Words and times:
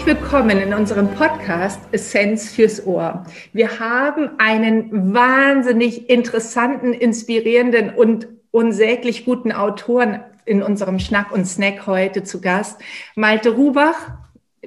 Herzlich 0.00 0.18
willkommen 0.18 0.58
in 0.58 0.72
unserem 0.72 1.10
Podcast 1.10 1.78
Essenz 1.92 2.50
fürs 2.50 2.86
Ohr. 2.86 3.22
Wir 3.52 3.80
haben 3.80 4.30
einen 4.38 5.12
wahnsinnig 5.12 6.08
interessanten, 6.08 6.94
inspirierenden 6.94 7.90
und 7.90 8.26
unsäglich 8.50 9.26
guten 9.26 9.52
Autoren 9.52 10.20
in 10.46 10.62
unserem 10.62 11.00
Schnack 11.00 11.32
und 11.32 11.44
Snack 11.44 11.86
heute 11.86 12.22
zu 12.22 12.40
Gast. 12.40 12.80
Malte 13.14 13.50
Rubach, 13.50 14.12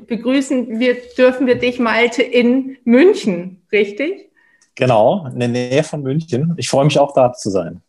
begrüßen 0.06 0.80
wir, 0.80 0.98
dürfen 1.18 1.48
wir 1.48 1.56
dich, 1.56 1.80
Malte, 1.80 2.22
in 2.22 2.78
München, 2.84 3.64
richtig? 3.72 4.30
Genau, 4.76 5.26
in 5.34 5.40
der 5.40 5.48
Nähe 5.48 5.84
von 5.84 6.04
München. 6.04 6.54
Ich 6.58 6.70
freue 6.70 6.86
mich 6.86 7.00
auch 7.00 7.16
da 7.16 7.34
zu 7.34 7.50
sein. 7.50 7.82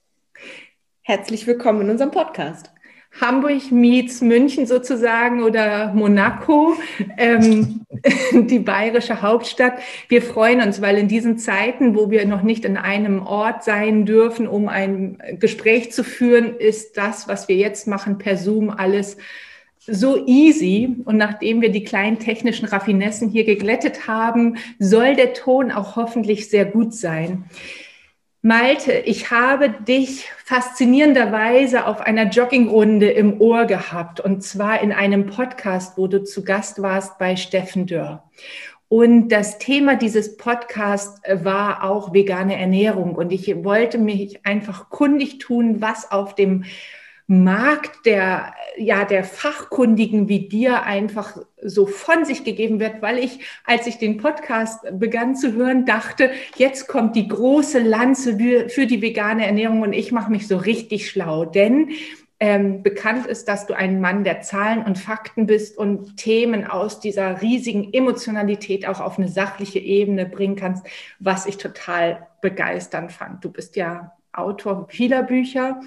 Herzlich 1.02 1.46
willkommen 1.46 1.82
in 1.82 1.90
unserem 1.90 2.10
Podcast. 2.10 2.73
Hamburg 3.20 3.70
meets 3.70 4.20
München 4.20 4.66
sozusagen 4.66 5.42
oder 5.42 5.92
Monaco, 5.94 6.74
ähm, 7.16 7.86
die 8.32 8.58
bayerische 8.58 9.22
Hauptstadt. 9.22 9.74
Wir 10.08 10.20
freuen 10.20 10.60
uns, 10.60 10.82
weil 10.82 10.98
in 10.98 11.08
diesen 11.08 11.38
Zeiten, 11.38 11.94
wo 11.94 12.10
wir 12.10 12.26
noch 12.26 12.42
nicht 12.42 12.64
in 12.64 12.76
einem 12.76 13.24
Ort 13.24 13.62
sein 13.64 14.04
dürfen, 14.04 14.48
um 14.48 14.68
ein 14.68 15.18
Gespräch 15.38 15.92
zu 15.92 16.02
führen, 16.02 16.56
ist 16.56 16.96
das, 16.96 17.28
was 17.28 17.48
wir 17.48 17.56
jetzt 17.56 17.86
machen, 17.86 18.18
per 18.18 18.36
Zoom 18.36 18.70
alles 18.70 19.16
so 19.86 20.26
easy. 20.26 20.96
Und 21.04 21.16
nachdem 21.16 21.60
wir 21.60 21.70
die 21.70 21.84
kleinen 21.84 22.18
technischen 22.18 22.66
Raffinessen 22.66 23.28
hier 23.28 23.44
geglättet 23.44 24.08
haben, 24.08 24.56
soll 24.78 25.14
der 25.14 25.34
Ton 25.34 25.70
auch 25.70 25.96
hoffentlich 25.96 26.50
sehr 26.50 26.64
gut 26.64 26.94
sein. 26.94 27.44
Malte, 28.46 28.92
ich 28.92 29.30
habe 29.30 29.70
dich 29.70 30.28
faszinierenderweise 30.44 31.86
auf 31.86 32.02
einer 32.02 32.24
Joggingrunde 32.24 33.10
im 33.10 33.40
Ohr 33.40 33.64
gehabt 33.64 34.20
und 34.20 34.42
zwar 34.42 34.82
in 34.82 34.92
einem 34.92 35.24
Podcast, 35.24 35.96
wo 35.96 36.08
du 36.08 36.22
zu 36.24 36.44
Gast 36.44 36.82
warst 36.82 37.16
bei 37.16 37.36
Steffen 37.36 37.86
Dörr. 37.86 38.30
Und 38.90 39.30
das 39.30 39.56
Thema 39.56 39.96
dieses 39.96 40.36
Podcasts 40.36 41.22
war 41.42 41.84
auch 41.84 42.12
vegane 42.12 42.58
Ernährung 42.58 43.14
und 43.14 43.32
ich 43.32 43.64
wollte 43.64 43.96
mich 43.96 44.44
einfach 44.44 44.90
kundig 44.90 45.38
tun, 45.38 45.80
was 45.80 46.12
auf 46.12 46.34
dem 46.34 46.64
Markt 47.26 48.04
der, 48.04 48.52
ja, 48.76 49.06
der 49.06 49.24
Fachkundigen 49.24 50.28
wie 50.28 50.48
dir 50.48 50.82
einfach 50.82 51.38
so 51.62 51.86
von 51.86 52.26
sich 52.26 52.44
gegeben 52.44 52.80
wird, 52.80 53.00
weil 53.00 53.18
ich, 53.18 53.40
als 53.64 53.86
ich 53.86 53.96
den 53.96 54.18
Podcast 54.18 54.80
begann 54.92 55.34
zu 55.34 55.54
hören, 55.54 55.86
dachte, 55.86 56.30
jetzt 56.56 56.86
kommt 56.86 57.16
die 57.16 57.28
große 57.28 57.78
Lanze 57.78 58.36
für 58.68 58.86
die 58.86 59.00
vegane 59.00 59.46
Ernährung 59.46 59.80
und 59.80 59.94
ich 59.94 60.12
mache 60.12 60.30
mich 60.30 60.46
so 60.46 60.58
richtig 60.58 61.08
schlau, 61.08 61.46
denn 61.46 61.90
ähm, 62.40 62.82
bekannt 62.82 63.26
ist, 63.26 63.48
dass 63.48 63.66
du 63.66 63.74
ein 63.74 64.02
Mann 64.02 64.22
der 64.22 64.42
Zahlen 64.42 64.82
und 64.82 64.98
Fakten 64.98 65.46
bist 65.46 65.78
und 65.78 66.18
Themen 66.18 66.66
aus 66.66 67.00
dieser 67.00 67.40
riesigen 67.40 67.94
Emotionalität 67.94 68.86
auch 68.86 69.00
auf 69.00 69.18
eine 69.18 69.28
sachliche 69.28 69.78
Ebene 69.78 70.26
bringen 70.26 70.56
kannst, 70.56 70.84
was 71.20 71.46
ich 71.46 71.56
total 71.56 72.26
begeisternd 72.42 73.12
fand. 73.12 73.42
Du 73.42 73.50
bist 73.50 73.76
ja 73.76 74.12
Autor 74.32 74.88
vieler 74.90 75.22
Bücher 75.22 75.80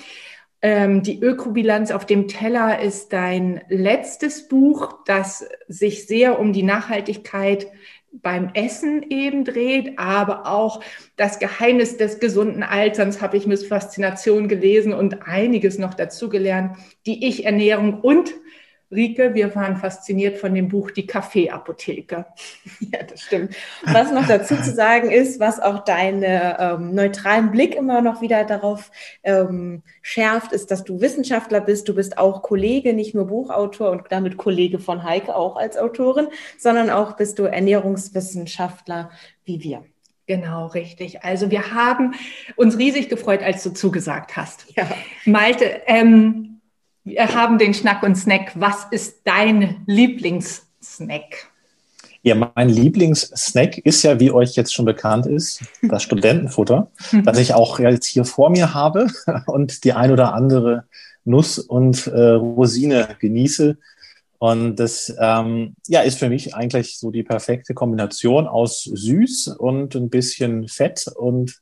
ähm, 0.61 1.03
die 1.03 1.22
Ökobilanz 1.22 1.91
auf 1.91 2.05
dem 2.05 2.27
Teller 2.27 2.81
ist 2.81 3.13
dein 3.13 3.61
letztes 3.69 4.47
Buch, 4.47 4.99
das 5.05 5.47
sich 5.67 6.08
sehr 6.08 6.39
um 6.39 6.53
die 6.53 6.64
Nachhaltigkeit 6.64 7.67
beim 8.11 8.49
Essen 8.53 9.05
eben 9.09 9.44
dreht, 9.44 9.99
aber 9.99 10.47
auch 10.47 10.81
das 11.17 11.39
Geheimnis 11.39 11.97
des 11.97 12.19
gesunden 12.19 12.64
Alterns 12.64 13.22
habe 13.22 13.38
ich 13.38 13.45
mit 13.45 13.61
Faszination 13.64 14.47
gelesen 14.47 14.94
und 14.94 15.27
einiges 15.27 15.77
noch 15.77 15.94
dazugelernt, 15.94 16.77
die 17.05 17.27
Ich-Ernährung 17.27 17.99
und 18.02 18.33
Rike, 18.89 19.33
wir 19.33 19.53
waren 19.53 19.75
fasziniert 19.75 20.37
von 20.37 20.55
dem 20.55 20.70
Buch 20.70 20.92
Die 20.92 21.05
Kaffeeapotheke. 21.05 22.25
Ja, 22.80 23.03
das 23.03 23.21
stimmt. 23.21 23.55
Was 23.83 24.11
noch 24.11 24.27
dazu 24.27 24.55
zu 24.55 24.71
sagen 24.73 25.09
ist, 25.09 25.39
was 25.39 25.59
auch 25.59 25.83
deinen 25.83 26.23
ähm, 26.23 26.93
neutralen 26.93 27.52
Blick 27.52 27.75
immer 27.75 28.02
noch 28.02 28.21
wieder 28.21 28.45
darauf 28.45 28.92
ähm, 29.23 29.81
schärft, 30.02 30.53
ist, 30.53 30.71
dass 30.71 30.83
du 30.83 31.02
Wissenschaftler 31.02 31.59
bist. 31.59 31.89
Du 31.89 31.95
bist 31.95 32.17
auch 32.17 32.43
Kollege, 32.43 32.93
nicht 32.93 33.14
nur 33.15 33.27
Buchautor 33.27 33.92
und 33.92 34.03
damit 34.09 34.37
Kollege 34.37 34.80
von 34.80 35.04
Heike 35.04 35.36
auch 35.36 35.58
als 35.58 35.77
Autorin, 35.77 36.27
sondern 36.58 36.89
auch 36.89 37.17
bist 37.17 37.39
du 37.39 37.43
Ernährungswissenschaftler 37.43 39.09
wie 39.43 39.64
wir. 39.64 39.83
Genau, 40.27 40.67
richtig. 40.67 41.23
Also 41.23 41.49
wir 41.52 41.73
haben 41.73 42.14
uns 42.58 42.77
riesig 42.77 43.09
gefreut, 43.09 43.42
als 43.42 43.64
du 43.64 43.71
zugesagt 43.71 44.36
hast. 44.36 44.65
Ja. 44.75 44.87
Malte, 45.25 45.81
ähm, 45.87 46.56
wir 47.07 47.33
haben 47.33 47.57
den 47.57 47.73
Schnack 47.73 48.03
und 48.03 48.15
Snack. 48.15 48.51
Was 48.55 48.85
ist 48.91 49.21
dein 49.23 49.81
Lieblingssnack? 49.85 51.49
Ja, 52.21 52.35
mein 52.35 52.67
Lieblingssnack 52.67 53.77
ist 53.77 54.03
ja, 54.03 54.19
wie 54.19 54.31
euch 54.31 54.55
jetzt 54.55 54.73
schon 54.73 54.83
bekannt 54.83 55.25
ist, 55.25 55.63
das 55.81 56.03
Studentenfutter, 56.03 56.91
das 57.23 57.39
ich 57.39 57.53
auch 57.53 57.79
jetzt 57.79 58.07
hier 58.07 58.25
vor 58.25 58.49
mir 58.49 58.73
habe 58.73 59.07
und 59.45 59.85
die 59.85 59.93
ein 59.93 60.11
oder 60.11 60.33
andere 60.33 60.83
Nuss 61.23 61.59
und 61.59 62.07
äh, 62.07 62.31
Rosine 62.31 63.15
genieße. 63.19 63.77
Und 64.39 64.75
das 64.75 65.15
ähm, 65.19 65.75
ja, 65.87 66.01
ist 66.01 66.19
für 66.19 66.29
mich 66.29 66.53
eigentlich 66.53 66.99
so 66.99 67.09
die 67.09 67.23
perfekte 67.23 67.73
Kombination 67.73 68.47
aus 68.47 68.83
süß 68.83 69.55
und 69.57 69.95
ein 69.95 70.09
bisschen 70.09 70.67
Fett 70.67 71.07
und, 71.15 71.61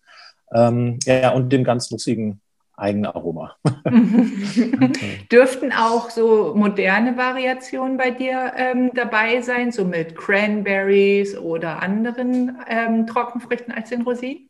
ähm, 0.54 1.00
ja, 1.06 1.32
und 1.32 1.50
dem 1.50 1.64
ganz 1.64 1.92
lustigen 1.92 2.42
eigene 2.78 3.16
Aroma. 3.16 3.56
okay. 3.84 5.26
Dürften 5.32 5.72
auch 5.72 6.10
so 6.10 6.54
moderne 6.56 7.18
Variationen 7.18 7.98
bei 7.98 8.12
dir 8.12 8.54
ähm, 8.56 8.92
dabei 8.94 9.42
sein, 9.42 9.72
so 9.72 9.86
mit 9.86 10.16
Cranberries 10.16 11.38
oder 11.38 11.82
anderen 11.82 12.58
ähm, 12.68 13.08
Trockenfrüchten 13.08 13.74
als 13.74 13.90
den 13.90 14.02
Rosinen? 14.02 14.50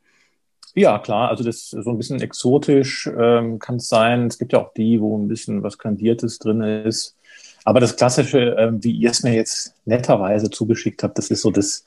Ja, 0.73 0.99
klar. 0.99 1.29
Also 1.29 1.43
das 1.43 1.55
ist 1.55 1.69
so 1.71 1.89
ein 1.89 1.97
bisschen 1.97 2.21
exotisch 2.21 3.09
ähm, 3.17 3.59
kann 3.59 3.77
es 3.77 3.87
sein. 3.87 4.27
Es 4.27 4.37
gibt 4.37 4.53
ja 4.53 4.59
auch 4.59 4.73
die, 4.73 4.99
wo 4.99 5.17
ein 5.17 5.27
bisschen 5.27 5.63
was 5.63 5.77
Kandiertes 5.77 6.37
drin 6.39 6.61
ist. 6.61 7.15
Aber 7.63 7.79
das 7.79 7.95
Klassische, 7.95 8.55
ähm, 8.59 8.83
wie 8.83 8.91
ihr 8.91 9.09
es 9.09 9.23
mir 9.23 9.33
jetzt 9.33 9.73
netterweise 9.85 10.49
zugeschickt 10.49 11.01
habt, 11.01 11.17
das 11.17 11.31
ist 11.31 11.41
so 11.41 11.49
das, 11.49 11.85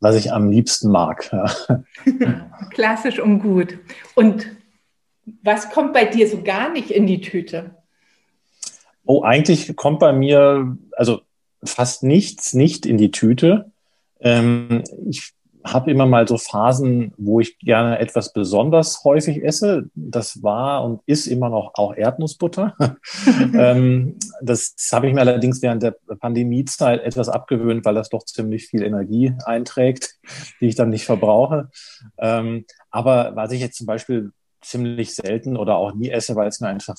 was 0.00 0.16
ich 0.16 0.32
am 0.32 0.50
liebsten 0.50 0.90
mag. 0.90 1.30
Klassisch 2.70 3.20
und 3.20 3.40
gut. 3.40 3.78
Und 4.14 4.46
was 5.42 5.70
kommt 5.70 5.92
bei 5.92 6.04
dir 6.04 6.28
so 6.28 6.42
gar 6.42 6.70
nicht 6.70 6.90
in 6.90 7.06
die 7.06 7.20
Tüte? 7.20 7.76
Oh, 9.04 9.22
eigentlich 9.22 9.74
kommt 9.76 10.00
bei 10.00 10.12
mir, 10.12 10.76
also 10.92 11.20
fast 11.62 12.02
nichts 12.02 12.54
nicht 12.54 12.86
in 12.86 12.96
die 12.96 13.10
Tüte. 13.10 13.70
Ähm, 14.20 14.84
ich 15.06 15.34
habe 15.64 15.90
immer 15.90 16.04
mal 16.04 16.28
so 16.28 16.36
Phasen, 16.36 17.14
wo 17.16 17.40
ich 17.40 17.58
gerne 17.58 17.98
etwas 17.98 18.34
besonders 18.34 19.02
häufig 19.02 19.42
esse. 19.42 19.88
Das 19.94 20.42
war 20.42 20.84
und 20.84 21.00
ist 21.06 21.26
immer 21.26 21.48
noch 21.48 21.72
auch 21.74 21.94
Erdnussbutter. 21.96 22.76
ähm, 23.54 24.18
das 24.42 24.74
habe 24.92 25.08
ich 25.08 25.14
mir 25.14 25.20
allerdings 25.20 25.62
während 25.62 25.82
der 25.82 25.96
Pandemiezeit 26.20 27.02
etwas 27.02 27.30
abgewöhnt, 27.30 27.84
weil 27.84 27.94
das 27.94 28.10
doch 28.10 28.24
ziemlich 28.24 28.66
viel 28.66 28.82
Energie 28.82 29.32
einträgt, 29.46 30.16
die 30.60 30.66
ich 30.66 30.74
dann 30.74 30.90
nicht 30.90 31.06
verbrauche. 31.06 31.70
Ähm, 32.18 32.66
aber 32.90 33.34
was 33.34 33.52
ich 33.52 33.60
jetzt 33.60 33.78
zum 33.78 33.86
Beispiel 33.86 34.32
ziemlich 34.64 35.14
selten 35.14 35.56
oder 35.56 35.76
auch 35.76 35.94
nie 35.94 36.10
esse, 36.10 36.36
weil 36.36 36.48
es 36.48 36.60
mir 36.60 36.68
einfach 36.68 36.96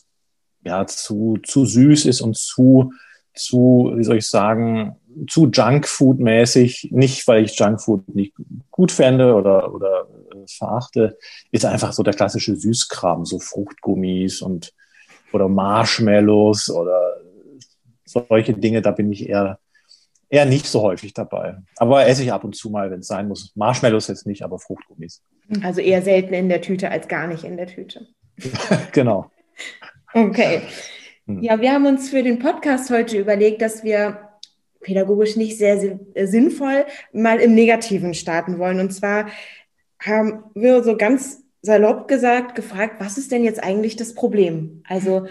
ja, 0.63 0.85
zu, 0.87 1.37
zu 1.43 1.65
süß 1.65 2.05
ist 2.05 2.21
und 2.21 2.35
zu, 2.35 2.91
zu, 3.33 3.93
wie 3.95 4.03
soll 4.03 4.17
ich 4.17 4.27
sagen, 4.27 4.95
zu 5.29 5.47
Junkfood-mäßig. 5.47 6.89
Nicht, 6.91 7.27
weil 7.27 7.45
ich 7.45 7.57
Junkfood 7.57 8.13
nicht 8.13 8.33
gut 8.71 8.91
fände 8.91 9.35
oder, 9.35 9.73
oder 9.73 10.07
äh, 10.31 10.47
verachte, 10.47 11.17
ist 11.51 11.65
einfach 11.65 11.93
so 11.93 12.03
der 12.03 12.13
klassische 12.13 12.55
Süßkram, 12.55 13.25
so 13.25 13.39
Fruchtgummis 13.39 14.41
und 14.41 14.73
oder 15.31 15.49
Marshmallows 15.49 16.69
oder 16.69 17.17
solche 18.05 18.53
Dinge, 18.53 18.81
da 18.81 18.91
bin 18.91 19.11
ich 19.11 19.27
eher, 19.27 19.59
eher 20.29 20.45
nicht 20.45 20.65
so 20.65 20.81
häufig 20.81 21.13
dabei. 21.13 21.57
Aber 21.77 22.07
esse 22.07 22.23
ich 22.23 22.31
ab 22.31 22.43
und 22.43 22.55
zu 22.55 22.69
mal, 22.69 22.91
wenn 22.91 22.99
es 22.99 23.07
sein 23.07 23.27
muss. 23.27 23.51
Marshmallows 23.55 24.07
jetzt 24.07 24.25
nicht, 24.25 24.43
aber 24.43 24.59
Fruchtgummis. 24.59 25.21
Also 25.61 25.81
eher 25.81 26.01
selten 26.01 26.33
in 26.33 26.49
der 26.49 26.61
Tüte 26.61 26.89
als 26.89 27.07
gar 27.07 27.27
nicht 27.27 27.43
in 27.43 27.57
der 27.57 27.67
Tüte. 27.67 28.07
genau. 28.91 29.31
Okay. 30.13 30.61
Hm. 31.27 31.41
Ja, 31.41 31.59
wir 31.61 31.71
haben 31.71 31.85
uns 31.85 32.09
für 32.09 32.23
den 32.23 32.39
Podcast 32.39 32.89
heute 32.89 33.17
überlegt, 33.17 33.61
dass 33.61 33.83
wir 33.83 34.29
pädagogisch 34.81 35.35
nicht 35.35 35.57
sehr 35.57 35.99
sinnvoll 36.15 36.85
mal 37.11 37.39
im 37.39 37.55
Negativen 37.55 38.13
starten 38.13 38.59
wollen. 38.59 38.79
Und 38.79 38.91
zwar 38.91 39.27
haben 39.99 40.43
wir 40.53 40.83
so 40.83 40.95
ganz 40.95 41.43
salopp 41.61 42.07
gesagt, 42.07 42.53
gefragt, 42.55 42.95
was 42.99 43.17
ist 43.17 43.31
denn 43.31 43.43
jetzt 43.43 43.63
eigentlich 43.63 43.95
das 43.95 44.13
Problem? 44.13 44.83
Also 44.87 45.25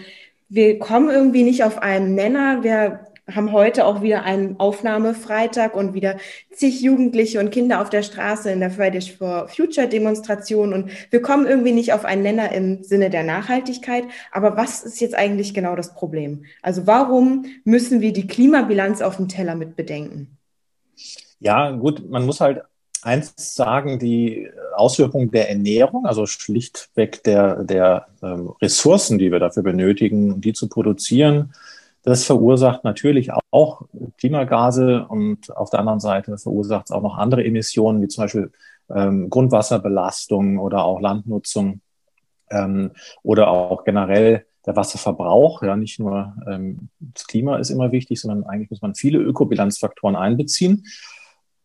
wir 0.49 0.79
kommen 0.79 1.09
irgendwie 1.09 1.45
nicht 1.45 1.65
auf 1.65 1.79
einen 1.79 2.15
Nenner. 2.15 2.65
Wir 2.65 3.04
haben 3.33 3.53
heute 3.53 3.87
auch 3.87 4.03
wieder 4.03 4.25
einen 4.25 4.61
Aufnahmefreitag 4.61 5.75
und 5.75 5.95
wieder 5.95 6.19
zig 6.53 6.83
Jugendliche 6.83 7.41
und 7.41 7.51
Kinder 7.51 7.81
auf 7.81 7.89
der 7.89 8.03
Straße 8.03 8.51
in 8.51 8.61
der 8.61 8.71
Fridays 8.71 9.09
for 9.09 9.49
Future 9.49 9.89
Demonstration 9.89 10.75
und 10.75 10.91
wir 11.11 11.23
kommen 11.23 11.47
irgendwie 11.47 11.73
nicht 11.73 11.93
auf 11.95 12.05
einen 12.05 12.23
Nenner 12.23 12.53
im 12.53 12.83
Sinne 12.83 13.09
der 13.09 13.23
Nachhaltigkeit. 13.23 14.05
Aber 14.31 14.57
was 14.57 14.83
ist 14.83 15.01
jetzt 15.01 15.15
eigentlich 15.15 15.55
genau 15.55 15.75
das 15.75 15.95
Problem? 15.95 16.45
Also 16.61 16.87
warum 16.87 17.47
müssen 17.65 18.01
wir 18.01 18.13
die 18.13 18.27
Klimabilanz 18.27 19.01
auf 19.01 19.17
dem 19.17 19.29
Teller 19.29 19.55
mit 19.55 19.75
bedenken? 19.75 20.37
Ja, 21.41 21.71
gut, 21.71 22.09
man 22.09 22.27
muss 22.27 22.41
halt 22.41 22.63
eins 23.03 23.35
sagen, 23.37 23.99
die 23.99 24.49
Auswirkungen 24.75 25.31
der 25.31 25.51
Ernährung, 25.51 26.07
also 26.07 26.27
schlichtweg 26.27 27.23
der, 27.25 27.65
der 27.65 28.07
ähm, 28.23 28.53
Ressourcen, 28.61 29.19
die 29.19 29.31
wir 29.31 29.39
dafür 29.39 29.63
benötigen, 29.63 30.41
die 30.41 30.53
zu 30.53 30.69
produzieren, 30.69 31.53
das 32.05 32.25
verursacht 32.25 32.85
natürlich 32.85 33.31
auch 33.51 33.83
Klimagase 34.19 35.07
und 35.09 35.57
auf 35.57 35.71
der 35.71 35.81
anderen 35.81 36.01
Seite 36.01 36.37
verursacht 36.39 36.87
es 36.87 36.91
auch 36.91 37.03
noch 37.03 37.17
andere 37.17 37.45
Emissionen, 37.45 38.03
wie 38.03 38.09
zum 38.09 38.25
Beispiel 38.25 38.53
ähm, 38.95 39.31
Grundwasserbelastung 39.31 40.59
oder 40.59 40.85
auch 40.85 41.01
Landnutzung 41.01 41.81
ähm, 42.51 42.93
oder 43.23 43.49
auch 43.49 43.85
generell 43.85 44.45
der 44.67 44.77
Wasserverbrauch. 44.77 45.63
Ja, 45.63 45.77
nicht 45.77 45.99
nur 45.99 46.35
ähm, 46.47 46.91
das 47.01 47.27
Klima 47.27 47.57
ist 47.57 47.71
immer 47.71 47.91
wichtig, 47.91 48.21
sondern 48.21 48.45
eigentlich 48.45 48.71
muss 48.71 48.83
man 48.83 48.95
viele 48.95 49.19
Ökobilanzfaktoren 49.19 50.15
einbeziehen. 50.15 50.85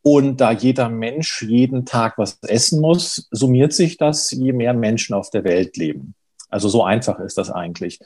Und 0.01 0.39
da 0.39 0.51
jeder 0.51 0.87
Mensch 0.87 1.41
jeden 1.41 1.85
Tag 1.85 2.17
was 2.17 2.39
essen 2.43 2.79
muss, 2.79 3.27
summiert 3.31 3.73
sich 3.73 3.97
das, 3.97 4.31
je 4.31 4.53
mehr 4.53 4.73
Menschen 4.73 5.13
auf 5.13 5.29
der 5.29 5.43
Welt 5.43 5.75
leben. 5.75 6.15
Also 6.49 6.69
so 6.69 6.83
einfach 6.83 7.19
ist 7.19 7.37
das 7.37 7.51
eigentlich. 7.51 7.99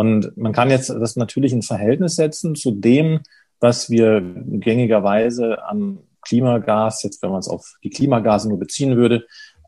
Und 0.00 0.34
man 0.38 0.54
kann 0.54 0.70
jetzt 0.70 0.88
das 0.88 1.16
natürlich 1.16 1.52
in 1.52 1.60
Verhältnis 1.60 2.16
setzen 2.16 2.54
zu 2.54 2.70
dem, 2.70 3.20
was 3.60 3.90
wir 3.90 4.22
gängigerweise 4.22 5.62
an 5.62 5.98
Klimagas, 6.22 7.02
jetzt 7.02 7.22
wenn 7.22 7.28
man 7.28 7.40
es 7.40 7.48
auf 7.48 7.74
die 7.84 7.90
Klimagase 7.90 8.48
nur 8.48 8.58
beziehen 8.58 8.96
würde, 8.96 9.26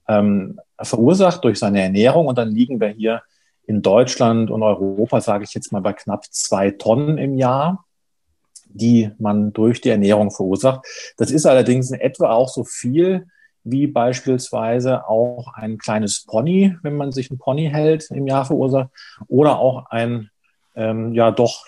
ähm, 0.08 0.58
verursacht 0.80 1.44
durch 1.44 1.58
seine 1.58 1.82
Ernährung. 1.82 2.28
Und 2.28 2.38
dann 2.38 2.50
liegen 2.50 2.80
wir 2.80 2.88
hier 2.88 3.20
in 3.66 3.82
Deutschland 3.82 4.50
und 4.50 4.62
Europa, 4.62 5.20
sage 5.20 5.44
ich 5.44 5.52
jetzt 5.52 5.70
mal, 5.70 5.82
bei 5.82 5.92
knapp 5.92 6.24
zwei 6.30 6.70
Tonnen 6.70 7.18
im 7.18 7.36
Jahr, 7.36 7.84
die 8.70 9.10
man 9.18 9.52
durch 9.52 9.82
die 9.82 9.90
Ernährung 9.90 10.30
verursacht. 10.30 10.80
Das 11.18 11.30
ist 11.30 11.44
allerdings 11.44 11.90
in 11.90 12.00
etwa 12.00 12.32
auch 12.32 12.48
so 12.48 12.64
viel, 12.64 13.26
wie 13.64 13.86
beispielsweise 13.86 15.08
auch 15.08 15.52
ein 15.54 15.78
kleines 15.78 16.24
Pony, 16.24 16.76
wenn 16.82 16.96
man 16.96 17.12
sich 17.12 17.30
ein 17.30 17.38
Pony 17.38 17.68
hält, 17.70 18.10
im 18.10 18.26
Jahr 18.26 18.44
verursacht, 18.44 18.90
oder 19.28 19.58
auch 19.58 19.86
ein, 19.90 20.30
ähm, 20.74 21.12
ja 21.12 21.30
doch, 21.30 21.64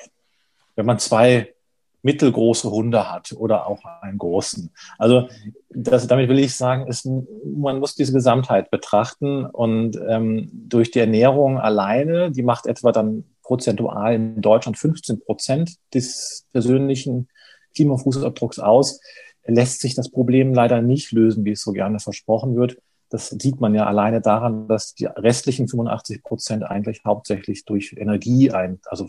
wenn 0.76 0.86
man 0.86 0.98
zwei 0.98 1.54
mittelgroße 2.02 2.70
Hunde 2.70 3.10
hat 3.10 3.32
oder 3.32 3.66
auch 3.66 3.82
einen 4.02 4.18
großen. 4.18 4.70
Also 4.98 5.28
das, 5.70 6.06
damit 6.06 6.28
will 6.28 6.38
ich 6.38 6.54
sagen, 6.54 6.86
ist, 6.86 7.08
man 7.44 7.80
muss 7.80 7.94
diese 7.94 8.12
Gesamtheit 8.12 8.70
betrachten 8.70 9.46
und 9.46 9.98
ähm, 10.06 10.50
durch 10.52 10.90
die 10.90 10.98
Ernährung 10.98 11.58
alleine, 11.58 12.30
die 12.30 12.42
macht 12.42 12.66
etwa 12.66 12.92
dann 12.92 13.24
prozentual 13.42 14.14
in 14.14 14.42
Deutschland 14.42 14.78
15 14.78 15.20
Prozent 15.20 15.76
des 15.94 16.46
persönlichen 16.52 17.28
Klimafußabdrucks 17.74 18.58
aus, 18.58 19.00
lässt 19.46 19.80
sich 19.80 19.94
das 19.94 20.10
Problem 20.10 20.54
leider 20.54 20.82
nicht 20.82 21.12
lösen, 21.12 21.44
wie 21.44 21.52
es 21.52 21.62
so 21.62 21.72
gerne 21.72 21.98
versprochen 22.00 22.56
wird. 22.56 22.78
Das 23.10 23.28
sieht 23.28 23.60
man 23.60 23.74
ja 23.74 23.86
alleine 23.86 24.20
daran, 24.20 24.66
dass 24.66 24.94
die 24.94 25.04
restlichen 25.04 25.68
85 25.68 26.22
Prozent 26.22 26.64
eigentlich 26.64 27.02
hauptsächlich 27.04 27.64
durch 27.64 27.94
Energie, 27.96 28.50
ein, 28.50 28.80
also 28.86 29.06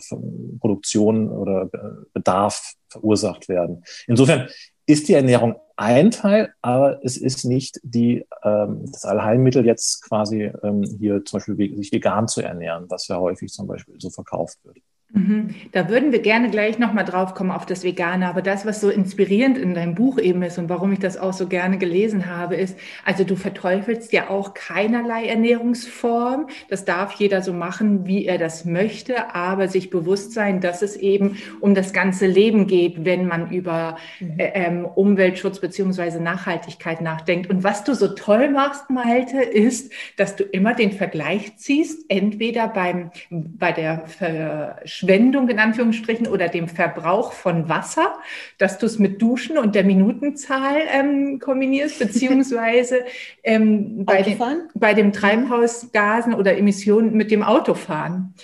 Produktion 0.60 1.30
oder 1.30 1.70
Bedarf 2.12 2.74
verursacht 2.88 3.48
werden. 3.48 3.82
Insofern 4.06 4.48
ist 4.86 5.08
die 5.08 5.14
Ernährung 5.14 5.56
ein 5.76 6.10
Teil, 6.10 6.54
aber 6.62 7.04
es 7.04 7.16
ist 7.16 7.44
nicht 7.44 7.80
die, 7.82 8.24
ähm, 8.42 8.84
das 8.90 9.04
Allheilmittel 9.04 9.66
jetzt 9.66 10.02
quasi 10.02 10.50
ähm, 10.62 10.84
hier 10.98 11.24
zum 11.24 11.38
Beispiel 11.38 11.76
sich 11.76 11.92
vegan 11.92 12.28
zu 12.28 12.40
ernähren, 12.40 12.86
was 12.88 13.08
ja 13.08 13.18
häufig 13.18 13.52
zum 13.52 13.66
Beispiel 13.66 13.96
so 13.98 14.10
verkauft 14.10 14.58
wird. 14.64 14.78
Mhm. 15.12 15.54
Da 15.70 15.88
würden 15.88 16.10
wir 16.10 16.18
gerne 16.18 16.50
gleich 16.50 16.78
nochmal 16.78 17.04
drauf 17.04 17.34
kommen 17.34 17.52
auf 17.52 17.64
das 17.64 17.84
Vegane. 17.84 18.28
Aber 18.28 18.42
das, 18.42 18.66
was 18.66 18.80
so 18.80 18.90
inspirierend 18.90 19.56
in 19.56 19.74
deinem 19.74 19.94
Buch 19.94 20.18
eben 20.18 20.42
ist 20.42 20.58
und 20.58 20.68
warum 20.68 20.92
ich 20.92 20.98
das 20.98 21.16
auch 21.16 21.32
so 21.32 21.46
gerne 21.46 21.78
gelesen 21.78 22.26
habe, 22.26 22.56
ist, 22.56 22.76
also 23.04 23.22
du 23.22 23.36
verteufelst 23.36 24.12
ja 24.12 24.30
auch 24.30 24.54
keinerlei 24.54 25.26
Ernährungsform. 25.26 26.48
Das 26.68 26.84
darf 26.84 27.12
jeder 27.14 27.40
so 27.40 27.52
machen, 27.52 28.06
wie 28.06 28.26
er 28.26 28.38
das 28.38 28.64
möchte, 28.64 29.34
aber 29.34 29.68
sich 29.68 29.90
bewusst 29.90 30.32
sein, 30.32 30.60
dass 30.60 30.82
es 30.82 30.96
eben 30.96 31.38
um 31.60 31.74
das 31.74 31.92
ganze 31.92 32.26
Leben 32.26 32.66
geht, 32.66 33.04
wenn 33.04 33.26
man 33.26 33.50
über 33.50 33.98
mhm. 34.18 34.38
äh, 34.38 34.50
ähm, 34.54 34.84
Umweltschutz 34.84 35.60
beziehungsweise 35.60 36.20
Nachhaltigkeit 36.20 37.00
nachdenkt. 37.00 37.48
Und 37.48 37.62
was 37.62 37.84
du 37.84 37.94
so 37.94 38.08
toll 38.08 38.50
machst, 38.50 38.90
Malte, 38.90 39.40
ist, 39.40 39.92
dass 40.16 40.34
du 40.34 40.42
immer 40.42 40.74
den 40.74 40.90
Vergleich 40.90 41.56
ziehst, 41.56 42.06
entweder 42.08 42.66
beim, 42.66 43.12
bei 43.30 43.70
der 43.70 44.06
Ver 44.06 44.80
Verschwendung 44.96 45.50
in 45.50 45.58
Anführungsstrichen 45.58 46.26
oder 46.26 46.48
dem 46.48 46.68
Verbrauch 46.68 47.32
von 47.32 47.68
Wasser, 47.68 48.18
dass 48.56 48.78
du 48.78 48.86
es 48.86 48.98
mit 48.98 49.20
Duschen 49.20 49.58
und 49.58 49.74
der 49.74 49.84
Minutenzahl 49.84 50.80
ähm, 50.90 51.38
kombinierst, 51.38 51.98
beziehungsweise 51.98 53.04
ähm, 53.44 54.06
bei, 54.06 54.22
den, 54.22 54.38
bei 54.74 54.94
dem 54.94 55.12
Treibhausgasen 55.12 56.32
oder 56.32 56.56
Emissionen 56.56 57.12
mit 57.12 57.30
dem 57.30 57.42
Autofahren. 57.42 58.34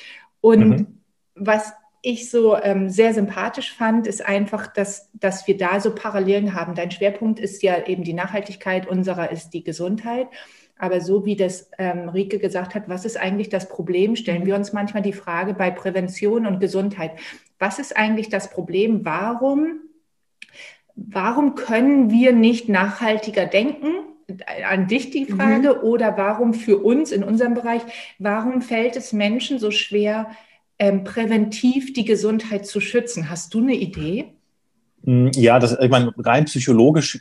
Und 0.43 0.69
mhm. 0.69 0.87
was 1.34 1.72
ich 2.02 2.28
so 2.28 2.56
ähm, 2.60 2.90
sehr 2.90 3.14
sympathisch 3.14 3.72
fand, 3.72 4.06
ist 4.06 4.26
einfach, 4.26 4.66
dass, 4.66 5.08
dass 5.14 5.46
wir 5.46 5.56
da 5.56 5.81
so 5.81 5.94
Parallelen 5.94 6.52
haben. 6.52 6.75
Dein 6.75 6.90
Schwerpunkt 6.90 7.40
ist 7.40 7.62
ja 7.62 7.87
eben 7.87 8.04
die 8.04 8.12
Nachhaltigkeit, 8.12 8.87
unserer 8.87 9.31
ist 9.31 9.50
die 9.50 9.64
Gesundheit. 9.64 10.26
Aber 10.78 11.00
so 11.00 11.24
wie 11.24 11.36
das 11.36 11.70
ähm, 11.78 12.08
Rike 12.08 12.38
gesagt 12.38 12.74
hat, 12.74 12.88
was 12.88 13.04
ist 13.04 13.16
eigentlich 13.16 13.48
das 13.48 13.69
Problem, 13.69 14.16
stellen 14.16 14.46
wir 14.46 14.56
uns 14.56 14.72
manchmal 14.72 15.02
die 15.02 15.12
Frage 15.12 15.54
bei 15.54 15.70
Prävention 15.70 16.46
und 16.46 16.60
Gesundheit. 16.60 17.12
Was 17.58 17.78
ist 17.78 17.96
eigentlich 17.96 18.28
das 18.28 18.50
Problem? 18.50 19.04
Warum, 19.04 19.80
warum 20.96 21.54
können 21.54 22.10
wir 22.10 22.32
nicht 22.32 22.69
nachhaltiger 22.69 23.46
denken? 23.46 23.94
An 24.69 24.88
dich 24.88 25.10
die 25.10 25.26
mhm. 25.26 25.36
Frage. 25.36 25.74
Mhm. 25.74 25.80
Oder 25.82 26.16
warum 26.16 26.54
für 26.54 26.78
uns 26.78 27.12
in 27.12 27.22
unserem 27.22 27.54
Bereich, 27.54 27.82
warum 28.18 28.62
fällt 28.62 28.96
es 28.96 29.12
Menschen 29.12 29.58
so 29.58 29.70
schwer, 29.70 30.30
ähm, 30.78 31.04
präventiv 31.04 31.92
die 31.92 32.04
Gesundheit 32.04 32.66
zu 32.66 32.80
schützen? 32.80 33.30
Hast 33.30 33.54
du 33.54 33.60
eine 33.60 33.75
Idee? 33.75 34.32
Mm, 35.02 35.28
ja, 35.34 35.58
das, 35.58 35.78
ich 35.78 35.90
meine, 35.90 36.12
rein 36.18 36.46
psychologisch 36.46 37.20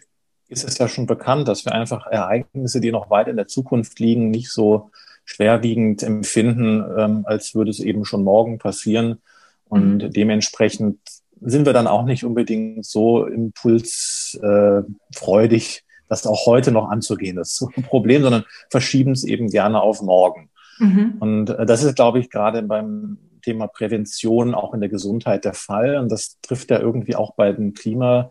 ist 0.52 0.64
es 0.66 0.78
ja 0.78 0.88
schon 0.90 1.08
bekannt, 1.08 1.48
dass 1.48 1.66
wir 1.66 1.74
einfach 1.74 2.06
Ereignisse, 2.08 2.82
die 2.82 2.92
noch 2.92 3.10
weit 3.10 3.30
in 3.30 3.38
der 3.38 3.48
Zukunft 3.48 4.00
liegen, 4.00 4.30
nicht 4.30 4.52
so 4.52 4.92
schwerwiegend 5.24 6.04
empfinden, 6.04 6.84
ähm, 6.98 7.24
als 7.26 7.56
würde 7.56 7.72
es 7.72 7.80
eben 7.80 8.04
schon 8.04 8.26
morgen 8.26 8.60
passieren. 8.60 9.22
Und 9.70 10.04
mhm. 10.04 10.12
dementsprechend 10.12 11.00
sind 11.40 11.66
wir 11.66 11.72
dann 11.74 11.88
auch 11.88 12.04
nicht 12.04 12.26
unbedingt 12.26 12.86
so 12.86 13.26
impulsfreudig, 13.26 15.86
das 16.10 16.28
auch 16.28 16.46
heute 16.46 16.74
noch 16.74 16.90
anzugehen, 16.90 17.38
das 17.38 17.66
Problem, 17.88 18.22
sondern 18.22 18.44
verschieben 18.70 19.14
es 19.14 19.24
eben 19.24 19.50
gerne 19.50 19.82
auf 19.82 20.02
morgen. 20.02 20.50
Mhm. 20.80 21.14
Und 21.20 21.52
äh, 21.52 21.66
das 21.66 21.84
ist, 21.84 21.96
glaube 21.96 22.20
ich, 22.20 22.30
gerade 22.30 22.62
beim 22.64 23.20
Thema 23.42 23.68
Prävention 23.68 24.54
auch 24.54 24.74
in 24.74 24.82
der 24.82 24.90
Gesundheit 24.90 25.46
der 25.46 25.54
Fall. 25.54 25.96
Und 25.96 26.12
das 26.12 26.42
trifft 26.42 26.72
ja 26.72 26.80
irgendwie 26.80 27.16
auch 27.16 27.36
bei 27.36 27.54
den 27.54 27.74
Klima 27.74 28.30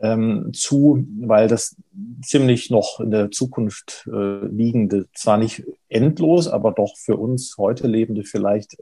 ähm, 0.00 0.50
zu, 0.52 1.06
weil 1.20 1.48
das 1.48 1.76
ziemlich 2.22 2.70
noch 2.70 3.00
in 3.00 3.10
der 3.10 3.30
Zukunft 3.30 4.08
äh, 4.12 4.46
liegende, 4.46 5.06
zwar 5.14 5.38
nicht 5.38 5.64
endlos, 5.88 6.48
aber 6.48 6.72
doch 6.72 6.96
für 6.96 7.16
uns 7.16 7.56
heute 7.58 7.86
Lebende 7.86 8.24
vielleicht 8.24 8.76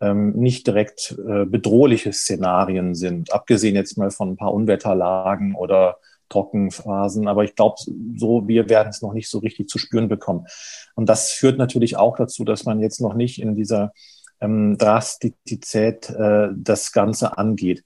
ähm, 0.00 0.32
nicht 0.32 0.66
direkt 0.66 1.16
äh, 1.26 1.46
bedrohliche 1.46 2.12
Szenarien 2.12 2.94
sind, 2.94 3.32
abgesehen 3.32 3.76
jetzt 3.76 3.96
mal 3.96 4.10
von 4.10 4.30
ein 4.30 4.36
paar 4.36 4.52
Unwetterlagen 4.52 5.54
oder 5.54 5.96
Trockenphasen. 6.28 7.28
Aber 7.28 7.44
ich 7.44 7.54
glaube, 7.54 7.76
so 8.16 8.46
wir 8.48 8.68
werden 8.68 8.88
es 8.88 9.00
noch 9.00 9.12
nicht 9.12 9.30
so 9.30 9.38
richtig 9.38 9.68
zu 9.68 9.78
spüren 9.78 10.08
bekommen. 10.08 10.46
Und 10.94 11.08
das 11.08 11.30
führt 11.30 11.56
natürlich 11.56 11.96
auch 11.96 12.16
dazu, 12.16 12.44
dass 12.44 12.64
man 12.64 12.80
jetzt 12.80 13.00
noch 13.00 13.14
nicht 13.14 13.40
in 13.40 13.54
dieser 13.54 13.92
ähm, 14.40 14.76
Drastizität 14.76 16.10
äh, 16.10 16.48
das 16.54 16.92
Ganze 16.92 17.38
angeht. 17.38 17.84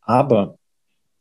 Aber 0.00 0.56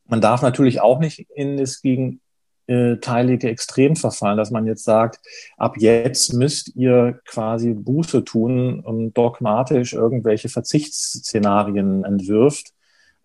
man 0.08 0.22
darf 0.22 0.42
natürlich 0.42 0.82
auch 0.82 1.00
nicht 1.00 1.28
in 1.36 1.58
das 1.58 1.82
gegenteilige 1.82 3.50
Extrem 3.50 3.96
verfallen, 3.96 4.38
dass 4.38 4.52
man 4.52 4.66
jetzt 4.66 4.84
sagt, 4.84 5.20
ab 5.58 5.76
jetzt 5.78 6.34
müsst 6.34 6.76
ihr 6.76 7.20
quasi 7.26 7.74
Buße 7.74 8.24
tun 8.24 8.80
und 8.80 9.14
dogmatisch 9.14 9.94
irgendwelche 9.94 10.50
Verzichtsszenarien 10.50 12.04
entwirft. 12.04 12.74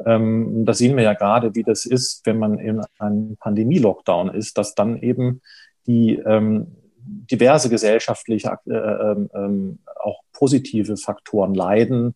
Ähm, 0.05 0.65
da 0.65 0.75
sehen 0.75 0.97
wir 0.97 1.05
ja 1.05 1.15
gerade, 1.15 1.55
wie 1.55 1.63
das 1.63 1.87
ist, 1.87 2.23
wenn 2.25 2.39
man 2.39 2.59
in 2.59 2.81
einem 2.99 3.37
Pandemie-Lockdown 3.37 4.31
ist, 4.35 4.59
dass 4.59 4.75
dann 4.75 4.99
eben 4.99 5.41
die 5.87 6.17
ähm, 6.17 6.77
diverse 7.05 7.69
gesellschaftliche, 7.69 8.59
äh, 8.67 8.73
äh, 8.73 9.29
äh, 9.33 9.77
auch 10.03 10.21
positive 10.33 10.97
Faktoren 10.97 11.55
leiden, 11.55 12.15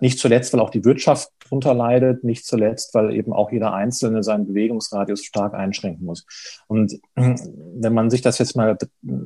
nicht 0.00 0.18
zuletzt, 0.18 0.52
weil 0.52 0.60
auch 0.60 0.70
die 0.70 0.84
Wirtschaft 0.84 1.30
darunter 1.44 1.74
leidet, 1.74 2.24
nicht 2.24 2.46
zuletzt, 2.46 2.94
weil 2.94 3.14
eben 3.14 3.32
auch 3.32 3.52
jeder 3.52 3.74
Einzelne 3.74 4.22
seinen 4.22 4.46
Bewegungsradius 4.46 5.24
stark 5.24 5.54
einschränken 5.54 6.04
muss. 6.04 6.26
Und 6.66 6.98
wenn 7.14 7.94
man 7.94 8.10
sich 8.10 8.22
das 8.22 8.38
jetzt 8.38 8.56
mal 8.56 8.76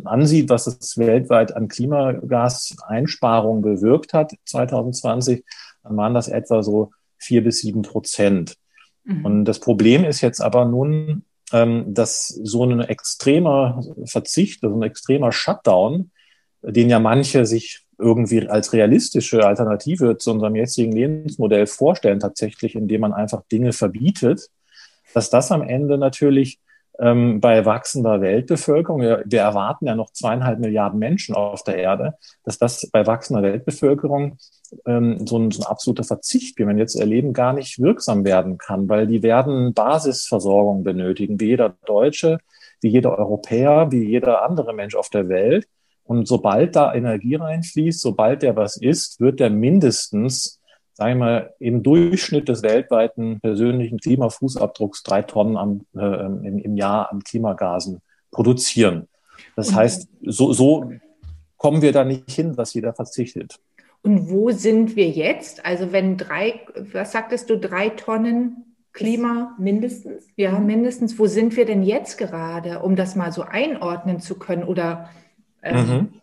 ansieht, 0.04 0.48
was 0.48 0.66
es 0.66 0.98
weltweit 0.98 1.54
an 1.56 1.68
Klimagaseinsparungen 1.68 3.62
bewirkt 3.62 4.12
hat 4.12 4.32
2020, 4.44 5.44
dann 5.82 5.96
waren 5.96 6.14
das 6.14 6.28
etwa 6.28 6.62
so 6.62 6.90
vier 7.16 7.44
bis 7.44 7.60
sieben 7.60 7.82
Prozent. 7.82 8.56
Mhm. 9.04 9.24
Und 9.24 9.44
das 9.44 9.60
Problem 9.60 10.04
ist 10.04 10.20
jetzt 10.20 10.40
aber 10.40 10.64
nun, 10.64 11.24
ähm, 11.52 11.94
dass 11.94 12.28
so 12.28 12.64
ein 12.64 12.80
extremer 12.80 13.82
Verzicht, 14.04 14.60
so 14.60 14.74
ein 14.74 14.82
extremer 14.82 15.32
Shutdown, 15.32 16.10
den 16.62 16.90
ja 16.90 16.98
manche 16.98 17.46
sich 17.46 17.86
irgendwie 18.00 18.48
als 18.48 18.72
realistische 18.72 19.46
Alternative 19.46 20.16
zu 20.18 20.32
unserem 20.32 20.56
jetzigen 20.56 20.92
Lebensmodell 20.92 21.66
vorstellen, 21.66 22.20
tatsächlich, 22.20 22.74
indem 22.74 23.02
man 23.02 23.12
einfach 23.12 23.42
Dinge 23.50 23.72
verbietet, 23.72 24.48
dass 25.14 25.30
das 25.30 25.52
am 25.52 25.62
Ende 25.62 25.98
natürlich 25.98 26.60
ähm, 27.00 27.40
bei 27.40 27.64
wachsender 27.64 28.20
Weltbevölkerung, 28.20 29.00
wir, 29.00 29.22
wir, 29.24 29.40
erwarten 29.40 29.86
ja 29.86 29.94
noch 29.94 30.12
zweieinhalb 30.12 30.58
Milliarden 30.58 30.98
Menschen 30.98 31.34
auf 31.34 31.64
der 31.64 31.76
Erde, 31.76 32.14
dass 32.44 32.58
das 32.58 32.88
bei 32.92 33.06
wachsender 33.06 33.42
Weltbevölkerung 33.42 34.36
ähm, 34.86 35.26
so, 35.26 35.38
ein, 35.38 35.50
so 35.50 35.62
ein 35.62 35.66
absoluter 35.66 36.04
Verzicht, 36.04 36.58
wie 36.58 36.66
wir 36.66 36.76
jetzt 36.76 36.96
erleben, 36.96 37.32
gar 37.32 37.54
nicht 37.54 37.80
wirksam 37.80 38.24
werden 38.24 38.58
kann, 38.58 38.88
weil 38.88 39.06
die 39.06 39.22
werden 39.22 39.72
Basisversorgung 39.72 40.84
benötigen, 40.84 41.40
wie 41.40 41.46
jeder 41.46 41.74
Deutsche, 41.86 42.38
wie 42.82 42.88
jeder 42.88 43.18
Europäer, 43.18 43.90
wie 43.90 44.04
jeder 44.04 44.42
andere 44.42 44.74
Mensch 44.74 44.94
auf 44.94 45.08
der 45.08 45.28
Welt. 45.28 45.66
Und 46.10 46.26
sobald 46.26 46.74
da 46.74 46.92
Energie 46.92 47.36
reinfließt, 47.36 48.00
sobald 48.00 48.42
der 48.42 48.56
was 48.56 48.76
ist, 48.76 49.20
wird 49.20 49.38
der 49.38 49.48
mindestens 49.48 50.60
sagen 50.94 51.20
wir 51.20 51.24
mal, 51.24 51.54
im 51.60 51.84
Durchschnitt 51.84 52.48
des 52.48 52.64
weltweiten 52.64 53.38
persönlichen 53.40 53.98
Klimafußabdrucks 53.98 55.04
drei 55.04 55.22
Tonnen 55.22 55.56
am, 55.56 55.86
äh, 55.96 56.26
im, 56.26 56.58
im, 56.58 56.76
Jahr 56.76 57.12
an 57.12 57.22
Klimagasen 57.22 58.00
produzieren. 58.32 59.06
Das 59.54 59.72
heißt, 59.72 60.08
so, 60.26 60.52
so 60.52 60.90
kommen 61.56 61.80
wir 61.80 61.92
da 61.92 62.04
nicht 62.04 62.28
hin, 62.28 62.56
dass 62.56 62.74
jeder 62.74 62.92
verzichtet. 62.92 63.60
Und 64.02 64.30
wo 64.30 64.50
sind 64.50 64.96
wir 64.96 65.08
jetzt? 65.08 65.64
Also 65.64 65.92
wenn 65.92 66.16
drei, 66.16 66.60
was 66.92 67.12
sagtest 67.12 67.48
du, 67.50 67.56
drei 67.56 67.88
Tonnen 67.90 68.74
Klima 68.92 69.54
mindestens? 69.60 70.26
Ja, 70.36 70.58
mhm. 70.58 70.66
mindestens. 70.66 71.20
Wo 71.20 71.26
sind 71.28 71.56
wir 71.56 71.66
denn 71.66 71.84
jetzt 71.84 72.18
gerade, 72.18 72.80
um 72.80 72.96
das 72.96 73.14
mal 73.14 73.30
so 73.30 73.42
einordnen 73.42 74.18
zu 74.18 74.38
können? 74.38 74.64
Oder 74.64 75.08
ähm, 75.08 75.08
mhm 75.62 76.20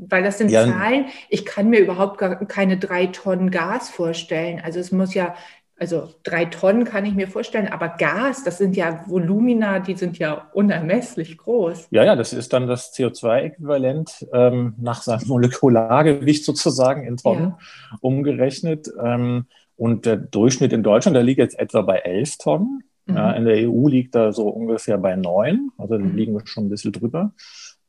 weil 0.00 0.22
das 0.22 0.38
sind 0.38 0.50
ja. 0.50 0.64
Zahlen, 0.64 1.06
ich 1.28 1.44
kann 1.44 1.70
mir 1.70 1.80
überhaupt 1.80 2.18
gar 2.18 2.36
keine 2.46 2.78
drei 2.78 3.06
Tonnen 3.06 3.50
Gas 3.50 3.90
vorstellen. 3.90 4.60
Also 4.62 4.80
es 4.80 4.92
muss 4.92 5.14
ja, 5.14 5.34
also 5.78 6.08
drei 6.24 6.44
Tonnen 6.44 6.84
kann 6.84 7.04
ich 7.04 7.14
mir 7.14 7.28
vorstellen, 7.28 7.68
aber 7.68 7.88
Gas, 7.88 8.44
das 8.44 8.58
sind 8.58 8.76
ja 8.76 9.04
Volumina, 9.06 9.78
die 9.78 9.94
sind 9.94 10.18
ja 10.18 10.48
unermesslich 10.52 11.38
groß. 11.38 11.88
Ja, 11.90 12.04
ja, 12.04 12.16
das 12.16 12.32
ist 12.32 12.52
dann 12.52 12.66
das 12.66 12.92
CO2-Äquivalent 12.94 14.26
ähm, 14.32 14.74
nach 14.78 15.02
seinem 15.02 15.28
Molekulargewicht 15.28 16.44
sozusagen 16.44 17.04
in 17.04 17.16
Tonnen 17.16 17.54
ja. 17.58 17.98
umgerechnet. 18.00 18.88
Ähm, 19.02 19.46
und 19.76 20.06
der 20.06 20.16
Durchschnitt 20.16 20.72
in 20.72 20.82
Deutschland, 20.82 21.14
der 21.14 21.22
liegt 21.22 21.38
jetzt 21.38 21.58
etwa 21.58 21.82
bei 21.82 21.98
elf 21.98 22.36
Tonnen. 22.38 22.82
Mhm. 23.06 23.16
Ja, 23.16 23.32
in 23.32 23.44
der 23.44 23.70
EU 23.70 23.86
liegt 23.86 24.16
er 24.16 24.32
so 24.32 24.48
ungefähr 24.48 24.98
bei 24.98 25.14
neun, 25.14 25.70
also 25.78 25.96
da 25.96 26.04
mhm. 26.04 26.16
liegen 26.16 26.34
wir 26.34 26.46
schon 26.46 26.66
ein 26.66 26.70
bisschen 26.70 26.92
drüber. 26.92 27.32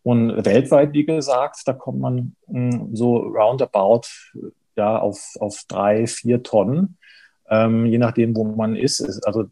Und 0.03 0.45
weltweit, 0.45 0.93
wie 0.93 1.05
gesagt, 1.05 1.61
da 1.65 1.73
kommt 1.73 1.99
man 1.99 2.35
hm, 2.47 2.95
so 2.95 3.17
roundabout 3.17 4.07
ja, 4.75 4.97
auf, 4.97 5.35
auf 5.39 5.63
drei, 5.67 6.07
vier 6.07 6.41
Tonnen, 6.41 6.97
ähm, 7.49 7.85
je 7.85 7.97
nachdem, 7.97 8.35
wo 8.35 8.43
man 8.43 8.75
ist. 8.75 9.01
Es, 9.01 9.21
also 9.23 9.45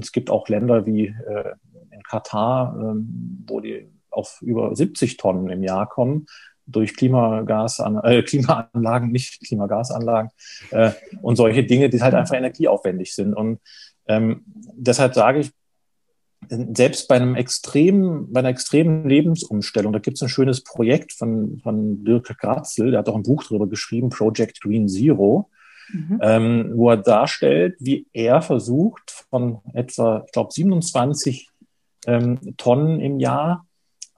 es 0.00 0.12
gibt 0.12 0.30
auch 0.30 0.48
Länder 0.48 0.86
wie 0.86 1.06
äh, 1.06 1.52
in 1.90 2.02
Katar, 2.02 2.76
ähm, 2.78 3.44
wo 3.46 3.60
die 3.60 3.88
auf 4.10 4.42
über 4.42 4.74
70 4.74 5.16
Tonnen 5.16 5.48
im 5.48 5.62
Jahr 5.62 5.88
kommen 5.88 6.26
durch 6.66 6.96
Klimagasan 6.96 8.00
äh, 8.04 8.22
Klimaanlagen, 8.22 9.10
nicht 9.10 9.44
Klimagasanlagen 9.46 10.30
äh, 10.70 10.92
und 11.20 11.36
solche 11.36 11.64
Dinge, 11.64 11.88
die 11.88 12.00
halt 12.00 12.14
einfach 12.14 12.36
energieaufwendig 12.36 13.14
sind. 13.14 13.34
Und 13.34 13.60
ähm, 14.06 14.42
deshalb 14.46 15.14
sage 15.14 15.40
ich, 15.40 15.50
selbst 16.48 17.08
bei 17.08 17.16
einem 17.16 17.34
extremen, 17.34 18.32
bei 18.32 18.40
einer 18.40 18.48
extremen 18.48 19.08
Lebensumstellung, 19.08 19.92
da 19.92 19.98
gibt 19.98 20.16
es 20.16 20.22
ein 20.22 20.28
schönes 20.28 20.62
Projekt 20.62 21.12
von, 21.12 21.60
von 21.62 22.04
Dirk 22.04 22.36
Gratzel, 22.38 22.90
der 22.90 23.00
hat 23.00 23.08
auch 23.08 23.16
ein 23.16 23.22
Buch 23.22 23.44
darüber 23.44 23.66
geschrieben, 23.66 24.10
Project 24.10 24.60
Green 24.60 24.88
Zero, 24.88 25.50
mhm. 25.92 26.18
ähm, 26.22 26.72
wo 26.74 26.90
er 26.90 26.96
darstellt, 26.96 27.76
wie 27.78 28.06
er 28.12 28.42
versucht, 28.42 29.26
von 29.30 29.60
etwa, 29.72 30.24
ich 30.26 30.32
glaube, 30.32 30.52
27 30.52 31.48
ähm, 32.06 32.38
Tonnen 32.56 33.00
im 33.00 33.20
Jahr 33.20 33.66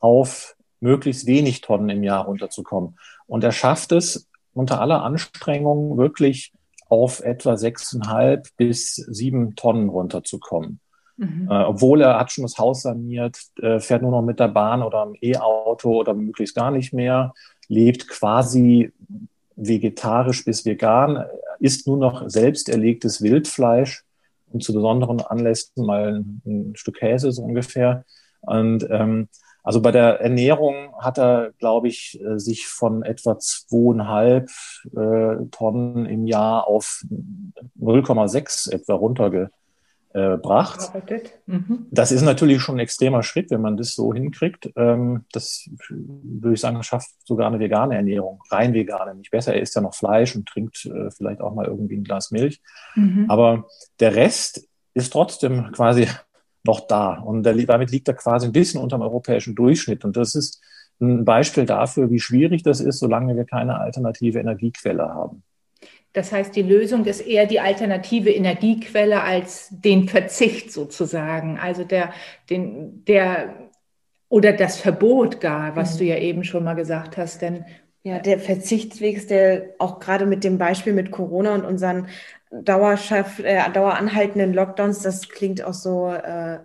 auf 0.01 0.57
möglichst 0.81 1.27
wenig 1.27 1.61
Tonnen 1.61 1.89
im 1.89 2.03
Jahr 2.03 2.25
runterzukommen. 2.25 2.99
Und 3.27 3.45
er 3.45 3.53
schafft 3.53 3.93
es 3.93 4.29
unter 4.53 4.81
aller 4.81 5.03
Anstrengung 5.03 5.97
wirklich 5.99 6.53
auf 6.89 7.21
etwa 7.21 7.57
sechseinhalb 7.57 8.49
bis 8.57 8.95
sieben 8.95 9.57
Tonnen 9.57 9.89
runterzukommen. 9.89 10.81
Mhm. 11.17 11.49
Äh, 11.51 11.65
obwohl 11.65 12.01
er 12.03 12.19
hat 12.19 12.33
schon 12.33 12.43
das 12.43 12.59
Haus 12.59 12.83
saniert, 12.83 13.39
äh, 13.61 13.79
fährt 13.79 14.03
nur 14.03 14.11
noch 14.11 14.23
mit 14.23 14.41
der 14.41 14.49
Bahn 14.49 14.83
oder 14.83 15.05
im 15.05 15.17
E-Auto 15.21 15.93
oder 15.93 16.15
möglichst 16.15 16.57
gar 16.57 16.71
nicht 16.71 16.93
mehr, 16.93 17.33
lebt 17.69 18.09
quasi 18.09 18.93
vegetarisch 19.57 20.45
bis 20.45 20.65
vegan, 20.65 21.25
isst 21.61 21.87
nur 21.87 21.97
noch 21.97 22.29
selbst 22.29 22.69
erlegtes 22.69 23.23
Wildfleisch 23.23 24.05
und 24.53 24.63
zu 24.63 24.75
besonderen 24.75 25.21
Anlässen 25.21 25.87
mal 25.87 26.17
ein, 26.17 26.43
ein 26.45 26.77
Stück 26.77 26.97
Käse 26.97 27.31
so 27.33 27.43
ungefähr. 27.43 28.05
Und 28.41 28.87
ähm, 28.91 29.29
also 29.63 29.81
bei 29.81 29.93
der 29.93 30.21
Ernährung 30.21 30.95
hat 30.99 31.19
er, 31.19 31.53
glaube 31.59 31.89
ich, 31.89 32.21
äh, 32.23 32.39
sich 32.39 32.67
von 32.67 33.03
etwa 33.03 33.39
zweieinhalb 33.39 34.51
äh, 34.95 35.47
Tonnen 35.51 36.05
im 36.05 36.27
Jahr 36.27 36.69
auf 36.69 37.03
0,6 37.81 38.71
etwa 38.71 38.95
runterge 38.95 39.51
äh, 40.15 40.37
bracht. 40.37 40.93
Mhm. 41.47 41.87
Das 41.91 42.13
ist 42.13 42.23
natürlich 42.23 42.63
schon 42.63 42.77
ein 42.77 42.81
extremer 42.81 43.25
Schritt, 43.25 43.51
wenn 43.51 43.61
man 43.61 43.77
das 43.77 43.95
so 43.95 44.15
hinkriegt. 44.15 44.71
Ähm, 44.77 45.25
das 45.33 45.69
würde 45.89 46.55
ich 46.55 46.61
sagen, 46.61 46.81
schafft 46.85 47.11
sogar 47.25 47.49
eine 47.49 47.59
vegane 47.59 47.97
Ernährung, 47.97 48.41
rein 48.49 48.75
vegane, 48.75 49.17
nicht 49.17 49.33
besser. 49.33 49.55
Er 49.55 49.61
isst 49.61 49.75
ja 49.75 49.83
noch 49.83 49.95
Fleisch 49.95 50.37
und 50.37 50.47
trinkt 50.47 50.87
äh, 50.87 51.11
vielleicht 51.11 51.41
auch 51.41 51.55
mal 51.55 51.67
irgendwie 51.67 51.97
ein 51.97 52.05
Glas 52.05 52.31
Milch. 52.31 52.63
Mhm. 52.95 53.27
Aber 53.29 53.67
der 53.99 54.15
Rest 54.15 54.69
ist 54.95 55.13
trotzdem 55.13 55.73
quasi 55.73 56.07
noch 56.63 56.87
da. 56.87 57.15
Und 57.19 57.43
der, 57.43 57.55
damit 57.55 57.91
liegt 57.91 58.07
er 58.07 58.15
quasi 58.15 58.47
ein 58.47 58.53
bisschen 58.53 58.81
unter 58.81 58.97
dem 58.97 59.03
europäischen 59.03 59.57
Durchschnitt. 59.57 60.05
Und 60.05 60.17
das 60.17 60.37
ist 60.37 60.63
ein 61.01 61.25
Beispiel 61.25 61.67
dafür, 61.67 62.09
wie 62.11 62.21
schwierig 62.21 62.63
das 62.63 62.81
ist, 62.81 63.01
solange 63.01 63.35
wir 63.35 63.45
keine 63.45 63.81
alternative 63.81 64.39
Energiequelle 64.39 65.09
haben. 65.09 65.43
Das 66.15 66.31
heißt, 66.31 66.55
die 66.55 66.63
Lösung 66.63 67.05
ist 67.05 67.21
eher 67.21 67.45
die 67.45 67.59
alternative 67.59 68.31
Energiequelle 68.31 69.21
als 69.23 69.69
den 69.71 70.09
Verzicht 70.09 70.73
sozusagen. 70.73 71.59
Also 71.59 71.83
der, 71.85 72.13
den, 72.49 73.05
der 73.05 73.55
oder 74.29 74.53
das 74.53 74.79
Verbot 74.79 75.41
gar, 75.41 75.77
was 75.77 75.95
mhm. 75.95 75.99
du 75.99 76.05
ja 76.05 76.17
eben 76.17 76.45
schon 76.45 76.65
mal 76.65 76.75
gesagt 76.75 77.17
hast. 77.17 77.43
Denn 77.43 77.65
ja, 78.05 78.21
der 78.21 78.39
Verzichtsweg 78.39 79.27
der 79.27 79.75
auch 79.79 79.99
gerade 79.99 80.25
mit 80.25 80.45
dem 80.45 80.57
Beispiel 80.57 80.93
mit 80.93 81.11
Corona 81.11 81.55
und 81.55 81.65
unseren 81.65 82.07
Dauerschaft, 82.51 83.41
äh, 83.41 83.59
daueranhaltenden 83.73 84.55
Lockdowns, 84.55 85.01
das 85.01 85.29
klingt 85.29 85.65
auch 85.65 85.75
so, 85.75 86.11
äh, 86.11 86.61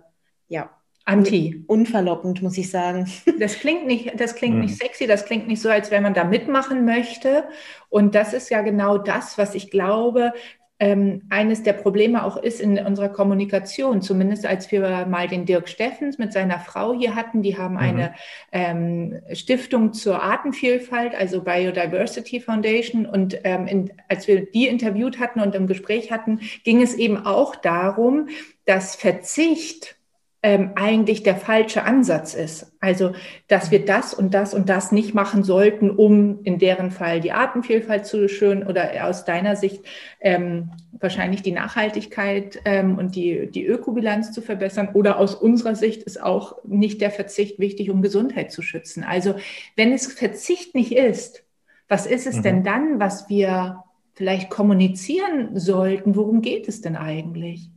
Anti. 1.04 1.64
Unverlockend, 1.66 2.42
muss 2.42 2.58
ich 2.58 2.70
sagen. 2.70 3.10
Das 3.38 3.58
klingt 3.58 3.86
nicht, 3.86 4.20
das 4.20 4.34
klingt 4.34 4.56
mhm. 4.56 4.62
nicht 4.62 4.76
sexy, 4.76 5.06
das 5.06 5.24
klingt 5.24 5.48
nicht 5.48 5.62
so, 5.62 5.70
als 5.70 5.90
wenn 5.90 6.02
man 6.02 6.14
da 6.14 6.24
mitmachen 6.24 6.84
möchte. 6.84 7.44
Und 7.88 8.14
das 8.14 8.34
ist 8.34 8.50
ja 8.50 8.60
genau 8.60 8.98
das, 8.98 9.38
was 9.38 9.54
ich 9.54 9.70
glaube, 9.70 10.32
ähm, 10.80 11.22
eines 11.28 11.62
der 11.62 11.74
Probleme 11.74 12.24
auch 12.24 12.38
ist 12.38 12.58
in 12.60 12.78
unserer 12.78 13.10
Kommunikation. 13.10 14.00
Zumindest 14.00 14.46
als 14.46 14.72
wir 14.72 15.06
mal 15.06 15.28
den 15.28 15.44
Dirk 15.44 15.68
Steffens 15.68 16.16
mit 16.16 16.32
seiner 16.32 16.58
Frau 16.58 16.94
hier 16.94 17.14
hatten, 17.14 17.42
die 17.42 17.58
haben 17.58 17.74
mhm. 17.74 17.80
eine 17.80 18.14
ähm, 18.50 19.20
Stiftung 19.32 19.92
zur 19.92 20.22
Artenvielfalt, 20.22 21.14
also 21.14 21.42
Biodiversity 21.42 22.40
Foundation. 22.40 23.04
Und 23.04 23.38
ähm, 23.44 23.66
in, 23.66 23.92
als 24.08 24.26
wir 24.26 24.50
die 24.50 24.68
interviewt 24.68 25.18
hatten 25.18 25.40
und 25.40 25.54
im 25.54 25.66
Gespräch 25.66 26.10
hatten, 26.10 26.40
ging 26.64 26.80
es 26.80 26.94
eben 26.94 27.18
auch 27.26 27.56
darum, 27.56 28.28
dass 28.64 28.96
Verzicht 28.96 29.99
ähm, 30.42 30.70
eigentlich 30.74 31.22
der 31.22 31.36
falsche 31.36 31.84
Ansatz 31.84 32.32
ist. 32.32 32.72
Also, 32.80 33.12
dass 33.46 33.70
wir 33.70 33.84
das 33.84 34.14
und 34.14 34.32
das 34.32 34.54
und 34.54 34.70
das 34.70 34.90
nicht 34.90 35.14
machen 35.14 35.44
sollten, 35.44 35.90
um 35.90 36.42
in 36.44 36.58
deren 36.58 36.90
Fall 36.90 37.20
die 37.20 37.32
Artenvielfalt 37.32 38.06
zu 38.06 38.26
schön 38.28 38.66
oder 38.66 39.06
aus 39.06 39.26
deiner 39.26 39.54
Sicht 39.56 39.84
ähm, 40.20 40.70
wahrscheinlich 40.92 41.42
die 41.42 41.52
Nachhaltigkeit 41.52 42.58
ähm, 42.64 42.96
und 42.96 43.16
die, 43.16 43.50
die 43.50 43.66
Ökobilanz 43.66 44.32
zu 44.32 44.40
verbessern. 44.40 44.90
Oder 44.94 45.18
aus 45.18 45.34
unserer 45.34 45.74
Sicht 45.74 46.02
ist 46.04 46.22
auch 46.22 46.56
nicht 46.64 47.02
der 47.02 47.10
Verzicht 47.10 47.58
wichtig, 47.58 47.90
um 47.90 48.00
Gesundheit 48.00 48.50
zu 48.50 48.62
schützen. 48.62 49.04
Also, 49.04 49.34
wenn 49.76 49.92
es 49.92 50.06
Verzicht 50.06 50.74
nicht 50.74 50.92
ist, 50.92 51.44
was 51.86 52.06
ist 52.06 52.26
es 52.26 52.36
mhm. 52.36 52.42
denn 52.42 52.64
dann, 52.64 53.00
was 53.00 53.28
wir 53.28 53.84
vielleicht 54.14 54.48
kommunizieren 54.48 55.58
sollten? 55.58 56.16
Worum 56.16 56.40
geht 56.40 56.66
es 56.66 56.80
denn 56.80 56.96
eigentlich? 56.96 57.68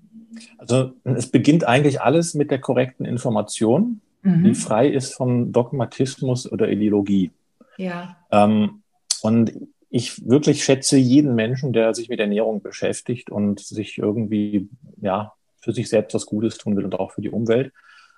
Also 0.57 0.93
es 1.03 1.27
beginnt 1.27 1.65
eigentlich 1.65 2.01
alles 2.01 2.33
mit 2.33 2.51
der 2.51 2.59
korrekten 2.59 3.05
Information, 3.05 4.01
mhm. 4.21 4.43
die 4.43 4.55
frei 4.55 4.87
ist 4.87 5.13
von 5.13 5.51
Dogmatismus 5.51 6.51
oder 6.51 6.69
Ideologie. 6.69 7.31
Ja. 7.77 8.17
Ähm, 8.31 8.81
und 9.21 9.53
ich 9.89 10.27
wirklich 10.27 10.63
schätze 10.63 10.97
jeden 10.97 11.35
Menschen, 11.35 11.71
der 11.71 11.93
sich 11.93 12.09
mit 12.09 12.19
Ernährung 12.19 12.61
beschäftigt 12.61 13.29
und 13.29 13.59
sich 13.59 13.97
irgendwie, 13.99 14.67
ja, 14.99 15.33
für 15.59 15.71
sich 15.71 15.87
selbst 15.87 16.13
was 16.13 16.25
Gutes 16.25 16.57
tun 16.57 16.75
will 16.75 16.83
und 16.83 16.99
auch 16.99 17.11
für 17.11 17.21
die 17.21 17.29
Umwelt. 17.29 17.71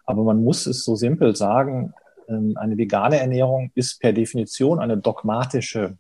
Aber 0.06 0.24
man 0.24 0.44
muss 0.44 0.68
es 0.68 0.84
so 0.84 0.96
simpel 0.96 1.36
sagen, 1.36 1.94
ähm, 2.28 2.56
eine 2.58 2.78
vegane 2.78 3.20
Ernährung 3.20 3.72
ist 3.76 4.00
per 4.00 4.14
Definition 4.14 4.80
eine 4.80 4.98
dogmatische 4.98 5.98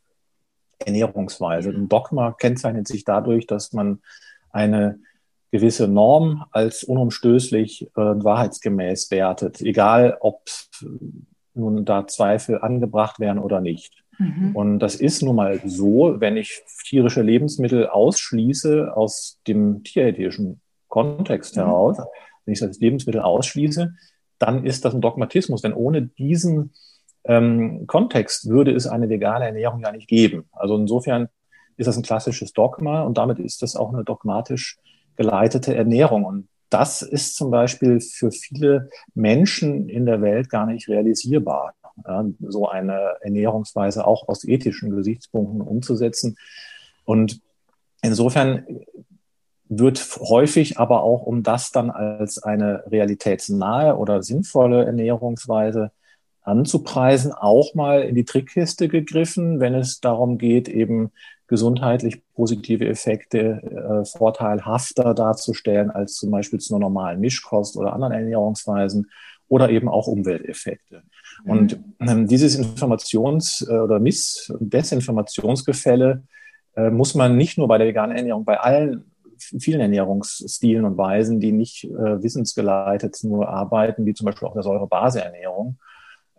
Ernährungsweise. 0.79 1.69
Ein 1.69 1.89
Dogma 1.89 2.31
kennzeichnet 2.31 2.87
sich 2.87 3.03
dadurch, 3.03 3.47
dass 3.47 3.73
man 3.73 3.99
eine 4.51 4.99
gewisse 5.51 5.87
Norm 5.87 6.45
als 6.51 6.83
unumstößlich 6.83 7.89
und 7.95 8.21
äh, 8.21 8.23
wahrheitsgemäß 8.23 9.11
wertet, 9.11 9.61
egal 9.61 10.17
ob 10.19 10.41
nun 11.53 11.85
da 11.85 12.07
Zweifel 12.07 12.59
angebracht 12.61 13.19
werden 13.19 13.39
oder 13.39 13.61
nicht. 13.61 14.03
Mhm. 14.17 14.55
Und 14.55 14.79
das 14.79 14.95
ist 14.95 15.21
nun 15.21 15.35
mal 15.35 15.61
so, 15.65 16.15
wenn 16.19 16.37
ich 16.37 16.61
tierische 16.85 17.21
Lebensmittel 17.21 17.87
ausschließe 17.87 18.95
aus 18.95 19.39
dem 19.47 19.83
tierethischen 19.83 20.61
Kontext 20.87 21.55
mhm. 21.55 21.61
heraus, 21.61 21.97
wenn 22.45 22.53
ich 22.53 22.59
das 22.59 22.79
Lebensmittel 22.79 23.21
ausschließe, 23.21 23.93
dann 24.39 24.65
ist 24.65 24.85
das 24.85 24.93
ein 24.93 25.01
Dogmatismus. 25.01 25.61
Denn 25.61 25.73
ohne 25.73 26.03
diesen 26.03 26.73
ähm, 27.23 27.87
Kontext 27.87 28.49
würde 28.49 28.71
es 28.71 28.87
eine 28.87 29.09
vegane 29.09 29.45
Ernährung 29.45 29.81
ja 29.81 29.91
nicht 29.91 30.07
geben. 30.07 30.45
Also 30.51 30.75
insofern 30.75 31.29
ist 31.77 31.87
das 31.87 31.97
ein 31.97 32.03
klassisches 32.03 32.53
Dogma 32.53 33.01
und 33.01 33.17
damit 33.17 33.39
ist 33.39 33.61
das 33.61 33.75
auch 33.75 33.93
eine 33.93 34.03
dogmatisch 34.03 34.77
geleitete 35.15 35.75
Ernährung. 35.75 36.25
Und 36.25 36.47
das 36.69 37.01
ist 37.01 37.35
zum 37.35 37.51
Beispiel 37.51 38.01
für 38.01 38.31
viele 38.31 38.89
Menschen 39.13 39.89
in 39.89 40.05
der 40.05 40.21
Welt 40.21 40.49
gar 40.49 40.65
nicht 40.65 40.87
realisierbar 40.87 41.73
ja, 42.03 42.25
so 42.41 42.67
eine 42.67 43.15
Ernährungsweise 43.21 44.05
auch 44.05 44.27
aus 44.27 44.43
ethischen 44.43 44.89
Gesichtspunkten 44.91 45.61
umzusetzen. 45.61 46.37
Und 47.05 47.41
insofern 48.01 48.65
wird 49.67 49.99
häufig 50.19 50.77
aber 50.77 51.03
auch, 51.03 51.23
um 51.23 51.43
das 51.43 51.71
dann 51.71 51.89
als 51.89 52.41
eine 52.41 52.83
realitätsnahe 52.87 53.97
oder 53.97 54.21
sinnvolle 54.21 54.85
Ernährungsweise 54.85 55.91
anzupreisen, 56.41 57.31
auch 57.31 57.73
mal 57.73 58.03
in 58.03 58.13
die 58.13 58.25
Trickkiste 58.25 58.87
gegriffen, 58.87 59.59
wenn 59.59 59.73
es 59.73 59.99
darum 59.99 60.37
geht, 60.37 60.67
eben 60.67 61.11
gesundheitlich 61.47 62.21
positive 62.33 62.87
Effekte 62.87 63.61
äh, 63.61 64.05
vorteilhafter 64.05 65.13
darzustellen 65.13 65.91
als 65.91 66.15
zum 66.15 66.31
Beispiel 66.31 66.59
zu 66.59 66.73
einer 66.75 66.85
normalen 66.85 67.19
Mischkost 67.19 67.77
oder 67.77 67.93
anderen 67.93 68.13
Ernährungsweisen 68.13 69.09
oder 69.47 69.69
eben 69.69 69.87
auch 69.87 70.07
Umwelteffekte. 70.07 71.03
Mhm. 71.43 71.51
Und 71.51 71.79
ähm, 71.99 72.27
dieses 72.27 72.59
Informations- 72.59 73.67
äh, 73.69 73.77
oder 73.77 73.99
Miss- 73.99 74.49
und 74.49 74.73
Desinformationsgefälle 74.73 76.23
äh, 76.75 76.89
muss 76.89 77.15
man 77.15 77.37
nicht 77.37 77.57
nur 77.57 77.67
bei 77.67 77.77
der 77.77 77.87
veganen 77.87 78.17
Ernährung, 78.17 78.45
bei 78.45 78.59
allen 78.59 79.11
vielen 79.37 79.81
Ernährungsstilen 79.81 80.85
und 80.85 80.97
Weisen, 80.97 81.39
die 81.39 81.51
nicht 81.51 81.83
äh, 81.83 82.23
wissensgeleitet 82.23 83.17
nur 83.23 83.49
arbeiten, 83.49 84.05
wie 84.05 84.13
zum 84.13 84.25
Beispiel 84.25 84.47
auch 84.47 84.53
der 84.53 84.63
Säurebaseernährung, 84.63 85.77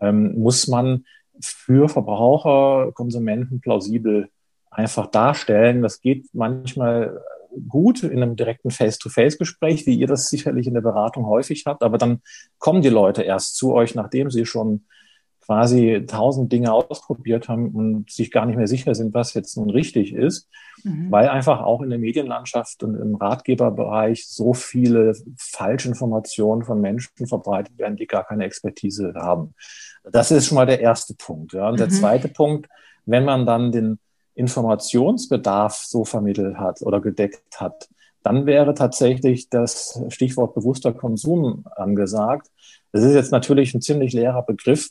ähm, 0.01 0.39
muss 0.39 0.67
man 0.67 1.05
für 1.41 1.89
Verbraucher, 1.89 2.93
Konsumenten 2.93 3.61
plausibel 3.61 4.31
einfach 4.77 5.07
darstellen. 5.07 5.83
Das 5.83 6.01
geht 6.01 6.27
manchmal 6.33 7.23
gut 7.69 8.03
in 8.03 8.23
einem 8.23 8.37
direkten 8.37 8.71
Face-to-Face-Gespräch, 8.71 9.87
wie 9.87 9.95
ihr 9.95 10.07
das 10.07 10.29
sicherlich 10.29 10.67
in 10.67 10.75
der 10.75 10.83
Beratung 10.83 11.27
häufig 11.27 11.65
habt, 11.67 11.83
aber 11.83 11.99
dann 11.99 12.21
kommen 12.59 12.83
die 12.83 12.91
Leute 12.91 13.23
erst 13.23 13.57
zu 13.57 13.73
euch, 13.73 13.95
nachdem 13.95 14.31
sie 14.31 14.45
schon 14.45 14.85
quasi 15.47 16.05
tausend 16.07 16.53
Dinge 16.53 16.73
ausprobiert 16.73 17.49
haben 17.49 17.69
und 17.71 18.11
sich 18.11 18.33
gar 18.33 18.47
nicht 18.47 18.57
mehr 18.57 18.67
sicher 18.67 18.95
sind, 18.95 19.15
was 19.15 19.33
jetzt 19.35 19.57
nun 19.57 19.71
richtig 19.71 20.13
ist, 20.13 20.49
mhm. 20.83 21.11
weil 21.11 21.29
einfach 21.29 21.63
auch 21.63 21.83
in 21.83 21.91
der 21.91 22.01
Medienlandschaft 22.01 22.83
und 22.83 22.97
im 22.97 23.15
Ratgeberbereich 23.15 24.27
so 24.27 24.55
viele 24.55 25.15
Falschinformationen 25.39 26.65
von 26.65 26.81
Menschen 26.81 27.27
verbreitet 27.27 27.79
werden, 27.79 27.97
die 27.97 28.09
gar 28.09 28.25
keine 28.25 28.45
Expertise 28.45 29.15
haben. 29.15 29.55
Das 30.03 30.33
ist 30.33 30.47
schon 30.47 30.57
mal 30.57 30.67
der 30.67 30.81
erste 30.81 31.15
Punkt. 31.15 31.53
Ja. 31.53 31.69
Und 31.69 31.75
mhm. 31.75 31.79
der 31.79 31.89
zweite 31.91 32.29
Punkt, 32.29 32.69
wenn 33.07 33.25
man 33.25 33.47
dann 33.47 33.71
den 33.71 34.01
Informationsbedarf 34.37 35.75
so 35.75 36.05
vermittelt 36.05 36.57
hat 36.57 36.83
oder 36.83 37.01
gedeckt 37.01 37.61
hat, 37.61 37.89
dann 38.23 38.47
wäre 38.47 38.75
tatsächlich 38.75 39.51
das 39.51 40.01
Stichwort 40.09 40.55
bewusster 40.55 40.93
Konsum 40.93 41.65
angesagt. 41.75 42.49
Das 42.93 43.03
ist 43.03 43.15
jetzt 43.15 43.33
natürlich 43.33 43.75
ein 43.75 43.81
ziemlich 43.81 44.13
leerer 44.13 44.43
Begriff 44.43 44.91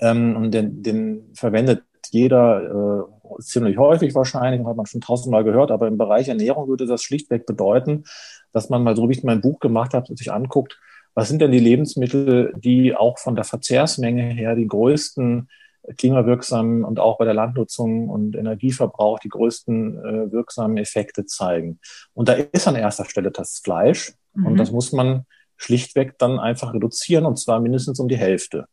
ähm, 0.00 0.36
und 0.36 0.52
den, 0.52 0.82
den 0.82 1.30
verwendet 1.34 1.82
jeder 2.10 3.06
äh, 3.08 3.42
ziemlich 3.42 3.76
häufig 3.78 4.14
wahrscheinlich, 4.14 4.64
hat 4.66 4.76
man 4.76 4.86
schon 4.86 5.00
tausendmal 5.00 5.44
gehört, 5.44 5.70
aber 5.70 5.88
im 5.88 5.98
Bereich 5.98 6.28
Ernährung 6.28 6.68
würde 6.68 6.86
das 6.86 7.02
schlichtweg 7.02 7.46
bedeuten, 7.46 8.04
dass 8.52 8.70
man 8.70 8.82
mal 8.82 8.96
so, 8.96 9.08
wie 9.08 9.12
ich 9.12 9.24
mein 9.24 9.40
Buch 9.40 9.60
gemacht 9.60 9.94
habe, 9.94 10.16
sich 10.16 10.32
anguckt, 10.32 10.78
was 11.14 11.28
sind 11.28 11.42
denn 11.42 11.52
die 11.52 11.58
Lebensmittel, 11.58 12.54
die 12.56 12.94
auch 12.94 13.18
von 13.18 13.34
der 13.34 13.44
Verzehrsmenge 13.44 14.22
her 14.22 14.54
die 14.54 14.66
größten 14.66 15.48
klimawirksamen 15.96 16.84
und 16.84 17.00
auch 17.00 17.18
bei 17.18 17.24
der 17.24 17.34
Landnutzung 17.34 18.08
und 18.08 18.36
Energieverbrauch 18.36 19.18
die 19.18 19.28
größten 19.28 19.98
äh, 19.98 20.32
wirksamen 20.32 20.76
Effekte 20.76 21.24
zeigen. 21.24 21.80
Und 22.14 22.28
da 22.28 22.34
ist 22.34 22.68
an 22.68 22.76
erster 22.76 23.04
Stelle 23.04 23.30
das 23.30 23.58
Fleisch 23.58 24.12
mhm. 24.34 24.46
und 24.46 24.56
das 24.56 24.70
muss 24.70 24.92
man 24.92 25.24
schlichtweg 25.56 26.18
dann 26.18 26.38
einfach 26.38 26.74
reduzieren 26.74 27.26
und 27.26 27.38
zwar 27.38 27.60
mindestens 27.60 27.98
um 28.00 28.08
die 28.08 28.16
Hälfte. 28.16 28.66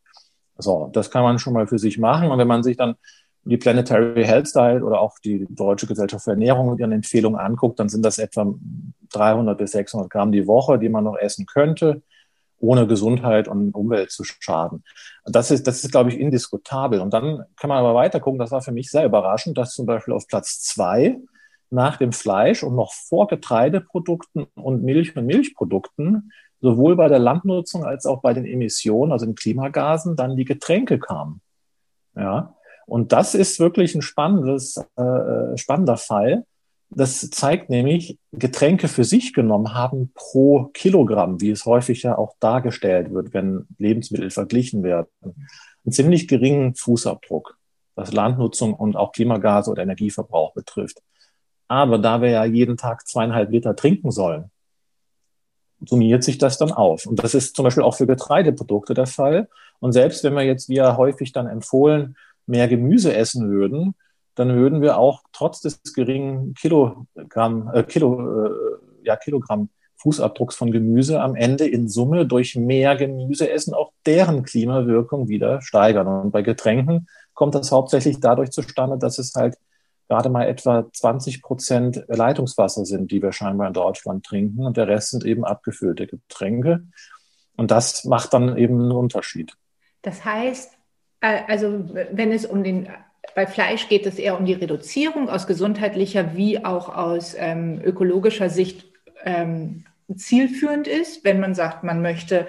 So, 0.58 0.90
das 0.92 1.10
kann 1.10 1.22
man 1.22 1.38
schon 1.38 1.52
mal 1.52 1.66
für 1.66 1.78
sich 1.78 1.98
machen. 1.98 2.30
Und 2.30 2.38
wenn 2.38 2.48
man 2.48 2.62
sich 2.62 2.76
dann 2.76 2.94
die 3.44 3.56
Planetary 3.56 4.24
Health 4.24 4.54
Diet 4.54 4.82
oder 4.82 5.00
auch 5.00 5.18
die 5.18 5.46
Deutsche 5.50 5.86
Gesellschaft 5.86 6.24
für 6.24 6.30
Ernährung 6.30 6.70
mit 6.70 6.80
ihren 6.80 6.92
Empfehlungen 6.92 7.38
anguckt, 7.38 7.78
dann 7.78 7.88
sind 7.88 8.04
das 8.04 8.18
etwa 8.18 8.54
300 9.10 9.58
bis 9.58 9.72
600 9.72 10.10
Gramm 10.10 10.32
die 10.32 10.46
Woche, 10.46 10.78
die 10.78 10.88
man 10.88 11.04
noch 11.04 11.16
essen 11.16 11.46
könnte 11.46 12.02
ohne 12.58 12.86
Gesundheit 12.86 13.48
und 13.48 13.72
Umwelt 13.72 14.10
zu 14.10 14.24
schaden. 14.24 14.84
Das 15.24 15.50
ist, 15.50 15.66
das 15.66 15.84
ist, 15.84 15.90
glaube 15.90 16.10
ich, 16.10 16.18
indiskutabel. 16.18 17.00
Und 17.00 17.12
dann 17.12 17.44
kann 17.56 17.68
man 17.68 17.78
aber 17.78 17.94
weiter 17.94 18.20
gucken. 18.20 18.38
Das 18.38 18.50
war 18.50 18.62
für 18.62 18.72
mich 18.72 18.90
sehr 18.90 19.04
überraschend, 19.04 19.58
dass 19.58 19.74
zum 19.74 19.86
Beispiel 19.86 20.14
auf 20.14 20.26
Platz 20.26 20.60
zwei 20.62 21.18
nach 21.70 21.96
dem 21.96 22.12
Fleisch 22.12 22.62
und 22.62 22.76
noch 22.76 22.92
vor 22.92 23.26
Getreideprodukten 23.26 24.46
und 24.54 24.84
Milch 24.84 25.16
und 25.16 25.26
Milchprodukten 25.26 26.32
sowohl 26.60 26.96
bei 26.96 27.08
der 27.08 27.18
Landnutzung 27.18 27.84
als 27.84 28.06
auch 28.06 28.22
bei 28.22 28.32
den 28.32 28.46
Emissionen, 28.46 29.12
also 29.12 29.26
den 29.26 29.34
Klimagasen, 29.34 30.16
dann 30.16 30.36
die 30.36 30.44
Getränke 30.44 30.98
kamen. 30.98 31.40
Ja. 32.14 32.54
Und 32.86 33.12
das 33.12 33.34
ist 33.34 33.60
wirklich 33.60 33.94
ein 33.94 34.02
spannendes, 34.02 34.76
äh, 34.96 35.56
spannender 35.56 35.96
Fall, 35.96 36.46
das 36.90 37.28
zeigt 37.30 37.68
nämlich, 37.68 38.18
Getränke 38.32 38.88
für 38.88 39.04
sich 39.04 39.32
genommen 39.32 39.74
haben 39.74 40.12
pro 40.14 40.66
Kilogramm, 40.72 41.40
wie 41.40 41.50
es 41.50 41.66
häufig 41.66 42.02
ja 42.02 42.16
auch 42.16 42.34
dargestellt 42.40 43.12
wird, 43.12 43.34
wenn 43.34 43.66
Lebensmittel 43.78 44.30
verglichen 44.30 44.82
werden, 44.82 45.08
einen 45.22 45.92
ziemlich 45.92 46.28
geringen 46.28 46.74
Fußabdruck, 46.74 47.58
was 47.94 48.12
Landnutzung 48.12 48.74
und 48.74 48.96
auch 48.96 49.12
Klimagase 49.12 49.70
oder 49.70 49.82
Energieverbrauch 49.82 50.54
betrifft. 50.54 51.02
Aber 51.68 51.98
da 51.98 52.22
wir 52.22 52.30
ja 52.30 52.44
jeden 52.44 52.76
Tag 52.76 53.06
zweieinhalb 53.06 53.50
Liter 53.50 53.74
trinken 53.74 54.10
sollen, 54.12 54.50
summiert 55.84 56.24
sich 56.24 56.38
das 56.38 56.58
dann 56.58 56.72
auf. 56.72 57.06
Und 57.06 57.22
das 57.22 57.34
ist 57.34 57.56
zum 57.56 57.64
Beispiel 57.64 57.82
auch 57.82 57.96
für 57.96 58.06
Getreideprodukte 58.06 58.94
der 58.94 59.06
Fall. 59.06 59.48
Und 59.80 59.92
selbst 59.92 60.24
wenn 60.24 60.34
wir 60.34 60.42
jetzt, 60.42 60.68
wie 60.68 60.76
ja 60.76 60.96
häufig 60.96 61.32
dann 61.32 61.48
empfohlen, 61.48 62.16
mehr 62.46 62.68
Gemüse 62.68 63.14
essen 63.14 63.50
würden, 63.50 63.94
dann 64.36 64.54
würden 64.54 64.82
wir 64.82 64.98
auch 64.98 65.22
trotz 65.32 65.60
des 65.60 65.82
geringen 65.94 66.54
Kilogramm, 66.54 67.70
äh, 67.74 67.82
Kilo, 67.82 68.46
äh, 68.46 68.50
ja, 69.02 69.16
Kilogramm 69.16 69.70
Fußabdrucks 69.96 70.54
von 70.54 70.70
Gemüse 70.70 71.20
am 71.20 71.34
Ende 71.34 71.66
in 71.66 71.88
Summe 71.88 72.26
durch 72.26 72.54
mehr 72.54 72.96
Gemüse 72.96 73.50
essen 73.50 73.74
auch 73.74 73.92
deren 74.04 74.42
Klimawirkung 74.42 75.28
wieder 75.28 75.62
steigern. 75.62 76.06
Und 76.06 76.30
bei 76.30 76.42
Getränken 76.42 77.08
kommt 77.34 77.54
das 77.54 77.72
hauptsächlich 77.72 78.20
dadurch 78.20 78.50
zustande, 78.50 78.98
dass 78.98 79.18
es 79.18 79.34
halt 79.34 79.56
gerade 80.08 80.28
mal 80.28 80.46
etwa 80.46 80.86
20 80.92 81.42
Prozent 81.42 82.04
Leitungswasser 82.08 82.84
sind, 82.84 83.10
die 83.10 83.22
wir 83.22 83.32
scheinbar 83.32 83.68
in 83.68 83.72
Deutschland 83.72 84.24
trinken. 84.24 84.64
Und 84.64 84.76
der 84.76 84.86
Rest 84.86 85.10
sind 85.10 85.24
eben 85.24 85.44
abgefüllte 85.44 86.06
Getränke. 86.06 86.84
Und 87.56 87.70
das 87.70 88.04
macht 88.04 88.34
dann 88.34 88.56
eben 88.56 88.80
einen 88.80 88.92
Unterschied. 88.92 89.54
Das 90.02 90.24
heißt, 90.24 90.72
äh, 91.20 91.40
also 91.48 91.84
wenn 92.12 92.32
es 92.32 92.44
um 92.44 92.62
den 92.62 92.88
bei 93.34 93.46
Fleisch 93.46 93.88
geht 93.88 94.06
es 94.06 94.18
eher 94.18 94.38
um 94.38 94.46
die 94.46 94.54
Reduzierung 94.54 95.28
aus 95.28 95.46
gesundheitlicher 95.46 96.36
wie 96.36 96.64
auch 96.64 96.94
aus 96.94 97.34
ähm, 97.38 97.80
ökologischer 97.82 98.48
Sicht 98.48 98.86
ähm, 99.24 99.84
zielführend 100.14 100.86
ist, 100.86 101.24
wenn 101.24 101.40
man 101.40 101.54
sagt, 101.54 101.82
man 101.84 102.00
möchte 102.00 102.46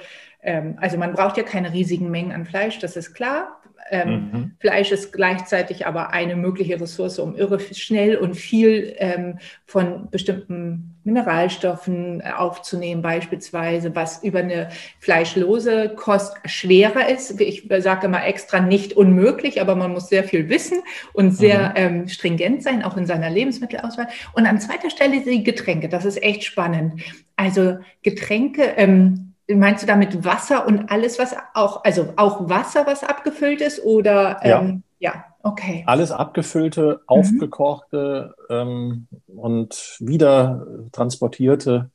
ähm, 0.47 0.77
also 0.79 0.97
man 0.97 1.13
braucht 1.13 1.37
ja 1.37 1.43
keine 1.43 1.73
riesigen 1.73 2.09
Mengen 2.09 2.31
an 2.31 2.45
Fleisch, 2.45 2.79
das 2.79 2.95
ist 2.95 3.13
klar. 3.13 3.56
Ähm, 3.89 4.29
mhm. 4.31 4.51
Fleisch 4.59 4.91
ist 4.91 5.13
gleichzeitig 5.13 5.85
aber 5.87 6.11
eine 6.11 6.35
mögliche 6.35 6.79
Ressource, 6.79 7.19
um 7.19 7.35
irre 7.35 7.59
schnell 7.59 8.17
und 8.17 8.35
viel 8.35 8.95
ähm, 8.97 9.39
von 9.65 10.09
bestimmten 10.09 10.95
Mineralstoffen 11.03 12.21
äh, 12.21 12.31
aufzunehmen, 12.31 13.01
beispielsweise, 13.01 13.95
was 13.95 14.23
über 14.23 14.39
eine 14.39 14.69
fleischlose 14.99 15.89
Kost 15.95 16.35
schwerer 16.45 17.09
ist. 17.09 17.39
Ich 17.39 17.67
sage 17.79 18.07
immer 18.07 18.25
extra 18.25 18.59
nicht 18.59 18.93
unmöglich, 18.93 19.61
aber 19.61 19.75
man 19.75 19.93
muss 19.93 20.09
sehr 20.09 20.25
viel 20.25 20.49
wissen 20.49 20.79
und 21.13 21.31
sehr 21.31 21.69
mhm. 21.69 21.75
ähm, 21.75 22.07
stringent 22.09 22.61
sein, 22.61 22.83
auch 22.83 22.97
in 22.97 23.05
seiner 23.05 23.29
Lebensmittelauswahl. 23.29 24.07
Und 24.33 24.45
an 24.45 24.59
zweiter 24.59 24.89
Stelle 24.89 25.21
die 25.21 25.43
Getränke. 25.43 25.87
Das 25.87 26.03
ist 26.05 26.21
echt 26.21 26.43
spannend. 26.43 27.01
Also 27.37 27.77
Getränke, 28.03 28.63
ähm, 28.75 29.26
Meinst 29.49 29.83
du 29.83 29.87
damit 29.87 30.25
Wasser 30.25 30.67
und 30.67 30.91
alles, 30.91 31.19
was 31.19 31.35
auch, 31.53 31.83
also 31.85 32.13
auch 32.17 32.49
Wasser, 32.49 32.85
was 32.85 33.03
abgefüllt 33.03 33.61
ist 33.61 33.83
oder 33.83 34.39
ähm, 34.43 34.83
ja. 34.99 35.13
ja, 35.13 35.25
okay. 35.41 35.83
Alles 35.87 36.11
abgefüllte, 36.11 36.99
mhm. 37.01 37.03
aufgekochte 37.07 38.35
ähm, 38.49 39.07
und 39.27 39.97
wieder 39.99 40.67
transportierte 40.91 41.91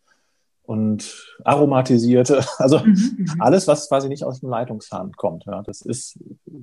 und 0.62 1.34
aromatisierte, 1.44 2.42
also 2.58 2.78
mhm, 2.78 3.16
mhm, 3.18 3.26
alles, 3.40 3.68
was 3.68 3.88
quasi 3.88 4.08
nicht 4.08 4.24
aus 4.24 4.40
dem 4.40 4.48
Leitungshahn 4.48 5.12
kommt. 5.12 5.44
Ja, 5.44 5.60
das 5.62 5.82
ist, 5.82 6.18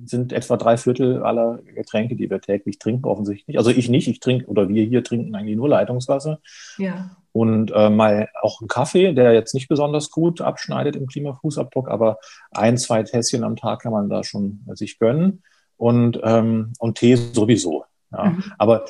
sind 0.06 0.32
etwa 0.32 0.56
drei 0.56 0.76
Viertel 0.76 1.22
aller 1.22 1.60
Getränke, 1.74 2.16
die 2.16 2.28
wir 2.28 2.40
täglich 2.40 2.80
trinken, 2.80 3.04
offensichtlich. 3.04 3.58
Also 3.58 3.70
ich 3.70 3.88
nicht, 3.88 4.08
ich 4.08 4.18
trinke 4.18 4.46
oder 4.46 4.68
wir 4.68 4.84
hier 4.84 5.04
trinken 5.04 5.36
eigentlich 5.36 5.56
nur 5.56 5.68
Leitungswasser. 5.68 6.40
Ja 6.78 7.10
und 7.32 7.72
äh, 7.74 7.90
mal 7.90 8.28
auch 8.42 8.60
einen 8.60 8.68
Kaffee, 8.68 9.12
der 9.12 9.32
jetzt 9.32 9.54
nicht 9.54 9.68
besonders 9.68 10.10
gut 10.10 10.40
abschneidet 10.40 10.96
im 10.96 11.06
Klimafußabdruck, 11.06 11.88
aber 11.88 12.18
ein, 12.50 12.76
zwei 12.78 13.02
Tässchen 13.02 13.44
am 13.44 13.56
Tag 13.56 13.82
kann 13.82 13.92
man 13.92 14.08
da 14.08 14.24
schon 14.24 14.60
sich 14.74 14.98
gönnen 14.98 15.42
und, 15.76 16.20
ähm, 16.22 16.72
und 16.78 16.98
Tee 16.98 17.14
sowieso. 17.16 17.84
Ja. 18.12 18.30
Mhm. 18.30 18.44
Aber 18.58 18.84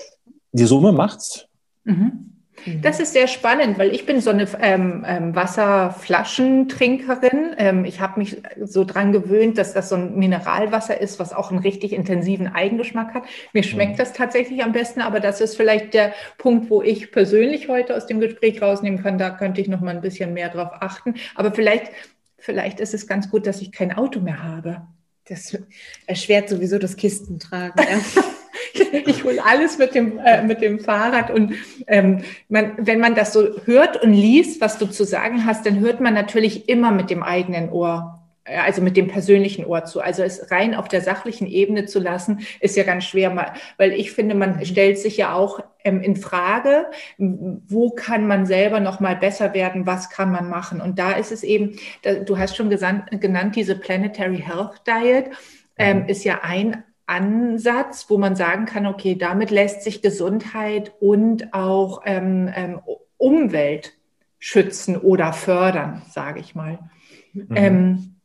die 0.52 0.64
Summe 0.64 0.92
macht's. 0.92 1.46
Mhm. 1.84 2.29
Mhm. 2.64 2.82
Das 2.82 3.00
ist 3.00 3.12
sehr 3.12 3.26
spannend, 3.28 3.78
weil 3.78 3.94
ich 3.94 4.06
bin 4.06 4.20
so 4.20 4.30
eine 4.30 4.46
ähm, 4.60 5.04
ähm, 5.06 5.34
Wasserflaschentrinkerin. 5.34 7.54
Ähm, 7.58 7.84
ich 7.84 8.00
habe 8.00 8.20
mich 8.20 8.36
so 8.62 8.84
dran 8.84 9.12
gewöhnt, 9.12 9.58
dass 9.58 9.72
das 9.72 9.88
so 9.88 9.96
ein 9.96 10.16
Mineralwasser 10.16 11.00
ist, 11.00 11.18
was 11.18 11.32
auch 11.32 11.50
einen 11.50 11.60
richtig 11.60 11.92
intensiven 11.92 12.48
Eigengeschmack 12.48 13.14
hat. 13.14 13.24
Mir 13.52 13.62
schmeckt 13.62 13.92
mhm. 13.92 13.98
das 13.98 14.12
tatsächlich 14.12 14.62
am 14.62 14.72
besten, 14.72 15.00
aber 15.00 15.20
das 15.20 15.40
ist 15.40 15.56
vielleicht 15.56 15.94
der 15.94 16.12
Punkt, 16.38 16.70
wo 16.70 16.82
ich 16.82 17.12
persönlich 17.12 17.68
heute 17.68 17.96
aus 17.96 18.06
dem 18.06 18.20
Gespräch 18.20 18.62
rausnehmen 18.62 19.02
kann. 19.02 19.18
Da 19.18 19.30
könnte 19.30 19.60
ich 19.60 19.68
noch 19.68 19.80
mal 19.80 19.94
ein 19.94 20.00
bisschen 20.00 20.34
mehr 20.34 20.48
drauf 20.48 20.70
achten. 20.80 21.14
Aber 21.34 21.52
vielleicht, 21.52 21.90
vielleicht 22.38 22.80
ist 22.80 22.94
es 22.94 23.06
ganz 23.06 23.30
gut, 23.30 23.46
dass 23.46 23.60
ich 23.60 23.72
kein 23.72 23.92
Auto 23.92 24.20
mehr 24.20 24.42
habe. 24.42 24.82
Das 25.26 25.56
erschwert 26.06 26.48
sowieso 26.48 26.78
das 26.78 26.96
Kistentragen. 26.96 27.78
Ja. 27.78 28.22
ich 29.06 29.24
hole 29.24 29.44
alles 29.44 29.78
mit 29.78 29.94
dem, 29.94 30.18
äh, 30.18 30.42
mit 30.42 30.60
dem 30.60 30.80
Fahrrad. 30.80 31.30
Und 31.30 31.54
ähm, 31.86 32.22
man, 32.48 32.72
wenn 32.78 33.00
man 33.00 33.14
das 33.14 33.32
so 33.32 33.48
hört 33.64 34.02
und 34.02 34.12
liest, 34.12 34.60
was 34.60 34.78
du 34.78 34.86
zu 34.86 35.04
sagen 35.04 35.46
hast, 35.46 35.66
dann 35.66 35.80
hört 35.80 36.00
man 36.00 36.14
natürlich 36.14 36.68
immer 36.68 36.90
mit 36.90 37.10
dem 37.10 37.22
eigenen 37.22 37.70
Ohr 37.70 38.20
äh, 38.44 38.56
also 38.58 38.82
mit 38.82 38.96
dem 38.96 39.08
persönlichen 39.08 39.64
Ohr 39.64 39.84
zu. 39.84 40.00
Also 40.00 40.22
es 40.22 40.50
rein 40.50 40.74
auf 40.74 40.88
der 40.88 41.00
sachlichen 41.00 41.46
Ebene 41.46 41.86
zu 41.86 42.00
lassen, 42.00 42.40
ist 42.60 42.76
ja 42.76 42.84
ganz 42.84 43.04
schwer, 43.04 43.54
weil 43.76 43.92
ich 43.92 44.12
finde, 44.12 44.34
man 44.34 44.56
mhm. 44.56 44.64
stellt 44.64 44.98
sich 44.98 45.16
ja 45.16 45.34
auch 45.34 45.60
ähm, 45.84 46.00
in 46.00 46.16
Frage, 46.16 46.86
wo 47.18 47.90
kann 47.90 48.26
man 48.26 48.46
selber 48.46 48.80
noch 48.80 49.00
mal 49.00 49.16
besser 49.16 49.54
werden, 49.54 49.86
was 49.86 50.10
kann 50.10 50.30
man 50.30 50.48
machen. 50.48 50.80
Und 50.80 50.98
da 50.98 51.12
ist 51.12 51.32
es 51.32 51.42
eben, 51.42 51.76
du 52.26 52.38
hast 52.38 52.56
schon 52.56 52.70
genannt, 52.70 53.56
diese 53.56 53.76
Planetary 53.76 54.38
Health 54.38 54.82
Diet 54.86 55.30
ähm, 55.78 56.02
mhm. 56.02 56.08
ist 56.08 56.24
ja 56.24 56.40
ein 56.42 56.84
Ansatz, 57.10 58.06
wo 58.08 58.18
man 58.18 58.36
sagen 58.36 58.66
kann, 58.66 58.86
okay, 58.86 59.16
damit 59.16 59.50
lässt 59.50 59.82
sich 59.82 60.00
Gesundheit 60.00 60.92
und 61.00 61.52
auch 61.52 62.02
ähm, 62.04 62.48
ähm, 62.54 62.80
Umwelt 63.16 63.94
schützen 64.38 64.96
oder 64.96 65.32
fördern, 65.32 66.02
sage 66.08 66.40
ich 66.40 66.54
mal. 66.54 66.78
Mhm. 67.32 67.46
Ähm, 67.56 68.16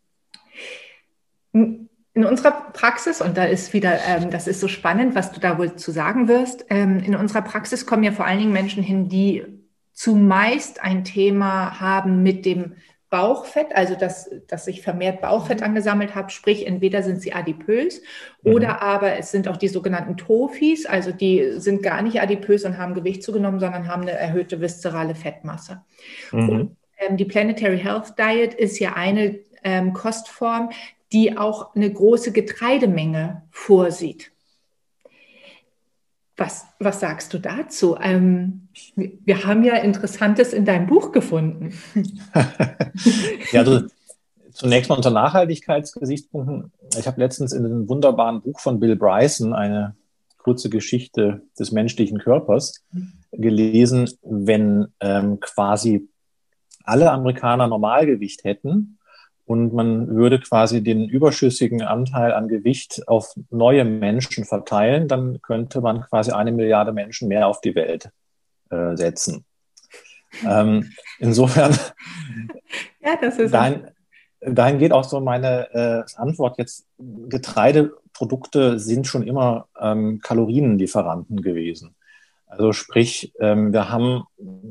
in 2.16 2.24
unserer 2.24 2.52
Praxis, 2.72 3.22
und 3.22 3.36
da 3.38 3.44
ist 3.44 3.74
wieder, 3.74 4.00
ähm, 4.08 4.30
das 4.30 4.48
ist 4.48 4.62
so 4.62 4.68
spannend, 4.68 5.16
was 5.16 5.32
du 5.32 5.40
da 5.40 5.58
wohl 5.58 5.76
zu 5.76 5.92
sagen 5.92 6.28
wirst, 6.28 6.66
ähm, 6.70 7.00
in 7.00 7.16
unserer 7.16 7.42
Praxis 7.42 7.86
kommen 7.86 8.04
ja 8.04 8.12
vor 8.12 8.26
allen 8.26 8.40
Dingen 8.40 8.54
Menschen 8.54 8.84
hin, 8.84 9.10
die 9.10 9.44
zumeist 9.92 10.82
ein 10.82 11.04
Thema 11.04 11.80
haben 11.80 12.24
mit 12.24 12.46
dem 12.46 12.76
Bauchfett, 13.16 13.74
also 13.74 13.96
dass, 13.96 14.30
dass 14.50 14.68
ich 14.68 14.82
vermehrt 14.82 15.22
Bauchfett 15.22 15.62
mhm. 15.62 15.68
angesammelt 15.68 16.16
habe, 16.16 16.32
sprich 16.32 16.68
entweder 16.68 17.02
sind 17.02 17.22
sie 17.22 17.32
adipös 17.32 18.02
mhm. 18.44 18.54
oder 18.54 18.82
aber 18.82 19.18
es 19.18 19.32
sind 19.32 19.48
auch 19.48 19.56
die 19.56 19.70
sogenannten 19.70 20.18
Tofis, 20.18 20.86
also 20.86 21.14
die 21.14 21.54
sind 21.56 21.82
gar 21.82 22.02
nicht 22.02 22.20
adipös 22.20 22.66
und 22.66 22.78
haben 22.78 22.94
Gewicht 22.94 23.24
zugenommen, 23.24 23.62
sondern 23.62 23.88
haben 23.88 24.02
eine 24.02 24.12
erhöhte 24.12 24.60
viszerale 24.60 25.16
Fettmasse. 25.16 25.82
Mhm. 26.34 26.50
Und, 26.50 26.78
ähm, 26.98 27.16
die 27.16 27.24
Planetary 27.24 27.80
Health 27.80 28.16
Diet 28.20 28.54
ist 28.54 28.80
ja 28.80 28.96
eine 28.96 29.40
ähm, 29.64 29.94
Kostform, 29.94 30.72
die 31.14 31.38
auch 31.38 31.74
eine 31.74 31.90
große 31.90 32.34
Getreidemenge 32.34 33.44
vorsieht. 33.50 34.34
Was, 36.38 36.66
was 36.80 37.00
sagst 37.00 37.34
du 37.34 37.40
dazu? 37.40 37.96
Ähm, 38.02 38.68
wir 38.96 39.46
haben 39.46 39.64
ja 39.64 39.76
Interessantes 39.76 40.52
in 40.52 40.66
deinem 40.66 40.86
Buch 40.86 41.14
gefunden. 41.14 41.74
ja, 43.52 43.62
also 43.62 43.88
zunächst 44.52 44.90
mal 44.90 44.96
unter 44.96 45.12
Nachhaltigkeitsgesichtspunkten. 45.12 46.74
Ich 46.98 47.08
habe 47.08 47.22
letztens 47.22 47.54
in 47.54 47.66
einem 47.66 47.88
wunderbaren 47.88 48.42
Buch 48.42 48.60
von 48.60 48.82
Bill 48.82 48.98
Bryson 48.98 49.54
eine 49.54 49.96
kurze 50.38 50.70
Geschichte 50.70 51.42
des 51.58 51.72
menschlichen 51.72 52.20
Körpers 52.20 52.84
gelesen, 53.32 54.10
wenn 54.22 54.88
ähm, 55.00 55.40
quasi 55.40 56.08
alle 56.84 57.12
Amerikaner 57.12 57.68
Normalgewicht 57.68 58.44
hätten 58.44 58.95
und 59.46 59.74
man 59.74 60.16
würde 60.16 60.40
quasi 60.40 60.82
den 60.82 61.08
überschüssigen 61.08 61.84
Anteil 61.84 62.34
an 62.34 62.48
Gewicht 62.48 63.08
auf 63.08 63.34
neue 63.52 63.86
Menschen 63.86 64.44
verteilen, 64.44 65.08
dann 65.08 65.42
könnte 65.42 65.82
man 65.82 66.02
quasi 66.02 66.32
eine 66.32 66.52
Milliarde 66.52 66.92
Menschen 66.92 67.28
mehr 67.28 67.48
auf 67.48 67.62
die 67.62 67.76
Welt 67.76 68.10
äh, 68.72 68.96
setzen. 68.96 69.46
Ähm, 70.46 70.92
insofern, 71.20 71.78
ja, 73.02 73.16
das 73.22 73.38
ist 73.38 73.54
dahin, 73.54 73.88
dahin 74.42 74.80
geht 74.80 74.92
auch 74.92 75.04
so 75.04 75.20
meine 75.20 75.74
äh, 75.74 76.04
Antwort 76.20 76.58
jetzt. 76.58 76.86
Getreideprodukte 76.98 78.80
sind 78.80 79.06
schon 79.06 79.24
immer 79.24 79.68
ähm, 79.80 80.20
Kalorienlieferanten 80.22 81.42
gewesen. 81.42 81.96
Also 82.48 82.74
sprich, 82.74 83.34
ähm, 83.40 83.74
wir 83.74 83.90
haben 83.90 84.24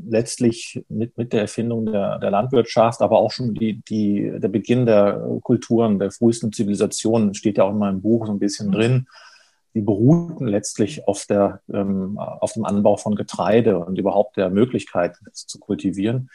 letztlich 0.08 0.84
mit, 0.88 1.18
mit 1.18 1.32
der 1.32 1.42
Erfindung 1.42 1.86
der, 1.86 2.18
der 2.18 2.30
Landwirtschaft, 2.30 3.02
aber 3.02 3.18
auch 3.18 3.32
schon 3.32 3.54
die, 3.54 3.82
die, 3.82 4.32
der 4.36 4.48
Beginn 4.48 4.86
der 4.86 5.20
Kulturen, 5.42 5.98
der 5.98 6.10
frühesten 6.10 6.52
Zivilisationen, 6.52 7.34
steht 7.34 7.58
ja 7.58 7.64
auch 7.64 7.72
in 7.72 7.78
meinem 7.78 8.00
Buch 8.00 8.26
so 8.26 8.32
ein 8.32 8.38
bisschen 8.38 8.70
drin, 8.70 9.06
die 9.74 9.80
beruhten 9.80 10.46
letztlich 10.46 11.08
auf, 11.08 11.26
der, 11.26 11.60
ähm, 11.72 12.16
auf 12.18 12.52
dem 12.52 12.64
Anbau 12.64 12.96
von 12.96 13.16
Getreide 13.16 13.78
und 13.78 13.98
überhaupt 13.98 14.36
der 14.36 14.50
Möglichkeit, 14.50 15.16
es 15.32 15.46
zu 15.46 15.58
kultivieren, 15.58 16.30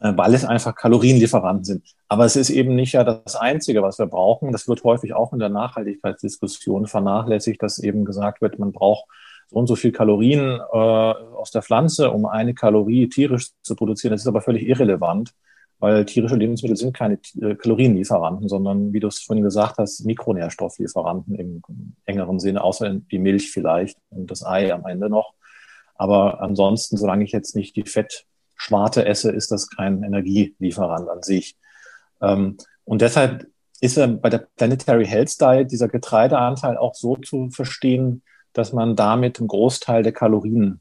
äh, 0.00 0.12
weil 0.16 0.34
es 0.34 0.44
einfach 0.44 0.74
Kalorienlieferanten 0.74 1.64
sind. 1.64 1.94
Aber 2.08 2.24
es 2.24 2.34
ist 2.34 2.50
eben 2.50 2.74
nicht 2.74 2.92
ja 2.92 3.04
das 3.04 3.36
Einzige, 3.36 3.82
was 3.82 4.00
wir 4.00 4.06
brauchen. 4.06 4.50
Das 4.50 4.66
wird 4.66 4.82
häufig 4.82 5.14
auch 5.14 5.32
in 5.32 5.38
der 5.38 5.48
Nachhaltigkeitsdiskussion 5.48 6.88
vernachlässigt, 6.88 7.62
dass 7.62 7.78
eben 7.78 8.04
gesagt 8.04 8.42
wird, 8.42 8.58
man 8.58 8.72
braucht 8.72 9.04
so 9.48 9.56
und 9.56 9.66
so 9.66 9.76
viel 9.76 9.92
Kalorien 9.92 10.60
äh, 10.60 10.76
aus 10.76 11.50
der 11.50 11.62
Pflanze, 11.62 12.10
um 12.10 12.26
eine 12.26 12.54
Kalorie 12.54 13.08
tierisch 13.08 13.50
zu 13.62 13.76
produzieren. 13.76 14.12
Das 14.12 14.22
ist 14.22 14.26
aber 14.26 14.40
völlig 14.40 14.66
irrelevant, 14.66 15.32
weil 15.78 16.04
tierische 16.04 16.36
Lebensmittel 16.36 16.76
sind 16.76 16.96
keine 16.96 17.18
äh, 17.40 17.54
Kalorienlieferanten, 17.54 18.48
sondern, 18.48 18.92
wie 18.92 19.00
du 19.00 19.08
es 19.08 19.20
vorhin 19.20 19.44
gesagt 19.44 19.78
hast, 19.78 20.04
Mikronährstofflieferanten 20.04 21.34
im 21.34 21.62
engeren 22.04 22.40
Sinne, 22.40 22.62
außer 22.64 22.94
die 22.94 23.18
Milch 23.18 23.50
vielleicht 23.50 23.98
und 24.10 24.30
das 24.30 24.44
Ei 24.44 24.72
am 24.72 24.86
Ende 24.86 25.08
noch. 25.08 25.34
Aber 25.94 26.40
ansonsten, 26.40 26.96
solange 26.96 27.24
ich 27.24 27.32
jetzt 27.32 27.56
nicht 27.56 27.76
die 27.76 27.84
Fettschwarte 27.84 29.06
esse, 29.06 29.30
ist 29.30 29.50
das 29.50 29.68
kein 29.70 30.02
Energielieferant 30.02 31.08
an 31.08 31.22
sich. 31.22 31.56
Ähm, 32.20 32.56
und 32.84 33.02
deshalb 33.02 33.46
ist 33.80 33.96
bei 34.22 34.30
der 34.30 34.46
Planetary 34.56 35.06
Health 35.06 35.40
Diet 35.40 35.70
dieser 35.70 35.88
Getreideanteil 35.88 36.78
auch 36.78 36.94
so 36.94 37.16
zu 37.16 37.50
verstehen, 37.50 38.22
dass 38.56 38.72
man 38.72 38.96
damit 38.96 39.38
einen 39.38 39.48
Großteil 39.48 40.02
der 40.02 40.12
Kalorien, 40.12 40.80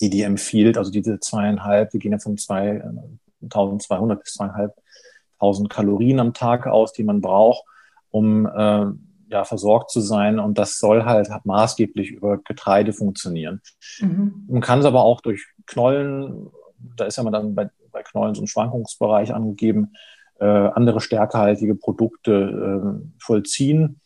die 0.00 0.10
die 0.10 0.22
empfiehlt, 0.22 0.76
also 0.76 0.90
diese 0.90 1.18
zweieinhalb, 1.18 1.94
wir 1.94 2.00
gehen 2.00 2.12
ja 2.12 2.18
von 2.18 2.36
2200 2.36 4.22
bis 4.22 4.34
zweieinhalbtausend 4.34 5.70
Kalorien 5.70 6.20
am 6.20 6.34
Tag 6.34 6.66
aus, 6.66 6.92
die 6.92 7.04
man 7.04 7.22
braucht, 7.22 7.64
um 8.10 8.44
äh, 8.46 8.86
ja, 9.30 9.44
versorgt 9.44 9.90
zu 9.90 10.00
sein. 10.00 10.38
Und 10.38 10.58
das 10.58 10.78
soll 10.78 11.04
halt 11.04 11.30
maßgeblich 11.44 12.10
über 12.10 12.36
Getreide 12.36 12.92
funktionieren. 12.92 13.62
Mhm. 14.00 14.44
Man 14.48 14.60
kann 14.60 14.80
es 14.80 14.84
aber 14.84 15.02
auch 15.02 15.22
durch 15.22 15.46
Knollen, 15.66 16.50
da 16.96 17.06
ist 17.06 17.16
ja 17.16 17.22
mal 17.22 17.30
dann 17.30 17.54
bei, 17.54 17.70
bei 17.92 18.02
Knollen 18.02 18.34
so 18.34 18.42
ein 18.42 18.46
Schwankungsbereich 18.46 19.32
angegeben, 19.32 19.94
äh, 20.38 20.44
andere 20.44 21.00
stärkehaltige 21.00 21.76
Produkte 21.76 23.00
äh, 23.02 23.22
vollziehen. 23.22 24.00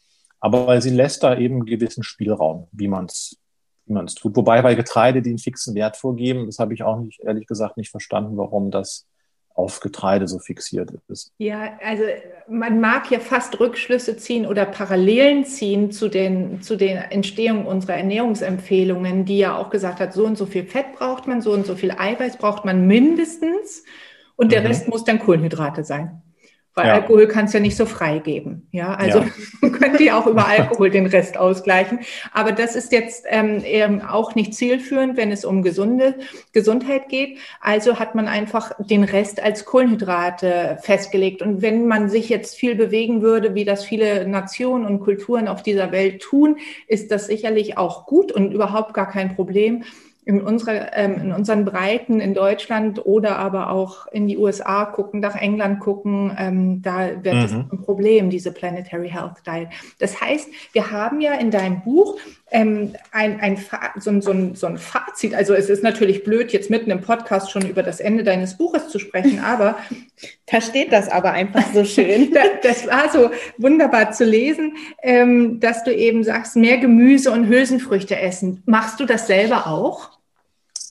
Aber 0.44 0.78
sie 0.83 0.90
lässt 0.90 1.22
da 1.22 1.38
eben 1.38 1.54
einen 1.54 1.64
gewissen 1.64 2.02
Spielraum, 2.02 2.68
wie 2.70 2.87
man 2.87 3.07
es 3.07 3.38
wie 3.87 3.94
man 3.94 4.04
es 4.04 4.14
tut. 4.14 4.37
Wobei 4.37 4.61
bei 4.61 4.74
Getreide, 4.74 5.22
die 5.22 5.30
einen 5.30 5.38
fixen 5.38 5.74
Wert 5.74 5.96
vorgeben, 5.96 6.46
das 6.46 6.59
habe 6.59 6.74
ich 6.74 6.83
auch 6.83 6.98
nicht, 6.98 7.20
ehrlich 7.20 7.46
gesagt, 7.46 7.78
nicht 7.78 7.90
verstanden, 7.90 8.37
warum 8.37 8.70
das 8.70 9.07
auf 9.54 9.80
Getreide 9.80 10.26
so 10.28 10.38
fixiert 10.38 10.90
ist. 11.09 11.33
Ja, 11.38 11.78
also 11.83 12.02
man 12.48 12.80
mag 12.80 13.11
ja 13.11 13.20
fast 13.20 13.59
Rückschlüsse 13.59 14.16
ziehen 14.18 14.46
oder 14.46 14.66
Parallelen 14.66 15.46
ziehen 15.46 15.92
zu 15.92 16.09
den, 16.09 16.61
zu 16.61 16.76
den 16.76 16.98
Entstehungen 16.98 17.64
unserer 17.64 17.94
Ernährungsempfehlungen, 17.94 19.24
die 19.24 19.38
ja 19.38 19.57
auch 19.57 19.70
gesagt 19.70 20.00
hat, 20.00 20.12
so 20.12 20.26
und 20.26 20.37
so 20.37 20.44
viel 20.44 20.64
Fett 20.64 20.94
braucht 20.94 21.26
man, 21.26 21.40
so 21.40 21.52
und 21.52 21.64
so 21.66 21.76
viel 21.76 21.92
Eiweiß 21.92 22.37
braucht 22.37 22.64
man 22.64 22.87
mindestens 22.87 23.85
und 24.37 24.52
der 24.52 24.61
mhm. 24.61 24.66
Rest 24.66 24.88
muss 24.88 25.04
dann 25.04 25.20
Kohlenhydrate 25.20 25.85
sein. 25.85 26.20
Weil 26.77 26.89
ja. 26.89 26.95
Alkohol 26.95 27.29
kannst 27.29 27.55
du 27.55 27.59
ja 27.59 27.63
nicht 27.63 27.77
so 27.77 27.87
freigeben. 27.87 28.67
Ja, 28.73 28.95
also 28.95 29.21
ja. 29.21 29.69
könnte 29.71 30.03
ja 30.03 30.19
auch 30.19 30.27
über 30.27 30.49
Alkohol 30.49 30.91
den 30.91 31.07
Rest 31.07 31.37
ausgleichen. 31.37 32.01
Aber 32.33 32.51
das 32.51 32.75
ist 32.75 32.91
jetzt 32.91 33.25
ähm, 33.29 33.63
eben 33.65 34.03
auch 34.03 34.35
nicht 34.35 34.55
zielführend, 34.55 35.17
wenn 35.17 35.31
es 35.31 35.45
um 35.45 35.63
gesunde 35.63 36.17
Gesundheit 36.53 37.09
geht. 37.09 37.39
Also 37.61 38.01
hat 38.01 38.17
man 38.17 38.27
einfach 38.27 38.73
den 38.79 39.05
Rest 39.05 39.41
als 39.41 39.65
Kohlenhydrate 39.65 40.79
festgelegt. 40.83 41.43
Und 41.43 41.63
wenn 41.63 41.87
man 41.87 42.09
sich 42.09 42.29
jetzt 42.29 42.57
viel 42.57 42.75
bewegen 42.75 43.23
würde, 43.23 43.55
wie 43.55 43.65
das 43.65 43.85
viele 43.85 44.27
Nationen 44.27 44.85
und 44.85 44.99
Kulturen 44.99 45.47
auf 45.47 45.63
dieser 45.63 45.93
Welt 45.93 46.23
tun, 46.23 46.57
ist 46.89 47.13
das 47.13 47.27
sicherlich 47.27 47.79
auch 47.79 48.05
gut 48.07 48.33
und 48.33 48.53
überhaupt 48.53 48.95
gar 48.95 49.09
kein 49.09 49.37
Problem 49.37 49.85
in, 50.27 50.41
unserer, 50.41 50.97
ähm, 50.97 51.21
in 51.21 51.33
unseren 51.33 51.65
Breiten 51.65 52.21
in 52.21 52.35
Deutschland 52.35 53.05
oder 53.05 53.39
aber 53.39 53.71
auch 53.71 54.07
in 54.09 54.27
die 54.27 54.39
USA 54.39 54.87
gucken, 54.87 55.21
nach 55.21 55.37
England 55.37 55.81
gucken, 55.81 56.35
ähm, 56.39 56.83
da 56.83 57.23
wird 57.23 57.35
es 57.35 57.53
mhm. 57.53 57.67
ein 57.71 57.83
Problem, 57.83 58.31
diese 58.31 58.53
Planetary 58.53 59.11
Health 59.11 59.43
Diet. 59.47 59.69
Das 59.99 60.21
heißt, 60.21 60.49
wir 60.73 60.91
haben 60.91 61.21
ja 61.21 61.35
in 61.35 61.51
deinem 61.51 61.83
Buch 61.83 62.19
ähm, 62.55 62.95
ein, 63.11 63.40
ein, 63.40 63.59
so, 63.99 64.11
ein, 64.11 64.23
so, 64.23 64.31
ein, 64.31 64.55
so 64.55 64.69
ein 64.69 64.79
Fazit. 64.79 65.35
Also 65.35 65.55
es 65.55 65.69
ist 65.69 65.83
natürlich 65.83 66.23
blöd, 66.23 66.53
jetzt 66.53 66.71
mitten 66.71 66.93
im 66.93 67.01
Podcast 67.01 67.51
schon 67.51 67.69
über 67.69 67.83
das 67.83 67.99
Ende 67.99 68.23
deines 68.23 68.57
Buches 68.57 68.88
zu 68.88 69.01
sprechen, 69.01 69.40
aber 69.45 69.77
da 70.47 70.61
steht 70.61 70.93
das 70.93 71.09
aber 71.09 71.33
einfach 71.33 71.64
so 71.75 71.85
schön. 71.85 72.33
das 72.62 72.87
war 72.87 73.11
so 73.11 73.31
wunderbar 73.59 74.12
zu 74.12 74.25
lesen, 74.25 74.77
ähm, 75.03 75.59
dass 75.59 75.83
du 75.83 75.93
eben 75.93 76.23
sagst, 76.23 76.55
mehr 76.55 76.79
Gemüse 76.79 77.33
und 77.33 77.49
Hülsenfrüchte 77.49 78.17
essen. 78.17 78.62
Machst 78.67 79.01
du 79.01 79.05
das 79.05 79.27
selber 79.27 79.67
auch? 79.67 80.11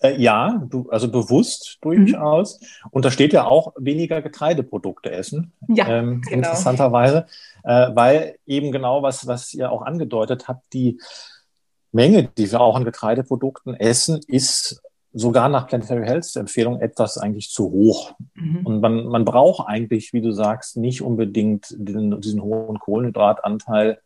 Äh, 0.02 0.22
ja, 0.22 0.68
also 0.90 1.10
bewusst 1.10 1.78
durchaus. 1.80 2.60
Mhm. 2.60 2.68
Und 2.92 3.06
da 3.06 3.12
steht 3.12 3.32
ja 3.32 3.46
auch 3.46 3.74
weniger 3.78 4.22
Getreideprodukte 4.22 5.12
essen. 5.12 5.54
Ja, 5.70 5.88
ähm, 5.88 6.22
genau. 6.24 6.34
Interessanterweise, 6.36 7.26
äh, 7.64 7.88
weil 7.94 8.36
eben 8.46 8.74
genau 8.74 9.02
was, 9.02 9.28
was 9.28 9.54
ihr 9.54 9.72
auch 9.72 9.82
angedeutet 9.82 10.50
habt, 10.50 10.62
die 10.74 11.00
Menge, 11.94 12.30
die 12.38 12.52
wir 12.52 12.60
auch 12.60 12.76
an 12.76 12.86
Getreideprodukten 12.86 13.76
essen, 13.76 14.20
ist 14.28 14.82
sogar 15.14 15.48
nach 15.48 15.68
Planetary 15.68 16.06
Health 16.06 16.36
Empfehlung 16.36 16.82
etwas 16.82 17.18
eigentlich 17.18 17.50
zu 17.50 17.72
hoch. 17.72 18.16
Mhm. 18.34 18.66
Und 18.66 18.82
man, 18.82 19.06
man 19.06 19.26
braucht 19.26 19.68
eigentlich, 19.68 20.12
wie 20.12 20.22
du 20.22 20.32
sagst, 20.32 20.76
nicht 20.76 21.02
unbedingt 21.02 21.68
den, 21.78 22.20
diesen 22.20 22.42
hohen 22.42 22.80
Kohlenhydratanteil 22.80 24.00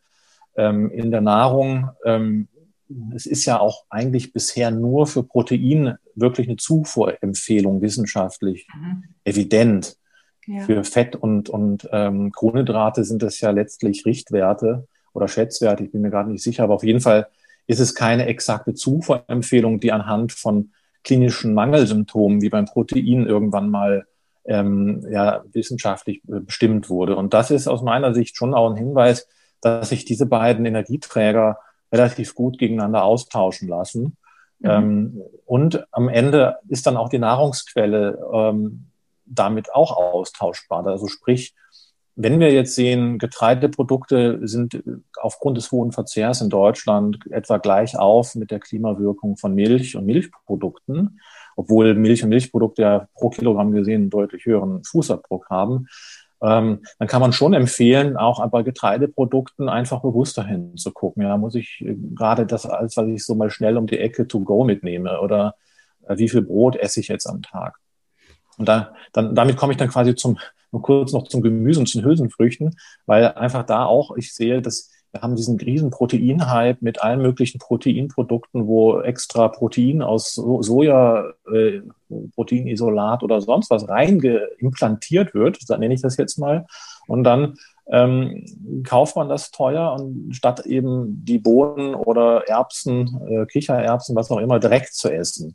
ähm, 0.56 0.90
in 0.90 1.10
der 1.10 1.22
Nahrung. 1.22 1.90
Ähm, 2.04 2.48
es 3.14 3.26
ist 3.26 3.46
ja 3.46 3.58
auch 3.58 3.84
eigentlich 3.88 4.32
bisher 4.32 4.70
nur 4.70 5.06
für 5.06 5.22
Protein 5.22 5.96
wirklich 6.14 6.46
eine 6.46 6.56
Zufuhrempfehlung 6.56 7.80
wissenschaftlich 7.80 8.66
mhm. 8.74 9.04
evident. 9.24 9.96
Ja. 10.46 10.60
Für 10.60 10.82
Fett 10.84 11.14
und, 11.14 11.50
und 11.50 11.88
ähm, 11.92 12.32
Kohlenhydrate 12.32 13.04
sind 13.04 13.22
das 13.22 13.40
ja 13.40 13.50
letztlich 13.50 14.06
Richtwerte 14.06 14.88
oder 15.12 15.28
Schätzwerte, 15.28 15.84
ich 15.84 15.92
bin 15.92 16.00
mir 16.00 16.10
gerade 16.10 16.30
nicht 16.30 16.42
sicher, 16.42 16.64
aber 16.64 16.74
auf 16.74 16.84
jeden 16.84 17.00
Fall 17.00 17.28
ist 17.68 17.78
es 17.78 17.94
keine 17.94 18.26
exakte 18.26 18.74
Zufuhrempfehlung, 18.74 19.78
die 19.78 19.92
anhand 19.92 20.32
von 20.32 20.72
klinischen 21.04 21.54
Mangelsymptomen 21.54 22.42
wie 22.42 22.48
beim 22.48 22.64
Protein 22.64 23.26
irgendwann 23.26 23.70
mal 23.70 24.06
ähm, 24.46 25.06
ja, 25.10 25.44
wissenschaftlich 25.52 26.22
bestimmt 26.24 26.88
wurde. 26.88 27.14
Und 27.14 27.34
das 27.34 27.50
ist 27.50 27.68
aus 27.68 27.82
meiner 27.82 28.14
Sicht 28.14 28.36
schon 28.36 28.54
auch 28.54 28.70
ein 28.70 28.76
Hinweis, 28.76 29.28
dass 29.60 29.90
sich 29.90 30.04
diese 30.04 30.26
beiden 30.26 30.64
Energieträger 30.64 31.58
relativ 31.92 32.34
gut 32.34 32.58
gegeneinander 32.58 33.04
austauschen 33.04 33.68
lassen. 33.68 34.16
Mhm. 34.60 34.70
Ähm, 34.70 35.22
und 35.44 35.86
am 35.92 36.08
Ende 36.08 36.56
ist 36.68 36.86
dann 36.86 36.96
auch 36.96 37.10
die 37.10 37.18
Nahrungsquelle 37.18 38.18
ähm, 38.32 38.86
damit 39.26 39.74
auch 39.74 39.96
austauschbar. 39.96 40.86
Also 40.86 41.06
sprich, 41.06 41.54
wenn 42.20 42.40
wir 42.40 42.52
jetzt 42.52 42.74
sehen, 42.74 43.18
Getreideprodukte 43.18 44.40
sind 44.42 44.82
aufgrund 45.20 45.56
des 45.56 45.70
hohen 45.70 45.92
Verzehrs 45.92 46.40
in 46.40 46.50
Deutschland 46.50 47.20
etwa 47.30 47.58
gleich 47.58 47.96
auf 47.96 48.34
mit 48.34 48.50
der 48.50 48.58
Klimawirkung 48.58 49.36
von 49.36 49.54
Milch 49.54 49.94
und 49.94 50.04
Milchprodukten, 50.04 51.20
obwohl 51.54 51.94
Milch 51.94 52.24
und 52.24 52.30
Milchprodukte 52.30 52.82
ja 52.82 53.08
pro 53.14 53.30
Kilogramm 53.30 53.70
gesehen 53.70 54.02
einen 54.02 54.10
deutlich 54.10 54.44
höheren 54.46 54.82
Fußabdruck 54.82 55.48
haben, 55.48 55.86
ähm, 56.42 56.80
dann 56.98 57.06
kann 57.06 57.20
man 57.20 57.32
schon 57.32 57.54
empfehlen, 57.54 58.16
auch 58.16 58.44
bei 58.48 58.64
Getreideprodukten 58.64 59.68
einfach 59.68 60.02
bewusster 60.02 60.44
hinzugucken. 60.44 61.22
Ja, 61.22 61.36
muss 61.36 61.54
ich 61.54 61.80
äh, 61.82 61.94
gerade 62.16 62.46
das, 62.46 62.66
als 62.66 62.96
was 62.96 63.06
ich 63.06 63.24
so 63.24 63.36
mal 63.36 63.50
schnell 63.50 63.76
um 63.76 63.86
die 63.86 63.98
Ecke 63.98 64.26
to 64.26 64.40
go 64.40 64.64
mitnehme 64.64 65.20
oder 65.20 65.54
äh, 66.08 66.18
wie 66.18 66.28
viel 66.28 66.42
Brot 66.42 66.74
esse 66.74 66.98
ich 66.98 67.06
jetzt 67.06 67.26
am 67.26 67.42
Tag? 67.42 67.78
Und 68.56 68.68
da, 68.68 68.92
dann, 69.12 69.36
damit 69.36 69.56
komme 69.56 69.72
ich 69.72 69.78
dann 69.78 69.88
quasi 69.88 70.16
zum, 70.16 70.38
nur 70.72 70.82
kurz 70.82 71.12
noch 71.12 71.28
zum 71.28 71.42
Gemüse 71.42 71.80
und 71.80 71.86
zu 71.86 72.02
Hülsenfrüchten, 72.02 72.76
weil 73.06 73.26
einfach 73.32 73.64
da 73.64 73.84
auch 73.84 74.16
ich 74.16 74.34
sehe, 74.34 74.62
dass 74.62 74.90
wir 75.12 75.22
haben 75.22 75.36
diesen 75.36 75.58
riesen 75.58 75.90
Proteinhype 75.90 76.78
mit 76.80 77.02
allen 77.02 77.22
möglichen 77.22 77.58
Proteinprodukten, 77.58 78.66
wo 78.66 79.00
extra 79.00 79.48
Protein 79.48 80.02
aus 80.02 80.34
Soja, 80.34 81.32
äh, 81.50 81.80
Proteinisolat 82.34 83.22
oder 83.22 83.40
sonst 83.40 83.70
was 83.70 83.88
reingeimplantiert 83.88 85.34
wird, 85.34 85.58
so 85.60 85.76
nenne 85.76 85.94
ich 85.94 86.02
das 86.02 86.18
jetzt 86.18 86.38
mal. 86.38 86.66
Und 87.06 87.24
dann 87.24 87.54
ähm, 87.90 88.84
kauft 88.86 89.16
man 89.16 89.30
das 89.30 89.50
teuer 89.50 89.94
und 89.94 90.34
statt 90.34 90.66
eben 90.66 91.24
die 91.24 91.38
Bohnen 91.38 91.94
oder 91.94 92.46
Erbsen, 92.46 93.20
äh, 93.28 93.46
Kichererbsen, 93.46 94.14
was 94.14 94.30
auch 94.30 94.38
immer, 94.38 94.58
direkt 94.58 94.92
zu 94.92 95.10
essen. 95.10 95.54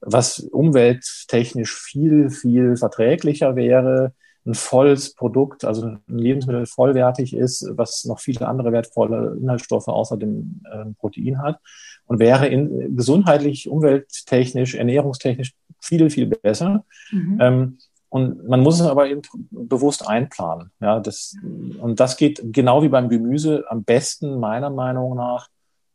Was 0.00 0.38
umwelttechnisch 0.38 1.74
viel, 1.74 2.30
viel 2.30 2.76
verträglicher 2.76 3.56
wäre, 3.56 4.12
ein 4.46 4.54
volles 4.54 5.14
Produkt, 5.14 5.64
also 5.64 5.86
ein 5.86 6.00
Lebensmittel 6.06 6.66
vollwertig 6.66 7.34
ist, 7.34 7.66
was 7.76 8.04
noch 8.04 8.20
viele 8.20 8.46
andere 8.46 8.72
wertvolle 8.72 9.36
Inhaltsstoffe 9.40 9.88
außer 9.88 10.16
dem 10.16 10.62
äh, 10.70 10.84
Protein 10.98 11.40
hat 11.42 11.60
und 12.06 12.18
wäre 12.18 12.46
in, 12.46 12.96
gesundheitlich, 12.96 13.68
umwelttechnisch, 13.68 14.74
ernährungstechnisch 14.74 15.54
viel, 15.80 16.10
viel 16.10 16.26
besser. 16.26 16.84
Mhm. 17.10 17.38
Ähm, 17.40 17.78
und 18.10 18.46
man 18.46 18.60
muss 18.60 18.78
es 18.78 18.86
aber 18.86 19.08
eben 19.08 19.22
bewusst 19.50 20.06
einplanen. 20.06 20.70
Ja, 20.80 21.00
das, 21.00 21.34
und 21.80 21.98
das 21.98 22.16
geht 22.16 22.40
genau 22.44 22.82
wie 22.82 22.88
beim 22.88 23.08
Gemüse 23.08 23.64
am 23.68 23.82
besten 23.82 24.38
meiner 24.38 24.70
Meinung 24.70 25.16
nach 25.16 25.48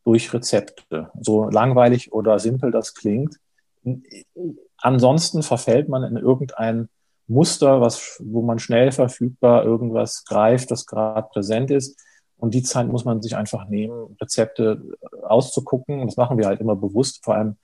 durch 0.03 0.33
Rezepte. 0.33 1.11
So 1.21 1.49
langweilig 1.49 2.11
oder 2.11 2.39
simpel 2.39 2.71
das 2.71 2.93
klingt. 2.93 3.37
Ansonsten 4.77 5.43
verfällt 5.43 5.87
man 5.87 6.03
in 6.03 6.17
irgendein 6.17 6.89
Muster, 7.29 7.79
was, 7.79 8.21
wo 8.23 8.41
man 8.41 8.59
schnell 8.59 8.91
verfügbar 8.91 9.63
irgendwas 9.63 10.25
greift, 10.25 10.71
das 10.71 10.85
gerade 10.85 11.27
präsent 11.31 11.71
ist. 11.71 11.99
Und 12.37 12.53
die 12.53 12.63
Zeit 12.63 12.87
muss 12.87 13.05
man 13.05 13.21
sich 13.21 13.35
einfach 13.35 13.67
nehmen, 13.67 14.15
Rezepte 14.21 14.81
auszugucken. 15.23 16.05
Das 16.05 16.17
machen 16.17 16.37
wir 16.37 16.47
halt 16.47 16.61
immer 16.61 16.75
bewusst. 16.75 17.23
Vor 17.23 17.35
allem 17.35 17.57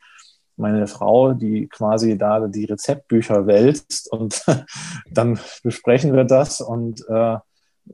meine 0.58 0.88
Frau, 0.88 1.34
die 1.34 1.68
quasi 1.68 2.18
da 2.18 2.48
die 2.48 2.66
Rezeptbücher 2.66 3.48
wälzt 3.48 4.12
und 4.12 4.44
dann 5.12 5.40
besprechen 5.64 6.14
wir 6.14 6.26
das. 6.26 6.62
Und 6.62 7.08
äh, 7.10 7.38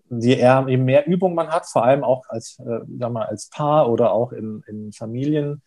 je, 0.10 0.36
eher, 0.36 0.66
je 0.68 0.78
mehr 0.78 1.08
Übung 1.08 1.36
man 1.36 1.50
hat, 1.50 1.68
vor 1.68 1.84
allem 1.86 2.04
auch 2.04 2.24
als, 2.30 2.60
äh, 2.60 2.80
sag 3.00 3.12
mal, 3.12 3.26
als 3.26 3.50
Paar 3.50 3.90
oder 3.90 4.12
auch 4.12 4.32
in, 4.32 4.64
in 4.68 4.92
Familien, 4.92 5.62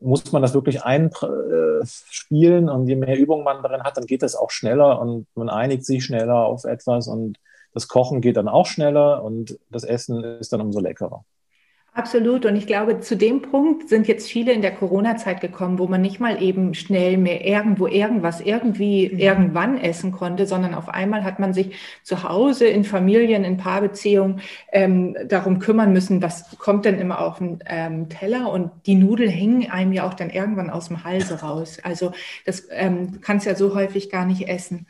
muss 0.00 0.32
man 0.32 0.42
das 0.42 0.54
wirklich 0.54 0.82
einspielen 0.82 2.68
und 2.68 2.88
je 2.88 2.96
mehr 2.96 3.18
Übung 3.18 3.44
man 3.44 3.62
darin 3.62 3.82
hat, 3.82 3.96
dann 3.96 4.06
geht 4.06 4.22
das 4.22 4.34
auch 4.34 4.50
schneller 4.50 5.00
und 5.00 5.26
man 5.34 5.48
einigt 5.50 5.84
sich 5.84 6.04
schneller 6.04 6.46
auf 6.46 6.64
etwas 6.64 7.06
und 7.08 7.38
das 7.72 7.88
Kochen 7.88 8.20
geht 8.20 8.36
dann 8.36 8.48
auch 8.48 8.66
schneller 8.66 9.22
und 9.22 9.58
das 9.70 9.84
Essen 9.84 10.24
ist 10.24 10.52
dann 10.52 10.60
umso 10.60 10.80
leckerer. 10.80 11.24
Absolut. 11.92 12.46
Und 12.46 12.54
ich 12.54 12.68
glaube, 12.68 13.00
zu 13.00 13.16
dem 13.16 13.42
Punkt 13.42 13.88
sind 13.88 14.06
jetzt 14.06 14.30
viele 14.30 14.52
in 14.52 14.62
der 14.62 14.70
Corona-Zeit 14.70 15.40
gekommen, 15.40 15.80
wo 15.80 15.88
man 15.88 16.00
nicht 16.00 16.20
mal 16.20 16.40
eben 16.40 16.72
schnell 16.74 17.16
mehr 17.16 17.44
irgendwo 17.44 17.88
irgendwas 17.88 18.40
irgendwie 18.40 19.10
mhm. 19.12 19.18
irgendwann 19.18 19.76
essen 19.76 20.12
konnte, 20.12 20.46
sondern 20.46 20.74
auf 20.74 20.88
einmal 20.88 21.24
hat 21.24 21.40
man 21.40 21.52
sich 21.52 21.74
zu 22.04 22.22
Hause 22.22 22.66
in 22.66 22.84
Familien, 22.84 23.42
in 23.42 23.56
Paarbeziehungen 23.56 24.40
ähm, 24.70 25.16
darum 25.26 25.58
kümmern 25.58 25.92
müssen, 25.92 26.22
was 26.22 26.56
kommt 26.58 26.84
denn 26.84 27.00
immer 27.00 27.20
auf 27.20 27.38
den 27.38 27.58
ähm, 27.66 28.08
Teller 28.08 28.52
und 28.52 28.70
die 28.86 28.94
Nudeln 28.94 29.30
hängen 29.30 29.68
einem 29.68 29.92
ja 29.92 30.06
auch 30.06 30.14
dann 30.14 30.30
irgendwann 30.30 30.70
aus 30.70 30.88
dem 30.88 31.02
Halse 31.02 31.40
raus. 31.40 31.78
Also 31.82 32.12
das 32.46 32.68
ähm, 32.70 33.20
kannst 33.20 33.46
ja 33.46 33.56
so 33.56 33.74
häufig 33.74 34.10
gar 34.10 34.26
nicht 34.26 34.48
essen. 34.48 34.86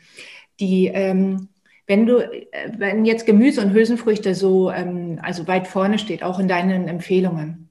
Die 0.59 0.85
ähm, 0.87 1.49
Wenn 1.87 2.05
du, 2.05 2.29
wenn 2.77 3.05
jetzt 3.05 3.25
Gemüse 3.25 3.61
und 3.61 3.73
Hülsenfrüchte 3.73 4.35
so, 4.35 4.71
ähm, 4.71 5.19
also 5.21 5.47
weit 5.47 5.67
vorne 5.67 5.99
steht, 5.99 6.23
auch 6.23 6.39
in 6.39 6.47
deinen 6.47 6.87
Empfehlungen, 6.87 7.69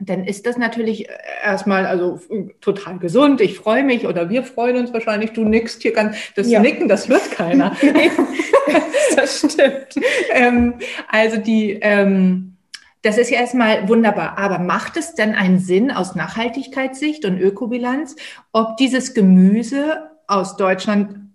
dann 0.00 0.24
ist 0.24 0.46
das 0.46 0.56
natürlich 0.56 1.08
erstmal 1.42 1.86
also 1.86 2.20
total 2.60 2.98
gesund. 2.98 3.40
Ich 3.40 3.56
freue 3.58 3.82
mich 3.82 4.06
oder 4.06 4.30
wir 4.30 4.44
freuen 4.44 4.76
uns 4.76 4.92
wahrscheinlich. 4.92 5.32
Du 5.32 5.44
nickst 5.44 5.82
hier 5.82 5.92
ganz, 5.92 6.16
das 6.36 6.48
ja. 6.48 6.60
Nicken, 6.60 6.88
das 6.88 7.08
hört 7.08 7.30
keiner. 7.32 7.76
das 9.16 9.38
stimmt. 9.38 9.94
ähm, 10.30 10.74
also 11.08 11.38
die, 11.38 11.72
ähm, 11.80 12.56
das 13.02 13.18
ist 13.18 13.30
ja 13.30 13.40
erstmal 13.40 13.88
wunderbar. 13.88 14.38
Aber 14.38 14.58
macht 14.58 14.96
es 14.96 15.14
denn 15.14 15.34
einen 15.34 15.58
Sinn 15.58 15.90
aus 15.90 16.14
Nachhaltigkeitssicht 16.14 17.24
und 17.24 17.38
Ökobilanz, 17.38 18.16
ob 18.52 18.76
dieses 18.76 19.14
Gemüse 19.14 20.10
aus 20.26 20.56
Deutschland 20.56 21.27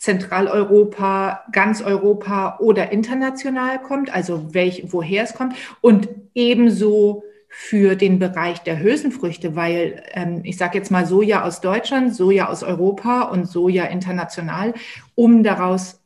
Zentraleuropa, 0.00 1.44
ganz 1.52 1.82
Europa 1.82 2.56
oder 2.58 2.90
international 2.90 3.82
kommt, 3.82 4.12
also 4.12 4.54
welch, 4.54 4.84
woher 4.86 5.24
es 5.24 5.34
kommt. 5.34 5.54
Und 5.82 6.08
ebenso 6.34 7.22
für 7.48 7.96
den 7.96 8.18
Bereich 8.18 8.60
der 8.60 8.80
Hülsenfrüchte, 8.80 9.56
weil 9.56 10.02
ähm, 10.12 10.40
ich 10.44 10.56
sage 10.56 10.78
jetzt 10.78 10.90
mal 10.90 11.04
Soja 11.04 11.44
aus 11.44 11.60
Deutschland, 11.60 12.14
Soja 12.14 12.48
aus 12.48 12.62
Europa 12.62 13.24
und 13.24 13.46
Soja 13.46 13.84
international, 13.84 14.72
um 15.16 15.42
daraus 15.42 15.99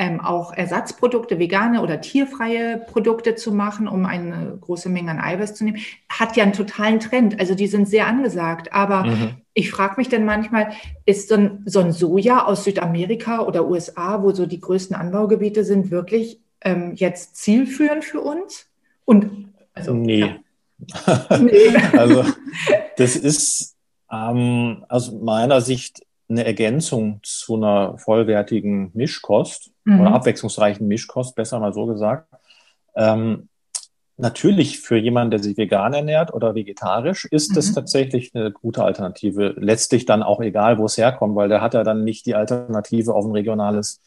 ähm, 0.00 0.18
auch 0.18 0.54
Ersatzprodukte, 0.54 1.38
vegane 1.38 1.82
oder 1.82 2.00
tierfreie 2.00 2.78
Produkte 2.78 3.34
zu 3.34 3.52
machen, 3.52 3.86
um 3.86 4.06
eine 4.06 4.56
große 4.58 4.88
Menge 4.88 5.10
an 5.10 5.20
Eiweiß 5.20 5.54
zu 5.54 5.64
nehmen, 5.64 5.76
hat 6.08 6.38
ja 6.38 6.44
einen 6.44 6.54
totalen 6.54 7.00
Trend. 7.00 7.38
Also 7.38 7.54
die 7.54 7.66
sind 7.66 7.86
sehr 7.86 8.06
angesagt. 8.06 8.72
Aber 8.72 9.04
mhm. 9.04 9.34
ich 9.52 9.70
frage 9.70 9.96
mich 9.98 10.08
dann 10.08 10.24
manchmal, 10.24 10.72
ist 11.04 11.28
so 11.28 11.34
ein, 11.34 11.62
so 11.66 11.80
ein, 11.80 11.92
Soja 11.92 12.46
aus 12.46 12.64
Südamerika 12.64 13.42
oder 13.42 13.68
USA, 13.68 14.22
wo 14.22 14.32
so 14.32 14.46
die 14.46 14.58
größten 14.58 14.96
Anbaugebiete 14.96 15.64
sind, 15.64 15.90
wirklich 15.90 16.40
ähm, 16.62 16.94
jetzt 16.94 17.36
zielführend 17.36 18.02
für 18.02 18.22
uns? 18.22 18.70
Und 19.04 19.52
also, 19.74 19.92
nee. 19.92 20.20
Ja. 20.20 21.38
nee. 21.38 21.76
also 21.92 22.24
das 22.96 23.16
ist 23.16 23.76
ähm, 24.10 24.82
aus 24.88 25.12
meiner 25.12 25.60
Sicht 25.60 26.00
eine 26.30 26.44
Ergänzung 26.44 27.20
zu 27.22 27.56
einer 27.56 27.98
vollwertigen 27.98 28.90
Mischkost 28.94 29.70
mhm. 29.84 30.00
oder 30.00 30.12
abwechslungsreichen 30.12 30.86
Mischkost, 30.86 31.34
besser 31.34 31.58
mal 31.58 31.72
so 31.72 31.86
gesagt. 31.86 32.28
Ähm, 32.94 33.48
natürlich 34.16 34.80
für 34.80 34.96
jemanden, 34.96 35.32
der 35.32 35.42
sich 35.42 35.56
vegan 35.56 35.92
ernährt 35.92 36.32
oder 36.32 36.54
vegetarisch, 36.54 37.24
ist 37.24 37.50
mhm. 37.50 37.54
das 37.54 37.72
tatsächlich 37.72 38.34
eine 38.34 38.52
gute 38.52 38.84
Alternative. 38.84 39.54
Letztlich 39.56 40.06
dann 40.06 40.22
auch 40.22 40.40
egal, 40.40 40.78
wo 40.78 40.84
es 40.84 40.96
herkommt, 40.96 41.34
weil 41.36 41.48
der 41.48 41.60
hat 41.60 41.74
ja 41.74 41.82
dann 41.82 42.04
nicht 42.04 42.26
die 42.26 42.34
Alternative 42.34 43.14
auf 43.14 43.24
ein 43.24 43.32
regionales 43.32 44.00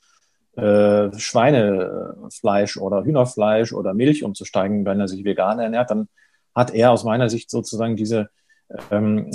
äh, 0.55 1.11
Schweinefleisch 1.17 2.77
oder 2.77 3.03
Hühnerfleisch 3.03 3.73
oder 3.73 3.93
Milch 3.93 4.23
umzusteigen, 4.23 4.85
wenn 4.85 4.99
er 4.99 5.07
sich 5.07 5.25
vegan 5.25 5.59
ernährt. 5.59 5.89
Dann 5.89 6.07
hat 6.53 6.73
er 6.73 6.91
aus 6.91 7.03
meiner 7.03 7.29
Sicht 7.29 7.49
sozusagen 7.49 7.95
diese 7.95 8.29
ähm, 8.91 9.29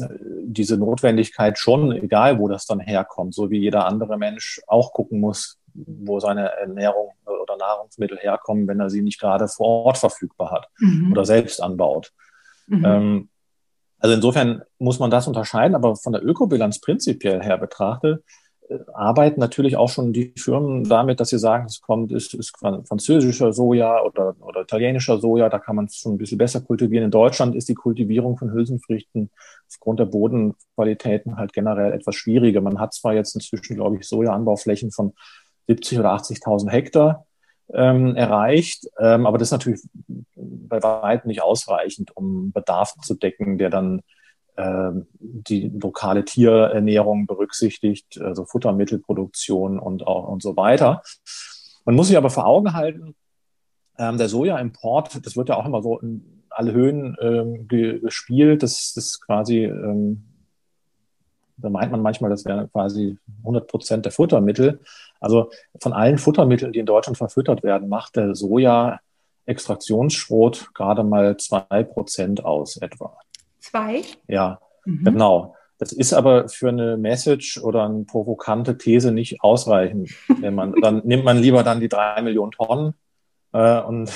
diese 0.45 0.77
Notwendigkeit 0.77 1.59
schon, 1.59 1.93
egal 1.93 2.39
wo 2.39 2.49
das 2.49 2.67
dann 2.67 2.81
herkommt, 2.81 3.35
so 3.35 3.51
wie 3.51 3.59
jeder 3.59 3.87
andere 3.87 4.19
Mensch 4.19 4.61
auch 4.67 4.93
gucken 4.93 5.21
muss, 5.21 5.59
wo 5.75 6.19
seine 6.21 6.51
Ernährung 6.53 7.13
oder 7.25 7.57
Nahrungsmittel 7.57 8.19
herkommen, 8.19 8.67
wenn 8.67 8.81
er 8.81 8.91
sie 8.91 9.03
nicht 9.03 9.21
gerade 9.21 9.49
vor 9.49 9.85
Ort 9.87 9.99
verfügbar 9.99 10.51
hat 10.51 10.69
mhm. 10.79 11.13
oder 11.13 11.25
selbst 11.25 11.63
anbaut. 11.63 12.13
Mhm. 12.67 12.85
Ähm, 12.85 13.29
also 13.99 14.15
insofern 14.15 14.63
muss 14.79 14.99
man 14.99 15.11
das 15.11 15.27
unterscheiden, 15.27 15.75
aber 15.75 15.97
von 15.97 16.13
der 16.13 16.25
Ökobilanz 16.25 16.81
prinzipiell 16.81 17.43
her 17.43 17.59
betrachtet, 17.59 18.25
arbeiten 18.93 19.41
natürlich 19.41 19.77
auch 19.77 19.89
schon 19.89 20.13
die 20.13 20.33
Firmen 20.37 20.85
damit, 20.85 21.21
dass 21.21 21.31
sie 21.31 21.39
sagen, 21.39 21.67
es 21.67 21.81
kommt, 21.81 22.13
ist, 22.13 22.35
ist 22.35 22.57
französischer 22.59 23.53
Soja 23.53 24.03
oder, 24.03 24.35
oder 24.41 24.63
italienischer 24.63 25.19
Soja, 25.19 25.49
da 25.49 25.59
kann 25.59 25.77
man 25.77 25.87
es 25.87 25.97
schon 25.97 26.15
ein 26.15 26.19
bisschen 26.19 26.39
besser 26.39 26.61
kultivieren. 26.61 27.07
In 27.07 27.11
Deutschland 27.11 27.55
ist 27.55 27.69
die 27.69 27.75
Kultivierung 27.75 28.37
von 28.37 28.53
Hülsenfrüchten 28.53 29.31
aufgrund 29.69 30.01
der 30.01 30.07
Bodenqualitäten 30.07 31.37
halt 31.37 31.53
generell 31.53 31.93
etwas 31.93 32.15
schwieriger. 32.15 32.61
Man 32.61 32.79
hat 32.79 32.95
zwar 32.95 33.15
jetzt 33.15 33.35
inzwischen, 33.35 33.77
glaube 33.77 33.97
ich, 33.97 34.09
Sojaanbauflächen 34.09 34.91
von 34.91 35.15
70 35.67 35.99
oder 35.99 36.13
80.000 36.15 36.71
Hektar 36.71 37.27
ähm, 37.73 38.17
erreicht, 38.17 38.87
ähm, 38.99 39.27
aber 39.27 39.39
das 39.39 39.49
ist 39.49 39.53
natürlich 39.53 39.81
bei 40.35 40.83
weitem 40.83 41.29
nicht 41.29 41.43
ausreichend, 41.43 42.17
um 42.17 42.53
Bedarf 42.53 42.95
zu 43.03 43.15
decken, 43.15 43.59
der 43.59 43.71
dann 43.71 44.03
die 45.21 45.69
lokale 45.69 46.25
Tierernährung 46.25 47.27
berücksichtigt, 47.27 48.21
also 48.21 48.45
Futtermittelproduktion 48.45 49.79
und 49.79 50.07
auch 50.07 50.27
und 50.29 50.43
so 50.43 50.57
weiter. 50.57 51.03
Man 51.85 51.95
muss 51.95 52.09
sich 52.09 52.17
aber 52.17 52.31
vor 52.31 52.47
Augen 52.47 52.73
halten, 52.73 53.15
ähm, 53.99 54.17
der 54.17 54.29
Sojaimport, 54.29 55.25
das 55.27 55.37
wird 55.37 55.49
ja 55.49 55.57
auch 55.57 55.67
immer 55.67 55.83
so 55.83 55.99
in 55.99 56.45
alle 56.51 56.73
Höhen 56.73 57.17
ähm, 57.21 57.69
gespielt. 57.69 58.63
Das, 58.63 58.97
ist 58.97 59.21
quasi, 59.25 59.65
ähm, 59.65 60.25
da 61.57 61.69
meint 61.69 61.91
man 61.91 62.03
manchmal, 62.03 62.31
das 62.31 62.45
wären 62.45 62.71
quasi 62.71 63.19
100 63.39 63.67
Prozent 63.67 64.05
der 64.05 64.13
Futtermittel. 64.13 64.81
Also 65.21 65.51
von 65.81 65.93
allen 65.93 66.19
Futtermitteln, 66.19 66.73
die 66.73 66.79
in 66.79 66.87
Deutschland 66.87 67.19
verfüttert 67.19 67.63
werden, 67.63 67.89
macht 67.89 68.17
der 68.17 68.35
Soja 68.35 69.01
Extraktionsschrot 69.47 70.75
gerade 70.75 71.03
mal 71.05 71.37
zwei 71.39 71.83
Prozent 71.83 72.45
aus 72.45 72.77
etwa. 72.77 73.17
Zwei? 73.71 74.03
Ja, 74.27 74.61
mhm. 74.85 75.05
genau. 75.05 75.55
Das 75.79 75.93
ist 75.93 76.13
aber 76.13 76.49
für 76.49 76.71
eine 76.71 76.97
Message 76.97 77.59
oder 77.63 77.85
eine 77.85 78.05
provokante 78.05 78.79
These 78.79 79.13
nicht 79.13 79.43
ausreichend. 79.43 80.11
Wenn 80.41 80.55
man, 80.55 80.75
dann 80.83 81.03
nimmt 81.05 81.25
man 81.25 81.39
lieber 81.39 81.63
dann 81.63 81.81
die 81.81 81.89
drei 81.89 82.21
Millionen 82.21 82.51
Tonnen 82.51 82.95
äh, 83.53 83.81
und 83.81 84.09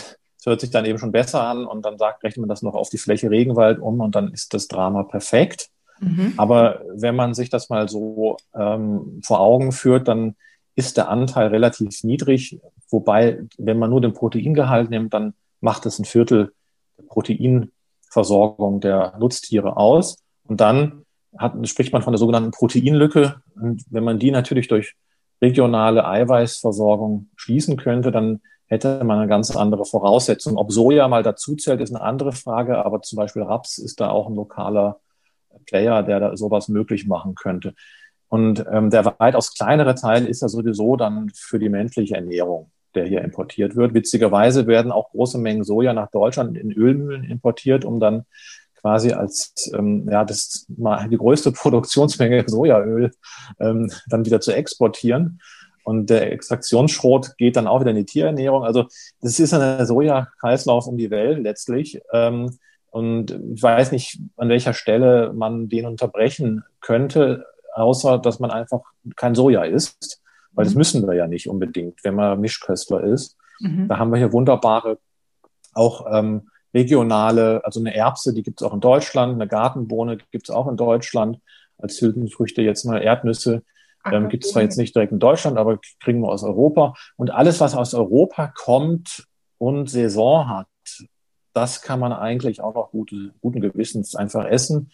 es 0.43 0.47
hört 0.47 0.61
sich 0.61 0.71
dann 0.71 0.85
eben 0.85 0.99
schon 0.99 1.13
besser 1.13 1.43
an 1.45 1.65
und 1.65 1.85
dann 1.85 1.99
sagt, 1.99 2.25
rechnet 2.25 2.41
man 2.41 2.49
das 2.49 2.63
noch 2.63 2.75
auf 2.75 2.91
die 2.91 2.99
Fläche 2.99 3.31
Regenwald 3.31 3.79
um 3.79 4.01
und 4.01 4.17
dann 4.17 4.33
ist 4.33 4.55
das 4.55 4.67
Drama 4.67 5.05
perfekt. 5.05 5.71
Mhm. 6.01 6.35
Aber 6.37 6.83
wenn 6.95 7.15
man 7.15 7.33
sich 7.33 7.49
das 7.49 7.69
mal 7.69 7.89
so 7.89 8.37
ähm, 8.55 9.21
vor 9.25 9.39
Augen 9.39 9.71
führt, 9.71 10.09
dann 10.09 10.35
ist 10.75 10.97
der 10.97 11.09
Anteil 11.09 11.49
relativ 11.49 12.03
niedrig. 12.03 12.61
Wobei, 12.91 13.45
wenn 13.57 13.79
man 13.79 13.91
nur 13.91 14.01
den 14.01 14.15
Proteingehalt 14.15 14.91
nimmt, 14.91 15.15
dann 15.15 15.35
macht 15.61 15.87
es 15.87 16.01
ein 16.01 16.05
Viertel 16.05 16.53
der 16.99 17.05
Protein 17.05 17.71
Versorgung 18.13 18.81
der 18.81 19.15
Nutztiere 19.19 19.77
aus. 19.77 20.19
Und 20.45 20.61
dann 20.61 21.05
hat, 21.37 21.55
spricht 21.69 21.93
man 21.93 22.03
von 22.03 22.13
der 22.13 22.19
sogenannten 22.19 22.51
Proteinlücke. 22.51 23.37
Und 23.57 23.85
wenn 23.91 24.05
man 24.05 24.19
die 24.19 24.31
natürlich 24.31 24.69
durch 24.69 24.95
regionale 25.41 26.07
Eiweißversorgung 26.07 27.31
schließen 27.37 27.77
könnte, 27.77 28.13
dann 28.13 28.41
hätte 28.67 29.03
man 29.05 29.19
eine 29.19 29.29
ganz 29.29 29.57
andere 29.57 29.85
Voraussetzung. 29.85 30.57
Ob 30.57 30.73
Soja 30.73 31.09
mal 31.09 31.23
dazu 31.23 31.57
zählt, 31.57 31.81
ist 31.81 31.95
eine 31.95 32.05
andere 32.05 32.33
Frage, 32.33 32.85
aber 32.85 33.01
zum 33.01 33.17
Beispiel 33.17 33.43
Raps 33.43 33.79
ist 33.79 34.01
da 34.01 34.11
auch 34.11 34.29
ein 34.29 34.35
lokaler 34.35 35.01
Player, 35.67 36.03
der 36.03 36.21
da 36.21 36.37
sowas 36.37 36.69
möglich 36.69 37.07
machen 37.07 37.35
könnte. 37.35 37.75
Und 38.29 38.65
ähm, 38.71 38.91
der 38.91 39.05
weitaus 39.19 39.55
kleinere 39.55 39.95
Teil 39.95 40.27
ist 40.27 40.43
ja 40.43 40.49
sowieso 40.49 40.97
dann 40.97 41.31
für 41.35 41.59
die 41.59 41.69
menschliche 41.69 42.15
Ernährung 42.15 42.71
der 42.95 43.07
hier 43.07 43.23
importiert 43.23 43.77
wird. 43.77 43.95
Witzigerweise 43.95 44.67
werden 44.67 44.93
auch 44.93 45.11
große 45.11 45.39
Mengen 45.39 45.65
Soja 45.65 45.93
nach 45.93 46.11
Deutschland 46.11 46.57
in 46.57 46.73
Ölmühlen 46.73 47.25
importiert, 47.25 47.85
um 47.85 48.01
dann 48.01 48.25
quasi 48.81 49.13
als 49.13 49.73
ähm, 49.75 50.09
ja 50.11 50.25
das 50.25 50.67
mal 50.77 51.09
die 51.09 51.17
größte 51.17 51.53
Produktionsmenge 51.53 52.45
Sojaöl 52.47 53.13
ähm, 53.61 53.91
dann 54.09 54.25
wieder 54.25 54.41
zu 54.41 54.53
exportieren. 54.53 55.41
Und 55.85 56.11
der 56.11 56.31
Extraktionsschrot 56.33 57.37
geht 57.39 57.57
dann 57.57 57.67
auch 57.67 57.81
wieder 57.81 57.91
in 57.91 57.97
die 57.97 58.05
Tierernährung. 58.05 58.65
Also 58.65 58.87
das 59.21 59.41
ist 59.41 59.53
ein 59.53 59.85
Soja-Kreislauf 59.85 60.87
um 60.87 60.97
die 60.97 61.11
Welt 61.11 61.41
letztlich. 61.41 62.01
Ähm, 62.13 62.57
und 62.91 63.41
ich 63.55 63.63
weiß 63.63 63.91
nicht, 63.91 64.21
an 64.37 64.49
welcher 64.49 64.75
Stelle 64.75 65.33
man 65.33 65.69
den 65.69 65.87
unterbrechen 65.87 66.63
könnte, 66.81 67.47
außer 67.75 68.19
dass 68.19 68.39
man 68.39 68.51
einfach 68.51 68.83
kein 69.17 69.35
Soja 69.35 69.65
isst. 69.65 70.22
Weil 70.53 70.65
das 70.65 70.75
mhm. 70.75 70.79
müssen 70.79 71.07
wir 71.07 71.15
ja 71.15 71.27
nicht 71.27 71.49
unbedingt, 71.49 72.05
wenn 72.05 72.15
man 72.15 72.41
Mischköstler 72.41 73.03
ist. 73.05 73.37
Mhm. 73.61 73.89
Da 73.89 73.99
haben 73.99 74.11
wir 74.11 74.19
hier 74.19 74.33
wunderbare, 74.33 74.99
auch 75.75 76.07
ähm, 76.13 76.49
regionale, 76.75 77.65
also 77.65 77.81
eine 77.81 77.95
Erbse, 77.95 78.35
die 78.35 78.43
gibt 78.43 78.61
es 78.61 78.67
auch 78.67 78.75
in 78.75 78.81
Deutschland, 78.81 79.35
eine 79.35 79.49
Gartenbohne 79.49 80.19
gibt 80.31 80.49
es 80.49 80.55
auch 80.55 80.69
in 80.69 80.77
Deutschland, 80.77 81.39
als 81.79 82.01
Hülsenfrüchte 82.01 82.63
jetzt 82.63 82.85
mal 82.85 83.03
Erdnüsse. 83.03 83.63
Ähm, 84.05 84.29
gibt 84.29 84.45
es 84.45 84.51
zwar 84.51 84.63
jetzt 84.63 84.79
nicht 84.79 84.95
direkt 84.95 85.13
in 85.13 85.21
Deutschland, 85.21 85.59
aber 85.59 85.79
kriegen 86.01 86.21
wir 86.21 86.29
aus 86.29 86.43
Europa. 86.43 86.95
Und 87.17 87.31
alles, 87.31 87.61
was 87.61 87.77
aus 87.77 87.95
Europa 87.95 88.49
kommt 88.49 89.27
und 89.59 89.89
Saison 89.89 90.49
hat, 90.49 90.67
das 91.55 91.83
kann 91.83 92.01
man 92.01 92.13
eigentlich 92.13 92.61
auch 92.61 92.75
noch 92.75 92.91
gute, 92.91 93.33
guten 93.41 93.61
Gewissens 93.61 94.17
einfach 94.17 94.47
essen. 94.47 94.91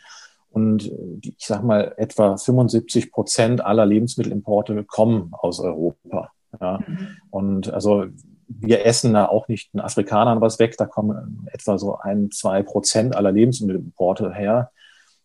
Und 0.51 0.91
ich 1.23 1.47
sage 1.47 1.67
mal, 1.67 1.95
etwa 1.97 2.37
75 2.37 3.13
Prozent 3.13 3.65
aller 3.65 3.87
Lebensmittelimporte 3.87 4.85
kommen 4.85 5.31
aus 5.33 5.61
Europa. 5.61 6.31
Ja. 6.61 6.81
Mhm. 6.87 7.09
Und 7.31 7.73
also 7.73 8.07
wir 8.49 8.85
essen 8.87 9.13
da 9.13 9.27
auch 9.27 9.49
nicht 9.49 9.75
den 9.75 9.81
Afrikanern 9.81 10.41
was 10.41 10.59
weg, 10.59 10.77
da 10.79 10.87
kommen 10.87 11.47
etwa 11.53 11.79
so 11.79 11.99
ein, 11.99 12.31
zwei 12.31 12.63
Prozent 12.63 13.15
aller 13.15 13.31
Lebensmittelimporte 13.31 14.33
her. 14.33 14.71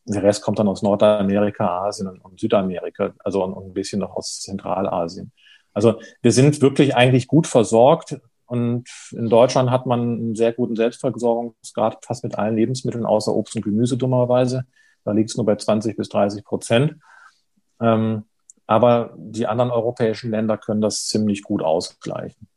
Der 0.06 0.24
Rest 0.24 0.44
kommt 0.44 0.60
dann 0.60 0.68
aus 0.68 0.82
Nordamerika, 0.84 1.86
Asien 1.86 2.08
und 2.10 2.40
Südamerika, 2.40 3.14
also 3.20 3.44
ein 3.44 3.74
bisschen 3.74 4.02
noch 4.02 4.18
aus 4.18 4.42
Zentralasien. 4.42 5.32
Also 5.74 5.96
wir 6.22 6.32
sind 6.32 6.62
wirklich 6.62 6.96
eigentlich 6.96 7.28
gut 7.28 7.48
versorgt. 7.48 8.20
Und 8.46 8.90
in 9.12 9.30
Deutschland 9.30 9.72
hat 9.72 9.86
man 9.86 10.02
einen 10.02 10.36
sehr 10.36 10.52
guten 10.52 10.76
Selbstversorgungsgrad 10.76 12.04
fast 12.06 12.24
mit 12.24 12.38
allen 12.38 12.58
Lebensmitteln, 12.58 13.06
außer 13.06 13.34
Obst 13.34 13.56
und 13.56 13.64
Gemüse 13.64 13.98
dummerweise. 13.98 14.66
Da 15.06 15.12
liegt 15.12 15.30
es 15.30 15.38
nur 15.38 15.46
bei 15.46 15.56
20 15.56 15.96
bis 15.98 16.10
30 16.10 16.44
Prozent. 16.44 16.96
Ähm, 17.82 18.24
aber 18.66 19.14
die 19.18 19.48
anderen 19.48 19.72
europäischen 19.72 20.32
Länder 20.32 20.58
können 20.58 20.82
das 20.82 21.08
ziemlich 21.08 21.44
gut 21.44 21.62
ausgleichen. 21.62 22.48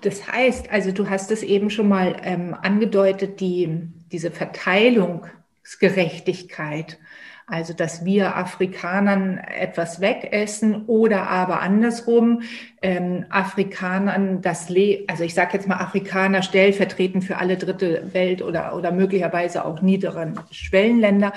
Das 0.00 0.26
heißt, 0.26 0.70
also 0.70 0.90
du 0.92 1.10
hast 1.10 1.30
es 1.30 1.42
eben 1.42 1.68
schon 1.70 1.88
mal 1.88 2.16
ähm, 2.22 2.56
angedeutet, 2.60 3.40
die, 3.40 3.88
diese 4.10 4.30
Verteilungsgerechtigkeit. 4.30 6.98
Also, 7.46 7.72
dass 7.72 8.04
wir 8.04 8.36
Afrikanern 8.36 9.38
etwas 9.38 10.00
wegessen 10.00 10.86
oder 10.86 11.28
aber 11.28 11.60
andersrum 11.60 12.42
ähm, 12.80 13.26
Afrikanern 13.30 14.40
das 14.42 14.68
Le 14.68 15.04
also 15.08 15.24
ich 15.24 15.34
sage 15.34 15.50
jetzt 15.54 15.68
mal 15.68 15.78
Afrikaner 15.78 16.42
stellvertretend 16.42 17.24
für 17.24 17.38
alle 17.38 17.56
dritte 17.56 18.14
Welt 18.14 18.42
oder, 18.42 18.76
oder 18.76 18.92
möglicherweise 18.92 19.64
auch 19.64 19.82
niederen 19.82 20.38
Schwellenländer. 20.50 21.32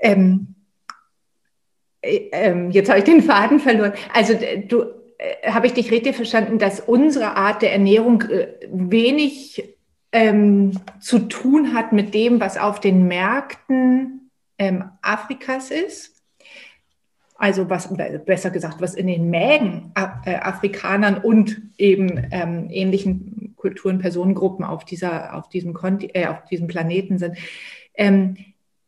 Ähm, 0.00 0.56
äh, 2.02 2.28
ähm, 2.32 2.70
jetzt 2.70 2.88
habe 2.88 2.98
ich 2.98 3.04
den 3.04 3.22
Faden 3.22 3.60
verloren. 3.60 3.92
Also 4.12 4.34
du 4.68 4.86
äh, 5.18 5.50
habe 5.50 5.66
ich 5.66 5.72
dich 5.72 5.90
richtig 5.90 6.16
verstanden, 6.16 6.58
dass 6.58 6.80
unsere 6.80 7.36
Art 7.36 7.62
der 7.62 7.72
Ernährung 7.72 8.22
äh, 8.22 8.48
wenig 8.70 9.76
ähm, 10.12 10.72
zu 11.00 11.20
tun 11.20 11.74
hat 11.74 11.92
mit 11.92 12.14
dem, 12.14 12.40
was 12.40 12.58
auf 12.58 12.80
den 12.80 13.06
Märkten 13.06 14.25
ähm, 14.58 14.84
Afrikas 15.02 15.70
ist. 15.70 16.16
Also 17.38 17.68
was, 17.68 17.92
besser 18.24 18.50
gesagt, 18.50 18.80
was 18.80 18.94
in 18.94 19.06
den 19.08 19.28
Mägen 19.28 19.92
äh, 19.94 20.36
Afrikanern 20.36 21.18
und 21.18 21.60
eben 21.76 22.28
ähm, 22.30 22.68
ähnlichen 22.70 23.54
Kulturen, 23.56 23.98
Personengruppen 23.98 24.64
auf, 24.64 24.84
dieser, 24.84 25.34
auf, 25.34 25.48
diesem, 25.50 25.74
Konti 25.74 26.10
äh, 26.14 26.28
auf 26.28 26.44
diesem 26.44 26.66
Planeten 26.66 27.18
sind. 27.18 27.36
Ähm, 27.94 28.36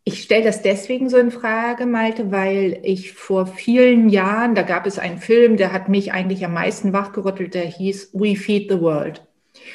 ich 0.05 0.23
stelle 0.23 0.45
das 0.45 0.63
deswegen 0.63 1.11
so 1.11 1.19
in 1.19 1.31
Frage, 1.31 1.85
Malte, 1.85 2.31
weil 2.33 2.79
ich 2.83 3.13
vor 3.13 3.47
vielen 3.47 4.09
Jahren, 4.09 4.55
da 4.55 4.63
gab 4.63 4.87
es 4.87 4.99
einen 4.99 5.19
Film, 5.19 5.59
der 5.59 5.71
hat 5.71 5.91
mich 5.91 6.13
eigentlich 6.13 6.43
am 6.47 6.55
meisten 6.55 6.95
wachgerüttelt, 6.95 7.53
der 7.53 7.67
hieß 7.67 8.15
We 8.15 8.35
Feed 8.35 8.71
the 8.71 8.81
World. 8.81 9.27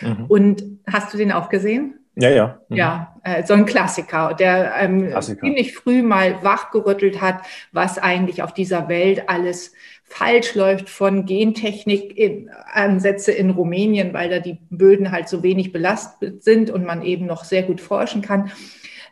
Mhm. 0.01 0.25
Und 0.27 0.63
hast 0.91 1.13
du 1.13 1.19
den 1.19 1.31
auch 1.31 1.49
gesehen? 1.49 1.99
Ja, 2.15 2.29
ja. 2.29 2.61
Mhm. 2.69 2.75
Ja, 2.75 3.12
äh, 3.23 3.43
so 3.43 3.53
ein 3.53 3.65
Klassiker, 3.65 4.33
der 4.33 4.73
ähm, 4.79 5.07
Klassiker. 5.07 5.41
ziemlich 5.41 5.73
früh 5.73 6.01
mal 6.01 6.43
wachgerüttelt 6.43 7.21
hat, 7.21 7.43
was 7.71 7.97
eigentlich 7.97 8.43
auf 8.43 8.53
dieser 8.53 8.89
Welt 8.89 9.29
alles 9.29 9.73
falsch 10.03 10.55
läuft 10.55 10.89
von 10.89 11.25
Gentechnik-Ansätze 11.25 13.31
in, 13.31 13.49
in 13.49 13.55
Rumänien, 13.55 14.13
weil 14.13 14.29
da 14.29 14.39
die 14.39 14.59
Böden 14.69 15.11
halt 15.11 15.27
so 15.27 15.41
wenig 15.41 15.71
belastet 15.71 16.43
sind 16.43 16.69
und 16.69 16.85
man 16.85 17.01
eben 17.01 17.25
noch 17.25 17.45
sehr 17.45 17.63
gut 17.63 17.81
forschen 17.81 18.21
kann, 18.21 18.51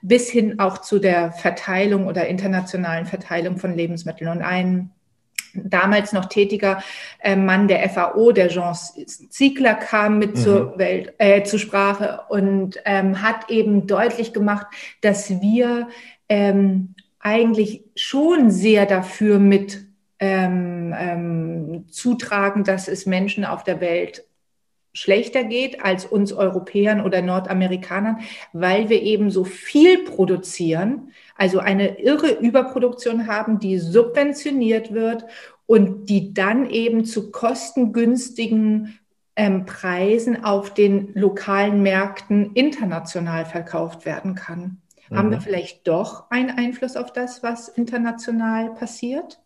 bis 0.01 0.29
hin 0.29 0.59
auch 0.59 0.79
zu 0.79 0.99
der 0.99 1.31
Verteilung 1.31 2.07
oder 2.07 2.27
internationalen 2.27 3.05
Verteilung 3.05 3.57
von 3.57 3.75
Lebensmitteln. 3.75 4.29
Und 4.29 4.41
ein 4.41 4.91
damals 5.53 6.13
noch 6.13 6.25
tätiger 6.25 6.83
äh, 7.19 7.35
Mann 7.35 7.67
der 7.67 7.87
FAO, 7.89 8.31
der 8.31 8.49
Jean 8.49 8.75
Ziegler, 9.05 9.75
kam 9.75 10.19
mit 10.19 10.35
mhm. 10.35 10.39
zur 10.39 10.77
Welt, 10.77 11.13
äh, 11.17 11.43
zur 11.43 11.59
Sprache 11.59 12.21
und 12.29 12.79
ähm, 12.85 13.21
hat 13.21 13.49
eben 13.49 13.87
deutlich 13.87 14.33
gemacht, 14.33 14.67
dass 15.01 15.41
wir 15.41 15.87
ähm, 16.29 16.95
eigentlich 17.19 17.83
schon 17.95 18.51
sehr 18.51 18.85
dafür 18.85 19.39
mit 19.39 19.85
ähm, 20.19 20.93
ähm, 20.97 21.85
zutragen, 21.89 22.63
dass 22.63 22.87
es 22.87 23.05
Menschen 23.05 23.43
auf 23.45 23.63
der 23.63 23.81
Welt 23.81 24.23
schlechter 24.93 25.43
geht 25.43 25.83
als 25.83 26.05
uns 26.05 26.33
Europäern 26.33 27.01
oder 27.01 27.21
Nordamerikanern, 27.21 28.19
weil 28.53 28.89
wir 28.89 29.01
eben 29.01 29.31
so 29.31 29.43
viel 29.43 30.03
produzieren, 30.03 31.11
also 31.35 31.59
eine 31.59 31.99
irre 31.99 32.31
Überproduktion 32.31 33.27
haben, 33.27 33.59
die 33.59 33.77
subventioniert 33.77 34.93
wird 34.93 35.25
und 35.65 36.09
die 36.09 36.33
dann 36.33 36.69
eben 36.69 37.05
zu 37.05 37.31
kostengünstigen 37.31 38.99
ähm, 39.35 39.65
Preisen 39.65 40.43
auf 40.43 40.73
den 40.73 41.13
lokalen 41.13 41.81
Märkten 41.81 42.51
international 42.53 43.45
verkauft 43.45 44.05
werden 44.05 44.35
kann. 44.35 44.81
Mhm. 45.09 45.17
Haben 45.17 45.31
wir 45.31 45.41
vielleicht 45.41 45.87
doch 45.87 46.29
einen 46.29 46.51
Einfluss 46.51 46.97
auf 46.97 47.13
das, 47.13 47.41
was 47.41 47.69
international 47.69 48.73
passiert? 48.73 49.39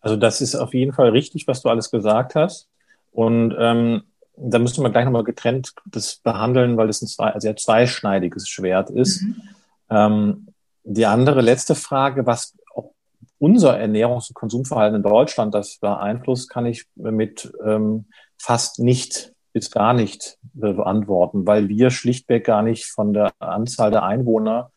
Also 0.00 0.16
das 0.16 0.40
ist 0.40 0.54
auf 0.54 0.74
jeden 0.74 0.92
Fall 0.92 1.10
richtig, 1.10 1.46
was 1.46 1.62
du 1.62 1.68
alles 1.68 1.90
gesagt 1.90 2.34
hast. 2.34 2.68
Und 3.12 3.54
ähm, 3.58 4.02
da 4.36 4.58
müssen 4.58 4.82
wir 4.82 4.90
gleich 4.90 5.04
nochmal 5.04 5.24
getrennt 5.24 5.72
das 5.86 6.16
behandeln, 6.16 6.76
weil 6.76 6.88
es 6.88 7.02
ein 7.02 7.08
zwei, 7.08 7.38
sehr 7.38 7.56
zweischneidiges 7.56 8.48
Schwert 8.48 8.90
ist. 8.90 9.22
Mhm. 9.22 9.42
Ähm, 9.90 10.46
die 10.84 11.06
andere 11.06 11.40
letzte 11.40 11.74
Frage, 11.74 12.26
was 12.26 12.54
auch 12.74 12.92
unser 13.38 13.78
Ernährungs- 13.78 14.28
und 14.28 14.34
Konsumverhalten 14.34 14.96
in 14.96 15.02
Deutschland 15.02 15.54
das 15.54 15.78
beeinflusst, 15.78 16.50
kann 16.50 16.66
ich 16.66 16.86
mit 16.94 17.52
ähm, 17.64 18.06
fast 18.38 18.78
nicht 18.78 19.32
bis 19.52 19.70
gar 19.70 19.94
nicht 19.94 20.38
beantworten, 20.52 21.46
weil 21.46 21.68
wir 21.68 21.90
schlichtweg 21.90 22.44
gar 22.44 22.62
nicht 22.62 22.86
von 22.86 23.14
der 23.14 23.32
Anzahl 23.38 23.90
der 23.90 24.02
Einwohner 24.02 24.70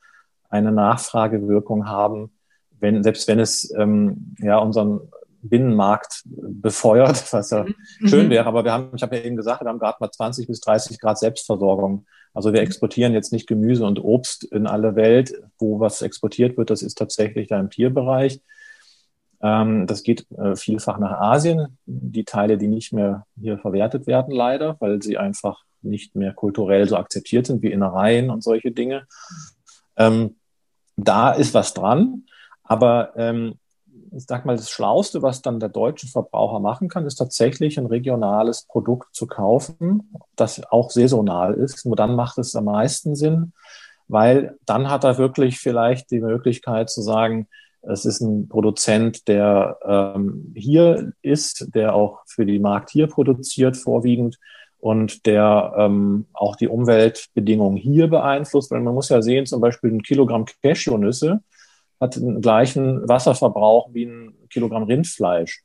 eine 0.50 0.72
Nachfragewirkung 0.72 1.88
haben, 1.88 2.32
wenn, 2.80 3.04
selbst 3.04 3.28
wenn 3.28 3.40
es 3.40 3.74
ähm, 3.78 4.36
ja 4.40 4.58
unseren 4.58 5.02
Binnenmarkt 5.42 6.24
befeuert, 6.26 7.24
was 7.34 7.52
ja 7.52 7.64
mhm. 7.64 8.08
schön 8.08 8.26
mhm. 8.28 8.30
wäre. 8.32 8.46
Aber 8.46 8.64
wir 8.64 8.74
haben, 8.74 8.92
ich 8.96 9.02
habe 9.02 9.18
ja 9.18 9.24
eben 9.24 9.36
gesagt, 9.36 9.62
wir 9.62 9.70
haben 9.70 9.80
gerade 9.80 9.98
mal 10.00 10.12
20 10.12 10.48
bis 10.48 10.60
30 10.62 11.00
Grad 11.00 11.18
Selbstversorgung. 11.18 12.06
Also 12.34 12.54
wir 12.54 12.62
exportieren 12.62 13.14
jetzt 13.14 13.34
nicht 13.34 13.48
Gemüse 13.48 13.86
und 13.86 14.04
Obst 14.04 14.44
in 14.46 14.68
alle 14.68 14.96
Welt. 14.96 15.34
Wo 15.58 15.80
was 15.80 16.02
exportiert 16.02 16.58
wird, 16.58 16.70
das 16.70 16.82
ist 16.82 16.98
tatsächlich 16.98 17.48
da 17.48 17.60
im 17.60 17.70
Tierbereich. 17.70 18.42
Ähm, 19.42 19.88
das 19.88 20.04
geht 20.04 20.30
äh, 20.32 20.56
vielfach 20.56 21.00
nach 21.00 21.20
Asien. 21.20 21.78
Die 21.86 22.26
Teile, 22.26 22.58
die 22.58 22.68
nicht 22.68 22.94
mehr 22.94 23.26
hier 23.40 23.58
verwertet 23.58 24.08
werden, 24.08 24.34
leider, 24.34 24.78
weil 24.80 25.02
sie 25.02 25.18
einfach 25.18 25.64
nicht 25.82 26.16
mehr 26.16 26.34
kulturell 26.34 26.88
so 26.88 26.98
akzeptiert 26.98 27.48
sind 27.48 27.62
wie 27.62 27.72
Innereien 27.72 28.30
und 28.30 28.44
solche 28.44 28.72
Dinge. 28.72 29.08
Ähm, 29.96 30.36
da 30.98 31.32
ist 31.32 31.54
was 31.54 31.74
dran. 31.74 32.26
Aber 32.64 33.14
ähm, 33.16 33.56
ich 34.16 34.26
sag 34.28 34.46
mal, 34.46 34.56
das 34.56 34.70
Schlauste, 34.70 35.22
was 35.22 35.42
dann 35.42 35.60
der 35.60 35.70
deutsche 35.70 36.08
Verbraucher 36.08 36.60
machen 36.60 36.90
kann, 36.90 37.06
ist 37.06 37.16
tatsächlich 37.16 37.78
ein 37.78 37.86
regionales 37.86 38.66
Produkt 38.66 39.16
zu 39.16 39.28
kaufen, 39.28 40.12
das 40.36 40.62
auch 40.72 40.90
saisonal 40.92 41.54
ist. 41.54 41.86
Nur 41.86 41.96
dann 41.96 42.16
macht 42.16 42.38
es 42.38 42.56
am 42.56 42.66
meisten 42.66 43.16
Sinn, 43.16 43.54
weil 44.08 44.58
dann 44.66 44.90
hat 44.90 45.04
er 45.04 45.18
wirklich 45.18 45.60
vielleicht 45.60 46.12
die 46.12 46.22
Möglichkeit 46.22 46.90
zu 46.90 47.02
sagen, 47.02 47.48
es 47.82 48.06
ist 48.06 48.20
ein 48.22 48.50
Produzent, 48.50 49.28
der 49.28 49.78
ähm, 49.86 50.54
hier 50.56 51.14
ist, 51.22 51.74
der 51.74 51.96
auch 51.96 52.20
für 52.26 52.46
die 52.46 52.60
Markt 52.60 52.90
hier 52.90 53.08
produziert 53.08 53.78
vorwiegend 53.78 54.38
und 54.80 55.26
der 55.26 55.74
ähm, 55.78 56.26
auch 56.34 56.56
die 56.56 56.68
Umweltbedingungen 56.68 57.78
hier 57.78 58.08
beeinflusst. 58.08 58.72
Weil 58.72 58.82
man 58.82 58.94
muss 58.94 59.10
ja 59.10 59.22
sehen, 59.22 59.46
zum 59.46 59.62
Beispiel 59.62 59.92
ein 59.92 60.02
Kilogramm 60.02 60.46
Cashewnüsse 60.62 61.42
hat 62.00 62.16
den 62.16 62.42
gleichen 62.42 63.08
Wasserverbrauch 63.08 63.90
wie 63.94 64.06
ein 64.06 64.34
Kilogramm 64.50 64.84
Rindfleisch. 64.84 65.64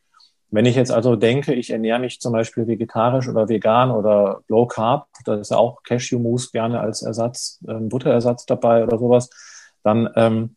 Wenn 0.50 0.66
ich 0.66 0.76
jetzt 0.76 0.92
also 0.92 1.16
denke, 1.16 1.52
ich 1.54 1.70
ernähre 1.70 1.98
mich 1.98 2.20
zum 2.20 2.32
Beispiel 2.32 2.66
vegetarisch 2.66 3.28
oder 3.28 3.48
vegan 3.48 3.90
oder 3.90 4.42
low 4.48 4.66
carb, 4.66 5.08
da 5.24 5.34
ist 5.34 5.50
ja 5.50 5.56
auch 5.56 5.82
Cashew-Mousse 5.82 6.50
gerne 6.52 6.80
als 6.80 7.02
Ersatz, 7.02 7.58
äh, 7.66 7.74
Butterersatz 7.74 8.46
dabei 8.46 8.84
oder 8.84 8.98
sowas, 8.98 9.30
dann 9.82 10.08
ähm, 10.14 10.56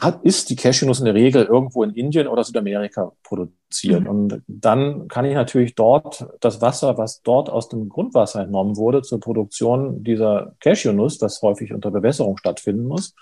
hat, 0.00 0.22
ist 0.24 0.50
die 0.50 0.56
Cashewnuss 0.56 0.98
in 0.98 1.06
der 1.06 1.14
Regel 1.14 1.44
irgendwo 1.44 1.82
in 1.82 1.94
Indien 1.94 2.28
oder 2.28 2.44
Südamerika 2.44 3.12
produziert. 3.22 4.02
Mhm. 4.02 4.06
Und 4.06 4.42
dann 4.46 5.08
kann 5.08 5.24
ich 5.24 5.34
natürlich 5.34 5.74
dort 5.74 6.26
das 6.40 6.60
Wasser, 6.60 6.98
was 6.98 7.22
dort 7.22 7.48
aus 7.48 7.68
dem 7.68 7.88
Grundwasser 7.88 8.42
entnommen 8.42 8.76
wurde 8.76 9.02
zur 9.02 9.20
Produktion 9.20 10.04
dieser 10.04 10.54
Cashewnuss, 10.60 11.18
das 11.18 11.40
häufig 11.40 11.72
unter 11.72 11.90
Bewässerung 11.90 12.36
stattfinden 12.36 12.86
muss, 12.86 13.14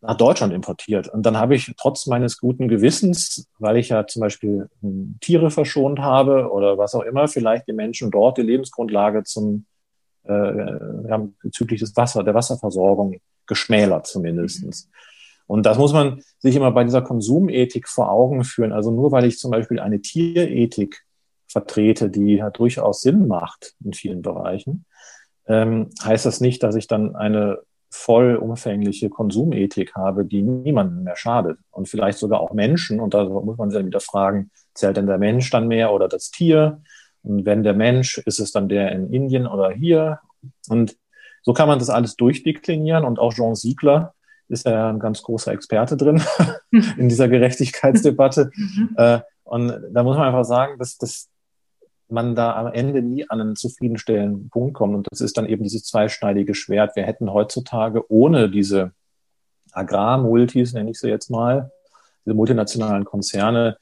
nach 0.00 0.16
Deutschland 0.16 0.52
importiert. 0.52 1.08
Und 1.08 1.24
dann 1.24 1.36
habe 1.36 1.56
ich 1.56 1.74
trotz 1.76 2.06
meines 2.06 2.38
guten 2.38 2.68
Gewissens, 2.68 3.48
weil 3.58 3.76
ich 3.76 3.88
ja 3.88 4.06
zum 4.06 4.20
Beispiel 4.20 4.68
hm, 4.80 5.18
Tiere 5.20 5.50
verschont 5.50 5.98
habe 5.98 6.50
oder 6.50 6.78
was 6.78 6.94
auch 6.94 7.02
immer, 7.02 7.28
vielleicht 7.28 7.66
die 7.66 7.72
Menschen 7.72 8.10
dort 8.10 8.38
die 8.38 8.42
Lebensgrundlage 8.42 9.24
zum 9.24 9.66
äh, 10.24 11.08
ja, 11.08 11.28
bezüglich 11.42 11.80
des 11.80 11.96
Wasser, 11.96 12.22
der 12.22 12.34
Wasserversorgung 12.34 13.20
geschmälert 13.46 14.06
zumindestens. 14.06 14.88
Und 15.46 15.64
das 15.64 15.78
muss 15.78 15.92
man 15.92 16.22
sich 16.38 16.54
immer 16.54 16.70
bei 16.70 16.84
dieser 16.84 17.02
Konsumethik 17.02 17.88
vor 17.88 18.10
Augen 18.10 18.44
führen. 18.44 18.72
Also 18.72 18.90
nur 18.90 19.10
weil 19.10 19.24
ich 19.24 19.38
zum 19.38 19.50
Beispiel 19.50 19.80
eine 19.80 20.00
Tierethik 20.00 21.02
vertrete, 21.48 22.10
die 22.10 22.36
ja 22.36 22.50
durchaus 22.50 23.00
Sinn 23.00 23.26
macht 23.26 23.74
in 23.82 23.94
vielen 23.94 24.20
Bereichen, 24.20 24.84
ähm, 25.46 25.88
heißt 26.04 26.26
das 26.26 26.42
nicht, 26.42 26.62
dass 26.62 26.76
ich 26.76 26.86
dann 26.86 27.16
eine 27.16 27.60
vollumfängliche 27.90 29.08
Konsumethik 29.08 29.94
habe, 29.94 30.24
die 30.24 30.42
niemandem 30.42 31.04
mehr 31.04 31.16
schadet 31.16 31.58
und 31.70 31.88
vielleicht 31.88 32.18
sogar 32.18 32.40
auch 32.40 32.52
Menschen. 32.52 33.00
Und 33.00 33.14
da 33.14 33.24
muss 33.24 33.56
man 33.56 33.70
sich 33.70 33.78
dann 33.78 33.86
wieder 33.86 34.00
fragen, 34.00 34.50
zählt 34.74 34.96
denn 34.96 35.06
der 35.06 35.18
Mensch 35.18 35.50
dann 35.50 35.68
mehr 35.68 35.92
oder 35.92 36.08
das 36.08 36.30
Tier? 36.30 36.82
Und 37.22 37.46
wenn 37.46 37.62
der 37.62 37.74
Mensch, 37.74 38.18
ist 38.18 38.40
es 38.40 38.52
dann 38.52 38.68
der 38.68 38.92
in 38.92 39.12
Indien 39.12 39.46
oder 39.46 39.70
hier? 39.70 40.20
Und 40.68 40.96
so 41.42 41.52
kann 41.52 41.68
man 41.68 41.78
das 41.78 41.90
alles 41.90 42.16
durchdeklinieren. 42.16 43.04
Und 43.04 43.18
auch 43.18 43.32
Jean 43.32 43.54
Siegler 43.54 44.14
ist 44.48 44.66
ja 44.66 44.90
ein 44.90 44.98
ganz 44.98 45.22
großer 45.22 45.52
Experte 45.52 45.96
drin 45.96 46.22
in 46.96 47.08
dieser 47.08 47.28
Gerechtigkeitsdebatte. 47.28 48.50
Mhm. 48.54 48.90
Äh, 48.96 49.20
und 49.44 49.72
da 49.92 50.02
muss 50.02 50.16
man 50.16 50.26
einfach 50.26 50.44
sagen, 50.44 50.78
dass, 50.78 50.98
dass 50.98 51.28
man 52.10 52.34
da 52.34 52.56
am 52.56 52.72
Ende 52.72 53.02
nie 53.02 53.28
an 53.28 53.40
einen 53.40 53.56
zufriedenstellenden 53.56 54.50
Punkt 54.50 54.74
kommt. 54.74 54.94
Und 54.94 55.06
das 55.10 55.20
ist 55.20 55.36
dann 55.36 55.46
eben 55.46 55.62
dieses 55.62 55.84
zweischneidige 55.84 56.54
Schwert. 56.54 56.96
Wir 56.96 57.04
hätten 57.04 57.32
heutzutage 57.32 58.10
ohne 58.10 58.50
diese 58.50 58.92
Agrarmultis, 59.72 60.72
nenne 60.72 60.90
ich 60.90 60.98
sie 60.98 61.08
jetzt 61.08 61.30
mal, 61.30 61.70
diese 62.24 62.34
multinationalen 62.34 63.04
Konzerne, 63.04 63.76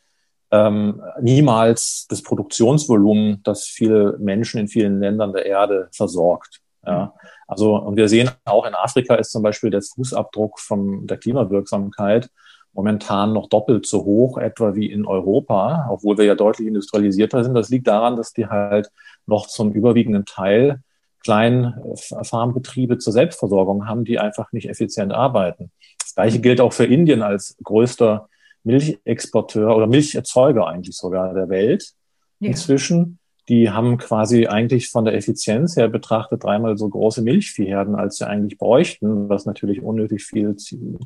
ähm, 0.51 1.03
niemals 1.21 2.07
das 2.09 2.23
Produktionsvolumen, 2.23 3.43
das 3.43 3.65
viele 3.65 4.17
Menschen 4.19 4.61
in 4.61 4.69
vielen 4.69 5.01
Ländern 5.01 5.33
der 5.33 5.47
Erde 5.47 5.89
versorgt. 5.93 6.61
Ja. 6.85 7.15
Also, 7.49 7.77
und 7.77 7.97
wir 7.97 8.09
sehen 8.09 8.31
auch 8.45 8.65
in 8.67 8.75
Afrika 8.75 9.17
ist 9.17 9.33
zum 9.33 9.43
Beispiel 9.43 9.71
der 9.71 9.83
Fußabdruck 9.83 10.61
von 10.61 11.07
der 11.07 11.17
Klimawirksamkeit 11.17 12.31
momentan 12.77 13.33
noch 13.33 13.49
doppelt 13.49 13.87
so 13.87 14.05
hoch, 14.05 14.37
etwa 14.37 14.75
wie 14.75 14.93
in 14.93 15.07
Europa, 15.07 15.89
obwohl 15.91 16.19
wir 16.19 16.27
ja 16.27 16.35
deutlich 16.35 16.69
industrialisierter 16.69 17.43
sind. 17.43 17.55
Das 17.55 17.71
liegt 17.71 17.87
daran, 17.87 18.17
dass 18.17 18.35
die 18.35 18.47
halt 18.47 18.91
noch 19.25 19.47
zum 19.47 19.73
überwiegenden 19.73 20.27
Teil 20.27 20.81
kleinen 21.25 21.75
Farmbetriebe 22.23 22.99
zur 22.99 23.13
Selbstversorgung 23.13 23.89
haben, 23.89 24.05
die 24.05 24.19
einfach 24.19 24.53
nicht 24.53 24.69
effizient 24.69 25.13
arbeiten. 25.13 25.73
Das 25.99 26.15
gleiche 26.15 26.39
gilt 26.39 26.61
auch 26.61 26.73
für 26.73 26.85
Indien 26.85 27.23
als 27.23 27.57
größter 27.65 28.29
Milchexporteur 28.63 29.75
oder 29.75 29.87
Milcherzeuger 29.87 30.69
eigentlich 30.69 30.97
sogar 30.97 31.33
der 31.35 31.49
Welt 31.49 31.95
ja. 32.41 32.51
inzwischen. 32.51 33.19
Die 33.49 33.71
haben 33.71 33.97
quasi 33.97 34.49
eigentlich 34.49 34.91
von 34.91 35.05
der 35.05 35.15
Effizienz 35.15 35.77
her 35.77 35.89
betrachtet 35.89 36.45
dreimal 36.45 36.77
so 36.77 36.89
große 36.89 37.23
Milchviehherden, 37.23 37.95
als 37.95 38.19
sie 38.19 38.27
eigentlich 38.27 38.59
bräuchten, 38.59 39.29
was 39.29 39.47
natürlich 39.47 39.83
unnötig 39.83 40.25
viel 40.25 40.57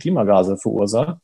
Klimagase 0.00 0.56
verursacht 0.56 1.18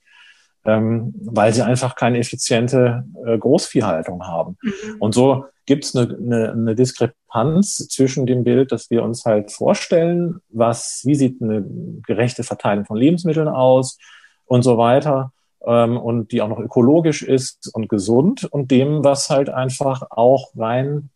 ähm, 0.66 1.14
weil 1.24 1.52
sie 1.52 1.62
einfach 1.62 1.94
keine 1.94 2.18
effiziente 2.18 3.04
äh, 3.24 3.38
Großviehhaltung 3.38 4.26
haben. 4.26 4.56
Mhm. 4.62 4.96
Und 5.00 5.14
so 5.14 5.44
gibt 5.66 5.84
es 5.84 5.96
eine, 5.96 6.16
eine, 6.16 6.52
eine 6.52 6.74
Diskrepanz 6.74 7.88
zwischen 7.88 8.26
dem 8.26 8.44
Bild, 8.44 8.72
das 8.72 8.90
wir 8.90 9.02
uns 9.02 9.24
halt 9.24 9.50
vorstellen, 9.52 10.40
was, 10.48 11.02
wie 11.04 11.14
sieht 11.14 11.42
eine 11.42 11.64
gerechte 12.06 12.44
Verteilung 12.44 12.84
von 12.84 12.96
Lebensmitteln 12.96 13.48
aus 13.48 13.98
und 14.44 14.62
so 14.62 14.78
weiter, 14.78 15.32
ähm, 15.66 15.98
und 15.98 16.32
die 16.32 16.40
auch 16.40 16.48
noch 16.48 16.60
ökologisch 16.60 17.22
ist 17.22 17.74
und 17.74 17.88
gesund 17.88 18.44
und 18.44 18.70
dem, 18.70 19.04
was 19.04 19.28
halt 19.28 19.50
einfach 19.50 20.02
auch 20.10 20.50
rein, 20.56 21.10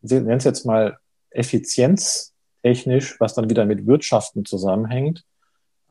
nennen 0.00 0.30
es 0.30 0.44
jetzt 0.44 0.64
mal 0.64 0.98
effizienztechnisch, 1.30 3.18
was 3.20 3.34
dann 3.34 3.50
wieder 3.50 3.66
mit 3.66 3.86
Wirtschaften 3.86 4.44
zusammenhängt, 4.44 5.24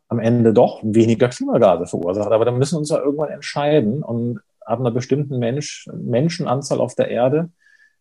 am 0.08 0.20
Ende 0.20 0.54
doch 0.54 0.80
weniger 0.84 1.30
Klimagase 1.30 1.88
verursacht. 1.88 2.32
Aber 2.32 2.46
dann 2.46 2.58
müssen 2.58 2.76
wir 2.76 2.80
uns 2.80 2.90
ja 2.90 3.00
irgendwann 3.00 3.30
entscheiden 3.30 4.04
und 4.04 4.40
ab 4.62 4.80
einer 4.80 4.92
bestimmten 4.92 5.40
Mensch, 5.40 5.88
Menschenanzahl 5.94 6.80
auf 6.80 6.96
der 6.96 7.10
Erde 7.10 7.50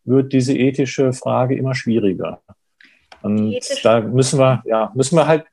wird 0.04 0.32
diese 0.32 0.56
ethische 0.56 1.12
Frage 1.12 1.56
immer 1.56 1.74
schwieriger. 1.74 2.40
Und 3.22 3.60
da 3.84 4.00
müssen 4.00 4.38
wir, 4.38 4.62
ja, 4.64 4.90
müssen 4.94 5.16
wir 5.16 5.26
halt 5.26 5.44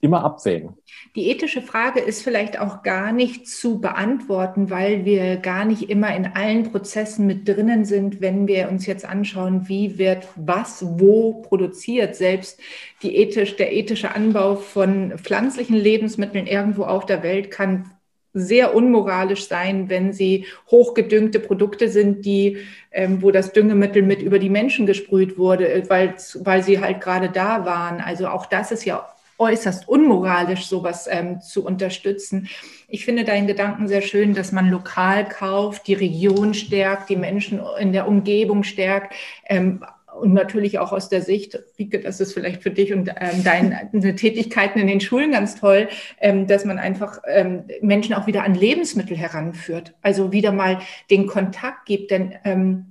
immer 0.00 0.24
abwägen. 0.24 0.76
Die 1.14 1.28
ethische 1.28 1.60
Frage 1.60 2.00
ist 2.00 2.22
vielleicht 2.22 2.58
auch 2.58 2.82
gar 2.82 3.12
nicht 3.12 3.46
zu 3.48 3.80
beantworten, 3.80 4.70
weil 4.70 5.04
wir 5.04 5.36
gar 5.36 5.64
nicht 5.64 5.90
immer 5.90 6.14
in 6.14 6.26
allen 6.26 6.70
Prozessen 6.70 7.26
mit 7.26 7.46
drinnen 7.46 7.84
sind, 7.84 8.20
wenn 8.20 8.46
wir 8.46 8.70
uns 8.70 8.86
jetzt 8.86 9.04
anschauen, 9.04 9.68
wie 9.68 9.98
wird 9.98 10.28
was 10.36 10.84
wo 10.98 11.42
produziert. 11.42 12.16
Selbst 12.16 12.60
die 13.02 13.16
ethisch, 13.16 13.56
der 13.56 13.72
ethische 13.72 14.14
Anbau 14.14 14.56
von 14.56 15.18
pflanzlichen 15.18 15.76
Lebensmitteln 15.76 16.46
irgendwo 16.46 16.84
auf 16.84 17.04
der 17.06 17.22
Welt 17.22 17.50
kann 17.50 17.90
sehr 18.32 18.74
unmoralisch 18.74 19.48
sein, 19.48 19.88
wenn 19.88 20.12
sie 20.12 20.46
hochgedüngte 20.70 21.40
Produkte 21.40 21.88
sind, 21.88 22.24
die, 22.24 22.58
ähm, 22.92 23.22
wo 23.22 23.32
das 23.32 23.52
Düngemittel 23.52 24.02
mit 24.02 24.22
über 24.22 24.38
die 24.38 24.50
Menschen 24.50 24.86
gesprüht 24.86 25.36
wurde, 25.36 25.82
weil, 25.88 26.14
weil 26.44 26.62
sie 26.62 26.80
halt 26.80 27.00
gerade 27.00 27.28
da 27.28 27.64
waren. 27.66 28.00
Also 28.00 28.28
auch 28.28 28.46
das 28.46 28.70
ist 28.70 28.84
ja 28.84 29.08
äußerst 29.40 29.88
unmoralisch, 29.88 30.66
sowas 30.66 31.08
ähm, 31.10 31.40
zu 31.40 31.64
unterstützen. 31.64 32.48
Ich 32.88 33.04
finde 33.04 33.24
deinen 33.24 33.46
Gedanken 33.46 33.88
sehr 33.88 34.02
schön, 34.02 34.34
dass 34.34 34.52
man 34.52 34.68
lokal 34.68 35.28
kauft, 35.28 35.86
die 35.86 35.94
Region 35.94 36.54
stärkt, 36.54 37.08
die 37.08 37.16
Menschen 37.16 37.60
in 37.78 37.92
der 37.92 38.06
Umgebung 38.06 38.62
stärkt. 38.62 39.14
Ähm, 39.46 39.84
und 40.20 40.34
natürlich 40.34 40.78
auch 40.78 40.92
aus 40.92 41.08
der 41.08 41.22
Sicht, 41.22 41.58
Rike, 41.78 42.00
das 42.00 42.20
ist 42.20 42.34
vielleicht 42.34 42.62
für 42.62 42.70
dich 42.70 42.92
und 42.92 43.08
ähm, 43.08 43.44
deine 43.44 44.14
Tätigkeiten 44.16 44.78
in 44.78 44.86
den 44.86 45.00
Schulen 45.00 45.32
ganz 45.32 45.58
toll, 45.58 45.88
ähm, 46.20 46.46
dass 46.46 46.64
man 46.64 46.78
einfach 46.78 47.20
ähm, 47.26 47.64
Menschen 47.80 48.14
auch 48.14 48.26
wieder 48.26 48.44
an 48.44 48.54
Lebensmittel 48.54 49.16
heranführt. 49.16 49.94
Also 50.02 50.32
wieder 50.32 50.52
mal 50.52 50.80
den 51.10 51.26
Kontakt 51.26 51.86
gibt, 51.86 52.10
denn 52.10 52.34
ähm, 52.44 52.89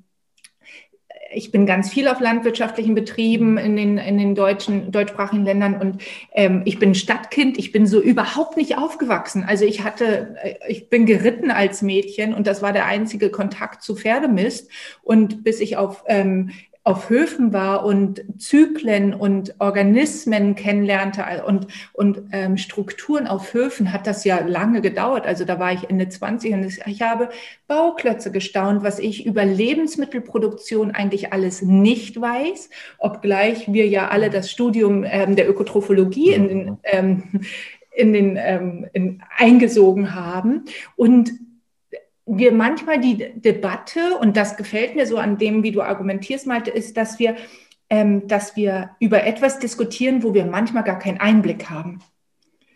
ich 1.31 1.51
bin 1.51 1.65
ganz 1.65 1.89
viel 1.89 2.07
auf 2.07 2.19
landwirtschaftlichen 2.19 2.95
Betrieben 2.95 3.57
in 3.57 3.75
den, 3.75 3.97
in 3.97 4.17
den 4.17 4.35
deutschen, 4.35 4.91
deutschsprachigen 4.91 5.45
Ländern 5.45 5.75
und 5.79 6.01
ähm, 6.33 6.63
ich 6.65 6.79
bin 6.79 6.95
Stadtkind. 6.95 7.57
Ich 7.57 7.71
bin 7.71 7.85
so 7.85 8.01
überhaupt 8.01 8.57
nicht 8.57 8.77
aufgewachsen. 8.77 9.43
Also 9.43 9.65
ich 9.65 9.83
hatte, 9.83 10.35
äh, 10.41 10.55
ich 10.67 10.89
bin 10.89 11.05
geritten 11.05 11.51
als 11.51 11.81
Mädchen 11.81 12.33
und 12.33 12.47
das 12.47 12.61
war 12.61 12.73
der 12.73 12.85
einzige 12.85 13.29
Kontakt 13.29 13.83
zu 13.83 13.95
Pferdemist. 13.95 14.69
Und 15.03 15.43
bis 15.43 15.59
ich 15.59 15.77
auf 15.77 16.03
ähm, 16.07 16.51
auf 16.83 17.09
Höfen 17.09 17.53
war 17.53 17.85
und 17.85 18.23
Zyklen 18.41 19.13
und 19.13 19.53
Organismen 19.59 20.55
kennenlernte 20.55 21.23
und, 21.45 21.67
und 21.93 22.23
ähm, 22.31 22.57
Strukturen 22.57 23.27
auf 23.27 23.53
Höfen, 23.53 23.91
hat 23.91 24.07
das 24.07 24.23
ja 24.23 24.39
lange 24.39 24.81
gedauert. 24.81 25.27
Also 25.27 25.45
da 25.45 25.59
war 25.59 25.73
ich 25.73 25.89
Ende 25.89 26.07
20 26.07 26.53
und 26.53 26.79
ich 26.85 27.01
habe 27.01 27.29
Bauklötze 27.67 28.31
gestaunt, 28.31 28.81
was 28.81 28.97
ich 28.97 29.25
über 29.25 29.43
Lebensmittelproduktion 29.45 30.91
eigentlich 30.91 31.33
alles 31.33 31.61
nicht 31.61 32.19
weiß, 32.19 32.69
obgleich 32.97 33.71
wir 33.71 33.87
ja 33.87 34.07
alle 34.07 34.29
das 34.29 34.49
Studium 34.49 35.03
ähm, 35.03 35.35
der 35.35 35.49
Ökotrophologie 35.49 36.31
in 36.33 36.47
den, 36.47 36.77
ähm, 36.83 37.23
in 37.91 38.13
den 38.13 38.37
ähm, 38.37 38.87
in, 38.93 39.21
eingesogen 39.37 40.15
haben. 40.15 40.63
Und 40.95 41.31
wir 42.29 42.51
manchmal 42.51 42.99
die 42.99 43.17
Debatte, 43.35 44.17
und 44.19 44.37
das 44.37 44.55
gefällt 44.55 44.95
mir 44.95 45.07
so 45.07 45.17
an 45.17 45.37
dem, 45.37 45.63
wie 45.63 45.71
du 45.71 45.81
argumentierst, 45.81 46.45
Malte, 46.45 46.69
ist, 46.69 46.95
dass 46.95 47.17
wir, 47.17 47.35
ähm, 47.89 48.27
dass 48.27 48.55
wir 48.55 48.91
über 48.99 49.23
etwas 49.23 49.59
diskutieren, 49.59 50.21
wo 50.21 50.33
wir 50.33 50.45
manchmal 50.45 50.83
gar 50.83 50.99
keinen 50.99 51.19
Einblick 51.19 51.69
haben. 51.69 52.01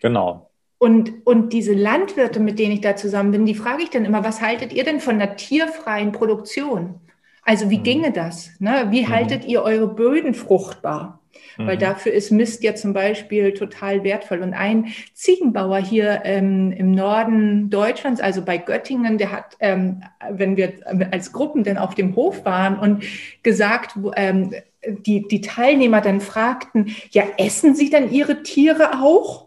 Genau. 0.00 0.50
Und, 0.78 1.24
und 1.24 1.52
diese 1.52 1.72
Landwirte, 1.72 2.40
mit 2.40 2.58
denen 2.58 2.72
ich 2.72 2.80
da 2.80 2.96
zusammen 2.96 3.30
bin, 3.30 3.46
die 3.46 3.54
frage 3.54 3.84
ich 3.84 3.90
dann 3.90 4.04
immer, 4.04 4.24
was 4.24 4.42
haltet 4.42 4.72
ihr 4.72 4.84
denn 4.84 5.00
von 5.00 5.18
der 5.18 5.36
tierfreien 5.36 6.12
Produktion? 6.12 7.00
Also 7.42 7.70
wie 7.70 7.78
mhm. 7.78 7.84
ginge 7.84 8.12
das? 8.12 8.50
Ne? 8.58 8.88
Wie 8.90 9.02
mhm. 9.02 9.08
haltet 9.08 9.44
ihr 9.44 9.62
eure 9.62 9.86
Böden 9.86 10.34
fruchtbar? 10.34 11.20
Weil 11.56 11.76
mhm. 11.76 11.80
dafür 11.80 12.12
ist 12.12 12.30
Mist 12.30 12.62
ja 12.62 12.74
zum 12.74 12.92
Beispiel 12.92 13.54
total 13.54 14.02
wertvoll. 14.02 14.42
Und 14.42 14.54
ein 14.54 14.88
Ziegenbauer 15.12 15.78
hier 15.78 16.22
ähm, 16.24 16.72
im 16.72 16.92
Norden 16.92 17.70
Deutschlands, 17.70 18.20
also 18.20 18.42
bei 18.42 18.58
Göttingen, 18.58 19.18
der 19.18 19.30
hat, 19.30 19.56
ähm, 19.60 20.02
wenn 20.30 20.56
wir 20.56 20.72
als 21.12 21.32
Gruppen 21.32 21.64
dann 21.64 21.78
auf 21.78 21.94
dem 21.94 22.16
Hof 22.16 22.44
waren 22.44 22.78
und 22.78 23.04
gesagt, 23.42 23.98
ähm, 24.16 24.52
die, 24.86 25.26
die 25.28 25.40
Teilnehmer 25.40 26.00
dann 26.00 26.20
fragten, 26.20 26.94
ja, 27.10 27.24
essen 27.38 27.74
Sie 27.74 27.88
denn 27.88 28.10
Ihre 28.10 28.42
Tiere 28.42 29.02
auch? 29.02 29.46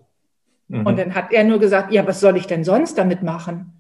Mhm. 0.68 0.86
Und 0.86 1.00
dann 1.00 1.16
hat 1.16 1.32
er 1.32 1.44
nur 1.44 1.60
gesagt, 1.60 1.92
ja, 1.92 2.08
was 2.08 2.20
soll 2.20 2.38
ich 2.38 2.48
denn 2.48 2.64
sonst 2.64 2.98
damit 2.98 3.22
machen? 3.22 3.74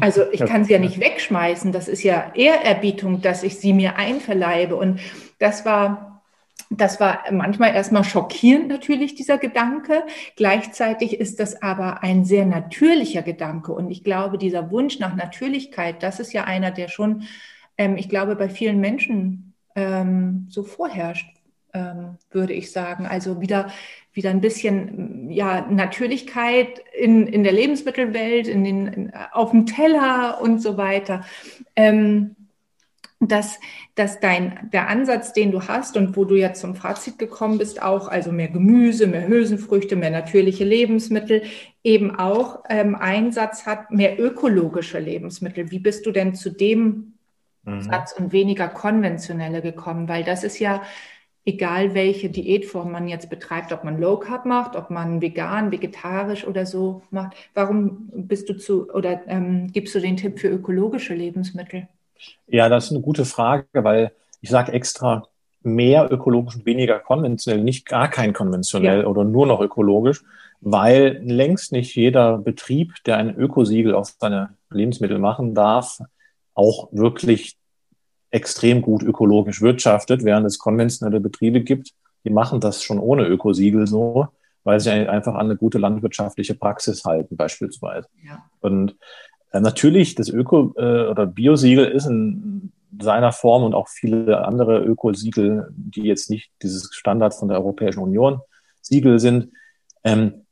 Also 0.00 0.22
ich 0.32 0.44
kann 0.44 0.64
sie 0.64 0.72
ja 0.72 0.78
nicht 0.78 1.00
wegschmeißen. 1.00 1.72
Das 1.72 1.88
ist 1.88 2.02
ja 2.02 2.32
Ehrerbietung, 2.34 3.22
dass 3.22 3.42
ich 3.42 3.58
sie 3.58 3.72
mir 3.72 3.96
einverleibe. 3.96 4.76
Und 4.76 5.00
das 5.38 5.64
war 5.64 6.11
das 6.76 7.00
war 7.00 7.24
manchmal 7.30 7.74
erstmal 7.74 8.04
schockierend 8.04 8.68
natürlich, 8.68 9.14
dieser 9.14 9.38
Gedanke. 9.38 10.04
Gleichzeitig 10.36 11.18
ist 11.18 11.40
das 11.40 11.60
aber 11.62 12.02
ein 12.02 12.24
sehr 12.24 12.46
natürlicher 12.46 13.22
Gedanke. 13.22 13.72
Und 13.72 13.90
ich 13.90 14.04
glaube, 14.04 14.38
dieser 14.38 14.70
Wunsch 14.70 14.98
nach 14.98 15.14
Natürlichkeit, 15.14 16.02
das 16.02 16.20
ist 16.20 16.32
ja 16.32 16.44
einer, 16.44 16.70
der 16.70 16.88
schon, 16.88 17.24
ähm, 17.78 17.96
ich 17.96 18.08
glaube, 18.08 18.36
bei 18.36 18.48
vielen 18.48 18.80
Menschen 18.80 19.54
ähm, 19.74 20.46
so 20.48 20.62
vorherrscht, 20.62 21.28
ähm, 21.74 22.16
würde 22.30 22.52
ich 22.52 22.70
sagen. 22.72 23.06
Also 23.06 23.40
wieder, 23.40 23.70
wieder 24.12 24.30
ein 24.30 24.40
bisschen 24.40 25.30
ja, 25.30 25.66
Natürlichkeit 25.70 26.82
in, 26.98 27.26
in 27.26 27.44
der 27.44 27.52
Lebensmittelwelt, 27.52 28.46
in 28.46 28.64
den, 28.64 28.86
in, 28.86 29.12
auf 29.32 29.50
dem 29.50 29.66
Teller 29.66 30.40
und 30.40 30.60
so 30.60 30.76
weiter. 30.76 31.24
Ähm, 31.76 32.36
dass, 33.28 33.60
dass 33.94 34.18
dein, 34.20 34.68
der 34.72 34.88
Ansatz, 34.88 35.32
den 35.32 35.52
du 35.52 35.62
hast 35.62 35.96
und 35.96 36.16
wo 36.16 36.24
du 36.24 36.34
jetzt 36.34 36.60
zum 36.60 36.74
Fazit 36.74 37.18
gekommen 37.18 37.58
bist, 37.58 37.80
auch, 37.80 38.08
also 38.08 38.32
mehr 38.32 38.48
Gemüse, 38.48 39.06
mehr 39.06 39.28
Hülsenfrüchte, 39.28 39.94
mehr 39.94 40.10
natürliche 40.10 40.64
Lebensmittel, 40.64 41.42
eben 41.84 42.14
auch 42.16 42.64
ähm, 42.68 42.96
Einsatz 42.96 43.64
hat, 43.64 43.92
mehr 43.92 44.18
ökologische 44.18 44.98
Lebensmittel. 44.98 45.70
Wie 45.70 45.78
bist 45.78 46.04
du 46.04 46.10
denn 46.10 46.34
zu 46.34 46.50
dem 46.50 47.14
mhm. 47.62 47.82
Satz 47.82 48.12
und 48.12 48.32
weniger 48.32 48.68
konventionelle 48.68 49.62
gekommen? 49.62 50.08
Weil 50.08 50.24
das 50.24 50.42
ist 50.42 50.58
ja, 50.58 50.82
egal 51.44 51.94
welche 51.94 52.28
Diätform 52.28 52.90
man 52.90 53.06
jetzt 53.06 53.30
betreibt, 53.30 53.72
ob 53.72 53.84
man 53.84 54.00
Low 54.00 54.16
Carb 54.18 54.46
macht, 54.46 54.74
ob 54.74 54.90
man 54.90 55.20
vegan, 55.20 55.70
vegetarisch 55.70 56.46
oder 56.46 56.66
so 56.66 57.02
macht. 57.10 57.36
Warum 57.54 58.10
bist 58.12 58.48
du 58.48 58.56
zu 58.56 58.90
oder 58.92 59.22
ähm, 59.28 59.68
gibst 59.72 59.94
du 59.94 60.00
den 60.00 60.16
Tipp 60.16 60.40
für 60.40 60.48
ökologische 60.48 61.14
Lebensmittel? 61.14 61.88
Ja, 62.46 62.68
das 62.68 62.86
ist 62.86 62.90
eine 62.92 63.00
gute 63.00 63.24
Frage, 63.24 63.66
weil 63.72 64.12
ich 64.40 64.50
sage 64.50 64.72
extra 64.72 65.26
mehr 65.62 66.10
ökologisch 66.10 66.56
und 66.56 66.66
weniger 66.66 66.98
konventionell, 66.98 67.62
nicht 67.62 67.86
gar 67.86 68.08
kein 68.08 68.32
konventionell 68.32 69.02
ja. 69.02 69.06
oder 69.06 69.24
nur 69.24 69.46
noch 69.46 69.60
ökologisch, 69.60 70.22
weil 70.60 71.20
längst 71.24 71.72
nicht 71.72 71.94
jeder 71.94 72.38
Betrieb, 72.38 72.94
der 73.06 73.16
ein 73.16 73.36
Ökosiegel 73.36 73.94
auf 73.94 74.14
seine 74.18 74.50
Lebensmittel 74.70 75.18
machen 75.18 75.54
darf, 75.54 76.00
auch 76.54 76.88
wirklich 76.92 77.56
extrem 78.30 78.82
gut 78.82 79.02
ökologisch 79.02 79.60
wirtschaftet, 79.60 80.24
während 80.24 80.46
es 80.46 80.58
konventionelle 80.58 81.20
Betriebe 81.20 81.60
gibt, 81.60 81.92
die 82.24 82.30
machen 82.30 82.60
das 82.60 82.82
schon 82.82 82.98
ohne 82.98 83.26
Ökosiegel 83.26 83.86
so, 83.86 84.28
weil 84.64 84.80
sie 84.80 84.90
einfach 84.90 85.34
an 85.34 85.46
eine 85.46 85.56
gute 85.56 85.78
landwirtschaftliche 85.78 86.54
Praxis 86.54 87.04
halten, 87.04 87.36
beispielsweise. 87.36 88.08
Ja. 88.24 88.44
Und 88.60 88.96
äh, 89.52 89.60
natürlich, 89.60 90.14
das 90.14 90.32
Öko- 90.32 90.74
äh, 90.76 91.08
oder 91.08 91.26
Biosiegel 91.26 91.84
ist 91.84 92.06
in 92.06 92.72
seiner 93.00 93.32
Form 93.32 93.64
und 93.64 93.74
auch 93.74 93.88
viele 93.88 94.44
andere 94.44 94.80
Ökosiegel, 94.80 95.68
die 95.76 96.02
jetzt 96.02 96.30
nicht 96.30 96.50
dieses 96.62 96.94
Standard 96.94 97.34
von 97.34 97.48
der 97.48 97.58
Europäischen 97.58 98.00
Union 98.00 98.40
Siegel 98.80 99.18
sind, 99.18 99.52
ähm, 100.04 100.46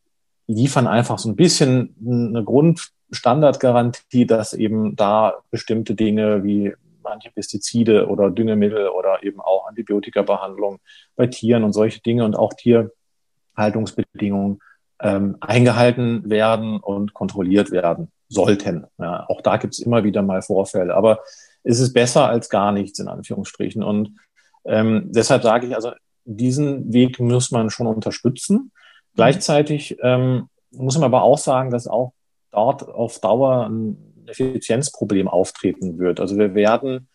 liefern 0.46 0.86
einfach 0.86 1.18
so 1.18 1.28
ein 1.28 1.36
bisschen 1.36 1.94
eine 2.04 2.44
Grundstandardgarantie, 2.44 4.26
dass 4.26 4.52
eben 4.52 4.96
da 4.96 5.38
bestimmte 5.50 5.94
Dinge 5.94 6.44
wie 6.44 6.74
manche 7.02 7.30
Pestizide 7.30 8.08
oder 8.08 8.30
Düngemittel 8.30 8.88
oder 8.88 9.22
eben 9.22 9.40
auch 9.40 9.66
Antibiotikabehandlung 9.66 10.78
bei 11.16 11.26
Tieren 11.26 11.64
und 11.64 11.72
solche 11.72 12.02
Dinge 12.02 12.24
und 12.24 12.36
auch 12.36 12.52
Tierhaltungsbedingungen 12.54 14.60
ähm, 15.00 15.36
eingehalten 15.40 16.28
werden 16.28 16.78
und 16.78 17.14
kontrolliert 17.14 17.70
werden 17.70 18.12
sollten. 18.30 18.86
Ja, 18.98 19.26
auch 19.28 19.42
da 19.42 19.58
gibt 19.58 19.74
es 19.74 19.80
immer 19.80 20.04
wieder 20.04 20.22
mal 20.22 20.40
Vorfälle, 20.40 20.94
aber 20.94 21.20
es 21.62 21.80
ist 21.80 21.92
besser 21.92 22.26
als 22.28 22.48
gar 22.48 22.72
nichts 22.72 22.98
in 22.98 23.08
Anführungsstrichen. 23.08 23.82
Und 23.82 24.16
ähm, 24.64 25.08
deshalb 25.10 25.42
sage 25.42 25.66
ich 25.66 25.74
also, 25.74 25.92
diesen 26.24 26.92
Weg 26.92 27.20
muss 27.20 27.50
man 27.50 27.70
schon 27.70 27.86
unterstützen. 27.86 28.72
Gleichzeitig 29.14 29.98
ähm, 30.00 30.48
muss 30.70 30.94
man 30.94 31.04
aber 31.04 31.22
auch 31.22 31.38
sagen, 31.38 31.70
dass 31.70 31.88
auch 31.88 32.12
dort 32.52 32.88
auf 32.88 33.18
Dauer 33.18 33.66
ein 33.68 34.24
Effizienzproblem 34.26 35.28
auftreten 35.28 35.98
wird. 35.98 36.20
Also 36.20 36.36
wir 36.36 36.54
werden 36.54 37.08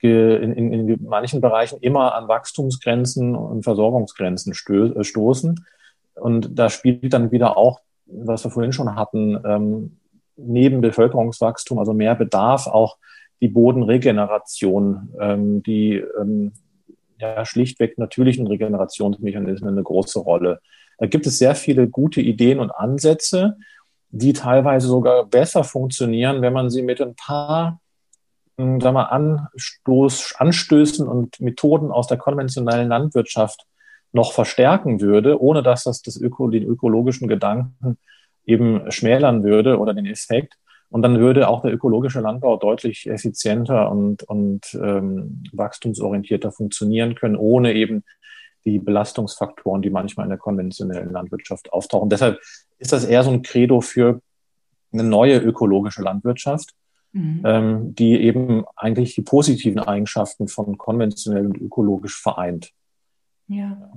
in, 0.00 0.52
in, 0.52 0.88
in 0.88 1.04
manchen 1.04 1.40
Bereichen 1.40 1.78
immer 1.80 2.14
an 2.14 2.28
Wachstumsgrenzen 2.28 3.34
und 3.34 3.64
Versorgungsgrenzen 3.64 4.52
äh, 4.52 5.04
stoßen. 5.04 5.66
Und 6.14 6.58
da 6.58 6.70
spielt 6.70 7.12
dann 7.12 7.32
wieder 7.32 7.56
auch, 7.56 7.80
was 8.06 8.44
wir 8.44 8.50
vorhin 8.50 8.72
schon 8.72 8.94
hatten, 8.94 9.40
ähm, 9.44 9.96
neben 10.36 10.80
Bevölkerungswachstum, 10.80 11.78
also 11.78 11.92
mehr 11.92 12.14
Bedarf, 12.14 12.66
auch 12.66 12.98
die 13.40 13.48
Bodenregeneration, 13.48 15.10
ähm, 15.20 15.62
die 15.62 16.02
ähm, 16.20 16.52
ja 17.18 17.44
schlichtweg 17.44 17.98
natürlichen 17.98 18.46
Regenerationsmechanismen 18.46 19.74
eine 19.74 19.82
große 19.82 20.18
Rolle. 20.18 20.60
Da 20.98 21.06
gibt 21.06 21.26
es 21.26 21.38
sehr 21.38 21.54
viele 21.54 21.88
gute 21.88 22.20
Ideen 22.20 22.58
und 22.58 22.70
Ansätze, 22.70 23.56
die 24.10 24.32
teilweise 24.32 24.86
sogar 24.86 25.26
besser 25.26 25.64
funktionieren, 25.64 26.42
wenn 26.42 26.52
man 26.52 26.70
sie 26.70 26.82
mit 26.82 27.00
ein 27.00 27.14
paar 27.14 27.80
hm, 28.58 28.80
sagen 28.80 28.96
wir, 28.96 29.12
Anstoß, 29.12 30.34
Anstößen 30.38 31.06
und 31.06 31.40
Methoden 31.40 31.90
aus 31.90 32.06
der 32.06 32.16
konventionellen 32.16 32.88
Landwirtschaft 32.88 33.66
noch 34.12 34.32
verstärken 34.32 35.00
würde, 35.00 35.40
ohne 35.40 35.62
dass 35.62 35.84
das, 35.84 36.00
das 36.00 36.16
Öko, 36.16 36.48
den 36.48 36.62
ökologischen 36.62 37.28
Gedanken 37.28 37.98
eben 38.46 38.90
schmälern 38.90 39.42
würde 39.44 39.78
oder 39.78 39.92
den 39.92 40.06
Effekt. 40.06 40.54
Und 40.88 41.02
dann 41.02 41.18
würde 41.18 41.48
auch 41.48 41.62
der 41.62 41.74
ökologische 41.74 42.20
Landbau 42.20 42.56
deutlich 42.56 43.08
effizienter 43.08 43.90
und, 43.90 44.22
und 44.22 44.72
ähm, 44.74 45.42
wachstumsorientierter 45.52 46.52
funktionieren 46.52 47.16
können, 47.16 47.36
ohne 47.36 47.74
eben 47.74 48.04
die 48.64 48.78
Belastungsfaktoren, 48.78 49.82
die 49.82 49.90
manchmal 49.90 50.26
in 50.26 50.30
der 50.30 50.38
konventionellen 50.38 51.10
Landwirtschaft 51.10 51.72
auftauchen. 51.72 52.08
Deshalb 52.08 52.40
ist 52.78 52.92
das 52.92 53.04
eher 53.04 53.22
so 53.24 53.30
ein 53.30 53.42
Credo 53.42 53.80
für 53.80 54.20
eine 54.92 55.04
neue 55.04 55.38
ökologische 55.38 56.02
Landwirtschaft, 56.02 56.74
mhm. 57.12 57.42
ähm, 57.44 57.94
die 57.94 58.20
eben 58.20 58.64
eigentlich 58.76 59.14
die 59.14 59.22
positiven 59.22 59.80
Eigenschaften 59.80 60.48
von 60.48 60.78
konventionell 60.78 61.46
und 61.46 61.58
ökologisch 61.58 62.20
vereint. 62.20 62.70
Ja. 63.48 63.92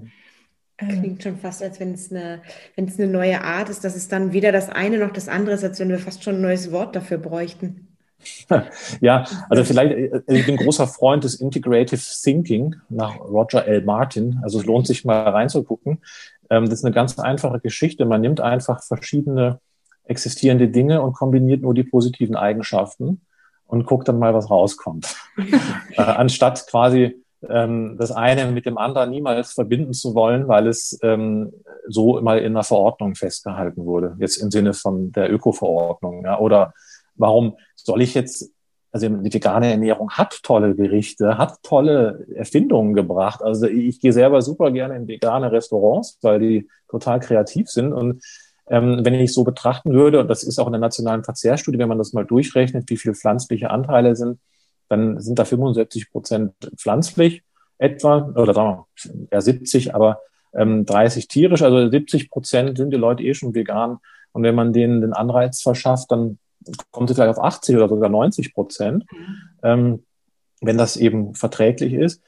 Klingt 0.79 1.21
schon 1.21 1.37
fast, 1.37 1.61
als 1.61 1.79
wenn 1.79 1.93
es 1.93 2.11
eine, 2.11 2.41
wenn 2.75 2.85
es 2.85 2.97
eine 2.97 3.11
neue 3.11 3.43
Art 3.43 3.69
ist, 3.69 3.83
dass 3.83 3.95
es 3.95 4.07
dann 4.07 4.31
weder 4.31 4.51
das 4.51 4.69
eine 4.69 4.97
noch 4.97 5.11
das 5.11 5.27
andere 5.27 5.55
ist, 5.55 5.63
als 5.63 5.79
wenn 5.79 5.89
wir 5.89 5.99
fast 5.99 6.23
schon 6.23 6.35
ein 6.35 6.41
neues 6.41 6.71
Wort 6.71 6.95
dafür 6.95 7.17
bräuchten. 7.17 7.87
Ja, 9.01 9.25
also 9.49 9.63
vielleicht, 9.63 9.93
äh, 9.93 10.21
ich 10.27 10.45
bin 10.45 10.57
großer 10.57 10.87
Freund 10.87 11.23
des 11.23 11.35
Integrative 11.35 12.01
Thinking 12.21 12.75
nach 12.89 13.19
Roger 13.19 13.65
L. 13.65 13.81
Martin. 13.83 14.39
Also 14.43 14.59
es 14.59 14.65
lohnt 14.65 14.87
sich 14.87 15.05
mal 15.05 15.29
reinzugucken. 15.29 15.99
Ähm, 16.49 16.65
das 16.65 16.79
ist 16.79 16.85
eine 16.85 16.93
ganz 16.93 17.17
einfache 17.17 17.59
Geschichte. 17.59 18.05
Man 18.05 18.21
nimmt 18.21 18.41
einfach 18.41 18.83
verschiedene 18.83 19.59
existierende 20.03 20.67
Dinge 20.67 21.01
und 21.01 21.13
kombiniert 21.13 21.61
nur 21.61 21.73
die 21.73 21.83
positiven 21.83 22.35
Eigenschaften 22.35 23.21
und 23.67 23.85
guckt 23.85 24.07
dann 24.07 24.19
mal, 24.19 24.33
was 24.33 24.49
rauskommt. 24.49 25.15
äh, 25.37 26.01
anstatt 26.01 26.65
quasi 26.67 27.23
ähm, 27.47 27.95
das 27.97 28.11
eine 28.11 28.51
mit 28.51 28.65
dem 28.65 28.77
anderen 28.77 29.11
niemals 29.11 29.53
verbinden 29.53 29.93
zu 29.93 30.13
wollen, 30.15 30.47
weil 30.47 30.67
es 30.67 30.99
ähm, 31.03 31.53
so 31.87 32.19
mal 32.21 32.39
in 32.39 32.53
einer 32.53 32.63
Verordnung 32.63 33.15
festgehalten 33.15 33.85
wurde. 33.85 34.15
Jetzt 34.19 34.37
im 34.37 34.51
Sinne 34.51 34.73
von 34.73 35.11
der 35.11 35.31
Öko-Verordnung. 35.31 36.23
Ja, 36.25 36.39
oder 36.39 36.73
warum 37.15 37.55
soll 37.75 38.01
ich 38.01 38.13
jetzt, 38.13 38.51
also 38.91 39.07
die 39.07 39.33
vegane 39.33 39.71
Ernährung 39.71 40.11
hat 40.11 40.39
tolle 40.43 40.75
Gerichte, 40.75 41.37
hat 41.37 41.61
tolle 41.63 42.25
Erfindungen 42.35 42.93
gebracht. 42.93 43.41
Also 43.41 43.67
ich 43.67 44.01
gehe 44.01 44.13
selber 44.13 44.41
super 44.41 44.71
gerne 44.71 44.95
in 44.95 45.07
vegane 45.07 45.51
Restaurants, 45.51 46.17
weil 46.21 46.39
die 46.39 46.69
total 46.89 47.19
kreativ 47.19 47.69
sind. 47.69 47.93
Und 47.93 48.23
ähm, 48.67 48.99
wenn 49.03 49.13
ich 49.13 49.33
so 49.33 49.43
betrachten 49.43 49.93
würde, 49.93 50.19
und 50.19 50.27
das 50.27 50.43
ist 50.43 50.59
auch 50.59 50.67
in 50.67 50.73
der 50.73 50.81
nationalen 50.81 51.23
Verzehrstudie, 51.23 51.79
wenn 51.79 51.89
man 51.89 51.97
das 51.97 52.13
mal 52.13 52.25
durchrechnet, 52.25 52.89
wie 52.89 52.97
viele 52.97 53.15
pflanzliche 53.15 53.69
Anteile 53.69 54.15
sind, 54.15 54.39
dann 54.89 55.19
sind 55.21 55.39
da 55.39 55.45
75 55.45 56.11
Prozent 56.11 56.53
pflanzlich 56.75 57.43
etwa, 57.77 58.31
oder 58.35 58.53
sagen 58.53 58.85
wir 58.95 59.27
eher 59.31 59.41
70, 59.41 59.95
aber 59.95 60.19
ähm, 60.53 60.85
30 60.85 61.27
tierisch, 61.27 61.61
also 61.61 61.89
70 61.89 62.29
Prozent 62.29 62.77
sind 62.77 62.91
die 62.91 62.97
Leute 62.97 63.23
eh 63.23 63.33
schon 63.33 63.55
vegan. 63.55 63.99
Und 64.31 64.43
wenn 64.43 64.55
man 64.55 64.73
denen 64.73 65.01
den 65.01 65.13
Anreiz 65.13 65.61
verschafft, 65.61 66.11
dann 66.11 66.39
kommt 66.91 67.09
es 67.09 67.15
vielleicht 67.15 67.37
auf 67.37 67.43
80 67.43 67.75
oder 67.75 67.89
sogar 67.89 68.09
90 68.09 68.53
Prozent, 68.53 69.05
mhm. 69.11 69.35
ähm, 69.63 70.03
wenn 70.61 70.77
das 70.77 70.97
eben 70.97 71.35
verträglich 71.35 71.93
ist. 71.93 72.21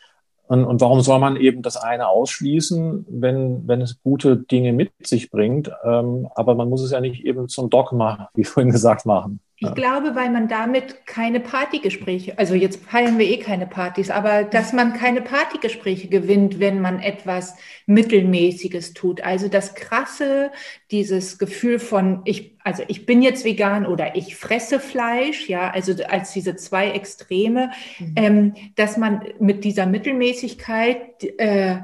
Und, 0.47 0.65
und 0.65 0.81
warum 0.81 1.01
soll 1.01 1.19
man 1.19 1.37
eben 1.37 1.61
das 1.61 1.77
eine 1.77 2.07
ausschließen, 2.07 3.05
wenn, 3.09 3.67
wenn 3.67 3.81
es 3.81 4.01
gute 4.03 4.37
Dinge 4.37 4.73
mit 4.73 4.91
sich 5.01 5.31
bringt? 5.31 5.71
Ähm, 5.83 6.27
aber 6.35 6.55
man 6.55 6.69
muss 6.69 6.81
es 6.81 6.91
ja 6.91 6.99
nicht 6.99 7.23
eben 7.23 7.47
zum 7.47 7.69
Dogma, 7.69 8.29
wie 8.33 8.43
vorhin 8.43 8.71
gesagt, 8.71 9.05
machen. 9.05 9.39
Ich 9.63 9.67
ja. 9.67 9.73
glaube, 9.75 10.15
weil 10.15 10.31
man 10.31 10.47
damit 10.47 11.05
keine 11.05 11.39
Partygespräche, 11.39 12.39
also 12.39 12.55
jetzt 12.55 12.83
feiern 12.83 13.19
wir 13.19 13.27
eh 13.27 13.37
keine 13.37 13.67
Partys, 13.67 14.09
aber 14.09 14.43
dass 14.43 14.73
man 14.73 14.93
keine 14.93 15.21
Partygespräche 15.21 16.07
gewinnt, 16.07 16.59
wenn 16.59 16.81
man 16.81 16.99
etwas 16.99 17.53
Mittelmäßiges 17.85 18.95
tut. 18.95 19.21
Also 19.21 19.49
das 19.49 19.75
Krasse, 19.75 20.49
dieses 20.89 21.37
Gefühl 21.37 21.77
von, 21.77 22.21
ich, 22.25 22.57
also 22.63 22.81
ich 22.87 23.05
bin 23.05 23.21
jetzt 23.21 23.45
vegan 23.45 23.85
oder 23.85 24.15
ich 24.15 24.35
fresse 24.35 24.79
Fleisch, 24.79 25.47
ja, 25.47 25.69
also 25.69 25.93
als 26.05 26.33
diese 26.33 26.55
zwei 26.55 26.89
Extreme, 26.89 27.69
mhm. 27.99 28.13
ähm, 28.15 28.53
dass 28.77 28.97
man 28.97 29.21
mit 29.39 29.63
dieser 29.63 29.85
Mittelmäßigkeit 29.85 31.23
äh, 31.37 31.77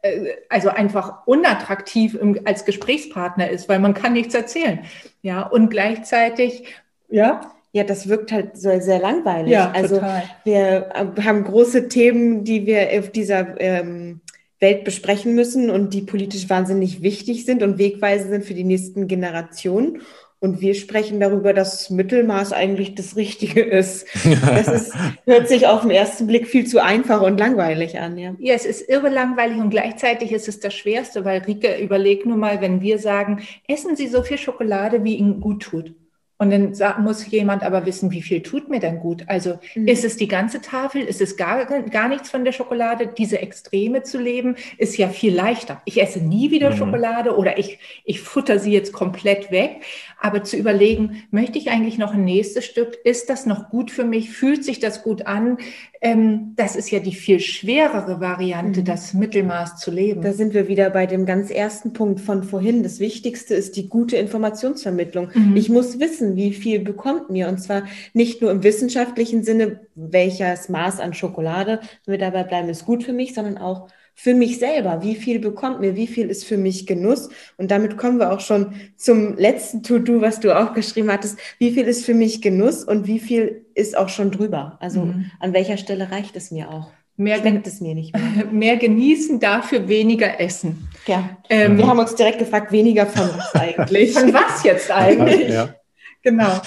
äh 0.00 0.34
also 0.48 0.70
einfach 0.70 1.26
unattraktiv 1.26 2.18
als 2.46 2.64
Gesprächspartner 2.64 3.50
ist, 3.50 3.68
weil 3.68 3.80
man 3.80 3.92
kann 3.92 4.14
nichts 4.14 4.34
erzählen. 4.34 4.86
Ja, 5.20 5.42
und 5.42 5.68
gleichzeitig 5.68 6.64
ja. 7.12 7.52
Ja, 7.74 7.84
das 7.84 8.06
wirkt 8.06 8.32
halt 8.32 8.58
so 8.58 8.68
sehr 8.80 8.98
langweilig. 8.98 9.50
Ja, 9.50 9.70
also 9.70 9.94
total. 9.94 10.24
wir 10.44 10.90
äh, 10.94 11.22
haben 11.22 11.44
große 11.44 11.88
Themen, 11.88 12.44
die 12.44 12.66
wir 12.66 12.90
auf 12.98 13.10
dieser 13.10 13.58
ähm, 13.58 14.20
Welt 14.60 14.84
besprechen 14.84 15.34
müssen 15.34 15.70
und 15.70 15.94
die 15.94 16.02
politisch 16.02 16.50
wahnsinnig 16.50 17.02
wichtig 17.02 17.46
sind 17.46 17.62
und 17.62 17.78
wegweisend 17.78 18.30
sind 18.30 18.44
für 18.44 18.54
die 18.54 18.64
nächsten 18.64 19.08
Generationen. 19.08 20.02
Und 20.38 20.60
wir 20.60 20.74
sprechen 20.74 21.20
darüber, 21.20 21.54
dass 21.54 21.88
Mittelmaß 21.88 22.52
eigentlich 22.52 22.96
das 22.96 23.14
Richtige 23.14 23.62
ist. 23.62 24.08
Das 24.44 24.66
ist, 24.66 24.92
hört 25.24 25.48
sich 25.48 25.68
auf 25.68 25.82
den 25.82 25.92
ersten 25.92 26.26
Blick 26.26 26.48
viel 26.48 26.66
zu 26.66 26.82
einfach 26.82 27.22
und 27.22 27.38
langweilig 27.38 28.00
an. 28.00 28.18
Ja. 28.18 28.34
ja, 28.38 28.52
es 28.52 28.66
ist 28.66 28.88
irre 28.88 29.08
langweilig 29.08 29.58
und 29.58 29.70
gleichzeitig 29.70 30.32
ist 30.32 30.48
es 30.48 30.58
das 30.58 30.74
Schwerste, 30.74 31.24
weil 31.24 31.42
Rike, 31.42 31.78
überleg 31.78 32.26
nur 32.26 32.36
mal, 32.36 32.60
wenn 32.60 32.80
wir 32.80 32.98
sagen, 32.98 33.42
essen 33.68 33.94
Sie 33.94 34.08
so 34.08 34.22
viel 34.22 34.36
Schokolade, 34.36 35.04
wie 35.04 35.14
Ihnen 35.14 35.40
gut 35.40 35.62
tut. 35.62 35.94
Und 36.42 36.50
dann 36.50 37.04
muss 37.04 37.30
jemand 37.30 37.62
aber 37.62 37.86
wissen, 37.86 38.10
wie 38.10 38.20
viel 38.20 38.42
tut 38.42 38.68
mir 38.68 38.80
denn 38.80 38.98
gut? 38.98 39.22
Also 39.28 39.60
mhm. 39.76 39.86
ist 39.86 40.04
es 40.04 40.16
die 40.16 40.26
ganze 40.26 40.60
Tafel? 40.60 41.02
Ist 41.02 41.20
es 41.20 41.36
gar, 41.36 41.66
gar 41.66 42.08
nichts 42.08 42.30
von 42.30 42.44
der 42.44 42.50
Schokolade? 42.50 43.06
Diese 43.16 43.40
Extreme 43.40 44.02
zu 44.02 44.18
leben 44.18 44.56
ist 44.76 44.96
ja 44.96 45.08
viel 45.08 45.32
leichter. 45.32 45.80
Ich 45.84 46.02
esse 46.02 46.18
nie 46.18 46.50
wieder 46.50 46.70
mhm. 46.70 46.78
Schokolade 46.78 47.36
oder 47.36 47.60
ich, 47.60 47.78
ich 48.04 48.20
futter 48.20 48.58
sie 48.58 48.72
jetzt 48.72 48.92
komplett 48.92 49.52
weg. 49.52 49.82
Aber 50.18 50.42
zu 50.42 50.56
überlegen, 50.56 51.22
möchte 51.30 51.58
ich 51.58 51.70
eigentlich 51.70 51.96
noch 51.96 52.12
ein 52.12 52.24
nächstes 52.24 52.64
Stück? 52.64 52.98
Ist 53.04 53.30
das 53.30 53.46
noch 53.46 53.70
gut 53.70 53.92
für 53.92 54.04
mich? 54.04 54.30
Fühlt 54.30 54.64
sich 54.64 54.80
das 54.80 55.04
gut 55.04 55.26
an? 55.28 55.58
Ähm, 56.04 56.54
das 56.56 56.74
ist 56.74 56.90
ja 56.90 56.98
die 56.98 57.14
viel 57.14 57.38
schwerere 57.38 58.20
Variante, 58.20 58.80
mhm. 58.80 58.84
das 58.84 59.14
Mittelmaß 59.14 59.76
zu 59.76 59.92
leben. 59.92 60.20
Da 60.20 60.32
sind 60.32 60.52
wir 60.52 60.66
wieder 60.66 60.90
bei 60.90 61.06
dem 61.06 61.26
ganz 61.26 61.48
ersten 61.48 61.92
Punkt 61.92 62.20
von 62.20 62.42
vorhin. 62.42 62.82
Das 62.82 62.98
Wichtigste 62.98 63.54
ist 63.54 63.76
die 63.76 63.88
gute 63.88 64.16
Informationsvermittlung. 64.16 65.28
Mhm. 65.32 65.56
Ich 65.56 65.68
muss 65.68 66.00
wissen, 66.00 66.34
wie 66.34 66.52
viel 66.52 66.80
bekommt 66.80 67.30
mir. 67.30 67.48
Und 67.48 67.58
zwar 67.58 67.84
nicht 68.14 68.42
nur 68.42 68.50
im 68.50 68.64
wissenschaftlichen 68.64 69.44
Sinne, 69.44 69.86
welches 69.94 70.68
Maß 70.68 70.98
an 70.98 71.14
Schokolade, 71.14 71.78
wenn 72.04 72.12
wir 72.12 72.18
dabei 72.18 72.42
bleiben, 72.42 72.68
ist 72.68 72.84
gut 72.84 73.04
für 73.04 73.12
mich, 73.12 73.32
sondern 73.32 73.56
auch 73.56 73.86
für 74.14 74.34
mich 74.34 74.58
selber. 74.58 75.02
Wie 75.02 75.14
viel 75.14 75.38
bekommt 75.38 75.80
mir? 75.80 75.96
Wie 75.96 76.06
viel 76.06 76.28
ist 76.28 76.44
für 76.44 76.56
mich 76.56 76.86
Genuss? 76.86 77.28
Und 77.56 77.70
damit 77.70 77.96
kommen 77.96 78.18
wir 78.18 78.32
auch 78.32 78.40
schon 78.40 78.74
zum 78.96 79.36
letzten 79.36 79.82
To-Do, 79.82 80.20
was 80.20 80.40
du 80.40 80.56
auch 80.56 80.74
geschrieben 80.74 81.10
hattest. 81.10 81.38
Wie 81.58 81.72
viel 81.72 81.84
ist 81.84 82.04
für 82.04 82.14
mich 82.14 82.42
Genuss 82.42 82.84
und 82.84 83.06
wie 83.06 83.18
viel 83.18 83.66
ist 83.74 83.96
auch 83.96 84.08
schon 84.08 84.30
drüber? 84.30 84.78
Also 84.80 85.06
mhm. 85.06 85.30
an 85.40 85.52
welcher 85.52 85.76
Stelle 85.76 86.10
reicht 86.10 86.36
es 86.36 86.50
mir 86.50 86.70
auch? 86.70 86.90
Mehr, 87.16 87.38
Schmeckt 87.38 87.66
es 87.66 87.80
mir 87.80 87.94
nicht 87.94 88.14
mehr. 88.14 88.46
mehr 88.50 88.76
genießen, 88.76 89.38
dafür 89.38 89.86
weniger 89.88 90.40
essen. 90.40 90.88
Ja. 91.06 91.36
Ähm, 91.48 91.76
wir 91.76 91.86
haben 91.86 91.98
uns 91.98 92.14
direkt 92.14 92.38
gefragt, 92.38 92.72
weniger 92.72 93.06
von 93.06 93.28
was 93.36 93.54
eigentlich? 93.60 94.12
von 94.12 94.32
was 94.32 94.64
jetzt 94.64 94.90
eigentlich? 94.90 95.50
Ja. 95.50 95.74
Genau. 96.22 96.60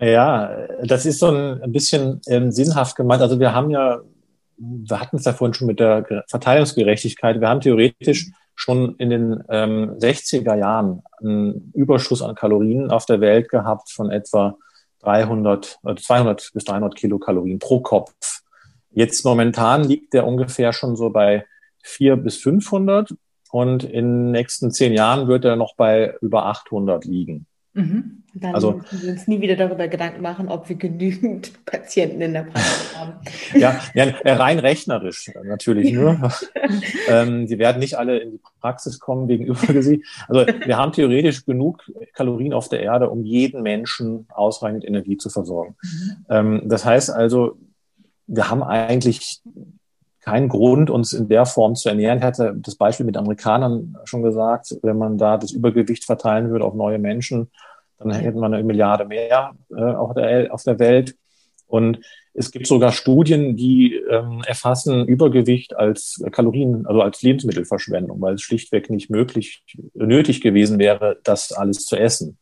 Ja, 0.00 0.66
das 0.82 1.06
ist 1.06 1.20
so 1.20 1.28
ein 1.28 1.72
bisschen 1.72 2.20
ähm, 2.26 2.50
sinnhaft 2.50 2.96
gemeint. 2.96 3.22
Also 3.22 3.38
wir 3.38 3.54
haben 3.54 3.70
ja 3.70 4.00
wir 4.56 5.00
hatten 5.00 5.16
es 5.16 5.24
ja 5.24 5.32
vorhin 5.32 5.54
schon 5.54 5.66
mit 5.66 5.80
der 5.80 6.24
Verteilungsgerechtigkeit. 6.28 7.40
Wir 7.40 7.48
haben 7.48 7.60
theoretisch 7.60 8.30
schon 8.54 8.96
in 8.96 9.10
den 9.10 9.44
ähm, 9.48 9.96
60er 9.98 10.56
Jahren 10.56 11.02
einen 11.20 11.72
Überschuss 11.74 12.22
an 12.22 12.34
Kalorien 12.34 12.90
auf 12.90 13.06
der 13.06 13.20
Welt 13.20 13.48
gehabt 13.48 13.90
von 13.90 14.10
etwa 14.10 14.56
300, 15.00 15.80
200 15.96 16.40
äh, 16.40 16.44
bis 16.54 16.64
300 16.64 16.94
Kilokalorien 16.94 17.58
pro 17.58 17.80
Kopf. 17.80 18.14
Jetzt 18.90 19.24
momentan 19.24 19.84
liegt 19.84 20.14
der 20.14 20.26
ungefähr 20.26 20.72
schon 20.72 20.96
so 20.96 21.10
bei 21.10 21.44
4 21.82 22.16
bis 22.16 22.36
500 22.38 23.14
und 23.50 23.84
in 23.84 23.92
den 23.92 24.30
nächsten 24.30 24.70
zehn 24.70 24.92
Jahren 24.92 25.28
wird 25.28 25.44
er 25.44 25.56
noch 25.56 25.76
bei 25.76 26.16
über 26.20 26.46
800 26.46 27.04
liegen. 27.04 27.46
Mhm. 27.72 28.23
Dann 28.36 28.54
also, 28.54 28.72
müssen 28.72 29.02
wir 29.02 29.12
uns 29.12 29.28
nie 29.28 29.40
wieder 29.40 29.54
darüber 29.54 29.86
Gedanken 29.86 30.20
machen, 30.20 30.48
ob 30.48 30.68
wir 30.68 30.76
genügend 30.76 31.52
Patienten 31.64 32.20
in 32.20 32.32
der 32.32 32.42
Praxis 32.42 32.96
haben. 32.96 33.12
ja, 33.54 33.80
ja, 33.94 34.12
rein 34.24 34.58
rechnerisch 34.58 35.30
natürlich 35.44 35.92
nur. 35.92 36.30
ähm, 37.08 37.46
die 37.46 37.58
werden 37.58 37.78
nicht 37.78 37.96
alle 37.96 38.18
in 38.18 38.32
die 38.32 38.40
Praxis 38.60 38.98
kommen 38.98 39.28
wegen 39.28 39.46
Übergewicht. 39.46 40.04
Also 40.28 40.46
wir 40.46 40.76
haben 40.76 40.92
theoretisch 40.92 41.46
genug 41.46 41.82
Kalorien 42.12 42.52
auf 42.52 42.68
der 42.68 42.80
Erde, 42.80 43.08
um 43.08 43.24
jeden 43.24 43.62
Menschen 43.62 44.26
ausreichend 44.30 44.84
Energie 44.84 45.16
zu 45.16 45.30
versorgen. 45.30 45.76
Mhm. 45.82 46.26
Ähm, 46.28 46.62
das 46.64 46.84
heißt 46.84 47.10
also, 47.10 47.56
wir 48.26 48.50
haben 48.50 48.62
eigentlich 48.62 49.42
keinen 50.24 50.48
Grund, 50.48 50.88
uns 50.88 51.12
in 51.12 51.28
der 51.28 51.44
Form 51.44 51.74
zu 51.74 51.90
ernähren. 51.90 52.18
Ich 52.18 52.24
hatte 52.24 52.54
das 52.56 52.76
Beispiel 52.76 53.04
mit 53.04 53.18
Amerikanern 53.18 53.94
schon 54.04 54.22
gesagt, 54.22 54.74
wenn 54.82 54.96
man 54.96 55.18
da 55.18 55.36
das 55.36 55.50
Übergewicht 55.50 56.04
verteilen 56.04 56.50
würde 56.50 56.64
auf 56.64 56.74
neue 56.74 56.98
Menschen, 56.98 57.50
dann 57.98 58.12
hätten 58.12 58.38
wir 58.38 58.46
eine 58.46 58.62
Milliarde 58.62 59.04
mehr 59.04 59.54
äh, 59.70 59.80
auf, 59.80 60.14
der, 60.14 60.52
auf 60.52 60.62
der 60.62 60.78
Welt. 60.78 61.16
Und 61.66 62.00
es 62.34 62.50
gibt 62.50 62.66
sogar 62.66 62.92
Studien, 62.92 63.56
die 63.56 63.94
ähm, 63.94 64.42
erfassen 64.46 65.06
Übergewicht 65.06 65.76
als 65.76 66.22
Kalorien, 66.32 66.84
also 66.86 67.00
als 67.00 67.22
Lebensmittelverschwendung, 67.22 68.20
weil 68.20 68.34
es 68.34 68.42
schlichtweg 68.42 68.90
nicht 68.90 69.08
möglich, 69.08 69.64
nötig 69.94 70.40
gewesen 70.40 70.78
wäre, 70.78 71.18
das 71.22 71.52
alles 71.52 71.86
zu 71.86 71.96
essen. 71.96 72.38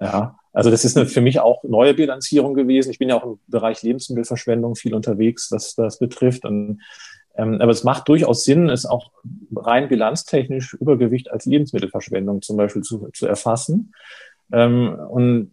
Ja, 0.00 0.36
also 0.52 0.70
das 0.70 0.84
ist 0.84 0.96
eine, 0.96 1.06
für 1.06 1.20
mich 1.20 1.38
auch 1.40 1.62
neue 1.62 1.94
Bilanzierung 1.94 2.54
gewesen. 2.54 2.90
Ich 2.90 2.98
bin 2.98 3.08
ja 3.08 3.16
auch 3.16 3.24
im 3.24 3.38
Bereich 3.46 3.82
Lebensmittelverschwendung 3.82 4.74
viel 4.74 4.94
unterwegs, 4.94 5.50
was 5.50 5.74
das 5.76 5.98
betrifft. 5.98 6.44
Und, 6.44 6.82
ähm, 7.36 7.60
aber 7.60 7.70
es 7.70 7.84
macht 7.84 8.08
durchaus 8.08 8.44
Sinn, 8.44 8.68
es 8.68 8.84
auch 8.84 9.12
rein 9.54 9.88
bilanztechnisch 9.88 10.74
Übergewicht 10.74 11.30
als 11.30 11.46
Lebensmittelverschwendung 11.46 12.42
zum 12.42 12.56
Beispiel 12.56 12.82
zu, 12.82 13.08
zu 13.14 13.26
erfassen. 13.26 13.92
Ähm, 14.52 14.96
und 15.08 15.52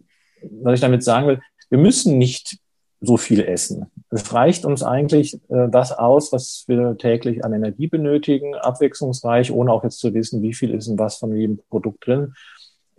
was 0.62 0.74
ich 0.74 0.80
damit 0.80 1.02
sagen 1.02 1.26
will, 1.26 1.40
wir 1.68 1.78
müssen 1.78 2.18
nicht 2.18 2.58
so 3.00 3.16
viel 3.16 3.40
essen. 3.40 3.86
Es 4.10 4.32
reicht 4.34 4.64
uns 4.64 4.82
eigentlich 4.82 5.34
äh, 5.48 5.68
das 5.70 5.92
aus, 5.92 6.32
was 6.32 6.64
wir 6.66 6.98
täglich 6.98 7.44
an 7.44 7.52
Energie 7.52 7.86
benötigen, 7.86 8.54
abwechslungsreich, 8.54 9.52
ohne 9.52 9.72
auch 9.72 9.84
jetzt 9.84 10.00
zu 10.00 10.12
wissen, 10.12 10.42
wie 10.42 10.52
viel 10.52 10.74
ist 10.74 10.86
in 10.86 10.98
was 10.98 11.16
von 11.16 11.34
jedem 11.34 11.60
Produkt 11.68 12.06
drin 12.06 12.34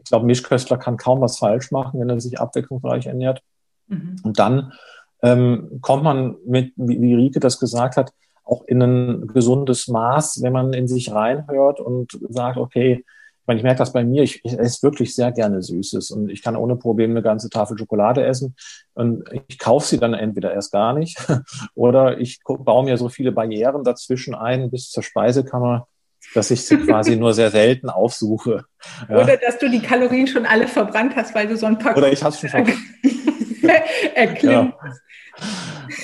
ich 0.03 0.09
glaube, 0.09 0.25
Mischköstler 0.25 0.77
kann 0.77 0.97
kaum 0.97 1.21
was 1.21 1.37
falsch 1.37 1.71
machen, 1.71 1.99
wenn 1.99 2.09
er 2.09 2.19
sich 2.19 2.39
abwechslungsreich 2.39 3.05
ernährt. 3.05 3.41
Mhm. 3.87 4.17
Und 4.23 4.39
dann 4.39 4.73
ähm, 5.21 5.79
kommt 5.81 6.03
man 6.03 6.35
mit, 6.45 6.73
wie, 6.75 6.99
wie 7.01 7.15
Rike 7.15 7.39
das 7.39 7.59
gesagt 7.59 7.97
hat, 7.97 8.11
auch 8.43 8.63
in 8.65 8.81
ein 8.81 9.27
gesundes 9.27 9.87
Maß, 9.87 10.41
wenn 10.41 10.53
man 10.53 10.73
in 10.73 10.87
sich 10.87 11.11
reinhört 11.11 11.79
und 11.79 12.19
sagt, 12.29 12.57
okay, 12.57 13.05
meine, 13.51 13.59
ich 13.59 13.63
merke 13.63 13.79
das 13.79 13.91
bei 13.91 14.03
mir, 14.05 14.23
ich, 14.23 14.39
ich 14.45 14.57
esse 14.57 14.81
wirklich 14.83 15.13
sehr 15.13 15.31
gerne 15.31 15.61
Süßes 15.61 16.11
und 16.11 16.29
ich 16.29 16.41
kann 16.41 16.55
ohne 16.55 16.77
Probleme 16.77 17.13
eine 17.13 17.21
ganze 17.21 17.49
Tafel 17.49 17.77
Schokolade 17.77 18.25
essen 18.25 18.55
und 18.93 19.23
ich 19.47 19.59
kaufe 19.59 19.85
sie 19.85 19.99
dann 19.99 20.13
entweder 20.13 20.53
erst 20.53 20.71
gar 20.71 20.93
nicht 20.93 21.17
oder 21.75 22.17
ich 22.17 22.39
baue 22.45 22.85
mir 22.85 22.97
so 22.97 23.09
viele 23.09 23.31
Barrieren 23.31 23.83
dazwischen 23.83 24.35
ein 24.35 24.71
bis 24.71 24.89
zur 24.89 25.03
Speisekammer, 25.03 25.87
dass 26.33 26.49
ich 26.49 26.65
sie 26.65 26.77
quasi 26.77 27.17
nur 27.17 27.33
sehr 27.33 27.51
selten 27.51 27.89
aufsuche. 27.89 28.63
Ja. 29.09 29.23
Oder 29.23 29.35
dass 29.35 29.57
du 29.57 29.69
die 29.69 29.81
Kalorien 29.81 30.27
schon 30.27 30.45
alle 30.45 30.67
verbrannt 30.67 31.15
hast, 31.15 31.35
weil 31.35 31.47
du 31.47 31.57
so 31.57 31.65
ein 31.65 31.77
paar. 31.77 31.97
Oder 31.97 32.11
ich 32.11 32.23
habe 32.23 32.35
schon 32.35 32.49
verbrannt. 32.49 32.77
ja. 34.43 34.73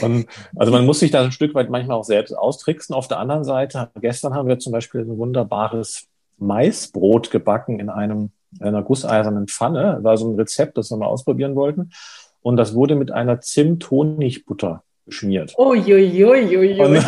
Und 0.01 0.27
also 0.55 0.71
man 0.71 0.85
muss 0.85 0.99
sich 0.99 1.11
da 1.11 1.23
ein 1.23 1.31
Stück 1.31 1.53
weit 1.55 1.69
manchmal 1.69 1.97
auch 1.97 2.03
selbst 2.03 2.33
austricksen. 2.33 2.93
Auf 2.93 3.07
der 3.07 3.19
anderen 3.19 3.43
Seite, 3.45 3.89
gestern 4.01 4.33
haben 4.33 4.47
wir 4.47 4.59
zum 4.59 4.73
Beispiel 4.73 5.01
ein 5.01 5.17
wunderbares 5.17 6.09
Maisbrot 6.37 7.31
gebacken 7.31 7.79
in 7.79 7.89
einem 7.89 8.31
in 8.59 8.67
einer 8.67 8.83
gusseisernen 8.83 9.47
Pfanne. 9.47 9.95
Das 9.95 10.03
war 10.03 10.17
so 10.17 10.31
ein 10.31 10.35
Rezept, 10.39 10.77
das 10.77 10.89
wir 10.89 10.97
mal 10.97 11.07
ausprobieren 11.07 11.55
wollten. 11.55 11.91
Und 12.41 12.57
das 12.57 12.73
wurde 12.73 12.95
mit 12.95 13.11
einer 13.11 13.41
Zimt-Honigbutter 13.41 14.83
geschmiert. 15.05 15.53
Uiuiuiui. 15.57 16.79
Und, 16.79 17.05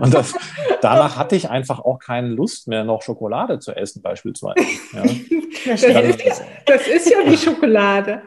und 0.00 0.14
das, 0.14 0.34
danach 0.80 1.16
hatte 1.16 1.36
ich 1.36 1.50
einfach 1.50 1.80
auch 1.80 1.98
keine 1.98 2.28
Lust 2.28 2.68
mehr, 2.68 2.84
noch 2.84 3.02
Schokolade 3.02 3.58
zu 3.58 3.76
essen, 3.76 4.02
beispielsweise. 4.02 4.60
Ja. 4.92 5.02
Das, 5.66 5.82
ist 5.82 5.88
ja, 5.88 6.02
das 6.66 6.86
ist 6.86 7.10
ja 7.10 7.18
die 7.28 7.36
Schokolade. 7.36 8.22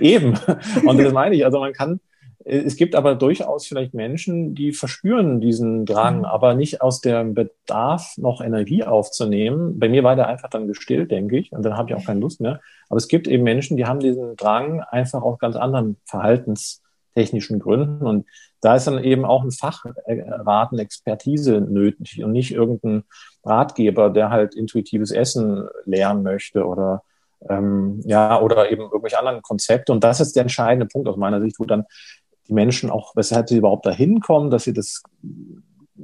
Eben. 0.00 0.38
Und 0.84 0.98
das 0.98 1.12
meine 1.12 1.34
ich. 1.34 1.44
Also 1.44 1.60
man 1.60 1.72
kann, 1.72 2.00
es 2.48 2.76
gibt 2.76 2.94
aber 2.94 3.14
durchaus 3.14 3.66
vielleicht 3.66 3.92
Menschen, 3.92 4.54
die 4.54 4.72
verspüren 4.72 5.40
diesen 5.40 5.84
Drang, 5.84 6.18
mhm. 6.18 6.24
aber 6.24 6.54
nicht 6.54 6.80
aus 6.80 7.00
dem 7.00 7.34
Bedarf, 7.34 8.14
noch 8.16 8.40
Energie 8.40 8.84
aufzunehmen. 8.84 9.78
Bei 9.78 9.88
mir 9.88 10.02
war 10.02 10.16
der 10.16 10.28
einfach 10.28 10.48
dann 10.48 10.66
gestillt, 10.66 11.10
denke 11.10 11.36
ich, 11.36 11.52
und 11.52 11.62
dann 11.62 11.76
habe 11.76 11.90
ich 11.90 11.96
auch 11.96 12.04
keine 12.04 12.20
Lust 12.20 12.40
mehr. 12.40 12.60
Aber 12.88 12.96
es 12.96 13.08
gibt 13.08 13.28
eben 13.28 13.44
Menschen, 13.44 13.76
die 13.76 13.86
haben 13.86 14.00
diesen 14.00 14.36
Drang 14.36 14.80
einfach 14.80 15.22
aus 15.22 15.38
ganz 15.38 15.56
anderen 15.56 15.98
Verhaltens 16.06 16.82
technischen 17.14 17.58
Gründen. 17.58 18.06
Und 18.06 18.26
da 18.60 18.76
ist 18.76 18.86
dann 18.86 19.02
eben 19.02 19.24
auch 19.24 19.44
ein 19.44 19.50
Fachrat, 19.50 19.96
eine 20.06 20.82
Expertise 20.82 21.60
nötig 21.60 22.22
und 22.24 22.32
nicht 22.32 22.52
irgendein 22.52 23.04
Ratgeber, 23.44 24.10
der 24.10 24.30
halt 24.30 24.54
intuitives 24.54 25.10
Essen 25.10 25.68
lernen 25.84 26.22
möchte 26.22 26.64
oder 26.64 27.02
ähm, 27.48 28.00
ja, 28.04 28.40
oder 28.40 28.70
eben 28.70 28.82
irgendwelche 28.82 29.18
anderen 29.18 29.42
Konzepte. 29.42 29.92
Und 29.92 30.02
das 30.02 30.20
ist 30.20 30.34
der 30.34 30.42
entscheidende 30.42 30.86
Punkt 30.86 31.08
aus 31.08 31.16
meiner 31.16 31.40
Sicht, 31.40 31.58
wo 31.58 31.64
dann 31.64 31.84
die 32.48 32.54
Menschen 32.54 32.90
auch, 32.90 33.14
weshalb 33.14 33.48
sie 33.48 33.58
überhaupt 33.58 33.86
dahin 33.86 34.20
kommen, 34.20 34.50
dass 34.50 34.64
sie 34.64 34.72
das 34.72 35.02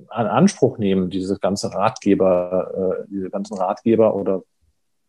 an 0.08 0.26
Anspruch 0.26 0.78
nehmen, 0.78 1.10
diese 1.10 1.38
ganze 1.38 1.72
Ratgeber, 1.72 2.98
äh, 3.00 3.06
diese 3.10 3.30
ganzen 3.30 3.56
Ratgeber 3.56 4.14
oder 4.14 4.42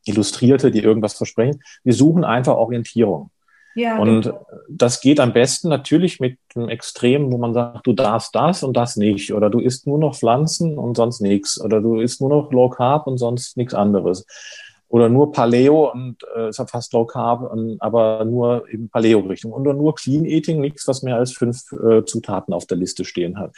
Illustrierte, 0.06 0.72
die 0.72 0.80
irgendwas 0.80 1.16
versprechen. 1.16 1.62
Wir 1.84 1.94
suchen 1.94 2.24
einfach 2.24 2.56
Orientierung. 2.56 3.32
Ja, 3.78 3.98
und 3.98 4.22
genau. 4.22 4.46
das 4.70 5.02
geht 5.02 5.20
am 5.20 5.34
besten 5.34 5.68
natürlich 5.68 6.22
mit 6.22 6.38
einem 6.56 6.70
Extrem, 6.70 7.30
wo 7.34 7.38
man 7.38 7.54
sagt, 7.54 7.86
du 7.86 7.92
darfst 7.92 8.34
das 8.34 8.64
und 8.64 8.78
das 8.78 8.96
nicht. 8.96 9.34
Oder 9.34 9.50
du 9.50 9.60
isst 9.60 9.86
nur 9.86 10.00
noch 10.00 10.16
Pflanzen 10.16 10.78
und 10.78 10.96
sonst 10.96 11.20
nichts. 11.20 11.60
Oder 11.60 11.82
du 11.82 12.00
isst 12.00 12.22
nur 12.22 12.30
noch 12.30 12.52
Low 12.54 12.70
Carb 12.70 13.06
und 13.06 13.18
sonst 13.18 13.58
nichts 13.58 13.74
anderes. 13.74 14.26
Oder 14.96 15.10
nur 15.10 15.34
Paleo 15.34 15.91
und 15.91 16.26
äh, 16.38 16.48
ist 16.48 16.58
ja 16.58 16.66
fast 16.66 16.93
Low 16.93 17.06
Carb, 17.06 17.52
und, 17.52 17.82
aber 17.82 18.24
nur 18.24 18.66
in 18.70 18.88
Paleo-Richtung. 18.88 19.52
Oder 19.52 19.74
nur 19.74 19.93
Clean 19.93 20.24
Eating, 20.24 20.62
nichts, 20.62 20.88
was 20.88 21.04
mehr 21.04 21.18
als 21.18 21.34
fünf 21.34 21.70
äh, 21.74 22.06
Zutaten 22.06 22.54
auf 22.54 22.66
der 22.66 22.78
Liste 22.78 23.04
stehen 23.04 23.38
hat. 23.38 23.54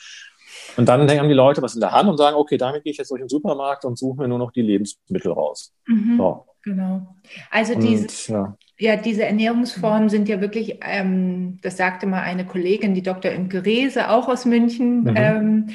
Und 0.77 0.89
dann 0.89 1.07
haben 1.07 1.27
die 1.27 1.35
Leute 1.35 1.61
was 1.61 1.75
in 1.75 1.81
der 1.81 1.91
Hand 1.91 2.09
und 2.09 2.17
sagen, 2.17 2.35
okay, 2.35 2.57
damit 2.57 2.83
gehe 2.83 2.91
ich 2.91 2.97
jetzt 2.97 3.11
durch 3.11 3.21
den 3.21 3.29
Supermarkt 3.29 3.85
und 3.85 3.99
suche 3.99 4.17
mir 4.17 4.27
nur 4.27 4.39
noch 4.39 4.51
die 4.51 4.63
Lebensmittel 4.63 5.31
raus. 5.31 5.75
Mhm, 5.85 6.17
so. 6.17 6.45
Genau. 6.63 7.15
Also 7.51 7.75
und, 7.75 7.83
diese, 7.83 8.33
ja. 8.33 8.57
ja. 8.79 8.95
diese 8.95 9.23
Ernährungsformen 9.23 10.09
sind 10.09 10.27
ja 10.27 10.41
wirklich, 10.41 10.79
ähm, 10.81 11.59
das 11.61 11.77
sagte 11.77 12.07
mal 12.07 12.23
eine 12.23 12.47
Kollegin, 12.47 12.95
die 12.95 13.03
Dr. 13.03 13.31
Imke 13.31 13.63
Rehse, 13.63 14.09
auch 14.09 14.27
aus 14.27 14.45
München, 14.45 15.01
mhm. 15.01 15.13
ähm, 15.15 15.69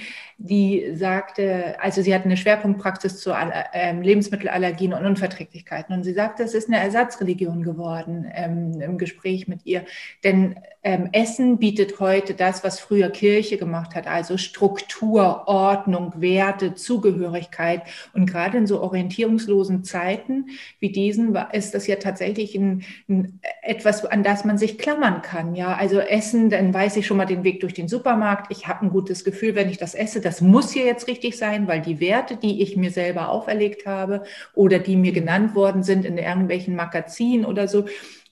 die 0.45 0.97
sagte, 0.97 1.77
also 1.81 2.03
sie 2.03 2.13
hat 2.13 2.25
eine 2.25 2.37
Schwerpunktpraxis 2.37 3.19
zu 3.19 3.33
ähm, 3.73 4.03
Lebensmittelallergien 4.03 4.93
und 4.93 5.07
Unverträglichkeiten. 5.07 5.95
Und 5.95 6.03
sie 6.03 6.15
sagte, 6.15 6.43
es 6.43 6.55
ist 6.55 6.69
eine 6.69 6.81
Ersatzreligion 6.81 7.63
geworden 7.63 8.27
ähm, 8.35 8.81
im 8.81 8.99
Gespräch 8.99 9.47
mit 9.47 9.65
ihr. 9.67 9.85
Denn 10.25 10.57
ähm, 10.83 11.11
Essen 11.13 11.59
bietet 11.59 12.01
heute 12.01 12.35
das, 12.35 12.65
was 12.65 12.81
früher 12.81 13.11
Kirche 13.11 13.57
gemacht 13.57 13.95
hat, 13.95 14.09
also 14.09 14.37
Struktur, 14.37 15.45
Ordnung, 15.47 16.13
Werte, 16.17 16.75
Zugehörigkeit. 16.75 17.83
Und 18.13 18.27
gerade 18.27 18.59
in 18.59 18.67
so 18.67 18.81
orientierungslosen 18.81 19.85
Zeiten 19.85 20.47
wie 20.81 20.91
diesen 20.91 21.37
ist 21.53 21.75
das 21.75 21.87
ja 21.87 21.97
tatsächlich 21.97 22.57
ein, 22.57 22.83
ein, 23.09 23.41
etwas, 23.63 24.05
an 24.05 24.25
das 24.25 24.45
man 24.45 24.59
sich 24.59 24.77
klammern 24.77 25.23
kann. 25.23 25.55
Ja, 25.55 25.77
also 25.77 26.01
Essen, 26.01 26.51
dann 26.51 26.75
weiß 26.75 26.97
ich 26.97 27.07
schon 27.07 27.17
mal 27.17 27.27
den 27.27 27.45
Weg 27.45 27.61
durch 27.61 27.75
den 27.75 27.87
Supermarkt. 27.87 28.51
Ich 28.51 28.67
habe 28.67 28.85
ein 28.85 28.91
gutes 28.91 29.23
Gefühl, 29.23 29.55
wenn 29.55 29.69
ich 29.69 29.79
das 29.79 29.95
esse. 29.95 30.21
Das 30.21 30.32
muss 30.41 30.73
hier 30.73 30.85
jetzt 30.85 31.09
richtig 31.09 31.37
sein, 31.37 31.69
weil 31.69 31.81
die 31.81 32.01
Werte, 32.01 32.37
die 32.37 32.63
ich 32.63 32.77
mir 32.77 32.91
selber 32.91 33.29
auferlegt 33.29 33.87
habe 33.87 34.25
oder 34.55 34.79
die 34.79 34.97
mir 34.97 35.13
genannt 35.13 35.55
worden 35.55 35.83
sind 35.83 36.05
in 36.05 36.19
irgendwelchen 36.19 36.77
Magazinen 36.77 37.45
oder 37.45 37.69
so, 37.69 37.87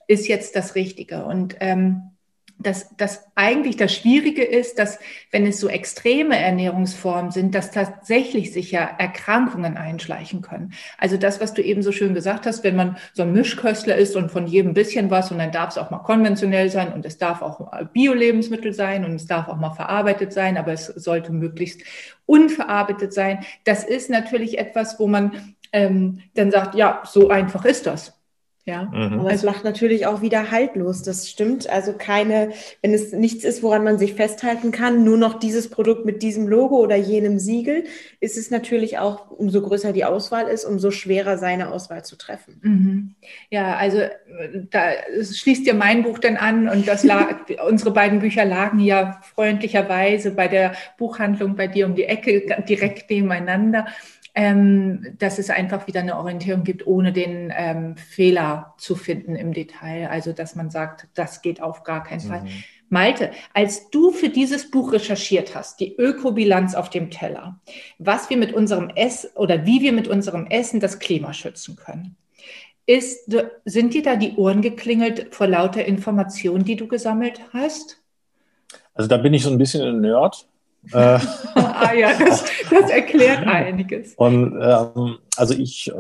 ist 0.06 0.28
jetzt 0.28 0.56
das 0.56 0.74
Richtige. 0.74 1.24
Und 1.24 1.56
ähm, 1.60 2.10
dass 2.62 2.94
das 2.96 3.24
eigentlich 3.34 3.76
das 3.76 3.94
Schwierige 3.94 4.44
ist, 4.44 4.78
dass 4.78 4.98
wenn 5.30 5.46
es 5.46 5.58
so 5.58 5.68
extreme 5.68 6.38
Ernährungsformen 6.38 7.30
sind, 7.30 7.54
dass 7.54 7.70
tatsächlich 7.70 8.52
sich 8.52 8.70
ja 8.70 8.82
Erkrankungen 8.98 9.76
einschleichen 9.76 10.42
können. 10.42 10.72
Also 10.98 11.16
das, 11.16 11.40
was 11.40 11.54
du 11.54 11.62
eben 11.62 11.82
so 11.82 11.90
schön 11.90 12.14
gesagt 12.14 12.46
hast, 12.46 12.62
wenn 12.62 12.76
man 12.76 12.98
so 13.14 13.22
ein 13.22 13.32
Mischköstler 13.32 13.96
ist 13.96 14.14
und 14.14 14.30
von 14.30 14.46
jedem 14.46 14.74
bisschen 14.74 15.10
was 15.10 15.32
und 15.32 15.38
dann 15.38 15.52
darf 15.52 15.70
es 15.70 15.78
auch 15.78 15.90
mal 15.90 15.98
konventionell 15.98 16.70
sein 16.70 16.92
und 16.92 17.06
es 17.06 17.18
darf 17.18 17.42
auch 17.42 17.70
Bio-Lebensmittel 17.92 18.74
sein 18.74 19.04
und 19.04 19.14
es 19.14 19.26
darf 19.26 19.48
auch 19.48 19.56
mal 19.56 19.72
verarbeitet 19.72 20.32
sein, 20.32 20.56
aber 20.58 20.72
es 20.72 20.86
sollte 20.86 21.32
möglichst 21.32 21.80
unverarbeitet 22.26 23.12
sein. 23.12 23.44
Das 23.64 23.84
ist 23.84 24.10
natürlich 24.10 24.58
etwas, 24.58 25.00
wo 25.00 25.06
man 25.06 25.54
ähm, 25.72 26.20
dann 26.34 26.50
sagt, 26.50 26.74
ja, 26.74 27.02
so 27.04 27.30
einfach 27.30 27.64
ist 27.64 27.86
das. 27.86 28.19
Ja, 28.66 28.84
mhm. 28.84 29.20
aber 29.20 29.32
es 29.32 29.42
macht 29.42 29.64
natürlich 29.64 30.06
auch 30.06 30.20
wieder 30.20 30.50
haltlos, 30.50 31.02
das 31.02 31.30
stimmt. 31.30 31.68
Also 31.70 31.94
keine, 31.94 32.50
wenn 32.82 32.92
es 32.92 33.12
nichts 33.12 33.42
ist, 33.42 33.62
woran 33.62 33.84
man 33.84 33.98
sich 33.98 34.14
festhalten 34.14 34.70
kann, 34.70 35.02
nur 35.02 35.16
noch 35.16 35.38
dieses 35.38 35.70
Produkt 35.70 36.04
mit 36.04 36.22
diesem 36.22 36.46
Logo 36.46 36.76
oder 36.76 36.94
jenem 36.94 37.38
Siegel, 37.38 37.84
ist 38.20 38.36
es 38.36 38.50
natürlich 38.50 38.98
auch, 38.98 39.30
umso 39.30 39.62
größer 39.62 39.94
die 39.94 40.04
Auswahl 40.04 40.46
ist, 40.46 40.66
umso 40.66 40.90
schwerer 40.90 41.38
seine 41.38 41.72
Auswahl 41.72 42.04
zu 42.04 42.16
treffen. 42.16 42.60
Mhm. 42.62 43.14
Ja, 43.48 43.76
also 43.76 44.02
da 44.70 44.90
schließt 45.22 45.66
ja 45.66 45.72
mein 45.72 46.02
Buch 46.02 46.18
dann 46.18 46.36
an 46.36 46.68
und 46.68 46.86
das 46.86 47.02
lag, 47.02 47.36
unsere 47.66 47.92
beiden 47.92 48.18
Bücher 48.18 48.44
lagen 48.44 48.80
ja 48.80 49.20
freundlicherweise 49.34 50.32
bei 50.32 50.48
der 50.48 50.74
Buchhandlung 50.98 51.56
bei 51.56 51.66
dir 51.66 51.86
um 51.86 51.94
die 51.94 52.04
Ecke 52.04 52.44
direkt 52.68 53.08
nebeneinander 53.08 53.86
ähm, 54.34 55.16
dass 55.18 55.38
es 55.38 55.50
einfach 55.50 55.86
wieder 55.86 56.00
eine 56.00 56.16
Orientierung 56.16 56.64
gibt, 56.64 56.86
ohne 56.86 57.12
den 57.12 57.52
ähm, 57.56 57.96
Fehler 57.96 58.74
zu 58.78 58.94
finden 58.94 59.36
im 59.36 59.52
Detail. 59.52 60.08
Also, 60.08 60.32
dass 60.32 60.54
man 60.54 60.70
sagt, 60.70 61.08
das 61.14 61.42
geht 61.42 61.62
auf 61.62 61.82
gar 61.82 62.04
keinen 62.04 62.20
Fall. 62.20 62.42
Mhm. 62.42 62.64
Malte, 62.88 63.30
als 63.54 63.88
du 63.90 64.10
für 64.10 64.28
dieses 64.28 64.70
Buch 64.70 64.92
recherchiert 64.92 65.54
hast, 65.54 65.78
die 65.78 65.94
Ökobilanz 65.96 66.74
auf 66.74 66.90
dem 66.90 67.10
Teller, 67.10 67.60
was 67.98 68.30
wir 68.30 68.36
mit 68.36 68.52
unserem 68.52 68.90
Essen 68.90 69.30
oder 69.36 69.64
wie 69.64 69.80
wir 69.80 69.92
mit 69.92 70.08
unserem 70.08 70.46
Essen 70.46 70.80
das 70.80 70.98
Klima 70.98 71.32
schützen 71.32 71.76
können, 71.76 72.16
ist, 72.86 73.32
sind 73.64 73.94
dir 73.94 74.02
da 74.02 74.16
die 74.16 74.34
Ohren 74.34 74.62
geklingelt 74.62 75.32
vor 75.32 75.46
lauter 75.46 75.84
Informationen, 75.84 76.64
die 76.64 76.74
du 76.74 76.88
gesammelt 76.88 77.40
hast? 77.52 78.00
Also 78.94 79.08
da 79.08 79.16
bin 79.18 79.34
ich 79.34 79.44
so 79.44 79.50
ein 79.50 79.58
bisschen 79.58 79.86
ein 79.86 80.00
Nerd. 80.00 80.48
Ah 80.92 81.92
ja, 81.94 82.18
das, 82.18 82.44
das, 82.70 82.90
erklärt 82.90 83.46
einiges. 83.46 84.14
Und 84.16 84.58
ähm, 84.60 85.18
also 85.36 85.54
ich, 85.54 85.88
äh, 85.88 85.92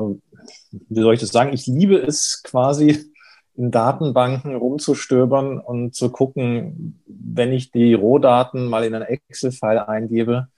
wie 0.88 1.00
soll 1.00 1.14
ich 1.14 1.20
das 1.20 1.30
sagen, 1.30 1.52
ich 1.52 1.66
liebe 1.66 1.96
es 1.96 2.42
quasi 2.42 3.12
in 3.56 3.70
Datenbanken 3.70 4.54
rumzustöbern 4.54 5.58
und 5.58 5.94
zu 5.94 6.10
gucken, 6.10 7.02
wenn 7.06 7.52
ich 7.52 7.70
die 7.70 7.92
Rohdaten 7.92 8.66
mal 8.66 8.84
in 8.84 8.94
ein 8.94 9.02
Excel-File 9.02 9.80
eingebe 9.80 10.48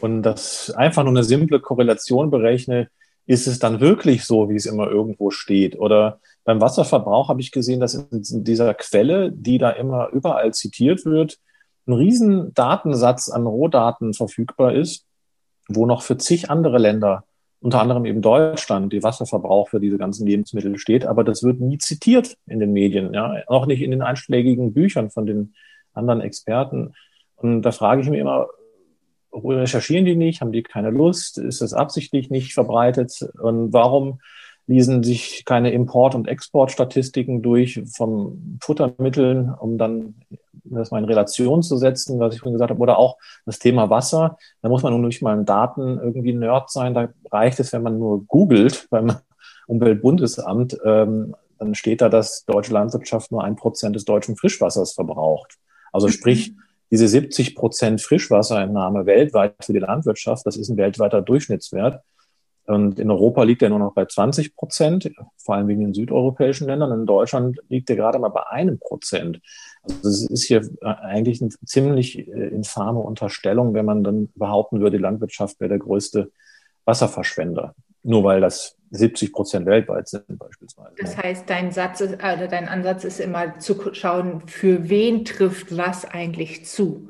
und 0.00 0.22
das 0.22 0.70
einfach 0.70 1.02
nur 1.02 1.12
eine 1.12 1.24
simple 1.24 1.60
Korrelation 1.60 2.30
berechne, 2.30 2.88
ist 3.26 3.46
es 3.46 3.58
dann 3.58 3.80
wirklich 3.80 4.24
so, 4.24 4.48
wie 4.48 4.56
es 4.56 4.66
immer 4.66 4.88
irgendwo 4.88 5.30
steht? 5.30 5.78
Oder 5.78 6.20
beim 6.44 6.60
Wasserverbrauch 6.60 7.28
habe 7.28 7.40
ich 7.40 7.52
gesehen, 7.52 7.80
dass 7.80 7.94
in 7.94 8.44
dieser 8.44 8.72
Quelle, 8.74 9.30
die 9.30 9.58
da 9.58 9.70
immer 9.70 10.08
überall 10.08 10.54
zitiert 10.54 11.04
wird, 11.04 11.38
ein 11.86 11.92
riesen 11.92 12.54
Datensatz 12.54 13.28
an 13.28 13.46
Rohdaten 13.46 14.14
verfügbar 14.14 14.74
ist, 14.74 15.04
wo 15.68 15.86
noch 15.86 16.02
für 16.02 16.16
zig 16.16 16.50
andere 16.50 16.78
Länder, 16.78 17.24
unter 17.60 17.80
anderem 17.80 18.04
eben 18.04 18.22
Deutschland, 18.22 18.92
die 18.92 19.02
Wasserverbrauch 19.02 19.68
für 19.68 19.80
diese 19.80 19.98
ganzen 19.98 20.26
Lebensmittel 20.26 20.78
steht, 20.78 21.06
aber 21.06 21.24
das 21.24 21.42
wird 21.42 21.60
nie 21.60 21.78
zitiert 21.78 22.36
in 22.46 22.58
den 22.58 22.72
Medien, 22.72 23.14
ja, 23.14 23.36
auch 23.46 23.66
nicht 23.66 23.82
in 23.82 23.90
den 23.90 24.02
einschlägigen 24.02 24.72
Büchern 24.72 25.10
von 25.10 25.26
den 25.26 25.54
anderen 25.92 26.20
Experten. 26.20 26.94
Und 27.36 27.62
da 27.62 27.72
frage 27.72 28.02
ich 28.02 28.08
mich 28.08 28.20
immer, 28.20 28.48
recherchieren 29.32 30.04
die 30.04 30.16
nicht, 30.16 30.40
haben 30.40 30.52
die 30.52 30.62
keine 30.62 30.90
Lust, 30.90 31.38
ist 31.38 31.60
das 31.60 31.72
absichtlich 31.72 32.30
nicht 32.30 32.52
verbreitet? 32.52 33.28
Und 33.40 33.72
warum 33.72 34.20
lesen 34.66 35.02
sich 35.02 35.44
keine 35.44 35.72
Import- 35.72 36.14
und 36.14 36.28
Exportstatistiken 36.28 37.42
durch 37.42 37.82
von 37.94 38.58
Futtermitteln, 38.62 39.52
um 39.52 39.78
dann 39.78 40.16
das 40.64 40.90
mal 40.90 40.98
in 40.98 41.04
Relation 41.04 41.62
zu 41.62 41.76
setzen, 41.76 42.18
was 42.18 42.34
ich 42.34 42.40
vorhin 42.40 42.54
gesagt 42.54 42.70
habe, 42.70 42.80
oder 42.80 42.98
auch 42.98 43.16
das 43.46 43.58
Thema 43.58 43.90
Wasser. 43.90 44.38
Da 44.62 44.68
muss 44.68 44.82
man 44.82 44.92
nun 44.92 45.06
nicht 45.06 45.22
mal 45.22 45.36
ein 45.36 45.44
Daten 45.44 45.98
irgendwie 45.98 46.32
Nerd 46.32 46.70
sein. 46.70 46.94
Da 46.94 47.08
reicht 47.30 47.60
es, 47.60 47.72
wenn 47.72 47.82
man 47.82 47.98
nur 47.98 48.24
googelt 48.26 48.86
beim 48.90 49.12
Umweltbundesamt, 49.66 50.78
ähm, 50.84 51.34
dann 51.58 51.74
steht 51.74 52.00
da, 52.00 52.08
dass 52.08 52.44
deutsche 52.44 52.72
Landwirtschaft 52.72 53.30
nur 53.30 53.44
ein 53.44 53.56
Prozent 53.56 53.94
des 53.94 54.04
deutschen 54.04 54.36
Frischwassers 54.36 54.92
verbraucht. 54.92 55.58
Also 55.92 56.08
mhm. 56.08 56.12
sprich, 56.12 56.54
diese 56.90 57.08
70 57.08 57.54
Prozent 57.54 58.02
Frischwasserentnahme 58.02 59.06
weltweit 59.06 59.54
für 59.64 59.72
die 59.72 59.78
Landwirtschaft, 59.78 60.44
das 60.44 60.56
ist 60.56 60.68
ein 60.68 60.76
weltweiter 60.76 61.22
Durchschnittswert. 61.22 62.02
Und 62.66 62.98
in 63.00 63.10
Europa 63.10 63.42
liegt 63.42 63.62
er 63.62 63.70
nur 63.70 63.80
noch 63.80 63.92
bei 63.92 64.04
20 64.04 64.54
Prozent, 64.54 65.10
vor 65.36 65.56
allem 65.56 65.68
wegen 65.68 65.80
den 65.80 65.94
südeuropäischen 65.94 66.68
Ländern. 66.68 66.92
In 66.92 67.06
Deutschland 67.06 67.60
liegt 67.68 67.90
er 67.90 67.96
gerade 67.96 68.18
mal 68.18 68.28
bei 68.28 68.46
einem 68.48 68.78
Prozent. 68.78 69.40
Also 69.82 70.08
es 70.08 70.30
ist 70.30 70.44
hier 70.44 70.62
eigentlich 70.82 71.42
eine 71.42 71.50
ziemlich 71.66 72.28
äh, 72.28 72.48
infame 72.48 73.00
Unterstellung, 73.00 73.74
wenn 73.74 73.84
man 73.84 74.04
dann 74.04 74.28
behaupten 74.36 74.80
würde, 74.80 74.98
die 74.98 75.02
Landwirtschaft 75.02 75.58
wäre 75.58 75.70
der 75.70 75.78
größte 75.78 76.30
Wasserverschwender. 76.84 77.74
Nur 78.04 78.24
weil 78.24 78.40
das 78.40 78.76
70 78.90 79.32
Prozent 79.32 79.66
weltweit 79.66 80.08
sind 80.08 80.38
beispielsweise. 80.38 80.94
Das 81.00 81.16
heißt, 81.16 81.48
dein 81.48 81.72
Satz 81.72 82.00
ist, 82.00 82.22
also 82.22 82.46
dein 82.46 82.68
Ansatz 82.68 83.04
ist 83.04 83.20
immer 83.20 83.58
zu 83.58 83.94
schauen, 83.94 84.42
für 84.46 84.88
wen 84.88 85.24
trifft 85.24 85.76
was 85.76 86.04
eigentlich 86.04 86.66
zu. 86.66 87.08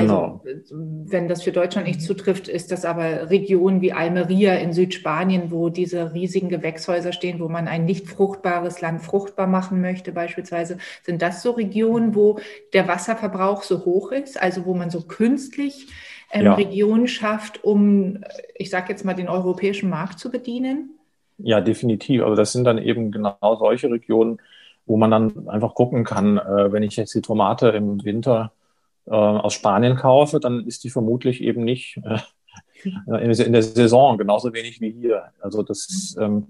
Genau. 0.00 0.42
Also, 0.44 0.74
wenn 0.76 1.28
das 1.28 1.42
für 1.42 1.52
Deutschland 1.52 1.86
nicht 1.86 2.02
zutrifft, 2.02 2.48
ist 2.48 2.72
das 2.72 2.84
aber 2.84 3.30
Regionen 3.30 3.80
wie 3.80 3.92
Almeria 3.92 4.54
in 4.54 4.72
Südspanien, 4.72 5.50
wo 5.50 5.68
diese 5.68 6.12
riesigen 6.12 6.48
Gewächshäuser 6.48 7.12
stehen, 7.12 7.40
wo 7.40 7.48
man 7.48 7.68
ein 7.68 7.84
nicht 7.84 8.08
fruchtbares 8.08 8.80
Land 8.80 9.02
fruchtbar 9.02 9.46
machen 9.46 9.80
möchte, 9.80 10.12
beispielsweise. 10.12 10.78
Sind 11.02 11.22
das 11.22 11.42
so 11.42 11.52
Regionen, 11.52 12.14
wo 12.14 12.38
der 12.72 12.88
Wasserverbrauch 12.88 13.62
so 13.62 13.84
hoch 13.84 14.12
ist, 14.12 14.40
also 14.40 14.64
wo 14.66 14.74
man 14.74 14.90
so 14.90 15.02
künstlich 15.02 15.88
ähm, 16.32 16.46
ja. 16.46 16.54
Regionen 16.54 17.06
schafft, 17.06 17.62
um, 17.62 18.24
ich 18.56 18.70
sage 18.70 18.86
jetzt 18.90 19.04
mal, 19.04 19.14
den 19.14 19.28
europäischen 19.28 19.88
Markt 19.90 20.18
zu 20.18 20.30
bedienen? 20.30 20.90
Ja, 21.38 21.60
definitiv. 21.60 22.22
Also 22.22 22.34
das 22.34 22.52
sind 22.52 22.64
dann 22.64 22.78
eben 22.78 23.12
genau 23.12 23.36
solche 23.58 23.90
Regionen, 23.90 24.38
wo 24.86 24.96
man 24.96 25.10
dann 25.10 25.48
einfach 25.48 25.74
gucken 25.74 26.04
kann, 26.04 26.38
äh, 26.38 26.72
wenn 26.72 26.82
ich 26.82 26.96
jetzt 26.96 27.14
die 27.14 27.22
Tomate 27.22 27.68
im 27.68 28.04
Winter 28.04 28.52
äh, 29.06 29.10
aus 29.10 29.54
Spanien 29.54 29.96
kaufe, 29.96 30.40
dann 30.40 30.66
ist 30.66 30.84
die 30.84 30.90
vermutlich 30.90 31.42
eben 31.42 31.64
nicht 31.64 32.00
äh, 32.04 32.18
in 33.06 33.52
der 33.52 33.62
Saison 33.62 34.18
genauso 34.18 34.52
wenig 34.52 34.80
wie 34.80 34.92
hier. 34.92 35.24
Also 35.40 35.62
das 35.62 36.16
ähm, 36.20 36.48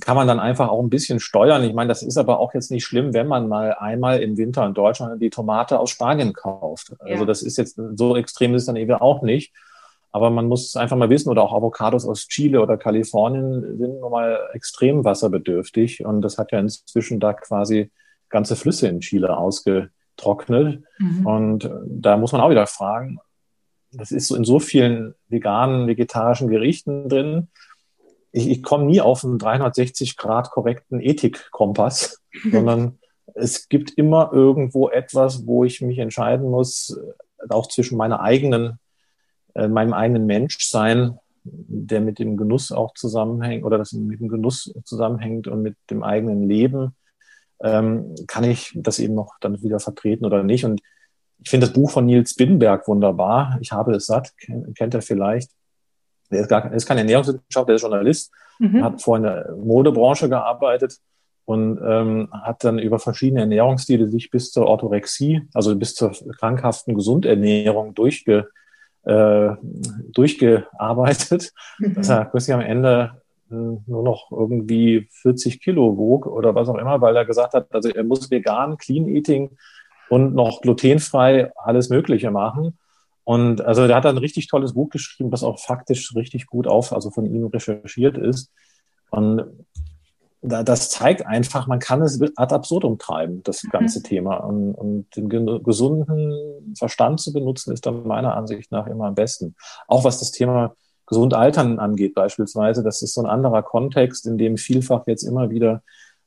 kann 0.00 0.16
man 0.16 0.28
dann 0.28 0.38
einfach 0.40 0.68
auch 0.68 0.82
ein 0.82 0.90
bisschen 0.90 1.20
steuern. 1.20 1.64
Ich 1.64 1.74
meine, 1.74 1.88
das 1.88 2.02
ist 2.02 2.18
aber 2.18 2.38
auch 2.38 2.54
jetzt 2.54 2.70
nicht 2.70 2.84
schlimm, 2.84 3.14
wenn 3.14 3.26
man 3.26 3.48
mal 3.48 3.74
einmal 3.74 4.22
im 4.22 4.36
Winter 4.36 4.66
in 4.66 4.74
Deutschland 4.74 5.20
die 5.20 5.30
Tomate 5.30 5.78
aus 5.80 5.90
Spanien 5.90 6.32
kauft. 6.32 6.94
Also 7.00 7.24
das 7.24 7.42
ist 7.42 7.56
jetzt 7.56 7.80
so 7.94 8.16
extrem 8.16 8.54
ist 8.54 8.68
dann 8.68 8.76
eben 8.76 8.92
auch 8.92 9.22
nicht. 9.22 9.52
Aber 10.10 10.30
man 10.30 10.46
muss 10.46 10.74
einfach 10.76 10.96
mal 10.96 11.10
wissen, 11.10 11.28
oder 11.28 11.42
auch 11.42 11.52
Avocados 11.52 12.06
aus 12.06 12.28
Chile 12.28 12.62
oder 12.62 12.76
Kalifornien 12.76 13.76
sind 13.78 14.00
nun 14.00 14.10
mal 14.10 14.38
extrem 14.52 15.04
wasserbedürftig. 15.04 16.04
Und 16.04 16.22
das 16.22 16.38
hat 16.38 16.52
ja 16.52 16.60
inzwischen 16.60 17.20
da 17.20 17.34
quasi 17.34 17.90
ganze 18.28 18.56
Flüsse 18.56 18.88
in 18.88 19.00
Chile 19.00 19.36
ausgetrocknet. 20.18 20.82
Mhm. 20.98 21.26
Und 21.26 21.70
da 21.86 22.16
muss 22.16 22.32
man 22.32 22.40
auch 22.40 22.50
wieder 22.50 22.66
fragen, 22.66 23.18
das 23.92 24.10
ist 24.10 24.28
so 24.28 24.36
in 24.36 24.44
so 24.44 24.60
vielen 24.60 25.14
veganen, 25.28 25.86
vegetarischen 25.86 26.48
Gerichten 26.48 27.08
drin. 27.08 27.48
Ich, 28.32 28.48
ich 28.48 28.62
komme 28.62 28.84
nie 28.84 29.00
auf 29.00 29.24
einen 29.24 29.38
360 29.38 30.16
Grad 30.16 30.50
korrekten 30.50 31.00
Ethikkompass, 31.00 32.20
sondern 32.50 32.98
es 33.34 33.68
gibt 33.68 33.92
immer 33.92 34.30
irgendwo 34.32 34.88
etwas, 34.88 35.46
wo 35.46 35.64
ich 35.64 35.80
mich 35.80 35.98
entscheiden 35.98 36.50
muss, 36.50 36.98
auch 37.48 37.68
zwischen 37.68 37.96
meiner 37.96 38.20
eigenen, 38.20 38.78
äh, 39.54 39.68
meinem 39.68 39.94
eigenen 39.94 40.26
Menschsein, 40.26 41.18
der 41.44 42.02
mit 42.02 42.18
dem 42.18 42.36
Genuss 42.36 42.72
auch 42.72 42.92
zusammenhängt 42.92 43.64
oder 43.64 43.78
das 43.78 43.92
mit 43.92 44.20
dem 44.20 44.28
Genuss 44.28 44.74
zusammenhängt 44.84 45.46
und 45.46 45.62
mit 45.62 45.76
dem 45.88 46.02
eigenen 46.02 46.46
Leben, 46.46 46.94
ähm, 47.62 48.14
kann 48.26 48.44
ich 48.44 48.72
das 48.74 48.98
eben 48.98 49.14
noch 49.14 49.34
dann 49.40 49.62
wieder 49.62 49.80
vertreten 49.80 50.24
oder 50.24 50.42
nicht. 50.42 50.64
Und 50.64 50.80
ich 51.42 51.50
finde 51.50 51.66
das 51.66 51.74
Buch 51.74 51.90
von 51.90 52.06
Nils 52.06 52.34
Binnenberg 52.34 52.86
wunderbar. 52.88 53.58
Ich 53.60 53.72
habe 53.72 53.94
es 53.94 54.06
satt, 54.06 54.32
kennt 54.74 54.94
er 54.94 55.02
vielleicht. 55.02 55.50
Er 56.30 56.40
ist, 56.40 56.48
gar, 56.48 56.64
er 56.64 56.72
ist 56.72 56.86
kein 56.86 56.98
Ernährungswissenschaftler, 56.98 57.72
er 57.72 57.76
ist 57.76 57.82
Journalist, 57.82 58.32
mhm. 58.58 58.84
hat 58.84 59.00
vorher 59.00 59.16
in 59.16 59.56
der 59.56 59.56
Modebranche 59.56 60.28
gearbeitet 60.28 60.98
und 61.46 61.80
ähm, 61.82 62.28
hat 62.32 62.64
dann 62.64 62.78
über 62.78 62.98
verschiedene 62.98 63.40
Ernährungsstile 63.40 64.08
sich 64.08 64.30
bis 64.30 64.52
zur 64.52 64.66
Orthorexie, 64.66 65.48
also 65.54 65.74
bis 65.76 65.94
zur 65.94 66.12
krankhaften 66.38 66.94
Gesundernährung 66.94 67.94
durchge, 67.94 68.48
äh, 69.04 69.50
durchgearbeitet, 70.12 71.52
mhm. 71.78 71.94
dass 71.94 72.10
er 72.10 72.26
plötzlich 72.26 72.54
am 72.54 72.60
Ende 72.60 73.22
nur 73.50 74.02
noch 74.02 74.30
irgendwie 74.30 75.08
40 75.10 75.60
Kilo 75.60 75.96
wog 75.96 76.26
oder 76.26 76.54
was 76.54 76.68
auch 76.68 76.76
immer, 76.76 77.00
weil 77.00 77.16
er 77.16 77.24
gesagt 77.24 77.54
hat, 77.54 77.72
also 77.74 77.88
er 77.88 78.04
muss 78.04 78.30
vegan, 78.30 78.76
Clean 78.78 79.08
Eating 79.08 79.56
und 80.08 80.34
noch 80.34 80.60
glutenfrei 80.60 81.52
alles 81.56 81.88
Mögliche 81.88 82.30
machen. 82.30 82.78
Und 83.24 83.60
also 83.60 83.86
der 83.86 83.96
hat 83.96 84.06
ein 84.06 84.18
richtig 84.18 84.46
tolles 84.48 84.72
Buch 84.72 84.88
geschrieben, 84.88 85.30
was 85.32 85.42
auch 85.42 85.58
faktisch 85.58 86.14
richtig 86.14 86.46
gut 86.46 86.66
auf, 86.66 86.92
also 86.92 87.10
von 87.10 87.26
ihm 87.26 87.44
recherchiert 87.46 88.16
ist. 88.16 88.50
Und 89.10 89.44
das 90.40 90.90
zeigt 90.90 91.26
einfach, 91.26 91.66
man 91.66 91.78
kann 91.78 92.00
es 92.00 92.20
ad 92.36 92.54
absurdum 92.54 92.98
treiben, 92.98 93.42
das 93.42 93.64
mhm. 93.64 93.70
ganze 93.70 93.98
mhm. 93.98 94.02
Thema. 94.04 94.36
Und, 94.36 94.74
und, 94.74 95.16
den 95.16 95.28
gesunden 95.62 96.74
Verstand 96.76 97.20
zu 97.20 97.32
benutzen, 97.32 97.72
ist 97.72 97.86
dann 97.86 98.06
meiner 98.06 98.36
Ansicht 98.36 98.70
nach 98.70 98.86
immer 98.86 99.06
am 99.06 99.14
besten. 99.14 99.54
Auch 99.88 100.04
was 100.04 100.20
das 100.20 100.30
Thema 100.30 100.74
gesund 101.08 101.34
altern 101.34 101.78
angeht 101.78 102.14
beispielsweise, 102.14 102.82
das 102.82 103.02
ist 103.02 103.14
so 103.14 103.22
ein 103.22 103.26
anderer 103.26 103.62
Kontext, 103.62 104.26
in 104.26 104.38
dem 104.38 104.56
vielfach 104.56 105.06
jetzt 105.06 105.22
immer 105.22 105.50
wieder 105.50 105.82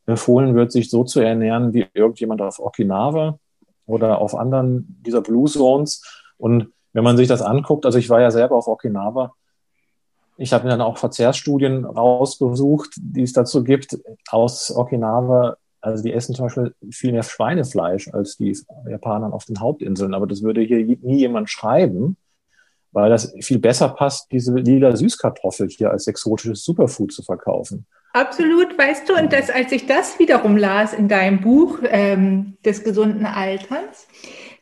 empfohlen 0.06 0.56
wird, 0.56 0.72
sich 0.72 0.90
so 0.90 1.04
zu 1.04 1.22
ernähren 1.22 1.74
wie 1.74 1.86
irgendjemand 1.94 2.42
auf 2.42 2.60
Okinawa 2.60 3.38
oder 3.86 4.20
auf 4.20 4.36
anderen 4.36 5.02
dieser 5.06 5.22
Blue 5.22 5.50
Zones. 5.50 6.04
Und 6.38 6.70
wenn 6.94 7.04
man 7.04 7.16
sich 7.16 7.28
das 7.28 7.42
anguckt, 7.42 7.86
also 7.86 8.00
ich 8.00 8.10
war 8.10 8.22
ja 8.22 8.32
selber 8.32 8.56
auf 8.56 8.68
Okinawa, 8.68 9.34
ich 10.38 10.54
habe 10.54 10.64
mir 10.64 10.72
dann 10.72 10.82
auch 10.82 10.98
Verzehrsstudien 10.98 11.86
rausgesucht, 11.86 12.96
die 12.98 13.22
es 13.22 13.34
dazu 13.34 13.64
gibt 13.64 14.00
aus 14.30 14.76
Okinawa. 14.76 15.58
Also 15.82 16.04
die 16.04 16.14
essen 16.14 16.34
zum 16.34 16.46
Beispiel 16.46 16.74
viel 16.90 17.12
mehr 17.12 17.22
Schweinefleisch 17.22 18.12
als 18.12 18.38
die 18.38 18.58
Japaner 18.90 19.34
auf 19.34 19.46
den 19.46 19.60
Hauptinseln. 19.60 20.16
Aber 20.16 20.26
das 20.26 20.42
würde 20.42 20.62
hier 20.62 20.84
nie 20.84 21.20
jemand 21.20 21.50
schreiben, 21.52 22.18
weil 22.92 23.10
das 23.10 23.34
viel 23.42 23.60
besser 23.60 23.90
passt, 23.90 24.32
diese 24.32 24.54
lila 24.54 24.96
Süßkartoffel 24.96 25.70
hier 25.70 25.92
als 25.92 26.08
exotisches 26.08 26.64
Superfood 26.64 27.12
zu 27.14 27.24
verkaufen. 27.24 27.86
Absolut, 28.14 28.78
weißt 28.78 29.08
du, 29.08 29.16
und 29.16 29.32
das, 29.32 29.50
als 29.50 29.72
ich 29.72 29.86
das 29.86 30.20
wiederum 30.20 30.58
las 30.58 30.94
in 30.94 31.08
deinem 31.08 31.40
Buch 31.40 31.80
ähm, 31.84 32.58
des 32.66 32.84
gesunden 32.84 33.26
Alterns, 33.26 34.08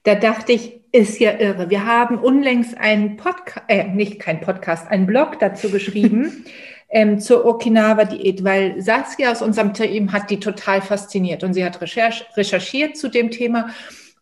da 0.04 0.14
dachte 0.16 0.52
ich, 0.52 0.80
ist 0.92 1.20
ja 1.20 1.32
irre. 1.40 1.70
Wir 1.70 1.86
haben 1.86 2.18
unlängst 2.18 2.78
einen 2.78 3.18
Podcast, 3.18 3.66
äh, 3.68 3.88
nicht 3.88 4.20
kein 4.20 4.42
Podcast, 4.42 4.90
einen 4.90 5.08
Blog 5.08 5.40
dazu 5.40 5.70
geschrieben 5.70 6.46
ähm, 6.90 7.20
zur 7.20 7.46
Okinawa-Diät, 7.46 8.44
weil 8.44 8.82
Saskia 8.82 9.32
aus 9.32 9.42
unserem 9.42 9.74
Team 9.74 10.12
hat 10.12 10.30
die 10.30 10.40
total 10.40 10.82
fasziniert 10.82 11.44
und 11.44 11.54
sie 11.54 11.66
hat 11.66 11.82
recherch 11.82 12.26
recherchiert 12.36 12.98
zu 12.98 13.10
dem 13.10 13.30
Thema 13.30 13.70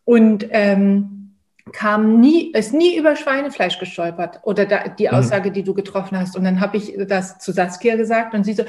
und 0.04 0.46
ähm, 0.50 1.17
kam 1.72 2.20
nie, 2.20 2.52
ist 2.52 2.72
nie 2.72 2.96
über 2.96 3.16
Schweinefleisch 3.16 3.78
gestolpert 3.78 4.40
oder 4.42 4.66
da, 4.66 4.88
die 4.88 5.08
mhm. 5.08 5.14
Aussage, 5.14 5.50
die 5.50 5.62
du 5.62 5.74
getroffen 5.74 6.18
hast. 6.18 6.36
Und 6.36 6.44
dann 6.44 6.60
habe 6.60 6.76
ich 6.76 6.94
das 7.08 7.38
zu 7.38 7.52
Saskia 7.52 7.96
gesagt 7.96 8.34
und 8.34 8.44
sie 8.44 8.54
so, 8.54 8.64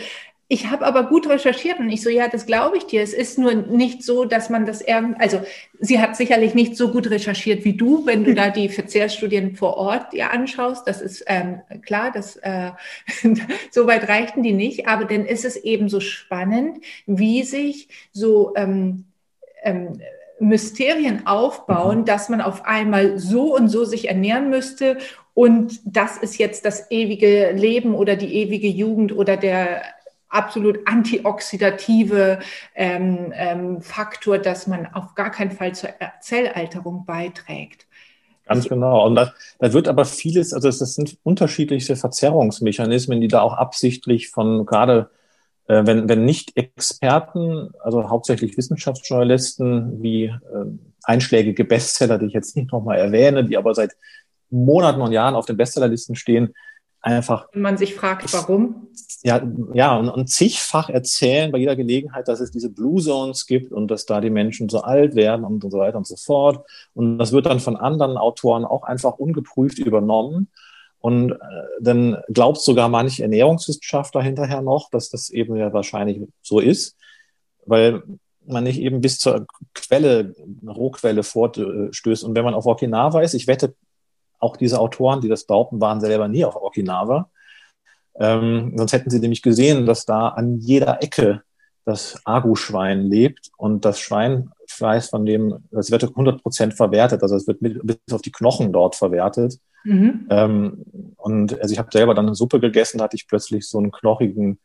ich 0.52 0.72
habe 0.72 0.84
aber 0.84 1.04
gut 1.04 1.30
recherchiert 1.30 1.78
und 1.78 1.92
ich 1.92 2.02
so, 2.02 2.10
ja, 2.10 2.28
das 2.28 2.48
glaube 2.48 2.78
ich 2.78 2.88
dir. 2.88 3.04
Es 3.04 3.14
ist 3.14 3.38
nur 3.38 3.54
nicht 3.54 4.04
so, 4.04 4.26
dass 4.26 4.50
man 4.50 4.66
das 4.66 4.82
irgendwie, 4.82 5.20
also 5.22 5.42
sie 5.80 6.00
hat 6.02 6.16
sicherlich 6.16 6.56
nicht 6.56 6.76
so 6.76 6.92
gut 6.92 7.08
recherchiert 7.12 7.66
wie 7.66 7.78
du, 7.78 8.08
wenn 8.08 8.24
du 8.24 8.34
da 8.36 8.50
die 8.50 8.68
Verzehrstudien 8.68 9.56
vor 9.56 9.78
Ort 9.78 10.12
dir 10.12 10.32
anschaust. 10.32 10.88
Das 10.88 11.02
ist 11.02 11.24
ähm, 11.28 11.62
klar, 11.84 12.12
das 12.12 12.36
äh, 12.38 12.72
so 13.72 13.86
weit 13.86 14.10
reichten 14.10 14.42
die 14.42 14.54
nicht. 14.54 14.88
Aber 14.88 15.06
dann 15.06 15.28
ist 15.28 15.46
es 15.46 15.56
eben 15.56 15.88
so 15.88 16.00
spannend, 16.00 16.80
wie 17.06 17.44
sich 17.44 17.88
so 18.12 18.54
ähm, 18.56 19.06
ähm, 19.62 20.02
Mysterien 20.40 21.28
aufbauen, 21.28 22.00
mhm. 22.00 22.06
dass 22.06 22.30
man 22.30 22.42
auf 22.42 22.66
einmal 22.66 23.20
so 23.20 23.56
und 23.56 23.70
so 23.70 23.86
sich 23.86 24.08
ernähren 24.08 24.50
müsste 24.50 24.98
und 25.34 25.80
das 25.86 26.18
ist 26.18 26.38
jetzt 26.38 26.66
das 26.66 26.92
ewige 26.92 27.52
Leben 27.52 27.96
oder 27.96 28.18
die 28.18 28.36
ewige 28.36 28.68
Jugend 28.68 29.14
oder 29.16 29.38
der 29.38 29.84
absolut 30.28 30.80
antioxidative 30.86 32.40
ähm, 32.76 33.32
ähm, 33.34 33.82
Faktor, 33.82 34.38
dass 34.38 34.68
man 34.68 34.86
auf 34.88 35.16
gar 35.16 35.32
keinen 35.32 35.52
Fall 35.52 35.74
zur 35.74 35.92
Zellalterung 36.22 37.06
beiträgt. 37.06 37.88
Ganz 38.48 38.68
genau. 38.68 39.06
Und 39.06 39.16
da, 39.16 39.32
da 39.60 39.72
wird 39.72 39.88
aber 39.88 40.04
vieles, 40.04 40.54
also 40.54 40.68
das 40.68 40.80
sind 40.80 41.18
unterschiedliche 41.24 41.96
Verzerrungsmechanismen, 41.96 43.22
die 43.22 43.28
da 43.28 43.42
auch 43.42 43.54
absichtlich 43.54 44.30
von 44.30 44.66
gerade, 44.66 45.10
äh, 45.70 45.86
wenn, 45.86 46.10
wenn 46.10 46.26
nicht 46.26 46.58
Experten, 46.58 47.70
also 47.80 48.10
hauptsächlich 48.10 48.58
Wissenschaftsjournalisten 48.58 50.02
wie 50.02 50.26
äh, 50.26 50.36
einschlägige 51.04 51.64
Bestseller, 51.64 52.18
die 52.18 52.26
ich 52.26 52.34
jetzt 52.34 52.58
nicht 52.58 52.72
nochmal 52.72 52.98
erwähne, 52.98 53.46
die 53.46 53.56
aber 53.56 53.76
seit 53.76 53.96
Monaten 54.50 55.00
und 55.00 55.12
Jahren 55.12 55.36
auf 55.36 55.46
den 55.46 55.58
Bestsellerlisten 55.58 56.16
stehen, 56.16 56.56
einfach. 57.02 57.48
Wenn 57.54 57.62
man 57.62 57.78
sich 57.78 57.94
fragt, 57.94 58.34
warum? 58.34 58.88
Ja, 59.22 59.42
ja 59.74 59.96
und, 59.96 60.10
und 60.10 60.28
zigfach 60.28 60.90
erzählen 60.90 61.52
bei 61.52 61.60
jeder 61.60 61.76
Gelegenheit, 61.76 62.28
dass 62.28 62.40
es 62.40 62.50
diese 62.50 62.72
Blue 62.72 63.00
Zones 63.00 63.46
gibt 63.46 63.72
und 63.72 63.90
dass 63.90 64.08
da 64.08 64.22
die 64.22 64.32
Menschen 64.32 64.70
so 64.70 64.82
alt 64.82 65.14
werden 65.14 65.46
und 65.46 65.62
so 65.62 65.78
weiter 65.78 66.00
und 66.00 66.08
so 66.08 66.16
fort. 66.16 66.66
Und 66.96 67.20
das 67.20 67.32
wird 67.32 67.46
dann 67.46 67.60
von 67.60 67.78
anderen 67.78 68.18
Autoren 68.18 68.66
auch 68.66 68.84
einfach 68.84 69.20
ungeprüft 69.20 69.78
übernommen. 69.78 70.50
Und 71.00 71.32
äh, 71.32 71.36
dann 71.80 72.18
glaubt 72.28 72.60
sogar 72.60 72.90
manch 72.90 73.20
Ernährungswissenschaftler 73.20 74.22
hinterher 74.22 74.62
noch, 74.62 74.90
dass 74.90 75.10
das 75.10 75.30
eben 75.30 75.56
ja 75.56 75.72
wahrscheinlich 75.72 76.22
so 76.42 76.60
ist, 76.60 76.98
weil 77.66 78.04
man 78.46 78.64
nicht 78.64 78.80
eben 78.80 79.00
bis 79.00 79.20
zur 79.20 79.46
Quelle, 79.74 80.36
Rohquelle 80.66 81.24
vorstößt. 81.24 82.24
Und 82.24 82.36
wenn 82.36 82.44
man 82.44 82.54
auf 82.54 82.66
Okinawa 82.66 83.22
ist, 83.22 83.34
ich 83.34 83.48
wette, 83.48 83.76
auch 84.40 84.58
diese 84.58 84.80
Autoren, 84.80 85.22
die 85.22 85.28
das 85.28 85.46
behaupten, 85.46 85.82
waren 85.82 86.02
selber 86.02 86.28
nie 86.28 86.46
auf 86.46 86.56
Okinawa. 86.56 87.30
Ähm, 88.16 88.74
sonst 88.76 88.94
hätten 88.94 89.10
sie 89.10 89.20
nämlich 89.20 89.42
gesehen, 89.42 89.86
dass 89.86 90.06
da 90.06 90.30
an 90.30 90.58
jeder 90.60 91.02
Ecke 91.04 91.44
das 91.86 92.20
Agu-Schwein 92.26 93.04
lebt 93.04 93.52
und 93.58 93.86
das 93.86 94.00
Schweinfleisch 94.00 95.10
von 95.10 95.26
dem, 95.26 95.64
das 95.72 95.92
wird 95.92 96.04
100 96.04 96.42
Prozent 96.42 96.74
verwertet, 96.74 97.24
also 97.24 97.36
es 97.36 97.48
wird 97.48 97.62
mit, 97.62 97.80
bis 97.84 97.98
auf 98.12 98.22
die 98.22 98.32
Knochen 98.32 98.72
dort 98.72 98.96
verwertet. 98.96 99.60
Mhm. 99.84 100.28
Ähm, 100.30 100.86
und 101.18 101.60
also 101.60 101.72
ich 101.72 101.80
habe 101.80 101.90
selber 101.92 102.14
dann 102.14 102.28
eine 102.28 102.36
Suppe 102.36 102.60
gegessen, 102.60 102.98
da 102.98 103.06
hatte 103.06 103.16
ich 103.16 103.28
plötzlich 103.28 103.68
so 103.68 103.78
einen 103.78 103.92
knochigen 103.92 104.60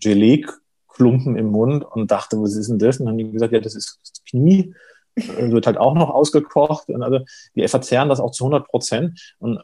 Gelee-Klumpen 0.00 1.36
im 1.36 1.46
Mund 1.46 1.84
und 1.84 2.10
dachte, 2.10 2.40
was 2.40 2.54
ist 2.54 2.68
denn 2.68 2.78
das? 2.78 2.98
Und 2.98 3.06
dann 3.06 3.12
haben 3.12 3.18
die 3.18 3.30
gesagt, 3.30 3.52
ja, 3.52 3.60
das 3.60 3.74
ist 3.74 3.98
das 4.02 4.24
Knie 4.24 4.74
wird 5.16 5.66
halt 5.66 5.78
auch 5.78 5.94
noch 5.94 6.10
ausgekocht. 6.10 6.88
Und 6.88 7.02
also 7.02 7.20
wir 7.54 7.68
verzehren 7.68 8.08
das 8.08 8.20
auch 8.20 8.30
zu 8.30 8.44
100 8.44 8.68
Prozent. 8.68 9.34
Und 9.38 9.60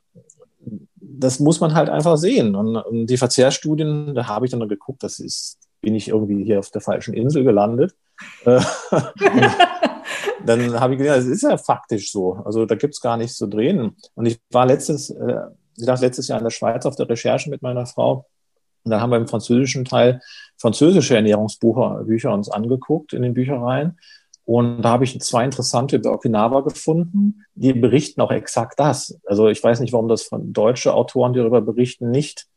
das 0.97 1.41
muss 1.41 1.61
man 1.61 1.75
halt 1.75 1.91
einfach 1.91 2.17
sehen. 2.17 2.55
Und, 2.55 2.77
und 2.77 3.07
die 3.07 3.17
Verzehrstudien, 3.17 4.15
da 4.15 4.27
habe 4.29 4.47
ich 4.47 4.53
dann 4.53 4.67
geguckt, 4.69 5.03
das 5.03 5.19
ist, 5.21 5.59
bin 5.81 5.95
ich 5.95 6.09
irgendwie 6.09 6.45
hier 6.45 6.59
auf 6.59 6.71
der 6.71 6.81
falschen 6.81 7.15
Insel 7.15 7.45
gelandet. 7.45 7.95
Dann 10.45 10.81
habe 10.81 10.95
ich 10.95 10.99
gedacht, 10.99 11.19
das 11.19 11.27
ist 11.27 11.43
ja 11.43 11.57
faktisch 11.57 12.11
so. 12.11 12.35
Also 12.45 12.67
da 12.67 12.75
gibt 12.75 12.95
es 12.95 13.01
gar 13.01 13.17
nichts 13.17 13.37
zu 13.37 13.47
drehen. 13.47 13.97
Und 14.15 14.27
ich 14.27 14.41
war 14.51 14.67
letztes, 14.67 15.11
äh, 15.11 15.41
ich 15.77 15.87
dachte 15.87 16.05
letztes 16.05 16.29
Jahr 16.29 16.39
in 16.39 16.45
der 16.45 16.51
Schweiz 16.51 16.87
auf 16.87 16.97
der 16.97 17.09
Recherche 17.09 17.51
mit 17.51 17.63
meiner 17.63 17.87
Frau. 17.87 18.27
Und 18.85 18.91
dann 18.91 19.01
haben 19.01 19.11
wir 19.11 19.17
im 19.17 19.29
französischen 19.29 19.85
Teil 19.85 20.21
französische 20.57 21.15
Ernährungsbücher 21.15 22.03
Bücher 22.05 22.33
uns 22.33 22.51
angeguckt 22.51 23.13
in 23.13 23.23
den 23.23 23.35
Büchereien. 23.35 23.99
Und 24.45 24.83
da 24.83 24.91
habe 24.91 25.05
ich 25.05 25.21
zwei 25.21 25.45
interessante 25.45 25.97
über 25.97 26.13
Okinawa 26.13 26.63
gefunden, 26.63 27.45
die 27.55 27.73
berichten 27.73 28.21
auch 28.21 28.33
exakt 28.33 28.79
das. 28.81 29.19
Also 29.25 29.49
ich 29.49 29.63
weiß 29.63 29.79
nicht, 29.81 29.93
warum 29.93 30.09
das 30.09 30.23
von 30.23 30.53
deutsche 30.53 30.95
Autoren, 30.95 31.33
die 31.33 31.39
darüber 31.39 31.61
berichten, 31.61 32.11
nicht 32.11 32.49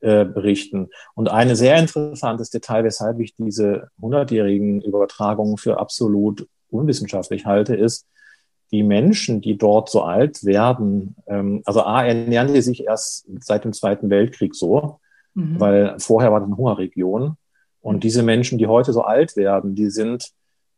äh, 0.00 0.24
berichten. 0.24 0.90
Und 1.14 1.30
ein 1.30 1.54
sehr 1.54 1.76
interessantes 1.76 2.50
Detail, 2.50 2.84
weshalb 2.84 3.20
ich 3.20 3.34
diese 3.36 3.88
hundertjährigen 4.00 4.80
Übertragungen 4.80 5.58
für 5.58 5.78
absolut 5.78 6.48
unwissenschaftlich 6.70 7.46
halte, 7.46 7.74
ist, 7.74 8.06
die 8.70 8.82
Menschen, 8.82 9.40
die 9.40 9.56
dort 9.56 9.88
so 9.88 10.02
alt 10.02 10.44
werden, 10.44 11.16
ähm, 11.26 11.62
also 11.64 11.82
A, 11.82 12.04
ernähren 12.04 12.52
die 12.52 12.60
sich 12.60 12.84
erst 12.84 13.26
seit 13.40 13.64
dem 13.64 13.72
Zweiten 13.72 14.10
Weltkrieg 14.10 14.54
so, 14.54 15.00
mhm. 15.34 15.58
weil 15.58 15.98
vorher 15.98 16.32
war 16.32 16.40
das 16.40 16.48
eine 16.48 16.56
Hungerregion. 16.56 17.36
Und 17.80 18.04
diese 18.04 18.22
Menschen, 18.22 18.58
die 18.58 18.66
heute 18.66 18.92
so 18.92 19.02
alt 19.02 19.36
werden, 19.36 19.74
die 19.74 19.88
sind 19.90 20.32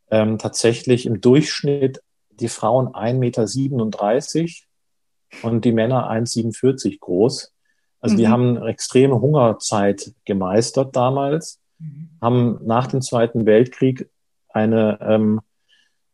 ähm, 0.09 0.37
tatsächlich 0.37 1.05
im 1.05 1.19
Durchschnitt 1.19 2.01
die 2.29 2.47
Frauen 2.47 2.89
1,37 2.89 4.41
Meter 4.43 5.47
und 5.47 5.65
die 5.65 5.71
Männer 5.71 6.09
1,47 6.09 6.99
groß. 6.99 7.53
Also 7.99 8.13
mhm. 8.13 8.17
die 8.17 8.27
haben 8.27 8.57
eine 8.57 8.69
extreme 8.69 9.19
Hungerzeit 9.19 10.13
gemeistert 10.25 10.95
damals, 10.95 11.59
mhm. 11.79 12.09
haben 12.21 12.59
nach 12.63 12.87
dem 12.87 13.01
Zweiten 13.01 13.45
Weltkrieg 13.45 14.09
eine 14.49 14.99
ähm, 15.01 15.41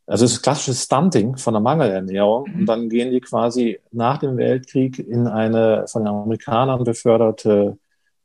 also 0.08 0.24
es 0.24 0.34
ist 0.34 0.42
klassisches 0.42 0.84
Stunting 0.84 1.36
von 1.36 1.54
der 1.54 1.62
Mangelernährung. 1.62 2.50
Mhm. 2.50 2.60
Und 2.62 2.66
dann 2.66 2.90
gehen 2.90 3.12
die 3.12 3.20
quasi 3.20 3.80
nach 3.92 4.18
dem 4.18 4.38
Weltkrieg 4.38 4.98
in 5.00 5.28
eine 5.28 5.86
von 5.88 6.04
den 6.04 6.14
Amerikanern 6.14 6.84
beförderte 6.84 7.78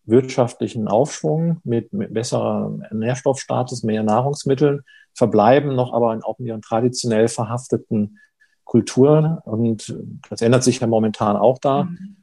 wirtschaftlichen 0.05 0.89
Aufschwung 0.89 1.61
mit, 1.64 1.93
mit 1.93 2.14
besserer 2.14 2.72
Nährstoffstatus, 2.93 3.83
mehr 3.83 4.03
Nahrungsmitteln, 4.03 4.83
verbleiben 5.14 5.74
noch 5.74 5.93
aber 5.93 6.18
auch 6.22 6.39
in 6.39 6.47
ihren 6.47 6.62
traditionell 6.62 7.28
verhafteten 7.28 8.18
Kulturen. 8.64 9.39
Und 9.39 9.95
das 10.30 10.41
ändert 10.41 10.64
sich 10.64 10.80
ja 10.80 10.87
momentan 10.87 11.37
auch 11.37 11.59
da. 11.59 11.85
Mhm. 11.85 12.16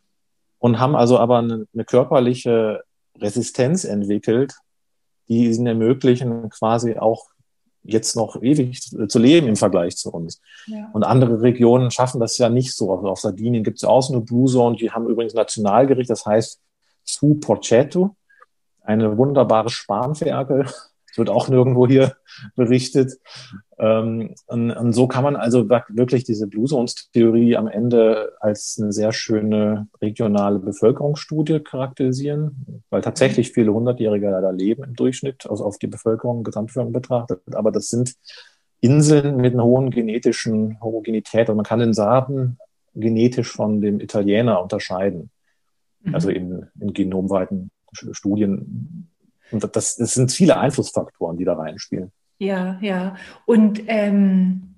Und 0.57 0.79
haben 0.79 0.95
also 0.95 1.19
aber 1.19 1.39
eine, 1.39 1.67
eine 1.73 1.85
körperliche 1.85 2.81
Resistenz 3.17 3.83
entwickelt, 3.83 4.55
die 5.27 5.45
ihnen 5.45 5.67
ermöglichen, 5.67 6.49
quasi 6.49 6.97
auch 6.97 7.27
jetzt 7.93 8.15
noch 8.15 8.41
ewig 8.41 8.81
zu 8.81 9.19
leben 9.19 9.47
im 9.47 9.55
Vergleich 9.55 9.97
zu 9.97 10.11
uns. 10.11 10.41
Ja. 10.67 10.89
Und 10.93 11.03
andere 11.03 11.41
Regionen 11.41 11.91
schaffen 11.91 12.19
das 12.19 12.37
ja 12.37 12.49
nicht 12.49 12.75
so. 12.75 12.93
Also 12.93 13.07
auf 13.07 13.19
Sardinien 13.19 13.63
gibt 13.63 13.77
es 13.77 13.83
auch 13.83 14.01
so 14.01 14.13
eine 14.13 14.21
Blue 14.21 14.49
Zone, 14.49 14.75
die 14.75 14.91
haben 14.91 15.07
übrigens 15.07 15.33
Nationalgericht, 15.33 16.09
das 16.09 16.25
heißt 16.25 16.59
Su 17.03 17.35
Porcetto, 17.35 18.15
eine 18.81 19.17
wunderbare 19.17 19.69
Spanferkel. 19.69 20.65
Wird 21.19 21.29
auch 21.29 21.47
nirgendwo 21.47 21.87
hier 21.87 22.15
berichtet. 22.55 23.19
Ähm, 23.77 24.33
und, 24.47 24.71
und, 24.71 24.93
so 24.93 25.07
kann 25.07 25.23
man 25.23 25.35
also 25.35 25.69
wirklich 25.69 26.23
diese 26.23 26.47
Blue 26.47 26.65
Zones 26.65 27.09
Theorie 27.13 27.55
am 27.55 27.67
Ende 27.67 28.33
als 28.39 28.79
eine 28.81 28.91
sehr 28.91 29.11
schöne 29.11 29.87
regionale 30.01 30.59
Bevölkerungsstudie 30.59 31.59
charakterisieren, 31.59 32.83
weil 32.89 33.01
tatsächlich 33.01 33.51
viele 33.51 33.73
Hundertjährige 33.73 34.31
da 34.31 34.49
leben 34.49 34.83
im 34.83 34.95
Durchschnitt, 34.95 35.45
also 35.49 35.63
auf 35.63 35.77
die 35.77 35.87
Bevölkerung, 35.87 36.43
Gesamtbevölkerung 36.43 36.93
betrachtet. 36.93 37.41
Aber 37.53 37.71
das 37.71 37.89
sind 37.89 38.15
Inseln 38.81 39.37
mit 39.37 39.53
einer 39.53 39.65
hohen 39.65 39.91
genetischen 39.91 40.79
Homogenität 40.81 41.49
und 41.49 41.57
man 41.57 41.65
kann 41.65 41.79
den 41.79 41.93
Sarden 41.93 42.57
genetisch 42.95 43.51
von 43.51 43.81
dem 43.81 43.99
Italiener 43.99 44.61
unterscheiden. 44.61 45.29
Mhm. 46.01 46.15
Also 46.15 46.29
in, 46.29 46.67
in 46.79 46.93
genomweiten 46.93 47.71
Studien. 47.93 49.09
Und 49.51 49.75
das, 49.75 49.95
das 49.95 50.13
sind 50.13 50.31
viele 50.31 50.57
Einflussfaktoren, 50.57 51.37
die 51.37 51.45
da 51.45 51.53
reinspielen. 51.53 52.11
Ja, 52.37 52.77
ja. 52.81 53.15
Und 53.45 53.81
ähm, 53.87 54.69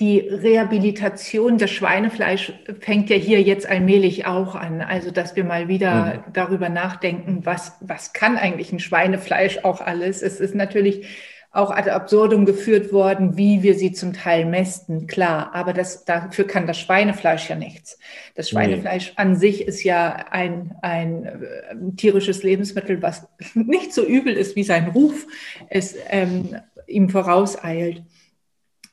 die 0.00 0.18
Rehabilitation 0.18 1.56
des 1.56 1.70
Schweinefleisch 1.70 2.52
fängt 2.80 3.10
ja 3.10 3.16
hier 3.16 3.40
jetzt 3.42 3.68
allmählich 3.68 4.26
auch 4.26 4.54
an. 4.54 4.80
Also, 4.82 5.10
dass 5.10 5.36
wir 5.36 5.44
mal 5.44 5.68
wieder 5.68 6.04
mhm. 6.26 6.32
darüber 6.32 6.68
nachdenken, 6.68 7.46
was, 7.46 7.76
was 7.80 8.12
kann 8.12 8.36
eigentlich 8.36 8.72
ein 8.72 8.80
Schweinefleisch 8.80 9.64
auch 9.64 9.80
alles? 9.80 10.22
Es 10.22 10.40
ist 10.40 10.54
natürlich 10.54 11.06
auch 11.54 11.70
ad 11.70 11.88
absurdum 11.88 12.46
geführt 12.46 12.92
worden, 12.92 13.36
wie 13.36 13.62
wir 13.62 13.76
sie 13.76 13.92
zum 13.92 14.12
Teil 14.12 14.44
mästen, 14.44 15.06
klar. 15.06 15.54
Aber 15.54 15.72
das, 15.72 16.04
dafür 16.04 16.46
kann 16.46 16.66
das 16.66 16.78
Schweinefleisch 16.80 17.48
ja 17.48 17.54
nichts. 17.54 17.96
Das 18.34 18.50
Schweinefleisch 18.50 19.10
nee. 19.10 19.14
an 19.16 19.36
sich 19.36 19.62
ist 19.62 19.84
ja 19.84 20.26
ein, 20.30 20.74
ein, 20.82 21.24
äh, 21.24 21.96
tierisches 21.96 22.42
Lebensmittel, 22.42 23.00
was 23.02 23.28
nicht 23.54 23.94
so 23.94 24.04
übel 24.04 24.34
ist, 24.34 24.56
wie 24.56 24.64
sein 24.64 24.88
Ruf 24.88 25.26
es 25.70 25.94
ähm, 26.08 26.56
ihm 26.88 27.08
vorauseilt. 27.08 28.02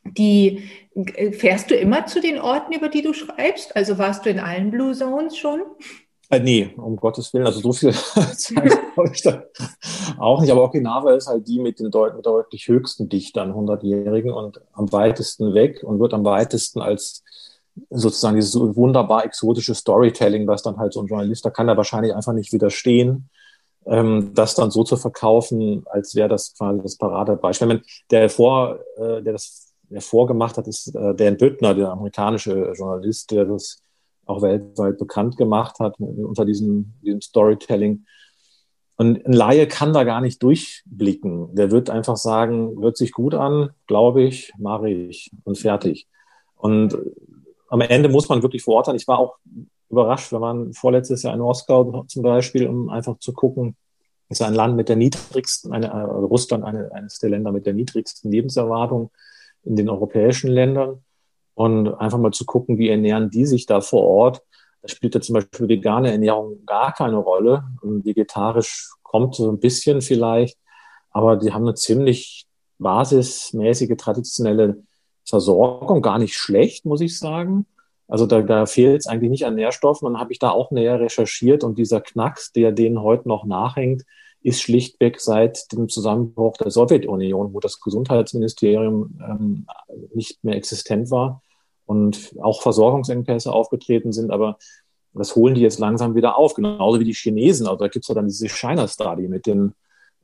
Die, 0.06 0.70
äh, 0.94 1.32
fährst 1.32 1.72
du 1.72 1.76
immer 1.76 2.06
zu 2.06 2.22
den 2.22 2.40
Orten, 2.40 2.74
über 2.74 2.90
die 2.90 3.02
du 3.02 3.14
schreibst? 3.14 3.76
Also 3.76 3.98
warst 3.98 4.26
du 4.26 4.30
in 4.30 4.40
allen 4.40 4.70
Blue 4.70 4.94
Zones 4.94 5.36
schon? 5.36 5.62
Äh, 6.32 6.40
nee, 6.40 6.74
um 6.78 6.96
Gottes 6.96 7.34
Willen. 7.34 7.46
Also 7.46 7.60
so 7.60 7.74
viel 7.74 7.94
Zeit 8.38 8.80
habe 8.96 9.12
ich 9.14 9.22
da 9.22 9.44
auch 10.18 10.42
nicht. 10.42 10.50
Aber 10.52 10.64
Okinawa 10.64 11.14
ist 11.14 11.28
halt 11.28 11.48
die 11.48 11.60
mit 11.60 11.80
den 11.80 11.92
deut 11.92 12.26
deutlich 12.26 12.68
höchsten 12.68 13.10
Dichtern, 13.10 13.52
100-Jährigen 13.52 14.32
und 14.32 14.62
am 14.72 14.92
weitesten 14.94 15.54
weg 15.54 15.84
und 15.84 16.00
wird 16.00 16.14
am 16.14 16.24
weitesten 16.24 16.82
als 16.82 17.24
sozusagen 17.90 18.36
dieses 18.36 18.56
wunderbar 18.56 19.26
exotische 19.26 19.76
Storytelling, 19.76 20.48
was 20.48 20.64
dann 20.64 20.78
halt 20.78 20.94
so 20.94 21.02
ein 21.02 21.08
Journalist, 21.08 21.46
da 21.46 21.50
kann 21.50 21.68
er 21.68 21.78
wahrscheinlich 21.78 22.14
einfach 22.14 22.34
nicht 22.34 22.52
widerstehen, 22.54 23.30
ähm, 23.86 24.32
das 24.34 24.56
dann 24.56 24.72
so 24.72 24.84
zu 24.84 24.98
verkaufen, 24.98 25.84
als 25.90 26.16
wäre 26.16 26.30
das 26.30 26.54
quasi 26.56 26.82
das 26.82 26.98
Paradebeispiel. 26.98 27.68
Meine, 27.68 27.82
der 28.10 28.30
vor, 28.30 28.80
äh, 28.98 29.22
der 29.22 29.34
das 29.34 29.68
der 29.90 30.02
vorgemacht 30.02 30.58
hat, 30.58 30.68
ist 30.68 30.96
äh, 30.96 31.14
Dan 31.14 31.36
Büttner, 31.36 31.74
der 31.74 31.90
amerikanische 31.90 32.72
Journalist, 32.78 33.30
der 33.32 33.44
das 33.44 33.82
auch 34.26 34.42
weltweit 34.42 34.98
bekannt 34.98 35.38
gemacht 35.38 35.80
hat 35.80 36.00
unter 36.00 36.46
diesem, 36.46 36.94
diesem 37.02 37.22
Storytelling. 37.22 38.06
Und 38.98 39.26
ein 39.26 39.34
Laie 39.34 39.68
kann 39.68 39.94
da 39.94 40.04
gar 40.04 40.22
nicht 40.22 40.44
durchblicken. 40.44 41.56
Der 41.56 41.72
wird 41.72 41.90
einfach 41.90 42.18
sagen, 42.18 42.78
hört 42.82 42.98
sich 42.98 43.12
gut 43.12 43.34
an, 43.34 43.72
glaube 43.88 44.22
ich, 44.24 44.54
mache 44.58 44.90
ich 44.90 45.32
und 45.44 45.58
fertig. 45.58 46.08
Und 46.56 46.98
am 47.68 47.82
Ende 47.82 48.10
muss 48.10 48.30
man 48.30 48.44
wirklich 48.44 48.64
vor 48.64 48.76
Ort 48.76 48.86
sein. 48.86 48.96
Ich 48.96 49.08
war 49.08 49.18
auch 49.18 49.38
überrascht, 49.90 50.32
wenn 50.32 50.42
man 50.42 50.74
vorletztes 50.74 51.24
Jahr 51.24 51.34
in 51.34 51.40
Moskau 51.40 52.06
zum 52.08 52.22
Beispiel, 52.22 52.68
um 52.68 52.90
einfach 52.90 53.18
zu 53.20 53.34
gucken, 53.34 53.76
ist 54.30 54.42
ein 54.42 54.54
Land 54.54 54.78
mit 54.78 54.88
der 54.88 54.96
niedrigsten, 54.96 55.74
eine, 55.74 55.94
also 55.94 56.26
Russland 56.28 56.64
eine, 56.64 56.92
eines 56.94 57.20
der 57.20 57.32
Länder 57.32 57.52
mit 57.52 57.66
der 57.66 57.74
niedrigsten 57.74 58.32
Lebenserwartung 58.32 59.12
in 59.64 59.76
den 59.76 59.90
europäischen 59.90 60.50
Ländern 60.50 61.04
und 61.54 61.94
einfach 61.96 62.18
mal 62.18 62.32
zu 62.32 62.46
gucken, 62.46 62.78
wie 62.78 62.90
ernähren 62.90 63.30
die 63.30 63.46
sich 63.46 63.66
da 63.66 63.82
vor 63.82 64.04
Ort. 64.04 64.42
Da 64.82 64.88
spielt 64.88 65.16
ja 65.16 65.22
zum 65.22 65.34
Beispiel 65.34 65.68
vegane 65.68 66.12
Ernährung 66.12 66.66
gar 66.66 66.94
keine 66.94 67.18
Rolle. 67.18 67.64
Und 67.82 68.06
vegetarisch 68.06 68.90
kommt 69.04 69.36
so 69.36 69.52
ein 69.52 69.60
bisschen 69.60 70.02
vielleicht, 70.02 70.58
aber 71.12 71.38
die 71.38 71.54
haben 71.54 71.64
eine 71.64 71.76
ziemlich 71.76 72.48
basismäßige 72.80 73.96
traditionelle 73.98 74.84
Versorgung, 75.26 76.02
gar 76.02 76.18
nicht 76.18 76.36
schlecht, 76.36 76.86
muss 76.86 77.02
ich 77.02 77.20
sagen. 77.20 77.66
Also 78.08 78.26
da, 78.26 78.42
da 78.42 78.66
fehlt 78.66 79.02
es 79.02 79.08
eigentlich 79.08 79.30
nicht 79.30 79.46
an 79.46 79.56
Nährstoffen. 79.56 80.06
Dann 80.06 80.20
habe 80.20 80.34
ich 80.34 80.40
da 80.40 80.50
auch 80.50 80.72
näher 80.72 81.00
recherchiert 81.00 81.64
und 81.64 81.78
dieser 81.78 82.02
Knacks, 82.02 82.52
der 82.52 82.72
denen 82.72 83.02
heute 83.02 83.28
noch 83.28 83.46
nachhängt, 83.46 84.04
ist 84.44 84.62
schlichtweg 84.62 85.20
seit 85.20 85.72
dem 85.72 85.88
Zusammenbruch 85.90 86.58
der 86.58 86.72
Sowjetunion, 86.72 87.54
wo 87.54 87.60
das 87.60 87.80
Gesundheitsministerium 87.80 89.20
ähm, 89.28 89.68
nicht 90.14 90.44
mehr 90.44 90.56
existent 90.56 91.12
war 91.12 91.42
und 91.86 92.36
auch 92.42 92.62
Versorgungsengpässe 92.62 93.52
aufgetreten 93.52 94.12
sind, 94.12 94.32
aber 94.32 94.58
das 95.14 95.36
holen 95.36 95.56
die 95.56 95.62
jetzt 95.62 95.80
langsam 95.80 96.16
wieder 96.16 96.38
auf, 96.38 96.54
genauso 96.54 97.00
wie 97.00 97.06
die 97.06 97.14
Chinesen. 97.14 97.68
Also 97.68 97.80
da 97.80 97.88
gibt 97.88 98.06
es 98.06 98.10
ja 98.10 98.16
dann 98.16 98.28
diese 98.28 98.48
China-Study 98.48 99.28
mit 99.28 99.46
den, 99.46 99.74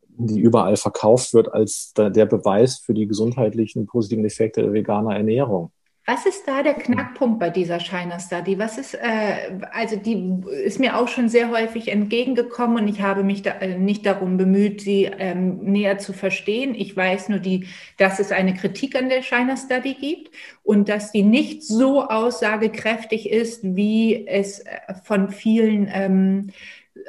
die 0.07 0.39
überall 0.39 0.77
verkauft 0.77 1.33
wird 1.33 1.53
als 1.53 1.93
der 1.93 2.25
Beweis 2.25 2.77
für 2.77 2.93
die 2.93 3.05
gesundheitlichen 3.05 3.85
positiven 3.85 4.25
Effekte 4.25 4.61
der 4.61 4.73
veganer 4.73 5.15
Ernährung. 5.15 5.71
Was 6.09 6.25
ist 6.25 6.47
da 6.47 6.63
der 6.63 6.75
Knackpunkt 6.75 7.37
bei 7.37 7.49
dieser 7.49 7.81
China 7.81 8.17
Study? 8.17 8.57
Was 8.57 8.77
ist, 8.77 8.93
äh, 8.93 9.59
also 9.73 9.97
die 9.97 10.41
ist 10.63 10.79
mir 10.79 10.95
auch 10.97 11.09
schon 11.09 11.27
sehr 11.27 11.51
häufig 11.51 11.89
entgegengekommen 11.89 12.77
und 12.77 12.87
ich 12.87 13.01
habe 13.01 13.25
mich 13.25 13.41
da, 13.41 13.51
äh, 13.59 13.77
nicht 13.77 14.05
darum 14.05 14.37
bemüht, 14.37 14.79
sie 14.79 15.03
ähm, 15.03 15.57
näher 15.63 15.97
zu 15.97 16.13
verstehen. 16.13 16.75
Ich 16.75 16.95
weiß 16.95 17.27
nur, 17.27 17.39
die, 17.39 17.67
dass 17.97 18.19
es 18.19 18.31
eine 18.31 18.53
Kritik 18.53 18.95
an 18.95 19.09
der 19.09 19.21
China 19.21 19.57
Study 19.57 19.95
gibt 19.95 20.31
und 20.63 20.87
dass 20.87 21.11
die 21.11 21.23
nicht 21.23 21.63
so 21.63 22.03
aussagekräftig 22.03 23.29
ist, 23.29 23.59
wie 23.75 24.25
es 24.27 24.59
äh, 24.59 24.77
von 25.03 25.29
vielen 25.29 25.89
ähm, 25.93 26.51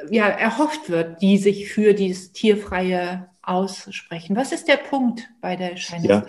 ja, 0.09 0.27
erhofft 0.27 0.89
wird, 0.89 1.21
die 1.21 1.37
sich 1.37 1.71
für 1.71 1.93
dieses 1.93 2.33
Tierfreie 2.33 3.29
aussprechen. 3.41 4.35
Was 4.35 4.51
ist 4.51 4.67
der 4.67 4.77
Punkt 4.77 5.29
bei 5.39 5.55
der 5.55 5.77
China 5.77 6.03
ja. 6.03 6.25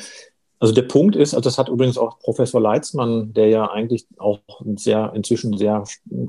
Also 0.61 0.75
der 0.75 0.83
Punkt 0.83 1.17
ist, 1.17 1.33
also 1.33 1.49
das 1.49 1.57
hat 1.57 1.71
übrigens 1.71 1.97
auch 1.97 2.19
Professor 2.19 2.61
Leitzmann, 2.61 3.33
der 3.33 3.49
ja 3.49 3.71
eigentlich 3.71 4.07
auch 4.19 4.41
sehr, 4.77 5.11
inzwischen 5.15 5.57
sehr 5.57 5.85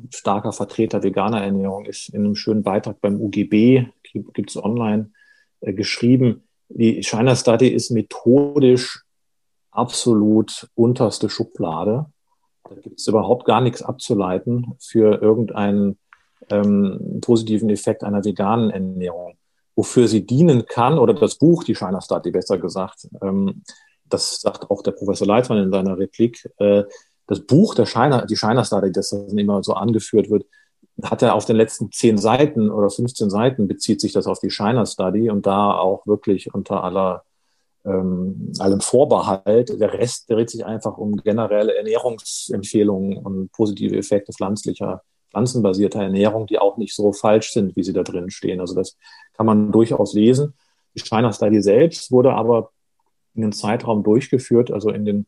starker 0.09 0.53
Vertreter 0.53 1.03
veganer 1.03 1.43
Ernährung 1.43 1.85
ist, 1.85 2.07
in 2.09 2.23
einem 2.23 2.35
schönen 2.35 2.63
Beitrag 2.63 3.01
beim 3.01 3.19
UGB, 3.19 3.87
gibt 4.33 4.49
es 4.49 4.63
online, 4.63 5.11
äh, 5.59 5.73
geschrieben. 5.73 6.43
Die 6.69 7.03
China 7.03 7.35
Study 7.35 7.67
ist 7.67 7.91
methodisch 7.91 9.03
absolut 9.69 10.69
unterste 10.75 11.29
Schublade. 11.29 12.05
Da 12.63 12.75
gibt 12.75 13.01
es 13.01 13.07
überhaupt 13.07 13.43
gar 13.43 13.59
nichts 13.59 13.81
abzuleiten 13.81 14.75
für 14.79 15.21
irgendeinen 15.21 15.97
ähm, 16.49 17.19
positiven 17.21 17.69
Effekt 17.69 18.05
einer 18.05 18.23
veganen 18.23 18.69
Ernährung. 18.69 19.35
Wofür 19.75 20.07
sie 20.07 20.25
dienen 20.25 20.65
kann, 20.67 20.97
oder 20.97 21.13
das 21.13 21.35
Buch, 21.35 21.65
die 21.65 21.75
China 21.75 21.99
Study 21.99 22.31
besser 22.31 22.57
gesagt, 22.57 23.09
ähm, 23.21 23.63
das 24.13 24.41
sagt 24.41 24.69
auch 24.69 24.81
der 24.83 24.91
Professor 24.91 25.27
Leitmann 25.27 25.63
in 25.63 25.71
seiner 25.71 25.97
Replik, 25.97 26.49
äh, 26.57 26.83
das 27.27 27.41
Buch 27.41 27.75
der 27.75 27.85
China, 27.85 28.25
die 28.25 28.35
China 28.35 28.63
Study, 28.63 28.91
das 28.91 29.09
dann 29.09 29.37
immer 29.37 29.63
so 29.63 29.73
angeführt 29.73 30.29
wird, 30.29 30.45
hat 31.03 31.21
er 31.21 31.35
auf 31.35 31.45
den 31.45 31.55
letzten 31.55 31.91
zehn 31.91 32.17
Seiten 32.17 32.69
oder 32.69 32.89
15 32.89 33.29
Seiten 33.29 33.67
bezieht 33.67 34.01
sich 34.01 34.11
das 34.11 34.27
auf 34.27 34.39
die 34.39 34.49
China 34.49 34.85
Study 34.85 35.29
und 35.29 35.45
da 35.45 35.77
auch 35.77 36.05
wirklich 36.05 36.53
unter 36.53 36.83
aller 36.83 37.23
ähm, 37.85 38.51
allem 38.59 38.81
Vorbehalt. 38.81 39.79
Der 39.79 39.93
Rest 39.93 40.29
dreht 40.29 40.49
sich 40.49 40.65
einfach 40.65 40.97
um 40.97 41.15
generelle 41.17 41.75
Ernährungsempfehlungen 41.75 43.17
und 43.17 43.51
positive 43.51 43.97
Effekte 43.97 44.33
pflanzlicher, 44.33 45.01
pflanzenbasierter 45.31 46.01
Ernährung, 46.01 46.47
die 46.47 46.59
auch 46.59 46.77
nicht 46.77 46.93
so 46.93 47.13
falsch 47.13 47.53
sind, 47.53 47.75
wie 47.75 47.83
sie 47.83 47.93
da 47.93 48.03
drin 48.03 48.29
stehen. 48.29 48.59
Also 48.59 48.75
das 48.75 48.97
kann 49.33 49.45
man 49.45 49.71
durchaus 49.71 50.13
lesen. 50.13 50.53
Die 50.95 50.99
China 50.99 51.31
Study 51.31 51.61
selbst 51.61 52.11
wurde 52.11 52.33
aber 52.33 52.71
in 53.33 53.41
den 53.41 53.51
Zeitraum 53.51 54.03
durchgeführt, 54.03 54.71
also 54.71 54.89
in 54.89 55.05
den 55.05 55.25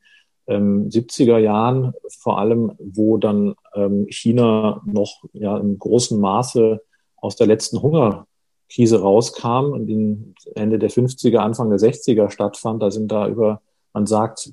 ähm, 0.48 0.90
70er 0.90 1.38
Jahren 1.38 1.94
vor 2.20 2.40
allem, 2.40 2.74
wo 2.80 3.18
dann 3.18 3.56
ähm, 3.76 4.08
China 4.10 4.82
noch 4.86 5.24
ja, 5.34 5.58
im 5.58 5.80
großen 5.80 6.20
Maße 6.20 6.82
aus 7.18 7.36
der 7.36 7.48
letzten 7.48 7.82
Hungerkrise 7.82 9.02
rauskam 9.02 9.76
in 9.76 10.36
Ende 10.56 10.80
der 10.80 10.92
50er, 10.92 11.38
Anfang 11.38 11.70
der 11.70 11.80
60er 11.80 12.30
stattfand. 12.30 12.82
Da 12.82 12.92
sind 12.92 13.12
da 13.12 13.28
über, 13.28 13.62
man 13.94 14.06
sagt, 14.06 14.52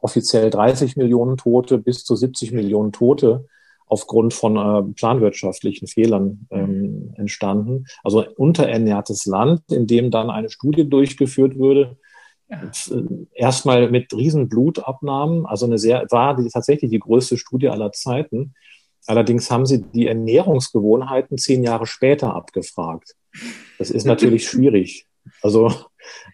offiziell 0.00 0.50
30 0.50 0.96
Millionen 0.96 1.36
Tote 1.36 1.78
bis 1.78 2.04
zu 2.04 2.14
70 2.14 2.52
Millionen 2.52 2.92
Tote 2.92 3.46
aufgrund 3.86 4.34
von 4.34 4.56
äh, 4.56 4.92
planwirtschaftlichen 4.94 5.86
Fehlern 5.86 6.46
ähm, 6.50 7.14
entstanden. 7.16 7.86
Also 8.02 8.24
unterernährtes 8.36 9.26
Land, 9.26 9.62
in 9.70 9.86
dem 9.86 10.10
dann 10.10 10.28
eine 10.28 10.50
Studie 10.50 10.88
durchgeführt 10.88 11.56
würde, 11.56 11.96
erstmal 13.34 13.90
mit 13.90 14.12
riesen 14.14 14.48
Blutabnahmen, 14.48 15.46
also 15.46 15.66
eine 15.66 15.78
sehr, 15.78 16.06
war 16.10 16.36
die, 16.36 16.48
tatsächlich 16.48 16.90
die 16.90 16.98
größte 16.98 17.36
Studie 17.36 17.68
aller 17.68 17.92
Zeiten. 17.92 18.54
Allerdings 19.06 19.50
haben 19.50 19.66
sie 19.66 19.82
die 19.82 20.06
Ernährungsgewohnheiten 20.06 21.38
zehn 21.38 21.62
Jahre 21.62 21.86
später 21.86 22.34
abgefragt. 22.34 23.14
Das 23.78 23.90
ist 23.90 24.04
natürlich 24.04 24.48
schwierig. 24.48 25.06
Also 25.42 25.72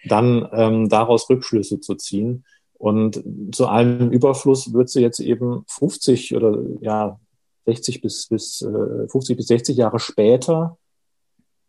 dann 0.04 0.48
ähm, 0.52 0.88
daraus 0.88 1.28
Rückschlüsse 1.28 1.80
zu 1.80 1.94
ziehen. 1.94 2.44
Und 2.74 3.22
zu 3.52 3.68
allem 3.68 4.10
Überfluss 4.10 4.72
wird 4.72 4.88
sie 4.88 5.00
jetzt 5.00 5.20
eben 5.20 5.64
50 5.68 6.34
oder 6.34 6.58
ja 6.80 7.20
60 7.66 8.02
bis, 8.02 8.26
bis 8.26 8.62
äh, 8.62 9.08
50 9.08 9.36
bis 9.36 9.46
60 9.46 9.76
Jahre 9.76 10.00
später 10.00 10.78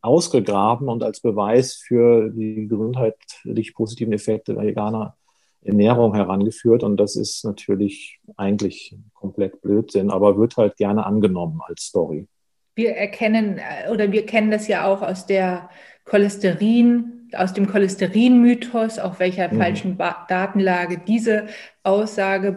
ausgegraben 0.03 0.89
und 0.89 1.01
als 1.01 1.21
Beweis 1.21 1.75
für 1.75 2.29
die 2.29 2.67
gesundheitlich 2.67 3.73
positiven 3.73 4.13
Effekte 4.13 4.55
veganer 4.55 5.15
Ernährung 5.63 6.13
herangeführt. 6.13 6.83
Und 6.83 6.97
das 6.97 7.15
ist 7.15 7.45
natürlich 7.45 8.19
eigentlich 8.35 8.97
komplett 9.13 9.61
Blödsinn, 9.61 10.11
aber 10.11 10.37
wird 10.37 10.57
halt 10.57 10.77
gerne 10.77 11.05
angenommen 11.05 11.61
als 11.65 11.83
Story. 11.83 12.27
Wir 12.75 12.95
erkennen 12.95 13.59
äh, 13.59 13.89
oder 13.89 14.11
wir 14.11 14.25
kennen 14.25 14.51
das 14.51 14.67
ja 14.67 14.85
auch 14.85 15.01
aus 15.01 15.25
der 15.25 15.69
Cholesterin, 16.05 17.22
aus 17.35 17.53
dem 17.53 17.67
Cholesterin-Mythos, 17.67 18.99
auf 18.99 19.19
welcher 19.19 19.51
mhm. 19.51 19.57
falschen 19.57 19.97
ba 19.97 20.25
Datenlage 20.27 20.99
diese 21.05 21.47
Aussage 21.83 22.49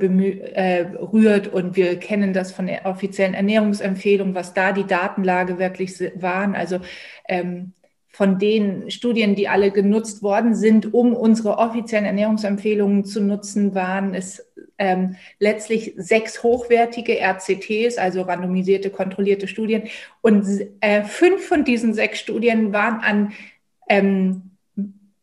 äh, 0.54 0.86
rührt. 0.96 1.48
Und 1.48 1.76
wir 1.76 1.98
kennen 1.98 2.32
das 2.32 2.52
von 2.52 2.66
der 2.66 2.86
offiziellen 2.86 3.34
Ernährungsempfehlung, 3.34 4.34
was 4.34 4.54
da 4.54 4.72
die 4.72 4.86
Datenlage 4.86 5.58
wirklich 5.58 6.00
waren. 6.16 6.54
Also 6.54 6.80
ähm, 7.28 7.72
von 8.16 8.38
den 8.38 8.90
Studien, 8.90 9.34
die 9.34 9.46
alle 9.46 9.70
genutzt 9.70 10.22
worden 10.22 10.54
sind, 10.54 10.94
um 10.94 11.14
unsere 11.14 11.58
offiziellen 11.58 12.06
Ernährungsempfehlungen 12.06 13.04
zu 13.04 13.20
nutzen, 13.20 13.74
waren 13.74 14.14
es 14.14 14.42
ähm, 14.78 15.16
letztlich 15.38 15.92
sechs 15.96 16.42
hochwertige 16.42 17.18
RCTs, 17.20 17.98
also 17.98 18.22
randomisierte, 18.22 18.88
kontrollierte 18.88 19.48
Studien. 19.48 19.84
Und 20.22 20.46
äh, 20.80 21.02
fünf 21.02 21.46
von 21.46 21.64
diesen 21.64 21.92
sechs 21.92 22.18
Studien 22.18 22.72
waren 22.72 23.00
an 23.00 23.32
ähm, 23.88 24.55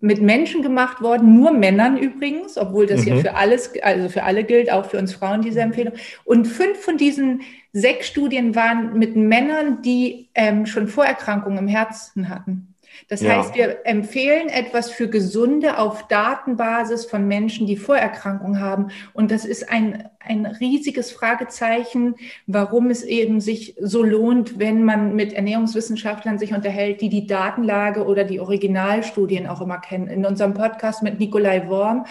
mit 0.03 0.21
Menschen 0.21 0.61
gemacht 0.61 1.01
worden, 1.01 1.33
nur 1.33 1.51
Männern 1.51 1.97
übrigens, 1.97 2.57
obwohl 2.57 2.85
das 2.85 3.05
mhm. 3.05 3.07
ja 3.07 3.15
für 3.19 3.35
alles, 3.35 3.71
also 3.81 4.09
für 4.09 4.23
alle 4.23 4.43
gilt, 4.43 4.69
auch 4.69 4.85
für 4.85 4.97
uns 4.97 5.13
Frauen 5.13 5.41
diese 5.41 5.61
Empfehlung. 5.61 5.93
Und 6.25 6.45
fünf 6.45 6.77
von 6.79 6.97
diesen 6.97 7.41
sechs 7.71 8.07
Studien 8.07 8.53
waren 8.53 8.99
mit 8.99 9.15
Männern, 9.15 9.81
die 9.81 10.29
ähm, 10.35 10.65
schon 10.65 10.89
Vorerkrankungen 10.89 11.57
im 11.57 11.67
Herzen 11.69 12.27
hatten. 12.27 12.72
Das 13.07 13.21
ja. 13.21 13.37
heißt, 13.37 13.55
wir 13.55 13.85
empfehlen 13.85 14.49
etwas 14.49 14.89
für 14.89 15.07
Gesunde 15.07 15.77
auf 15.77 16.07
Datenbasis 16.07 17.05
von 17.05 17.27
Menschen, 17.27 17.67
die 17.67 17.77
Vorerkrankungen 17.77 18.59
haben. 18.59 18.87
Und 19.13 19.31
das 19.31 19.45
ist 19.45 19.69
ein, 19.69 20.09
ein 20.19 20.45
riesiges 20.45 21.11
Fragezeichen, 21.11 22.15
warum 22.47 22.89
es 22.89 23.03
eben 23.03 23.41
sich 23.41 23.75
so 23.79 24.03
lohnt, 24.03 24.59
wenn 24.59 24.83
man 24.83 25.15
mit 25.15 25.33
Ernährungswissenschaftlern 25.33 26.39
sich 26.39 26.53
unterhält, 26.53 27.01
die 27.01 27.09
die 27.09 27.27
Datenlage 27.27 28.05
oder 28.05 28.23
die 28.23 28.39
Originalstudien 28.39 29.47
auch 29.47 29.61
immer 29.61 29.79
kennen. 29.79 30.07
In 30.07 30.25
unserem 30.25 30.53
Podcast 30.53 31.03
mit 31.03 31.19
Nikolai 31.19 31.67
Worm 31.67 32.05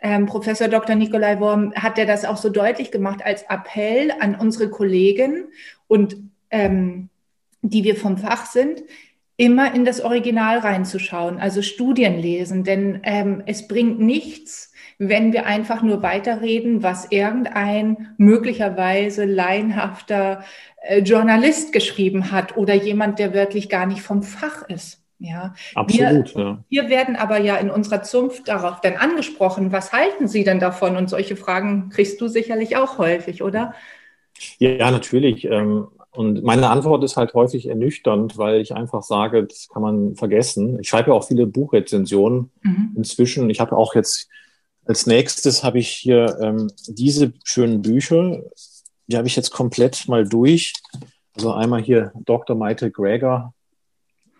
ähm, 0.00 0.26
Professor 0.26 0.68
Dr. 0.68 0.94
Nikolai 0.94 1.40
Worm 1.40 1.74
hat 1.74 1.98
er 1.98 2.06
das 2.06 2.24
auch 2.24 2.36
so 2.36 2.50
deutlich 2.50 2.92
gemacht 2.92 3.24
als 3.24 3.42
Appell 3.48 4.12
an 4.20 4.36
unsere 4.36 4.70
Kollegen 4.70 5.48
und 5.88 6.16
ähm, 6.50 7.08
die 7.62 7.82
wir 7.82 7.96
vom 7.96 8.16
Fach 8.18 8.46
sind, 8.46 8.82
immer 9.38 9.72
in 9.72 9.84
das 9.84 10.00
Original 10.00 10.58
reinzuschauen, 10.58 11.38
also 11.38 11.62
Studien 11.62 12.18
lesen, 12.18 12.64
denn 12.64 13.00
ähm, 13.04 13.42
es 13.46 13.68
bringt 13.68 14.00
nichts, 14.00 14.72
wenn 14.98 15.32
wir 15.32 15.46
einfach 15.46 15.80
nur 15.80 16.02
weiterreden, 16.02 16.82
was 16.82 17.12
irgendein 17.12 18.14
möglicherweise 18.18 19.24
laienhafter 19.24 20.42
äh, 20.82 20.98
Journalist 20.98 21.72
geschrieben 21.72 22.32
hat 22.32 22.56
oder 22.56 22.74
jemand, 22.74 23.20
der 23.20 23.32
wirklich 23.32 23.68
gar 23.68 23.86
nicht 23.86 24.02
vom 24.02 24.24
Fach 24.24 24.68
ist. 24.68 25.04
Ja, 25.20 25.54
absolut. 25.74 26.34
Wir, 26.34 26.44
ja. 26.44 26.64
wir 26.68 26.88
werden 26.90 27.14
aber 27.14 27.40
ja 27.40 27.56
in 27.56 27.70
unserer 27.70 28.02
Zunft 28.02 28.48
darauf 28.48 28.80
dann 28.80 28.96
angesprochen. 28.96 29.70
Was 29.70 29.92
halten 29.92 30.26
Sie 30.26 30.42
denn 30.42 30.58
davon? 30.60 30.96
Und 30.96 31.10
solche 31.10 31.36
Fragen 31.36 31.90
kriegst 31.90 32.20
du 32.20 32.26
sicherlich 32.28 32.76
auch 32.76 32.98
häufig, 32.98 33.42
oder? 33.42 33.74
Ja, 34.58 34.90
natürlich. 34.90 35.44
Ähm, 35.44 35.88
und 36.10 36.42
meine 36.42 36.70
Antwort 36.70 37.04
ist 37.04 37.16
halt 37.16 37.34
häufig 37.34 37.68
ernüchternd, 37.68 38.38
weil 38.38 38.60
ich 38.60 38.74
einfach 38.74 39.02
sage, 39.02 39.44
das 39.44 39.68
kann 39.68 39.82
man 39.82 40.16
vergessen. 40.16 40.78
Ich 40.80 40.88
schreibe 40.88 41.10
ja 41.10 41.16
auch 41.16 41.26
viele 41.26 41.46
Buchrezensionen 41.46 42.50
mhm. 42.62 42.94
inzwischen. 42.96 43.50
Ich 43.50 43.60
habe 43.60 43.76
auch 43.76 43.94
jetzt 43.94 44.28
als 44.88 45.06
nächstes 45.06 45.62
habe 45.62 45.78
ich 45.78 45.90
hier 45.90 46.38
ähm, 46.40 46.70
diese 46.86 47.34
schönen 47.44 47.82
Bücher. 47.82 48.40
Die 49.06 49.18
habe 49.18 49.28
ich 49.28 49.36
jetzt 49.36 49.50
komplett 49.50 50.08
mal 50.08 50.26
durch. 50.26 50.72
Also 51.36 51.52
einmal 51.52 51.82
hier 51.82 52.10
Dr. 52.24 52.56
Michael 52.56 52.90
Greger. 52.90 53.52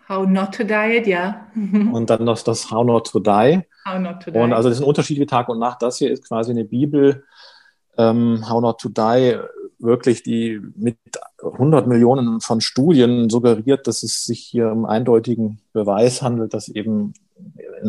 How 0.09 0.27
Not 0.27 0.55
to 0.55 0.63
Diet, 0.63 1.05
ja. 1.05 1.47
und 1.55 2.09
dann 2.09 2.23
noch 2.23 2.41
das 2.41 2.71
How 2.71 2.83
Not 2.83 3.11
to 3.11 3.19
Die. 3.19 3.61
How 3.87 3.99
Not 3.99 4.23
to 4.23 4.31
Die. 4.31 4.39
Und 4.39 4.53
also 4.53 4.69
das 4.69 4.79
ist 4.79 4.83
ein 4.83 4.87
Unterschied 4.87 5.19
wie 5.19 5.27
Tag 5.27 5.49
und 5.49 5.59
Nacht. 5.59 5.83
Das 5.83 5.99
hier 5.99 6.11
ist 6.11 6.27
quasi 6.27 6.49
eine 6.49 6.65
Bibel. 6.65 7.25
Ähm, 7.99 8.43
How 8.49 8.59
Not 8.59 8.81
to 8.81 8.89
Die 8.89 9.37
wirklich 9.79 10.23
die 10.23 10.61
mit 10.75 10.97
100 11.43 11.87
Millionen 11.87 12.41
von 12.41 12.61
Studien 12.61 13.29
suggeriert, 13.29 13.87
dass 13.87 14.03
es 14.03 14.25
sich 14.25 14.39
hier 14.39 14.71
um 14.71 14.85
eindeutigen 14.85 15.59
Beweis 15.73 16.21
handelt, 16.21 16.53
dass 16.53 16.67
eben 16.67 17.13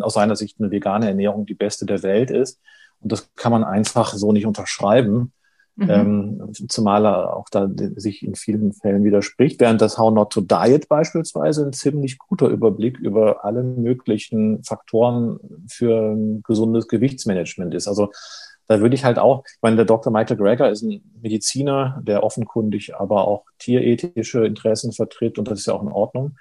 aus 0.01 0.15
seiner 0.15 0.37
Sicht 0.37 0.61
eine 0.61 0.71
vegane 0.71 1.09
Ernährung 1.09 1.47
die 1.47 1.55
beste 1.55 1.87
der 1.87 2.03
Welt 2.03 2.31
ist. 2.31 2.61
Und 3.01 3.13
das 3.13 3.31
kann 3.35 3.53
man 3.53 3.65
einfach 3.65 4.15
so 4.15 4.33
nicht 4.33 4.47
unterschreiben. 4.47 5.33
Mhm. 5.77 5.91
Ähm, 5.91 6.53
zumal 6.69 7.07
er 7.07 7.37
auch 7.37 7.49
da 7.49 7.69
sich 7.97 8.23
in 8.23 8.35
vielen 8.35 8.73
Fällen 8.73 9.03
widerspricht, 9.03 9.61
während 9.61 9.81
das 9.81 9.99
How 9.99 10.13
Not 10.13 10.33
to 10.33 10.43
Diet 10.43 10.89
beispielsweise 10.89 11.67
ein 11.67 11.73
ziemlich 11.73 12.19
guter 12.19 12.49
Überblick 12.49 12.99
über 12.99 13.45
alle 13.45 13.63
möglichen 13.63 14.63
Faktoren 14.63 15.41
für 15.69 16.13
ein 16.13 16.43
gesundes 16.43 16.87
Gewichtsmanagement 16.87 17.75
ist. 17.75 17.89
Also 17.89 18.11
da 18.71 18.81
würde 18.81 18.95
ich 18.95 19.05
halt 19.05 19.19
auch, 19.19 19.43
ich 19.45 19.59
meine, 19.63 19.75
der 19.75 19.85
Dr. 19.85 20.13
Michael 20.13 20.37
Greger 20.37 20.71
ist 20.71 20.83
ein 20.83 21.03
Mediziner, 21.21 22.01
der 22.05 22.23
offenkundig 22.23 22.95
aber 22.95 23.27
auch 23.27 23.45
tierethische 23.59 24.47
Interessen 24.47 24.93
vertritt 24.93 25.41
und 25.41 25.51
das 25.51 25.59
ist 25.59 25.67
ja 25.67 25.75
auch 25.75 25.83
in 25.83 25.89
Ordnung. 25.89 26.37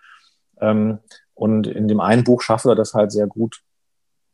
Ähm, 0.62 1.00
und 1.34 1.66
in 1.66 1.88
dem 1.88 2.00
einen 2.00 2.24
Buch 2.24 2.44
schafft 2.44 2.68
er 2.68 2.76
das 2.76 2.94
halt 2.94 3.12
sehr 3.12 3.26
gut, 3.26 3.62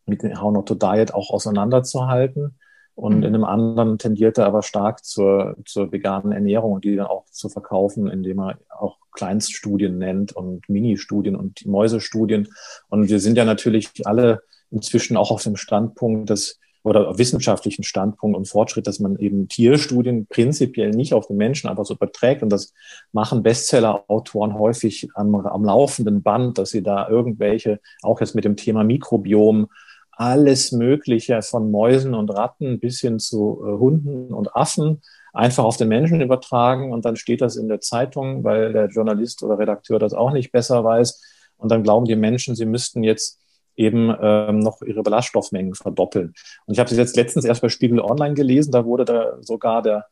mit 0.05 0.23
dem 0.23 0.41
How 0.41 0.51
Not 0.51 0.67
to 0.67 0.76
Diet 0.76 1.13
auch 1.13 1.30
auseinanderzuhalten. 1.30 2.59
Und 2.95 3.19
mhm. 3.19 3.23
in 3.23 3.34
einem 3.34 3.43
anderen 3.45 3.97
tendiert 3.97 4.39
er 4.39 4.47
aber 4.47 4.61
stark 4.61 5.05
zur, 5.05 5.55
zur 5.65 5.93
veganen 5.93 6.34
Ernährung 6.34 6.73
und 6.73 6.84
die 6.84 6.97
dann 6.97 7.07
auch 7.07 7.23
zu 7.27 7.47
verkaufen, 7.47 8.09
indem 8.09 8.41
er 8.41 8.59
auch 8.77 8.97
Kleinststudien 9.13 9.97
nennt 9.97 10.34
und 10.34 10.67
Ministudien 10.67 11.38
und 11.38 11.65
Mäusestudien. 11.65 12.49
Und 12.89 13.07
wir 13.07 13.22
sind 13.22 13.38
ja 13.38 13.45
natürlich 13.45 13.89
alle 14.03 14.41
inzwischen 14.69 15.15
auch 15.15 15.31
auf 15.31 15.43
dem 15.43 15.55
Standpunkt, 15.55 16.30
dass 16.30 16.59
oder 16.85 17.17
wissenschaftlichen 17.17 17.83
Standpunkt 17.83 18.37
und 18.37 18.47
Fortschritt, 18.47 18.85
dass 18.85 18.99
man 18.99 19.17
eben 19.17 19.47
Tierstudien 19.47 20.27
prinzipiell 20.27 20.91
nicht 20.91 21.15
auf 21.15 21.25
den 21.25 21.35
Menschen 21.35 21.67
einfach 21.67 21.83
so 21.83 21.95
überträgt. 21.95 22.43
Und 22.43 22.49
das 22.51 22.73
machen 23.11 23.41
Bestseller-Autoren 23.41 24.53
häufig 24.53 25.09
am, 25.15 25.33
am 25.33 25.65
laufenden 25.65 26.21
Band, 26.21 26.59
dass 26.59 26.69
sie 26.69 26.83
da 26.83 27.09
irgendwelche, 27.09 27.79
auch 28.03 28.21
jetzt 28.21 28.35
mit 28.35 28.45
dem 28.45 28.55
Thema 28.55 28.83
Mikrobiom, 28.83 29.67
alles 30.11 30.71
Mögliche 30.71 31.41
von 31.41 31.71
Mäusen 31.71 32.13
und 32.13 32.29
Ratten 32.29 32.79
bis 32.79 33.01
hin 33.01 33.17
zu 33.17 33.63
äh, 33.65 33.79
Hunden 33.79 34.31
und 34.31 34.55
Affen 34.55 35.01
einfach 35.33 35.63
auf 35.63 35.77
den 35.77 35.87
Menschen 35.87 36.21
übertragen 36.21 36.93
und 36.93 37.03
dann 37.03 37.15
steht 37.15 37.41
das 37.41 37.57
in 37.57 37.67
der 37.67 37.81
Zeitung, 37.81 38.43
weil 38.43 38.71
der 38.71 38.87
Journalist 38.87 39.41
oder 39.41 39.57
Redakteur 39.57 39.97
das 39.97 40.13
auch 40.13 40.31
nicht 40.31 40.51
besser 40.51 40.83
weiß. 40.83 41.19
Und 41.57 41.71
dann 41.71 41.83
glauben 41.83 42.05
die 42.05 42.15
Menschen, 42.15 42.55
sie 42.55 42.65
müssten 42.65 43.03
jetzt 43.03 43.39
eben 43.76 44.14
ähm, 44.22 44.60
noch 44.60 44.81
ihre 44.81 45.03
Ballaststoffmengen 45.03 45.76
verdoppeln. 45.76 46.34
Und 46.65 46.73
ich 46.73 46.80
habe 46.80 46.89
es 46.89 46.97
jetzt 46.97 47.15
letztens 47.15 47.45
erst 47.45 47.61
bei 47.61 47.69
Spiegel 47.69 47.99
Online 47.99 48.34
gelesen, 48.34 48.72
da 48.72 48.85
wurde 48.85 49.06
da 49.06 49.38
sogar 49.41 49.81
der, 49.81 50.06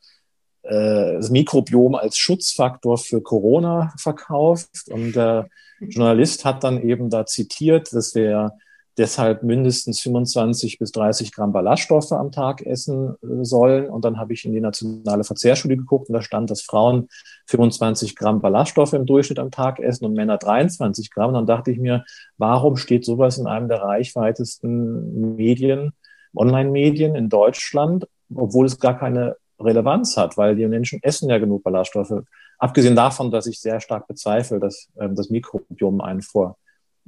äh, 0.62 1.14
das 1.14 1.30
Mikrobiom 1.30 1.94
als 1.94 2.16
Schutzfaktor 2.16 2.98
für 2.98 3.22
Corona 3.22 3.92
verkauft. 3.98 4.70
Und 4.90 5.16
der 5.16 5.48
Journalist 5.80 6.44
hat 6.44 6.64
dann 6.64 6.82
eben 6.82 7.10
da 7.10 7.26
zitiert, 7.26 7.92
dass 7.92 8.14
wir 8.14 8.52
deshalb 8.96 9.42
mindestens 9.42 10.00
25 10.00 10.78
bis 10.78 10.92
30 10.92 11.32
Gramm 11.32 11.52
Ballaststoffe 11.52 12.12
am 12.12 12.30
Tag 12.30 12.64
essen 12.64 13.16
äh, 13.22 13.44
sollen. 13.44 13.88
Und 13.88 14.04
dann 14.04 14.18
habe 14.18 14.32
ich 14.32 14.44
in 14.44 14.52
die 14.52 14.60
nationale 14.60 15.24
Verzehrstudie 15.24 15.76
geguckt 15.76 16.08
und 16.08 16.14
da 16.14 16.22
stand, 16.22 16.50
dass 16.50 16.62
Frauen 16.62 17.08
25 17.46 18.16
Gramm 18.16 18.40
Ballaststoffe 18.40 18.92
im 18.92 19.06
Durchschnitt 19.06 19.38
am 19.38 19.50
Tag 19.50 19.80
essen 19.80 20.04
und 20.04 20.14
Männer 20.14 20.38
23 20.38 21.10
Gramm. 21.10 21.28
Und 21.28 21.34
dann 21.34 21.46
dachte 21.46 21.70
ich 21.70 21.78
mir, 21.78 22.04
warum 22.38 22.76
steht 22.76 23.04
sowas 23.04 23.38
in 23.38 23.46
einem 23.46 23.68
der 23.68 23.82
reichweitesten 23.82 25.34
Medien, 25.36 25.92
Online-Medien 26.36 27.14
in 27.14 27.28
Deutschland, 27.28 28.06
obwohl 28.34 28.66
es 28.66 28.78
gar 28.78 28.98
keine 28.98 29.36
Relevanz 29.60 30.16
hat, 30.16 30.36
weil 30.36 30.56
die 30.56 30.66
Menschen 30.66 31.00
essen 31.02 31.30
ja 31.30 31.38
genug 31.38 31.62
Ballaststoffe. 31.62 32.22
Abgesehen 32.58 32.96
davon, 32.96 33.30
dass 33.30 33.46
ich 33.46 33.60
sehr 33.60 33.80
stark 33.80 34.06
bezweifle, 34.06 34.60
dass 34.60 34.88
ähm, 34.98 35.14
das 35.14 35.30
Mikrobiom 35.30 36.00
einen 36.00 36.22
vor 36.22 36.56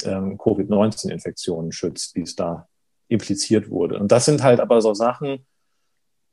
ähm, 0.04 0.38
Covid-19-Infektionen 0.38 1.72
schützt, 1.72 2.14
wie 2.14 2.22
es 2.22 2.36
da 2.36 2.68
impliziert 3.08 3.70
wurde. 3.70 3.98
Und 3.98 4.12
das 4.12 4.24
sind 4.24 4.42
halt 4.42 4.60
aber 4.60 4.80
so 4.80 4.94
Sachen, 4.94 5.46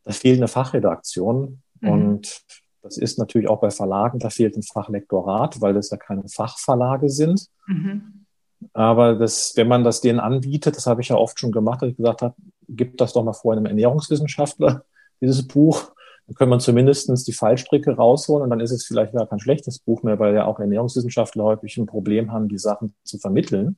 da 0.03 0.11
fehlt 0.11 0.37
eine 0.37 0.47
Fachredaktion 0.47 1.61
mhm. 1.79 1.89
und 1.89 2.41
das 2.81 2.97
ist 2.97 3.17
natürlich 3.17 3.47
auch 3.47 3.61
bei 3.61 3.71
Verlagen, 3.71 4.19
da 4.19 4.29
fehlt 4.29 4.57
ein 4.57 4.63
Fachlektorat, 4.63 5.61
weil 5.61 5.73
das 5.73 5.89
ja 5.89 5.97
keine 5.97 6.27
Fachverlage 6.27 7.09
sind. 7.09 7.47
Mhm. 7.67 8.25
Aber 8.73 9.15
das, 9.15 9.53
wenn 9.55 9.67
man 9.67 9.83
das 9.83 10.01
denen 10.01 10.19
anbietet, 10.19 10.75
das 10.75 10.87
habe 10.87 11.01
ich 11.01 11.09
ja 11.09 11.15
oft 11.15 11.39
schon 11.39 11.51
gemacht, 11.51 11.81
dass 11.81 11.89
ich 11.89 11.97
gesagt 11.97 12.21
habe, 12.21 12.35
gib 12.67 12.97
das 12.97 13.13
doch 13.13 13.23
mal 13.23 13.33
vor 13.33 13.53
einem 13.53 13.65
Ernährungswissenschaftler, 13.65 14.83
dieses 15.21 15.47
Buch. 15.47 15.93
Dann 16.33 16.37
kann 16.39 16.49
man 16.49 16.59
zumindest 16.59 17.27
die 17.27 17.33
Fallstricke 17.33 17.91
rausholen 17.91 18.43
und 18.43 18.49
dann 18.49 18.59
ist 18.59 18.71
es 18.71 18.85
vielleicht 18.85 19.13
gar 19.13 19.27
kein 19.27 19.39
schlechtes 19.39 19.77
Buch 19.77 20.01
mehr, 20.01 20.17
weil 20.17 20.33
ja 20.33 20.45
auch 20.45 20.59
Ernährungswissenschaftler 20.59 21.43
häufig 21.43 21.77
ein 21.77 21.85
Problem 21.85 22.31
haben, 22.31 22.49
die 22.49 22.57
Sachen 22.57 22.95
zu 23.03 23.19
vermitteln, 23.19 23.77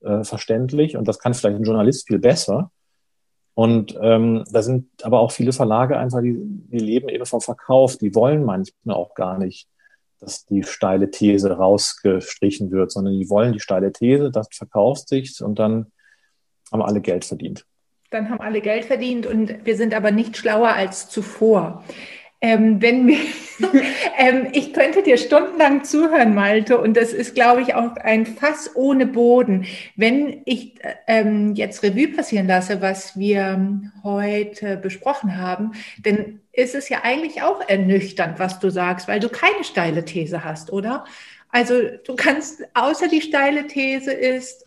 äh, 0.00 0.24
verständlich. 0.24 0.96
Und 0.96 1.06
das 1.06 1.20
kann 1.20 1.34
vielleicht 1.34 1.56
ein 1.56 1.62
Journalist 1.62 2.08
viel 2.08 2.18
besser. 2.18 2.72
Und 3.54 3.96
ähm, 4.00 4.42
da 4.50 4.62
sind 4.62 4.88
aber 5.04 5.20
auch 5.20 5.30
viele 5.30 5.52
Verlage 5.52 5.96
einfach, 5.96 6.20
die, 6.20 6.36
die 6.36 6.80
leben 6.80 7.08
eben 7.08 7.26
vom 7.26 7.40
Verkauf. 7.40 7.96
Die 7.96 8.16
wollen 8.16 8.42
manchmal 8.42 8.96
auch 8.96 9.14
gar 9.14 9.38
nicht, 9.38 9.68
dass 10.18 10.46
die 10.46 10.64
steile 10.64 11.12
These 11.12 11.52
rausgestrichen 11.52 12.72
wird, 12.72 12.90
sondern 12.90 13.16
die 13.16 13.30
wollen 13.30 13.52
die 13.52 13.60
steile 13.60 13.92
These, 13.92 14.32
das 14.32 14.48
verkauft 14.50 15.08
sich 15.08 15.40
und 15.40 15.60
dann 15.60 15.92
haben 16.72 16.82
alle 16.82 17.00
Geld 17.00 17.24
verdient 17.24 17.64
dann 18.14 18.30
haben 18.30 18.40
alle 18.40 18.60
Geld 18.60 18.84
verdient 18.84 19.26
und 19.26 19.66
wir 19.66 19.76
sind 19.76 19.94
aber 19.94 20.10
nicht 20.10 20.36
schlauer 20.36 20.68
als 20.68 21.08
zuvor. 21.08 21.84
Ähm, 22.40 22.82
wenn 22.82 23.06
wir, 23.06 23.16
ähm, 24.18 24.48
ich 24.52 24.74
könnte 24.74 25.02
dir 25.02 25.16
stundenlang 25.16 25.82
zuhören, 25.82 26.34
Malte, 26.34 26.78
und 26.78 26.94
das 26.94 27.14
ist, 27.14 27.34
glaube 27.34 27.62
ich, 27.62 27.74
auch 27.74 27.96
ein 27.96 28.26
Fass 28.26 28.70
ohne 28.74 29.06
Boden. 29.06 29.66
Wenn 29.96 30.42
ich 30.44 30.74
ähm, 31.06 31.54
jetzt 31.54 31.82
Revue 31.82 32.08
passieren 32.08 32.46
lasse, 32.46 32.82
was 32.82 33.18
wir 33.18 33.90
heute 34.02 34.76
besprochen 34.76 35.38
haben, 35.38 35.72
dann 36.02 36.40
ist 36.52 36.74
es 36.74 36.90
ja 36.90 37.00
eigentlich 37.02 37.40
auch 37.42 37.66
ernüchternd, 37.66 38.38
was 38.38 38.58
du 38.60 38.70
sagst, 38.70 39.08
weil 39.08 39.20
du 39.20 39.30
keine 39.30 39.64
steile 39.64 40.04
These 40.04 40.44
hast, 40.44 40.70
oder? 40.70 41.04
Also 41.48 41.74
du 42.04 42.14
kannst, 42.14 42.62
außer 42.74 43.08
die 43.08 43.22
steile 43.22 43.66
These 43.68 44.12
ist, 44.12 44.66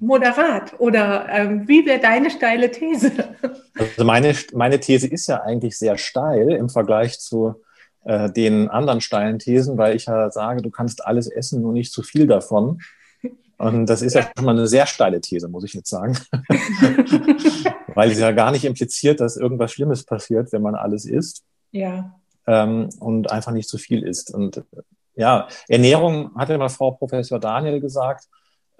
moderat 0.00 0.78
oder 0.80 1.28
ähm, 1.28 1.68
wie 1.68 1.84
wäre 1.86 2.00
deine 2.00 2.30
steile 2.30 2.70
These? 2.70 3.12
Also 3.78 4.04
meine, 4.04 4.34
meine 4.52 4.80
These 4.80 5.06
ist 5.06 5.26
ja 5.26 5.42
eigentlich 5.42 5.78
sehr 5.78 5.98
steil 5.98 6.50
im 6.50 6.68
Vergleich 6.68 7.20
zu 7.20 7.62
äh, 8.04 8.30
den 8.32 8.68
anderen 8.68 9.00
steilen 9.00 9.38
Thesen, 9.38 9.76
weil 9.78 9.94
ich 9.94 10.06
ja 10.06 10.30
sage, 10.30 10.62
du 10.62 10.70
kannst 10.70 11.04
alles 11.06 11.28
essen, 11.28 11.62
nur 11.62 11.72
nicht 11.72 11.92
zu 11.92 12.02
viel 12.02 12.26
davon. 12.26 12.80
Und 13.58 13.86
das 13.90 14.00
ist 14.00 14.14
ja, 14.14 14.22
ja 14.22 14.30
schon 14.34 14.46
mal 14.46 14.52
eine 14.52 14.66
sehr 14.66 14.86
steile 14.86 15.20
These, 15.20 15.48
muss 15.48 15.64
ich 15.64 15.74
jetzt 15.74 15.90
sagen. 15.90 16.16
weil 17.94 18.14
sie 18.14 18.22
ja 18.22 18.32
gar 18.32 18.52
nicht 18.52 18.64
impliziert, 18.64 19.20
dass 19.20 19.36
irgendwas 19.36 19.72
Schlimmes 19.72 20.04
passiert, 20.04 20.50
wenn 20.52 20.62
man 20.62 20.74
alles 20.74 21.04
isst. 21.04 21.44
Ja. 21.70 22.18
Ähm, 22.46 22.88
und 22.98 23.30
einfach 23.30 23.52
nicht 23.52 23.68
zu 23.68 23.76
viel 23.76 24.02
isst. 24.02 24.32
Und 24.32 24.64
ja, 25.14 25.48
Ernährung, 25.68 26.34
hat 26.36 26.48
ja 26.48 26.56
mal 26.56 26.70
Frau 26.70 26.92
Professor 26.92 27.38
Daniel 27.38 27.80
gesagt, 27.80 28.24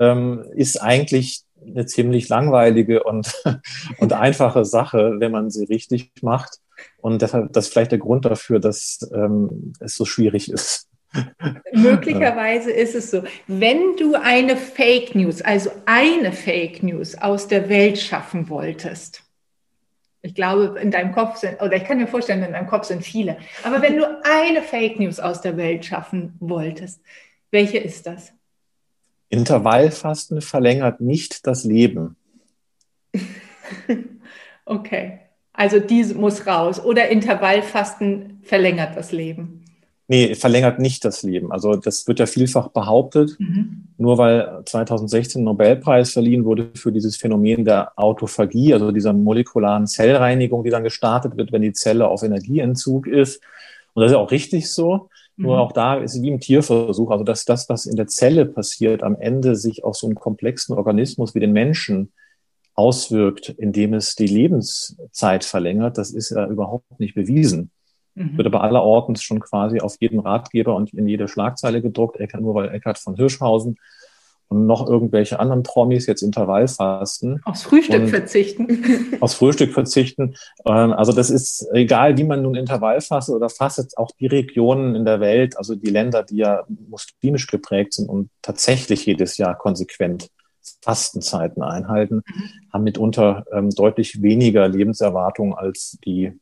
ähm, 0.00 0.44
ist 0.54 0.82
eigentlich 0.82 1.42
eine 1.64 1.86
ziemlich 1.86 2.28
langweilige 2.28 3.04
und, 3.04 3.32
und 3.98 4.12
einfache 4.12 4.64
Sache, 4.64 5.16
wenn 5.18 5.30
man 5.30 5.50
sie 5.50 5.64
richtig 5.64 6.10
macht. 6.22 6.58
Und 6.98 7.22
deshalb, 7.22 7.52
das 7.52 7.66
ist 7.66 7.72
vielleicht 7.72 7.92
der 7.92 7.98
Grund 7.98 8.24
dafür, 8.24 8.58
dass 8.58 9.08
ähm, 9.14 9.74
es 9.80 9.94
so 9.94 10.04
schwierig 10.04 10.50
ist. 10.50 10.88
Möglicherweise 11.72 12.70
ist 12.70 12.94
es 12.94 13.10
so. 13.10 13.22
Wenn 13.46 13.96
du 13.96 14.14
eine 14.14 14.56
Fake 14.56 15.14
News, 15.14 15.42
also 15.42 15.70
eine 15.84 16.32
Fake 16.32 16.82
News 16.82 17.16
aus 17.16 17.48
der 17.48 17.68
Welt 17.68 17.98
schaffen 17.98 18.48
wolltest, 18.48 19.22
ich 20.22 20.34
glaube, 20.34 20.78
in 20.78 20.90
deinem 20.90 21.12
Kopf 21.12 21.36
sind, 21.36 21.60
oder 21.60 21.76
ich 21.76 21.84
kann 21.84 21.98
mir 21.98 22.06
vorstellen, 22.06 22.42
in 22.42 22.52
deinem 22.52 22.66
Kopf 22.66 22.84
sind 22.84 23.02
viele, 23.02 23.38
aber 23.64 23.82
wenn 23.82 23.96
du 23.96 24.06
eine 24.22 24.62
Fake 24.62 25.00
News 25.00 25.18
aus 25.18 25.40
der 25.40 25.56
Welt 25.56 25.84
schaffen 25.84 26.36
wolltest, 26.40 27.02
welche 27.50 27.78
ist 27.78 28.06
das? 28.06 28.32
Intervallfasten 29.30 30.42
verlängert 30.42 31.00
nicht 31.00 31.46
das 31.46 31.64
Leben. 31.64 32.16
okay. 34.66 35.20
Also 35.52 35.78
diese 35.78 36.14
muss 36.14 36.46
raus. 36.46 36.84
Oder 36.84 37.08
Intervallfasten 37.08 38.40
verlängert 38.42 38.96
das 38.96 39.12
Leben. 39.12 39.64
Nee, 40.08 40.34
verlängert 40.34 40.80
nicht 40.80 41.04
das 41.04 41.22
Leben. 41.22 41.52
Also 41.52 41.76
das 41.76 42.08
wird 42.08 42.18
ja 42.18 42.26
vielfach 42.26 42.70
behauptet, 42.70 43.36
mhm. 43.38 43.84
nur 43.96 44.18
weil 44.18 44.62
2016 44.64 45.40
ein 45.40 45.44
Nobelpreis 45.44 46.10
verliehen 46.10 46.44
wurde 46.44 46.70
für 46.74 46.90
dieses 46.90 47.16
Phänomen 47.16 47.64
der 47.64 47.92
Autophagie, 47.94 48.74
also 48.74 48.90
dieser 48.90 49.12
molekularen 49.12 49.86
Zellreinigung, 49.86 50.64
die 50.64 50.70
dann 50.70 50.82
gestartet 50.82 51.36
wird, 51.36 51.52
wenn 51.52 51.62
die 51.62 51.72
Zelle 51.72 52.08
auf 52.08 52.24
Energieentzug 52.24 53.06
ist. 53.06 53.40
Und 53.94 54.02
das 54.02 54.10
ist 54.10 54.16
auch 54.16 54.32
richtig 54.32 54.68
so. 54.68 55.10
Nur 55.40 55.54
mhm. 55.54 55.60
auch 55.62 55.72
da 55.72 55.94
ist 55.94 56.14
es 56.14 56.22
wie 56.22 56.28
im 56.28 56.38
Tierversuch, 56.38 57.10
also 57.10 57.24
dass 57.24 57.46
das, 57.46 57.68
was 57.70 57.86
in 57.86 57.96
der 57.96 58.08
Zelle 58.08 58.44
passiert, 58.44 59.02
am 59.02 59.16
Ende 59.18 59.56
sich 59.56 59.84
auf 59.84 59.96
so 59.96 60.06
einen 60.06 60.16
komplexen 60.16 60.76
Organismus 60.76 61.34
wie 61.34 61.40
den 61.40 61.52
Menschen 61.52 62.12
auswirkt, 62.74 63.48
indem 63.48 63.94
es 63.94 64.14
die 64.14 64.26
Lebenszeit 64.26 65.44
verlängert, 65.44 65.96
das 65.96 66.10
ist 66.10 66.30
ja 66.30 66.46
überhaupt 66.46 67.00
nicht 67.00 67.14
bewiesen. 67.14 67.70
Mhm. 68.14 68.36
Wird 68.36 68.48
aber 68.48 68.62
allerortens 68.62 69.22
schon 69.22 69.40
quasi 69.40 69.80
auf 69.80 69.96
jeden 70.00 70.20
Ratgeber 70.20 70.76
und 70.76 70.92
in 70.92 71.08
jede 71.08 71.26
Schlagzeile 71.26 71.80
gedruckt, 71.80 72.20
nur 72.38 72.54
weil 72.54 72.68
Eckhard 72.68 72.98
von 72.98 73.16
Hirschhausen 73.16 73.76
und 74.50 74.66
noch 74.66 74.88
irgendwelche 74.88 75.38
anderen 75.38 75.62
Promis 75.62 76.06
jetzt 76.06 76.22
Intervallfasten. 76.22 77.40
Aufs 77.44 77.62
Frühstück 77.62 78.08
verzichten. 78.08 79.16
Aufs 79.20 79.34
Frühstück 79.34 79.72
verzichten. 79.72 80.34
Ähm, 80.66 80.92
also 80.92 81.12
das 81.12 81.30
ist 81.30 81.68
egal, 81.72 82.18
wie 82.18 82.24
man 82.24 82.42
nun 82.42 82.56
Intervall 82.56 83.00
fastet 83.00 83.36
oder 83.36 83.48
fastet, 83.48 83.96
auch 83.96 84.10
die 84.18 84.26
Regionen 84.26 84.96
in 84.96 85.04
der 85.04 85.20
Welt, 85.20 85.56
also 85.56 85.76
die 85.76 85.90
Länder, 85.90 86.24
die 86.24 86.38
ja 86.38 86.64
muslimisch 86.88 87.46
geprägt 87.46 87.94
sind 87.94 88.08
und 88.08 88.28
tatsächlich 88.42 89.06
jedes 89.06 89.36
Jahr 89.38 89.56
konsequent 89.56 90.30
Fastenzeiten 90.82 91.62
einhalten, 91.62 92.16
mhm. 92.26 92.50
haben 92.72 92.84
mitunter 92.84 93.44
ähm, 93.52 93.70
deutlich 93.70 94.20
weniger 94.20 94.66
Lebenserwartung 94.66 95.54
als 95.54 95.96
die 96.04 96.32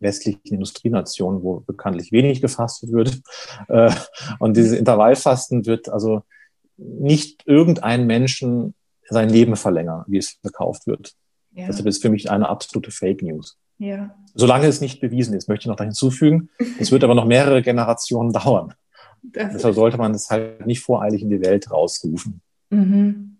westlichen 0.00 0.54
Industrienationen, 0.54 1.42
wo 1.44 1.60
bekanntlich 1.60 2.10
wenig 2.10 2.40
gefastet 2.40 2.90
wird. 2.90 3.20
Äh, 3.68 3.92
und 4.40 4.56
dieses 4.56 4.76
Intervallfasten 4.76 5.66
wird 5.66 5.88
also 5.88 6.22
nicht 6.78 7.42
irgendein 7.46 8.06
Menschen 8.06 8.74
sein 9.08 9.28
Leben 9.28 9.56
verlängern, 9.56 10.04
wie 10.06 10.18
es 10.18 10.38
verkauft 10.40 10.86
wird. 10.86 11.14
Ja. 11.52 11.66
Deshalb 11.66 11.86
ist 11.86 12.02
für 12.02 12.10
mich 12.10 12.30
eine 12.30 12.48
absolute 12.48 12.90
Fake 12.90 13.22
News. 13.22 13.58
Ja. 13.78 14.14
Solange 14.34 14.66
es 14.66 14.80
nicht 14.80 15.00
bewiesen 15.00 15.34
ist, 15.34 15.48
möchte 15.48 15.62
ich 15.62 15.66
noch 15.68 15.76
da 15.76 15.84
hinzufügen. 15.84 16.50
Es 16.78 16.92
wird 16.92 17.04
aber 17.04 17.14
noch 17.14 17.24
mehrere 17.24 17.62
Generationen 17.62 18.32
dauern. 18.32 18.74
Das 19.22 19.52
Deshalb 19.52 19.74
sollte 19.74 19.98
man 19.98 20.14
es 20.14 20.30
halt 20.30 20.66
nicht 20.66 20.80
voreilig 20.80 21.22
in 21.22 21.30
die 21.30 21.40
Welt 21.40 21.70
rausrufen. 21.70 22.40
Mhm. 22.70 23.38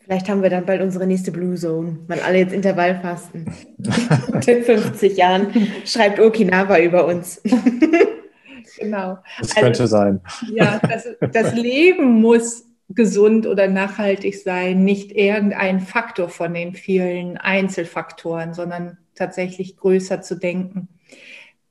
Vielleicht 0.00 0.28
haben 0.28 0.42
wir 0.42 0.50
dann 0.50 0.66
bald 0.66 0.82
unsere 0.82 1.06
nächste 1.06 1.30
Blue 1.30 1.54
Zone, 1.54 1.98
weil 2.08 2.20
alle 2.20 2.38
jetzt 2.38 2.52
Intervall 2.52 3.00
fasten. 3.00 3.46
in 4.46 4.62
50 4.64 5.16
Jahren 5.16 5.48
schreibt 5.84 6.18
Okinawa 6.18 6.78
über 6.78 7.06
uns. 7.06 7.40
genau. 8.78 9.18
Das 9.38 9.54
könnte 9.54 9.82
also, 9.82 9.86
sein. 9.86 10.20
Ja, 10.52 10.80
das, 10.88 11.08
das 11.32 11.54
Leben 11.54 12.20
muss 12.20 12.66
gesund 12.90 13.46
oder 13.46 13.68
nachhaltig 13.68 14.36
sein, 14.42 14.84
nicht 14.84 15.12
irgendein 15.12 15.80
Faktor 15.80 16.28
von 16.28 16.52
den 16.54 16.74
vielen 16.74 17.36
Einzelfaktoren, 17.36 18.52
sondern 18.52 18.98
tatsächlich 19.14 19.76
größer 19.76 20.22
zu 20.22 20.36
denken. 20.36 20.88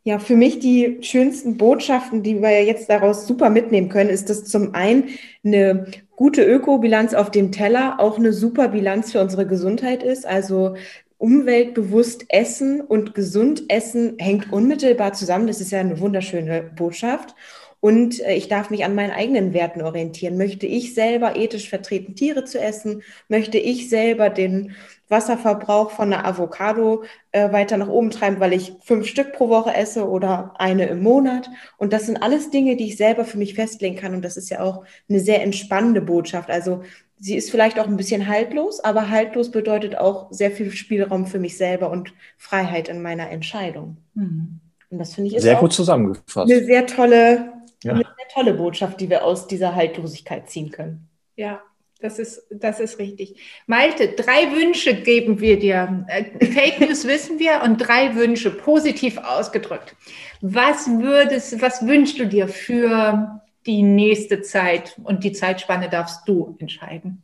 Ja, 0.03 0.17
für 0.17 0.35
mich 0.35 0.59
die 0.59 0.99
schönsten 1.01 1.57
Botschaften, 1.57 2.23
die 2.23 2.41
wir 2.41 2.63
jetzt 2.63 2.89
daraus 2.89 3.27
super 3.27 3.49
mitnehmen 3.49 3.89
können, 3.89 4.09
ist, 4.09 4.29
dass 4.29 4.45
zum 4.45 4.73
einen 4.73 5.09
eine 5.43 5.87
gute 6.15 6.43
Ökobilanz 6.43 7.13
auf 7.13 7.31
dem 7.31 7.51
Teller 7.51 7.99
auch 7.99 8.17
eine 8.17 8.31
super 8.31 8.69
Bilanz 8.69 9.11
für 9.11 9.21
unsere 9.21 9.45
Gesundheit 9.45 10.01
ist. 10.01 10.25
Also 10.25 10.75
umweltbewusst 11.19 12.25
essen 12.29 12.81
und 12.81 13.13
gesund 13.13 13.65
essen 13.67 14.15
hängt 14.17 14.51
unmittelbar 14.51 15.13
zusammen. 15.13 15.47
Das 15.47 15.61
ist 15.61 15.71
ja 15.71 15.79
eine 15.79 15.99
wunderschöne 15.99 16.63
Botschaft. 16.63 17.35
Und 17.81 18.19
äh, 18.21 18.33
ich 18.35 18.47
darf 18.47 18.69
mich 18.69 18.83
an 18.83 18.95
meinen 18.95 19.11
eigenen 19.11 19.53
Werten 19.53 19.81
orientieren. 19.81 20.37
Möchte 20.37 20.65
ich 20.65 20.93
selber 20.93 21.35
ethisch 21.35 21.69
vertreten, 21.69 22.15
Tiere 22.15 22.43
zu 22.45 22.59
essen? 22.59 23.03
Möchte 23.27 23.57
ich 23.57 23.89
selber 23.89 24.29
den 24.29 24.75
Wasserverbrauch 25.07 25.91
von 25.91 26.13
einer 26.13 26.25
Avocado 26.25 27.03
äh, 27.31 27.51
weiter 27.51 27.77
nach 27.77 27.87
oben 27.87 28.11
treiben, 28.11 28.39
weil 28.39 28.53
ich 28.53 28.73
fünf 28.83 29.07
Stück 29.07 29.33
pro 29.33 29.49
Woche 29.49 29.73
esse 29.73 30.07
oder 30.09 30.53
eine 30.57 30.87
im 30.87 31.01
Monat? 31.01 31.49
Und 31.77 31.93
das 31.93 32.05
sind 32.05 32.21
alles 32.21 32.49
Dinge, 32.49 32.75
die 32.75 32.87
ich 32.87 32.97
selber 32.97 33.25
für 33.25 33.37
mich 33.37 33.55
festlegen 33.55 33.95
kann. 33.95 34.13
Und 34.13 34.23
das 34.23 34.37
ist 34.37 34.49
ja 34.49 34.61
auch 34.61 34.85
eine 35.09 35.19
sehr 35.19 35.41
entspannende 35.41 36.01
Botschaft. 36.01 36.49
Also 36.49 36.83
sie 37.19 37.35
ist 37.35 37.51
vielleicht 37.51 37.79
auch 37.79 37.87
ein 37.87 37.97
bisschen 37.97 38.27
haltlos, 38.27 38.79
aber 38.79 39.09
haltlos 39.09 39.51
bedeutet 39.51 39.97
auch 39.97 40.31
sehr 40.31 40.51
viel 40.51 40.71
Spielraum 40.71 41.27
für 41.27 41.39
mich 41.39 41.57
selber 41.57 41.89
und 41.89 42.13
Freiheit 42.37 42.89
in 42.89 43.01
meiner 43.01 43.29
Entscheidung. 43.29 43.97
Mhm. 44.13 44.59
Und 44.89 44.97
das 44.97 45.13
finde 45.13 45.29
ich 45.29 45.35
ist 45.35 45.43
sehr 45.43 45.55
gut 45.55 45.71
zusammengefasst. 45.73 46.51
Eine 46.51 46.65
sehr 46.65 46.87
tolle 46.87 47.59
ja. 47.83 47.93
Eine 47.93 48.03
sehr 48.03 48.27
tolle 48.33 48.53
Botschaft, 48.53 48.99
die 48.99 49.09
wir 49.09 49.23
aus 49.23 49.47
dieser 49.47 49.75
Haltlosigkeit 49.75 50.49
ziehen 50.49 50.71
können. 50.71 51.07
Ja, 51.35 51.61
das 52.01 52.19
ist, 52.19 52.43
das 52.49 52.79
ist 52.79 52.99
richtig. 52.99 53.35
Malte, 53.67 54.09
drei 54.09 54.51
Wünsche 54.51 54.95
geben 54.95 55.39
wir 55.39 55.59
dir. 55.59 56.05
Äh, 56.07 56.45
Fake 56.45 56.79
News 56.79 57.05
wissen 57.07 57.39
wir 57.39 57.61
und 57.63 57.77
drei 57.77 58.15
Wünsche 58.15 58.51
positiv 58.51 59.17
ausgedrückt. 59.17 59.95
Was 60.41 60.87
würdest, 60.87 61.61
was 61.61 61.85
wünschst 61.85 62.19
du 62.19 62.27
dir 62.27 62.47
für 62.47 63.41
die 63.69 63.83
nächste 63.83 64.41
Zeit? 64.41 64.99
Und 65.03 65.23
die 65.23 65.31
Zeitspanne 65.31 65.89
darfst 65.89 66.27
du 66.27 66.55
entscheiden. 66.59 67.21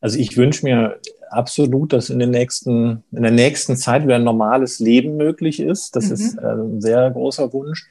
Also 0.00 0.18
ich 0.18 0.36
wünsche 0.36 0.66
mir 0.66 1.00
absolut, 1.30 1.92
dass 1.92 2.10
in, 2.10 2.18
den 2.18 2.30
nächsten, 2.30 3.04
in 3.12 3.22
der 3.22 3.30
nächsten 3.30 3.76
Zeit 3.76 4.02
wieder 4.04 4.16
ein 4.16 4.24
normales 4.24 4.80
Leben 4.80 5.16
möglich 5.16 5.60
ist. 5.60 5.94
Das 5.94 6.06
mhm. 6.06 6.12
ist 6.12 6.34
äh, 6.36 6.46
ein 6.46 6.80
sehr 6.80 7.10
großer 7.10 7.52
Wunsch 7.52 7.88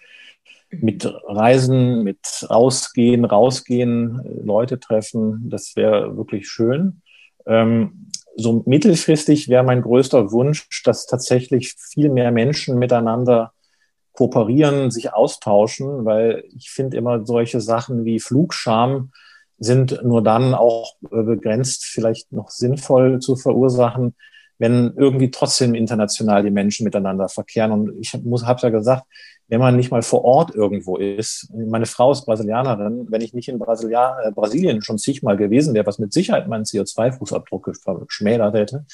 mit 0.69 1.06
Reisen, 1.27 2.03
mit 2.03 2.19
Rausgehen, 2.49 3.23
Rausgehen, 3.23 4.22
Leute 4.44 4.80
treffen, 4.80 5.49
das 5.49 5.76
wäre 5.76 6.18
wirklich 6.18 6.49
schön. 6.49 7.02
Ähm, 7.45 8.10
so 8.36 8.64
mittelfristig 8.65 9.48
wäre 9.48 9.64
mein 9.64 9.82
größter 9.82 10.32
Wunsch, 10.32 10.68
dass 10.84 11.06
tatsächlich 11.06 11.76
viel 11.77 12.10
mehr 12.10 12.32
Menschen 12.32 12.77
miteinander 12.77 13.53
kooperieren, 14.16 14.92
sich 14.92 15.14
austauschen, 15.14 16.06
weil 16.06 16.46
ich 16.56 16.70
finde 16.70 16.98
immer 16.98 17.26
solche 17.26 17.62
Sachen 17.62 18.06
wie 18.06 18.20
Flugscham 18.20 19.12
sind 19.58 20.04
nur 20.04 20.22
dann 20.22 20.54
auch 20.54 20.96
begrenzt 21.00 21.86
vielleicht 21.86 22.32
noch 22.32 22.50
sinnvoll 22.50 23.20
zu 23.20 23.36
verursachen, 23.36 24.16
wenn 24.58 24.94
irgendwie 24.98 25.32
trotzdem 25.32 25.76
international 25.76 26.44
die 26.44 26.52
Menschen 26.52 26.84
miteinander 26.84 27.30
verkehren. 27.30 27.72
Und 27.72 27.94
ich 28.00 28.14
habe 28.14 28.60
ja 28.62 28.70
gesagt, 28.70 29.06
wenn 29.48 29.60
man 29.60 29.76
nicht 29.76 29.92
mal 29.92 30.02
vor 30.02 30.24
Ort 30.24 30.56
irgendwo 30.56 30.98
ist. 30.98 31.50
Meine 31.54 31.86
Frau 31.86 32.12
ist 32.12 32.26
Brasilianerin. 32.26 33.08
Wenn 33.10 33.22
ich 33.22 33.34
nicht 33.34 33.48
in 33.48 33.60
Brasilia, 33.60 34.20
äh, 34.24 34.32
Brasilien 34.32 34.82
schon 34.82 34.98
zigmal 34.98 35.38
gewesen 35.38 35.74
wäre, 35.74 35.86
was 35.86 36.00
mit 36.00 36.14
Sicherheit 36.14 36.48
meinen 36.48 36.64
CO2-Fußabdruck 36.64 38.06
geschmälert 38.06 38.56
hätte, 38.56 38.86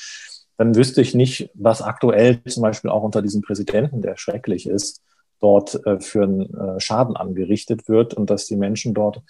dann 0.57 0.75
wüsste 0.75 1.01
ich 1.01 1.15
nicht, 1.15 1.49
was 1.53 1.81
aktuell 1.81 2.43
zum 2.43 2.63
Beispiel 2.63 2.91
auch 2.91 3.03
unter 3.03 3.21
diesem 3.21 3.41
Präsidenten, 3.41 4.01
der 4.01 4.17
schrecklich 4.17 4.67
ist, 4.67 5.01
dort 5.41 5.85
äh, 5.85 5.99
für 5.99 6.23
einen 6.23 6.53
äh, 6.53 6.79
Schaden 6.79 7.17
angerichtet 7.17 7.89
wird 7.89 8.13
und 8.13 8.29
dass 8.29 8.45
die 8.45 8.55
Menschen 8.55 8.93
dort 8.93 9.21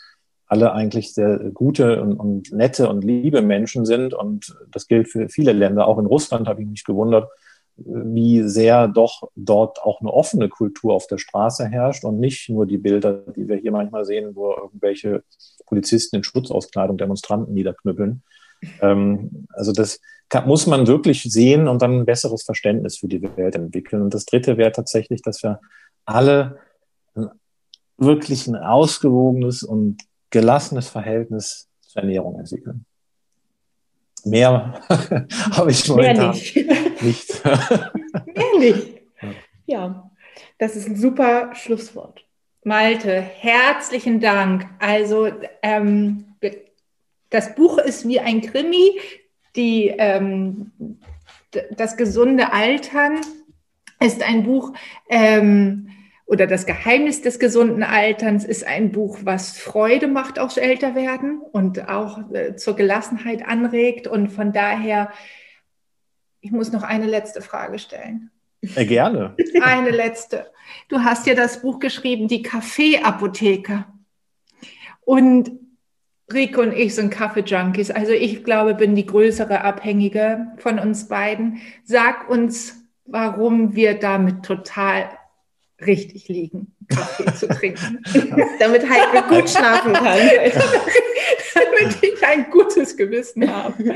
alle 0.46 0.74
eigentlich 0.74 1.14
sehr 1.14 1.40
gute 1.54 2.02
und, 2.02 2.18
und 2.18 2.52
nette 2.52 2.90
und 2.90 3.04
liebe 3.04 3.42
Menschen 3.42 3.86
sind. 3.86 4.14
Und 4.14 4.56
das 4.70 4.88
gilt 4.88 5.08
für 5.08 5.30
viele 5.30 5.54
Länder. 5.54 5.88
Auch 5.88 5.98
in 5.98 6.06
Russland 6.06 6.48
habe 6.48 6.62
ich 6.62 6.68
mich 6.68 6.84
gewundert, 6.84 7.30
wie 7.78 8.44
sehr 8.44 8.90
doch 8.90 9.30
dort 9.36 9.82
auch 9.82 10.02
eine 10.02 10.12
offene 10.12 10.50
Kultur 10.50 10.94
auf 10.94 11.08
der 11.08 11.18
Straße 11.18 11.68
herrscht 11.68 12.04
und 12.04 12.20
nicht 12.20 12.50
nur 12.50 12.66
die 12.66 12.78
Bilder, 12.78 13.24
die 13.36 13.48
wir 13.48 13.56
hier 13.56 13.72
manchmal 13.72 14.04
sehen, 14.04 14.36
wo 14.36 14.52
irgendwelche 14.52 15.24
Polizisten 15.66 16.18
in 16.18 16.24
Schutzauskleidung 16.24 16.98
Demonstranten 16.98 17.54
niederknüppeln. 17.54 18.22
Ähm, 18.82 19.48
also 19.54 19.72
das 19.72 20.02
kann, 20.30 20.48
muss 20.48 20.68
man 20.68 20.88
wirklich 20.88 21.24
sehen 21.24 21.68
und 21.68 21.82
dann 21.82 22.00
ein 22.00 22.06
besseres 22.06 22.44
Verständnis 22.44 22.98
für 22.98 23.08
die 23.08 23.22
Welt 23.22 23.56
entwickeln. 23.56 24.02
Und 24.02 24.14
das 24.14 24.26
Dritte 24.26 24.58
wäre 24.58 24.72
tatsächlich, 24.72 25.22
dass 25.22 25.42
wir 25.44 25.60
alle 26.06 26.60
wirklich 27.98 28.48
ein 28.48 28.56
ausgewogenes 28.56 29.64
und 29.64 29.98
gelassenes 30.30 30.90
Verhältnis 30.90 31.70
zur 31.82 32.02
Ernährung 32.02 32.40
entwickeln. 32.40 32.86
Mehr 34.24 34.82
habe 35.52 35.72
ich 35.72 35.88
momentan 35.88 36.32
nicht. 36.32 36.56
nicht. 37.02 37.46
Mehr 37.46 38.60
nicht. 38.60 39.02
Ja, 39.66 40.12
das 40.58 40.76
ist 40.76 40.88
ein 40.88 40.96
super 40.96 41.54
Schlusswort. 41.56 42.26
Malte, 42.64 43.22
herzlichen 43.22 44.20
Dank. 44.20 44.68
Also 44.80 45.30
ähm, 45.64 46.36
das 47.32 47.56
Buch 47.56 47.78
ist 47.80 48.08
wie 48.08 48.20
ein 48.20 48.42
Krimi, 48.42 49.00
die, 49.56 49.88
ähm, 49.98 50.72
das 51.72 51.98
gesunde 51.98 52.54
Altern 52.54 53.22
ist 54.02 54.24
ein 54.24 54.44
Buch, 54.44 54.74
ähm, 55.10 55.90
oder 56.32 56.48
das 56.48 56.66
Geheimnis 56.66 57.22
des 57.22 57.40
gesunden 57.40 57.84
Alterns 57.84 58.46
ist 58.46 58.66
ein 58.66 58.94
Buch, 58.94 59.20
was 59.24 59.58
Freude 59.58 60.08
macht 60.08 60.40
aufs 60.40 60.56
Älterwerden 60.56 61.42
und 61.42 61.90
auch 61.90 62.32
äh, 62.32 62.56
zur 62.56 62.78
Gelassenheit 62.78 63.46
anregt. 63.46 64.08
Und 64.08 64.30
von 64.30 64.54
daher, 64.54 65.12
ich 66.40 66.52
muss 66.52 66.72
noch 66.72 66.84
eine 66.84 67.06
letzte 67.06 67.42
Frage 67.42 67.80
stellen. 67.80 68.32
Ja, 68.62 68.86
gerne. 68.86 69.36
Eine 69.62 69.90
letzte. 69.90 70.52
Du 70.88 71.00
hast 71.00 71.28
ja 71.28 71.34
das 71.34 71.62
Buch 71.62 71.80
geschrieben, 71.80 72.30
die 72.30 72.44
Kaffeeapotheke. 72.44 73.84
Und 75.02 75.52
Rico 76.32 76.62
und 76.62 76.72
ich 76.72 76.96
sind 76.96 77.10
Kaffee-Junkies. 77.10 77.92
Also 77.92 78.14
ich 78.14 78.46
glaube, 78.46 78.76
bin 78.76 78.96
die 78.96 79.06
größere 79.06 79.66
Abhängige 79.66 80.48
von 80.60 80.80
uns 80.80 81.10
beiden. 81.10 81.60
Sag 81.84 82.30
uns, 82.30 82.81
warum 83.12 83.76
wir 83.76 84.00
damit 84.00 84.44
total 84.44 85.10
richtig 85.86 86.28
liegen, 86.28 86.76
Kaffee 86.88 87.34
zu 87.34 87.48
trinken. 87.50 88.00
Damit 88.60 88.88
Heike 88.90 89.28
gut 89.28 89.50
schlafen 89.50 89.94
kann. 89.94 90.20
Damit 91.54 91.98
ich 92.02 92.26
ein 92.26 92.50
gutes 92.52 92.96
Gewissen 92.96 93.52
habe. 93.52 93.96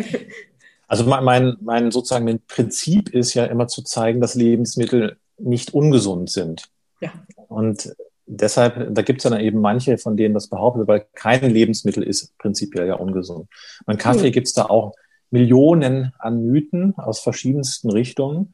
Also 0.88 1.06
mein, 1.06 1.58
mein 1.62 1.92
sozusagen 1.92 2.26
mein 2.26 2.42
Prinzip 2.48 3.10
ist 3.10 3.34
ja 3.34 3.46
immer 3.46 3.68
zu 3.68 3.84
zeigen, 3.84 4.22
dass 4.22 4.36
Lebensmittel 4.36 5.18
nicht 5.38 5.74
ungesund 5.74 6.30
sind. 6.30 6.70
Ja. 7.02 7.12
Und 7.48 7.96
deshalb, 8.26 8.94
da 8.94 9.02
gibt 9.02 9.24
es 9.24 9.30
dann 9.30 9.40
eben 9.40 9.60
manche, 9.60 9.98
von 9.98 10.18
denen 10.18 10.34
das 10.34 10.48
behauptet, 10.48 10.88
weil 10.88 11.06
kein 11.14 11.50
Lebensmittel 11.50 12.04
ist 12.04 12.38
prinzipiell 12.38 12.88
ja 12.88 12.96
ungesund. 12.96 13.48
Beim 13.86 13.98
Kaffee 13.98 14.28
hm. 14.28 14.32
gibt 14.32 14.48
es 14.48 14.54
da 14.54 14.66
auch 14.66 14.94
Millionen 15.32 16.14
an 16.20 16.46
Mythen 16.46 16.96
aus 16.98 17.20
verschiedensten 17.20 17.92
Richtungen. 17.92 18.54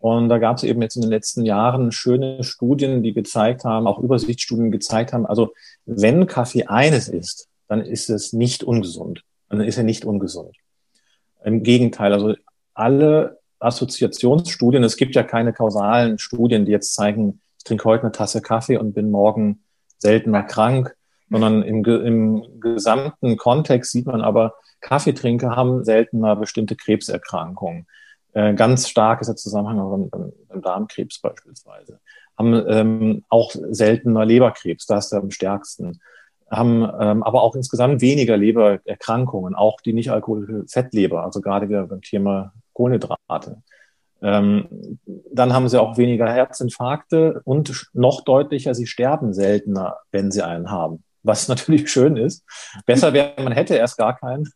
Und 0.00 0.30
da 0.30 0.38
gab 0.38 0.56
es 0.56 0.64
eben 0.64 0.80
jetzt 0.80 0.96
in 0.96 1.02
den 1.02 1.10
letzten 1.10 1.44
Jahren 1.44 1.92
schöne 1.92 2.42
Studien, 2.42 3.02
die 3.02 3.12
gezeigt 3.12 3.64
haben, 3.64 3.86
auch 3.86 3.98
Übersichtsstudien 3.98 4.72
gezeigt 4.72 5.12
haben, 5.12 5.26
also 5.26 5.52
wenn 5.84 6.26
Kaffee 6.26 6.64
eines 6.64 7.08
ist, 7.08 7.48
dann 7.68 7.82
ist 7.82 8.08
es 8.08 8.32
nicht 8.32 8.64
ungesund. 8.64 9.22
Dann 9.50 9.60
ist 9.60 9.76
er 9.76 9.84
nicht 9.84 10.06
ungesund. 10.06 10.56
Im 11.44 11.62
Gegenteil, 11.62 12.14
also 12.14 12.34
alle 12.72 13.38
Assoziationsstudien, 13.58 14.82
es 14.84 14.96
gibt 14.96 15.14
ja 15.14 15.22
keine 15.22 15.52
kausalen 15.52 16.18
Studien, 16.18 16.64
die 16.64 16.72
jetzt 16.72 16.94
zeigen, 16.94 17.42
ich 17.58 17.64
trinke 17.64 17.84
heute 17.84 18.04
eine 18.04 18.12
Tasse 18.12 18.40
Kaffee 18.40 18.78
und 18.78 18.94
bin 18.94 19.10
morgen 19.10 19.64
seltener 19.98 20.42
krank, 20.42 20.96
sondern 21.28 21.62
im, 21.62 21.84
im 21.84 22.60
gesamten 22.60 23.36
Kontext 23.36 23.92
sieht 23.92 24.06
man 24.06 24.22
aber, 24.22 24.54
Kaffeetrinker 24.80 25.56
haben 25.56 25.84
seltener 25.84 26.36
bestimmte 26.36 26.74
Krebserkrankungen. 26.74 27.86
Äh, 28.32 28.54
ganz 28.54 28.88
stark 28.88 29.20
ist 29.20 29.28
der 29.28 29.36
Zusammenhang 29.36 30.10
beim, 30.10 30.32
beim 30.48 30.62
Darmkrebs 30.62 31.20
beispielsweise. 31.20 32.00
Haben 32.38 32.64
ähm, 32.68 33.24
auch 33.28 33.52
seltener 33.70 34.24
Leberkrebs, 34.24 34.86
da 34.86 34.98
ist 34.98 35.12
am 35.12 35.30
stärksten. 35.30 36.00
haben 36.50 36.82
ähm, 37.00 37.22
aber 37.22 37.42
auch 37.42 37.54
insgesamt 37.54 38.00
weniger 38.00 38.36
Lebererkrankungen, 38.36 39.54
auch 39.54 39.80
die 39.80 39.92
nicht 39.92 40.10
alkoholische 40.10 40.64
Fettleber, 40.68 41.24
also 41.24 41.40
gerade 41.40 41.66
beim 41.66 42.02
Thema 42.02 42.52
Kohlenhydrate. 42.72 43.62
Ähm, 44.22 44.98
dann 45.32 45.52
haben 45.52 45.68
sie 45.68 45.80
auch 45.80 45.96
weniger 45.96 46.30
Herzinfarkte 46.30 47.40
und 47.44 47.88
noch 47.92 48.22
deutlicher, 48.22 48.74
sie 48.74 48.86
sterben 48.86 49.32
seltener, 49.32 49.96
wenn 50.12 50.30
sie 50.30 50.42
einen 50.42 50.70
haben. 50.70 51.04
Was 51.22 51.48
natürlich 51.48 51.90
schön 51.90 52.16
ist. 52.16 52.44
Besser 52.86 53.12
wäre, 53.12 53.34
man 53.42 53.52
hätte 53.52 53.74
erst 53.74 53.98
gar 53.98 54.16
keinen. 54.16 54.48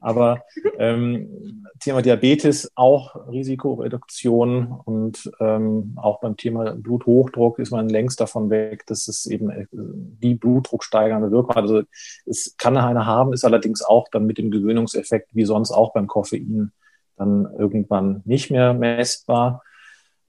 Aber 0.00 0.42
ähm, 0.78 1.66
Thema 1.80 2.02
Diabetes 2.02 2.70
auch 2.74 3.14
Risikoreduktion 3.28 4.72
und 4.84 5.30
ähm, 5.40 5.94
auch 5.96 6.20
beim 6.20 6.36
Thema 6.36 6.72
Bluthochdruck 6.72 7.58
ist 7.58 7.70
man 7.70 7.88
längst 7.88 8.20
davon 8.20 8.50
weg, 8.50 8.86
dass 8.86 9.08
es 9.08 9.26
eben 9.26 9.50
äh, 9.50 9.66
die 9.72 10.34
blutdrucksteigernde 10.34 11.30
Wirkung 11.30 11.56
hat. 11.56 11.64
Also 11.64 11.82
es 12.26 12.56
kann 12.56 12.76
eine 12.76 13.06
haben, 13.06 13.32
ist 13.32 13.44
allerdings 13.44 13.82
auch 13.82 14.08
dann 14.10 14.26
mit 14.26 14.38
dem 14.38 14.50
Gewöhnungseffekt 14.50 15.34
wie 15.34 15.44
sonst 15.44 15.72
auch 15.72 15.92
beim 15.92 16.06
Koffein 16.06 16.72
dann 17.16 17.48
irgendwann 17.58 18.22
nicht 18.24 18.50
mehr 18.50 18.74
messbar. 18.74 19.62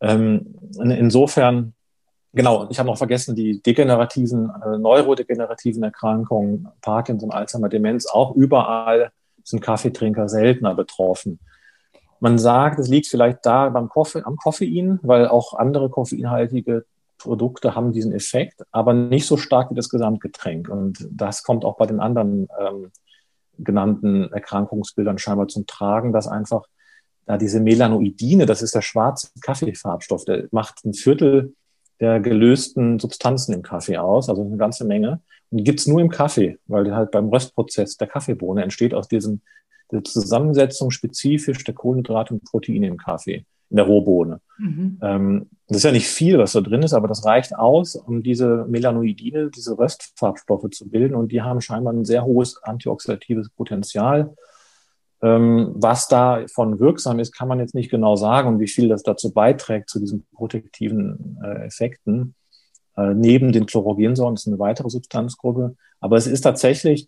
Ähm, 0.02 0.56
insofern, 0.80 1.74
genau, 2.34 2.68
ich 2.70 2.80
habe 2.80 2.88
noch 2.88 2.98
vergessen, 2.98 3.36
die 3.36 3.62
degenerativen, 3.62 4.52
äh, 4.66 4.78
neurodegenerativen 4.78 5.84
Erkrankungen, 5.84 6.68
Parkinson, 6.82 7.32
Alzheimer, 7.32 7.70
Demenz, 7.70 8.06
auch 8.06 8.36
überall 8.36 9.12
sind 9.44 9.62
Kaffeetrinker 9.62 10.30
seltener 10.30 10.76
betroffen. 10.76 11.40
Man 12.20 12.38
sagt, 12.38 12.80
es 12.80 12.88
liegt 12.88 13.08
vielleicht 13.08 13.46
da 13.46 13.70
beim 13.70 13.90
Koffe, 13.90 14.26
am 14.26 14.38
Koffein, 14.38 15.00
weil 15.04 15.28
auch 15.28 15.54
andere 15.54 15.90
koffeinhaltige 15.90 16.86
Produkte 17.18 17.76
haben 17.76 17.92
diesen 17.92 18.14
Effekt, 18.14 18.64
aber 18.72 18.94
nicht 18.94 19.26
so 19.26 19.38
stark 19.38 19.72
wie 19.72 19.76
das 19.76 19.90
Gesamtgetränk. 19.90 20.70
Und 20.70 21.08
das 21.12 21.44
kommt 21.44 21.66
auch 21.66 21.78
bei 21.78 21.86
den 21.86 22.00
anderen 22.00 22.48
ähm, 22.60 22.92
genannten 23.58 24.32
Erkrankungsbildern 24.32 25.18
scheinbar 25.18 25.48
zum 25.48 25.66
Tragen, 25.66 26.14
dass 26.14 26.28
einfach 26.28 26.64
da 27.26 27.38
diese 27.38 27.60
Melanoidine, 27.60 28.46
das 28.46 28.62
ist 28.62 28.76
der 28.76 28.82
schwarze 28.82 29.30
Kaffeefarbstoff, 29.42 30.26
der 30.26 30.48
macht 30.52 30.84
ein 30.86 30.94
Viertel 30.94 31.56
der 32.00 32.20
gelösten 32.20 33.00
Substanzen 33.00 33.54
im 33.54 33.62
Kaffee 33.62 33.98
aus, 33.98 34.30
also 34.30 34.44
eine 34.44 34.58
ganze 34.58 34.86
Menge. 34.86 35.22
Die 35.58 35.64
gibt's 35.64 35.88
nur 35.88 36.02
im 36.02 36.10
Kaffee, 36.10 36.58
weil 36.68 36.96
halt 36.96 37.12
beim 37.12 37.30
Röstprozess 37.30 37.98
der 37.98 38.08
Kaffeebohne 38.08 38.64
entsteht 38.64 38.94
aus 38.94 39.08
diesem 39.08 39.42
der 39.92 40.04
Zusammensetzung 40.04 40.90
spezifisch 40.90 41.64
der 41.64 41.76
Kohlenhydrate 41.76 42.34
und 42.34 42.44
Proteine 42.44 42.88
im 42.88 42.98
Kaffee, 42.98 43.46
in 43.70 43.78
der 43.78 43.86
Rohbohne. 43.86 44.40
Mhm. 44.58 44.98
Ähm, 45.02 45.50
das 45.68 45.78
ist 45.78 45.84
ja 45.84 45.92
nicht 45.92 46.08
viel, 46.08 46.40
was 46.40 46.54
da 46.54 46.62
drin 46.62 46.82
ist, 46.82 46.94
aber 46.94 47.08
das 47.08 47.26
reicht 47.26 47.56
aus, 47.56 47.96
um 47.96 48.24
diese 48.24 48.66
Melanoidine, 48.68 49.52
diese 49.52 49.78
Röstfarbstoffe 49.78 50.70
zu 50.72 50.90
bilden. 50.90 51.16
Und 51.16 51.32
die 51.32 51.42
haben 51.42 51.62
scheinbar 51.62 51.94
ein 51.94 52.06
sehr 52.06 52.26
hohes 52.26 52.62
antioxidatives 52.64 53.50
Potenzial 53.50 54.34
ähm, 55.24 55.72
was 55.76 56.10
davon 56.10 56.80
wirksam 56.80 57.20
ist, 57.20 57.32
kann 57.32 57.48
man 57.48 57.60
jetzt 57.60 57.74
nicht 57.74 57.90
genau 57.90 58.18
sagen 58.18 58.50
und 58.50 58.60
wie 58.60 58.68
viel 58.68 58.90
das 58.90 59.04
dazu 59.04 59.32
beiträgt, 59.32 59.90
zu 59.90 60.00
diesen 60.00 60.28
protektiven 60.34 61.40
äh, 61.42 61.66
Effekten. 61.66 62.36
Äh, 62.96 63.14
neben 63.14 63.52
den 63.52 63.66
Chlorogensäuren 63.66 64.36
ist 64.36 64.48
eine 64.48 64.60
weitere 64.60 64.90
Substanzgruppe. 64.90 65.76
Aber 66.00 66.18
es 66.18 66.28
ist 66.28 66.42
tatsächlich 66.42 67.08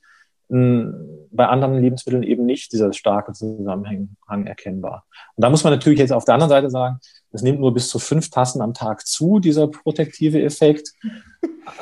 mh, 0.50 0.94
bei 1.32 1.48
anderen 1.48 1.82
Lebensmitteln 1.82 2.24
eben 2.24 2.46
nicht 2.46 2.72
dieser 2.72 2.94
starke 2.94 3.34
Zusammenhang 3.34 4.10
erkennbar. 4.46 5.06
Und 5.36 5.44
da 5.44 5.50
muss 5.50 5.64
man 5.64 5.74
natürlich 5.74 6.00
jetzt 6.00 6.14
auf 6.14 6.26
der 6.26 6.36
anderen 6.36 6.50
Seite 6.50 6.70
sagen, 6.70 7.00
es 7.32 7.42
nimmt 7.42 7.60
nur 7.60 7.74
bis 7.74 7.90
zu 7.90 8.00
fünf 8.00 8.30
Tassen 8.30 8.62
am 8.62 8.74
Tag 8.74 9.06
zu, 9.06 9.40
dieser 9.40 9.68
protektive 9.68 10.42
Effekt, 10.42 10.94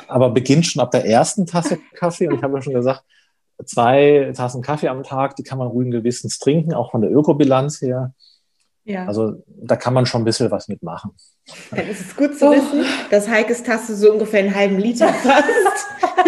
aber 0.08 0.32
beginnt 0.32 0.66
schon 0.66 0.82
ab 0.82 0.92
der 0.92 1.06
ersten 1.06 1.46
Tasse 1.46 1.78
Kaffee. 1.94 2.28
Und 2.28 2.36
ich 2.36 2.44
habe 2.44 2.56
ja 2.56 2.62
schon 2.62 2.74
gesagt, 2.74 3.04
zwei 3.66 4.32
Tassen 4.36 4.62
Kaffee 4.62 4.88
am 4.88 5.04
Tag, 5.04 5.36
die 5.36 5.44
kann 5.44 5.60
man 5.60 5.68
ruhigen 5.68 5.92
Gewissens 5.92 6.40
trinken, 6.40 6.74
auch 6.74 6.92
von 6.92 7.02
der 7.02 7.12
Ökobilanz 7.12 7.82
her. 7.82 8.14
Ja. 8.86 9.06
Also 9.06 9.44
da 9.48 9.76
kann 9.76 9.94
man 9.94 10.06
schon 10.06 10.22
ein 10.22 10.26
bisschen 10.26 10.52
was 10.52 10.68
mitmachen. 10.68 11.12
Dann 11.72 11.88
ist 11.88 12.02
es 12.02 12.16
gut 12.16 12.38
zu 12.38 12.52
wissen, 12.52 12.86
dass 13.10 13.30
Heikes 13.30 13.64
Tasse 13.64 13.96
so 13.96 14.12
ungefähr 14.12 14.42
einen 14.42 14.56
halben 14.56 14.78
Liter 14.78 15.08
fasst. 15.14 15.88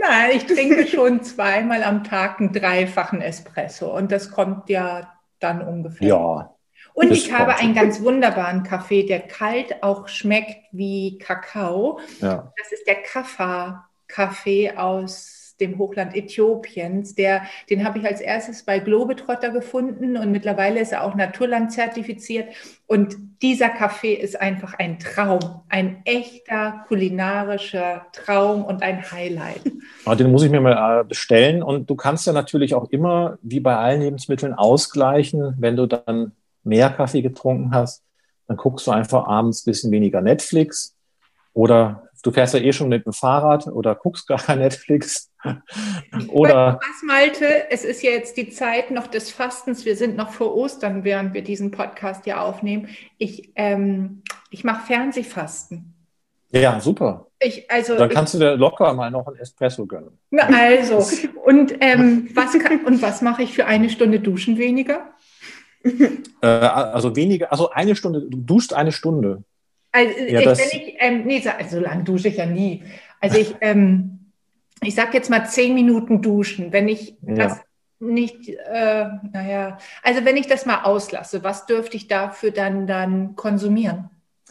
Nein, 0.00 0.30
ich 0.34 0.46
trinke 0.46 0.86
schon 0.86 1.22
zweimal 1.22 1.82
am 1.82 2.04
Tag 2.04 2.38
einen 2.38 2.52
dreifachen 2.52 3.20
Espresso 3.20 3.96
und 3.96 4.12
das 4.12 4.30
kommt 4.30 4.68
ja 4.68 5.12
dann 5.40 5.60
ungefähr. 5.62 6.08
Ja. 6.08 6.56
Und 6.94 7.10
ich 7.10 7.32
habe 7.32 7.56
einen 7.56 7.74
ganz 7.74 8.00
wunderbaren 8.00 8.62
Kaffee, 8.62 9.04
der 9.04 9.20
kalt 9.20 9.82
auch 9.82 10.08
schmeckt 10.08 10.64
wie 10.72 11.18
Kakao. 11.18 12.00
Ja. 12.20 12.52
Das 12.56 12.72
ist 12.72 12.86
der 12.86 13.02
Kaffa-Kaffee 13.02 14.76
aus 14.76 15.35
dem 15.60 15.78
Hochland 15.78 16.14
Äthiopiens. 16.14 17.14
Der, 17.14 17.42
den 17.70 17.84
habe 17.84 17.98
ich 17.98 18.06
als 18.06 18.20
erstes 18.20 18.64
bei 18.64 18.78
Globetrotter 18.78 19.50
gefunden 19.50 20.16
und 20.16 20.32
mittlerweile 20.32 20.80
ist 20.80 20.92
er 20.92 21.04
auch 21.04 21.14
Naturland 21.14 21.72
zertifiziert. 21.72 22.48
Und 22.86 23.16
dieser 23.42 23.68
Kaffee 23.68 24.14
ist 24.14 24.40
einfach 24.40 24.74
ein 24.74 24.98
Traum, 24.98 25.62
ein 25.68 26.02
echter 26.04 26.84
kulinarischer 26.88 28.06
Traum 28.12 28.64
und 28.64 28.82
ein 28.82 29.10
Highlight. 29.10 29.60
Den 30.18 30.30
muss 30.30 30.42
ich 30.42 30.50
mir 30.50 30.60
mal 30.60 31.00
äh, 31.00 31.04
bestellen. 31.04 31.62
Und 31.62 31.90
du 31.90 31.96
kannst 31.96 32.26
ja 32.26 32.32
natürlich 32.32 32.74
auch 32.74 32.90
immer, 32.90 33.38
wie 33.42 33.60
bei 33.60 33.76
allen 33.76 34.00
Lebensmitteln, 34.00 34.54
ausgleichen, 34.54 35.54
wenn 35.58 35.76
du 35.76 35.86
dann 35.86 36.32
mehr 36.62 36.90
Kaffee 36.90 37.22
getrunken 37.22 37.74
hast. 37.74 38.02
Dann 38.46 38.56
guckst 38.56 38.86
du 38.86 38.92
einfach 38.92 39.26
abends 39.26 39.62
ein 39.62 39.70
bisschen 39.70 39.90
weniger 39.90 40.20
Netflix 40.20 40.94
oder 41.52 42.08
du 42.22 42.30
fährst 42.30 42.54
ja 42.54 42.60
eh 42.60 42.72
schon 42.72 42.88
mit 42.88 43.06
dem 43.06 43.12
Fahrrad 43.12 43.66
oder 43.66 43.94
guckst 43.94 44.26
gar 44.28 44.38
kein 44.38 44.58
Netflix. 44.58 45.30
oder 46.28 46.80
was, 46.80 47.02
Malte, 47.04 47.70
es 47.70 47.84
ist 47.84 48.02
ja 48.02 48.10
jetzt 48.10 48.36
die 48.36 48.50
Zeit 48.50 48.90
noch 48.90 49.06
des 49.06 49.30
Fastens. 49.30 49.84
Wir 49.84 49.96
sind 49.96 50.16
noch 50.16 50.30
vor 50.32 50.54
Ostern, 50.54 51.04
während 51.04 51.34
wir 51.34 51.42
diesen 51.42 51.70
Podcast 51.70 52.26
ja 52.26 52.40
aufnehmen. 52.42 52.88
Ich, 53.18 53.52
ähm, 53.56 54.22
ich 54.50 54.64
mache 54.64 54.86
Fernsehfasten. 54.86 55.94
Ja, 56.50 56.80
super. 56.80 57.26
Ich, 57.38 57.70
also, 57.70 57.96
Dann 57.96 58.08
kannst 58.08 58.34
ich, 58.34 58.40
du 58.40 58.46
dir 58.46 58.56
locker 58.56 58.92
mal 58.94 59.10
noch 59.10 59.26
ein 59.26 59.36
Espresso 59.36 59.86
gönnen. 59.86 60.18
Also, 60.32 61.04
und, 61.44 61.74
ähm, 61.80 62.28
was, 62.34 62.58
kann, 62.58 62.84
und 62.84 63.02
was 63.02 63.20
mache 63.20 63.42
ich 63.42 63.52
für 63.52 63.66
eine 63.66 63.90
Stunde 63.90 64.20
Duschen 64.20 64.56
weniger? 64.56 65.10
Äh, 65.82 66.46
also 66.46 67.14
weniger, 67.14 67.52
also 67.52 67.70
eine 67.70 67.94
Stunde, 67.94 68.22
du 68.22 68.38
duschst 68.38 68.72
eine 68.72 68.92
Stunde. 68.92 69.44
Also, 69.92 70.12
ja, 70.18 70.40
ich, 70.40 70.46
wenn 70.46 70.80
ich, 70.80 70.96
ähm, 70.98 71.24
nee, 71.24 71.40
so, 71.40 71.50
so 71.68 71.80
lange 71.80 72.04
dusche 72.04 72.28
ich 72.28 72.36
ja 72.36 72.46
nie. 72.46 72.82
Also 73.20 73.38
ich, 73.38 73.54
ähm, 73.60 74.15
ich 74.82 74.94
sag 74.94 75.14
jetzt 75.14 75.30
mal 75.30 75.46
zehn 75.46 75.74
Minuten 75.74 76.22
duschen. 76.22 76.72
Wenn 76.72 76.88
ich 76.88 77.16
ja. 77.22 77.34
das 77.34 77.60
nicht, 77.98 78.48
äh, 78.48 79.06
naja, 79.32 79.78
also 80.02 80.24
wenn 80.24 80.36
ich 80.36 80.46
das 80.46 80.66
mal 80.66 80.82
auslasse, 80.82 81.42
was 81.42 81.66
dürfte 81.66 81.96
ich 81.96 82.08
dafür 82.08 82.50
dann, 82.50 82.86
dann 82.86 83.36
konsumieren? 83.36 84.10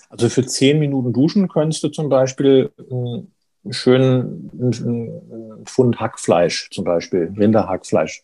Also 0.10 0.30
für 0.30 0.46
zehn 0.46 0.80
Minuten 0.80 1.14
duschen 1.14 1.48
könntest 1.48 1.84
du 1.84 1.90
zum 1.90 2.10
Beispiel 2.10 2.72
einen 2.90 3.32
schönen 3.72 4.50
einen 4.54 5.66
Pfund 5.66 6.00
Hackfleisch, 6.00 6.70
zum 6.72 6.86
Beispiel 6.86 7.34
Rinderhackfleisch, 7.38 8.24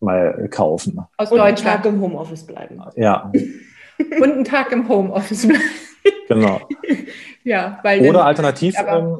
mal 0.00 0.48
kaufen. 0.50 1.00
Aus 1.16 1.30
Und 1.30 1.40
einen 1.40 1.56
Tag 1.56 1.84
im 1.84 2.00
Homeoffice 2.00 2.46
bleiben. 2.46 2.82
Ja. 2.96 3.30
Und 3.98 4.32
einen 4.32 4.44
Tag 4.44 4.72
im 4.72 4.88
Homeoffice 4.88 5.46
bleiben. 5.46 5.62
Genau. 6.28 6.60
ja, 7.44 7.78
weil 7.82 8.08
Oder 8.08 8.24
alternativ 8.24 8.74
ähm, 8.78 9.18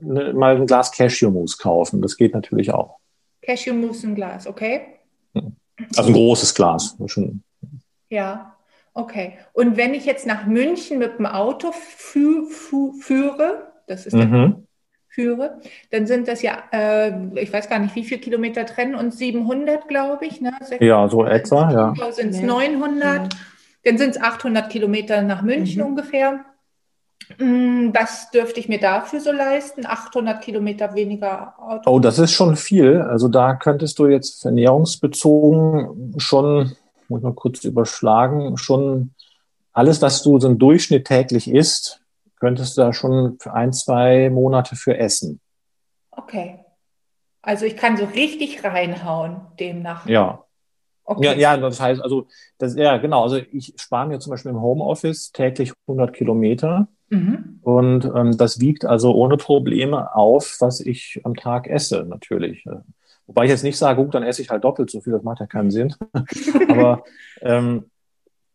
ne, 0.00 0.32
mal 0.32 0.56
ein 0.56 0.66
Glas 0.66 0.92
Cashewmus 0.92 1.58
kaufen. 1.58 2.02
Das 2.02 2.16
geht 2.16 2.34
natürlich 2.34 2.72
auch. 2.72 2.98
Cashewmus 3.42 4.04
ein 4.04 4.14
Glas, 4.14 4.46
okay? 4.46 4.82
Hm. 5.34 5.56
Also 5.96 6.10
ein 6.10 6.14
großes 6.14 6.54
Glas. 6.54 6.96
Schon. 7.06 7.42
Ja, 8.08 8.56
okay. 8.94 9.38
Und 9.52 9.76
wenn 9.76 9.94
ich 9.94 10.04
jetzt 10.04 10.26
nach 10.26 10.46
München 10.46 10.98
mit 10.98 11.18
dem 11.18 11.26
Auto 11.26 11.72
fü 11.72 12.44
fü 12.46 12.92
führe, 13.00 13.72
das 13.86 14.06
ist 14.06 14.14
mhm. 14.14 14.30
der 14.30 14.54
führe, 15.10 15.58
dann 15.90 16.06
sind 16.06 16.28
das 16.28 16.42
ja, 16.42 16.62
äh, 16.72 17.12
ich 17.34 17.52
weiß 17.52 17.68
gar 17.68 17.80
nicht, 17.80 17.94
wie 17.96 18.04
viele 18.04 18.20
Kilometer 18.20 18.64
trennen 18.64 18.94
uns, 18.94 19.18
700, 19.18 19.88
glaube 19.88 20.26
ich. 20.26 20.40
Ne? 20.40 20.52
ja, 20.78 21.08
so 21.08 21.24
etwa, 21.24 21.72
ja. 21.72 22.12
Sind 22.12 22.30
es 22.30 22.40
900? 22.40 23.02
Ja. 23.02 23.28
Dann 23.84 23.98
sind 23.98 24.10
es 24.10 24.20
800 24.20 24.70
Kilometer 24.70 25.22
nach 25.22 25.42
München 25.42 25.82
mhm. 25.82 25.88
ungefähr. 25.88 26.44
Mm, 27.38 27.90
was 27.94 28.30
dürfte 28.30 28.60
ich 28.60 28.68
mir 28.68 28.80
dafür 28.80 29.20
so 29.20 29.32
leisten? 29.32 29.86
800 29.86 30.42
Kilometer 30.42 30.94
weniger 30.94 31.54
Auto? 31.58 31.90
Oh, 31.90 32.00
das 32.00 32.18
ist 32.18 32.32
schon 32.32 32.56
viel. 32.56 33.00
Also 33.00 33.28
da 33.28 33.54
könntest 33.54 33.98
du 33.98 34.06
jetzt 34.06 34.44
ernährungsbezogen 34.44 36.14
schon, 36.18 36.76
muss 37.08 37.22
mal 37.22 37.34
kurz 37.34 37.64
überschlagen, 37.64 38.56
schon 38.56 39.14
alles, 39.72 40.02
was 40.02 40.22
du 40.22 40.38
so 40.40 40.48
im 40.48 40.58
Durchschnitt 40.58 41.06
täglich 41.06 41.48
isst, 41.48 42.00
könntest 42.38 42.76
du 42.76 42.82
da 42.82 42.92
schon 42.92 43.38
für 43.38 43.52
ein, 43.52 43.72
zwei 43.72 44.30
Monate 44.30 44.74
für 44.74 44.96
essen. 44.98 45.40
Okay. 46.10 46.58
Also 47.42 47.64
ich 47.64 47.76
kann 47.76 47.96
so 47.96 48.04
richtig 48.04 48.64
reinhauen 48.64 49.40
demnach. 49.58 50.06
Ja. 50.06 50.44
Okay. 51.04 51.24
Ja, 51.24 51.32
ja, 51.32 51.56
das 51.56 51.80
heißt, 51.80 52.00
also, 52.00 52.28
das, 52.58 52.76
ja, 52.76 52.98
genau. 52.98 53.24
Also, 53.24 53.38
ich 53.50 53.74
spare 53.76 54.06
mir 54.06 54.20
zum 54.20 54.30
Beispiel 54.30 54.52
im 54.52 54.60
Homeoffice 54.60 55.32
täglich 55.32 55.72
100 55.88 56.12
Kilometer. 56.12 56.86
Mhm. 57.10 57.58
Und 57.62 58.10
ähm, 58.14 58.36
das 58.36 58.60
wiegt 58.60 58.84
also 58.84 59.12
ohne 59.14 59.36
Probleme 59.36 60.14
auf, 60.14 60.56
was 60.60 60.80
ich 60.80 61.20
am 61.24 61.34
Tag 61.34 61.68
esse, 61.68 62.04
natürlich. 62.08 62.64
Wobei 63.26 63.44
ich 63.44 63.50
jetzt 63.50 63.64
nicht 63.64 63.78
sage, 63.78 64.02
gut, 64.02 64.14
dann 64.14 64.22
esse 64.22 64.42
ich 64.42 64.50
halt 64.50 64.64
doppelt 64.64 64.90
so 64.90 65.00
viel, 65.00 65.12
das 65.12 65.22
macht 65.22 65.40
ja 65.40 65.46
keinen 65.46 65.70
Sinn. 65.70 65.94
Aber 66.68 67.04
ähm, 67.42 67.84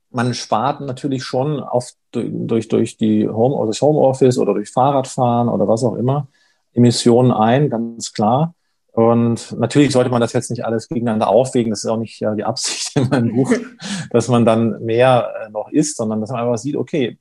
man 0.09 0.33
spart 0.33 0.81
natürlich 0.81 1.23
schon 1.23 1.59
auf, 1.59 1.91
durch, 2.11 2.67
durch 2.67 2.97
die 2.97 3.27
Home, 3.27 3.55
also 3.55 3.67
das 3.67 3.81
Homeoffice 3.81 4.37
oder 4.37 4.53
durch 4.53 4.69
Fahrradfahren 4.69 5.49
oder 5.49 5.67
was 5.67 5.83
auch 5.83 5.95
immer 5.95 6.27
Emissionen 6.73 7.31
ein, 7.31 7.69
ganz 7.69 8.13
klar. 8.13 8.53
Und 8.91 9.57
natürlich 9.59 9.91
sollte 9.91 10.09
man 10.09 10.21
das 10.21 10.31
jetzt 10.31 10.49
nicht 10.49 10.63
alles 10.63 10.87
gegeneinander 10.87 11.27
aufwägen. 11.27 11.69
Das 11.69 11.83
ist 11.83 11.89
auch 11.89 11.97
nicht 11.97 12.19
ja, 12.21 12.33
die 12.33 12.45
Absicht 12.45 12.95
in 12.95 13.09
meinem 13.09 13.35
Buch, 13.35 13.53
dass 14.11 14.29
man 14.29 14.45
dann 14.45 14.81
mehr 14.83 15.33
äh, 15.41 15.49
noch 15.49 15.69
isst, 15.69 15.97
sondern 15.97 16.21
dass 16.21 16.31
man 16.31 16.41
einfach 16.41 16.57
sieht, 16.57 16.77
okay, 16.77 17.17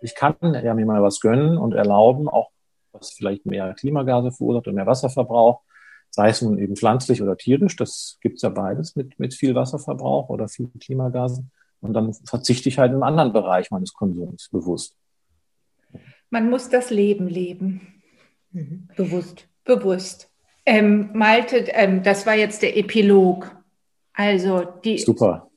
ich 0.00 0.14
kann 0.14 0.36
ja 0.42 0.74
mir 0.74 0.86
mal 0.86 1.02
was 1.02 1.20
gönnen 1.20 1.58
und 1.58 1.74
erlauben, 1.74 2.28
auch 2.28 2.50
was 2.92 3.10
vielleicht 3.12 3.46
mehr 3.46 3.74
Klimagase 3.74 4.32
verursacht 4.32 4.68
und 4.68 4.74
mehr 4.74 4.86
Wasserverbrauch, 4.86 5.62
sei 6.10 6.30
es 6.30 6.42
nun 6.42 6.58
eben 6.58 6.76
pflanzlich 6.76 7.22
oder 7.22 7.36
tierisch. 7.36 7.76
Das 7.76 8.18
gibt's 8.20 8.42
ja 8.42 8.48
beides 8.48 8.96
mit, 8.96 9.18
mit 9.18 9.34
viel 9.34 9.54
Wasserverbrauch 9.54 10.28
oder 10.28 10.48
viel 10.48 10.68
Klimagasen. 10.80 11.50
Und 11.80 11.92
dann 11.92 12.12
verzichte 12.12 12.68
ich 12.68 12.78
halt 12.78 12.92
im 12.92 13.02
anderen 13.02 13.32
Bereich 13.32 13.70
meines 13.70 13.92
Konsums 13.92 14.48
bewusst. 14.50 14.96
Man 16.30 16.50
muss 16.50 16.68
das 16.68 16.90
Leben 16.90 17.28
leben. 17.28 18.02
Mhm. 18.50 18.88
Bewusst. 18.96 19.48
Bewusst. 19.64 20.30
Ähm, 20.66 21.10
Malte, 21.14 21.66
ähm, 21.68 22.02
das 22.02 22.26
war 22.26 22.34
jetzt 22.34 22.62
der 22.62 22.76
Epilog. 22.76 23.54
Also 24.12 24.64
die. 24.84 24.98
Super. 24.98 25.48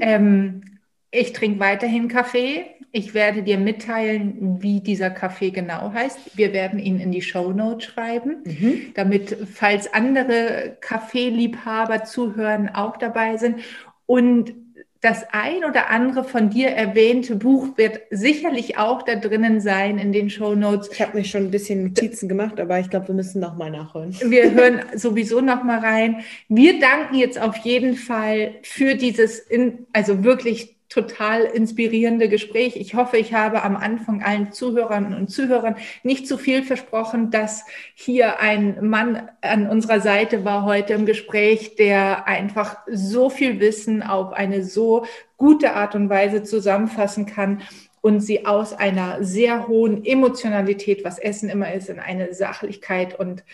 Ähm, 0.00 0.62
ich 1.10 1.32
trinke 1.32 1.60
weiterhin 1.60 2.08
Kaffee. 2.08 2.66
Ich 2.90 3.12
werde 3.12 3.42
dir 3.42 3.58
mitteilen, 3.58 4.62
wie 4.62 4.80
dieser 4.80 5.10
Kaffee 5.10 5.50
genau 5.50 5.92
heißt. 5.92 6.36
Wir 6.36 6.52
werden 6.52 6.78
ihn 6.78 7.00
in 7.00 7.12
die 7.12 7.22
Show 7.22 7.52
Notes 7.52 7.84
schreiben, 7.84 8.38
mhm. 8.44 8.92
damit, 8.94 9.36
falls 9.52 9.92
andere 9.92 10.78
Kaffeeliebhaber 10.80 12.04
zuhören, 12.04 12.70
auch 12.70 12.96
dabei 12.96 13.36
sind. 13.36 13.60
Und 14.06 14.54
das 15.00 15.26
ein 15.30 15.64
oder 15.64 15.90
andere 15.90 16.24
von 16.24 16.50
dir 16.50 16.70
erwähnte 16.70 17.36
Buch 17.36 17.76
wird 17.76 18.00
sicherlich 18.10 18.78
auch 18.78 19.02
da 19.02 19.14
drinnen 19.14 19.60
sein 19.60 19.98
in 19.98 20.12
den 20.12 20.28
Show 20.28 20.56
Notes. 20.56 20.88
Ich 20.90 21.00
habe 21.00 21.18
mir 21.18 21.24
schon 21.24 21.44
ein 21.44 21.50
bisschen 21.52 21.84
Notizen 21.84 22.28
gemacht, 22.28 22.58
aber 22.58 22.80
ich 22.80 22.90
glaube, 22.90 23.08
wir 23.08 23.14
müssen 23.14 23.40
noch 23.40 23.56
mal 23.56 23.70
nachholen. 23.70 24.16
Wir 24.24 24.50
hören 24.52 24.82
sowieso 24.96 25.40
noch 25.40 25.62
mal 25.62 25.78
rein. 25.78 26.24
Wir 26.48 26.80
danken 26.80 27.14
jetzt 27.14 27.40
auf 27.40 27.56
jeden 27.58 27.94
Fall 27.94 28.56
für 28.62 28.96
dieses, 28.96 29.46
also 29.92 30.24
wirklich 30.24 30.77
total 30.88 31.44
inspirierende 31.44 32.28
Gespräch. 32.28 32.76
Ich 32.76 32.94
hoffe, 32.94 33.18
ich 33.18 33.34
habe 33.34 33.62
am 33.62 33.76
Anfang 33.76 34.22
allen 34.22 34.52
Zuhörern 34.52 35.14
und 35.14 35.28
Zuhörern 35.28 35.76
nicht 36.02 36.26
zu 36.26 36.38
viel 36.38 36.62
versprochen, 36.62 37.30
dass 37.30 37.64
hier 37.94 38.40
ein 38.40 38.88
Mann 38.88 39.28
an 39.42 39.68
unserer 39.68 40.00
Seite 40.00 40.44
war 40.44 40.64
heute 40.64 40.94
im 40.94 41.04
Gespräch, 41.04 41.76
der 41.76 42.26
einfach 42.26 42.78
so 42.90 43.28
viel 43.28 43.60
Wissen 43.60 44.02
auf 44.02 44.32
eine 44.32 44.64
so 44.64 45.04
gute 45.36 45.74
Art 45.74 45.94
und 45.94 46.08
Weise 46.08 46.42
zusammenfassen 46.42 47.26
kann 47.26 47.62
und 48.00 48.20
sie 48.20 48.46
aus 48.46 48.72
einer 48.72 49.22
sehr 49.22 49.68
hohen 49.68 50.04
Emotionalität, 50.04 51.04
was 51.04 51.18
Essen 51.18 51.50
immer 51.50 51.72
ist, 51.72 51.90
in 51.90 51.98
eine 51.98 52.32
Sachlichkeit 52.32 53.18
und 53.18 53.44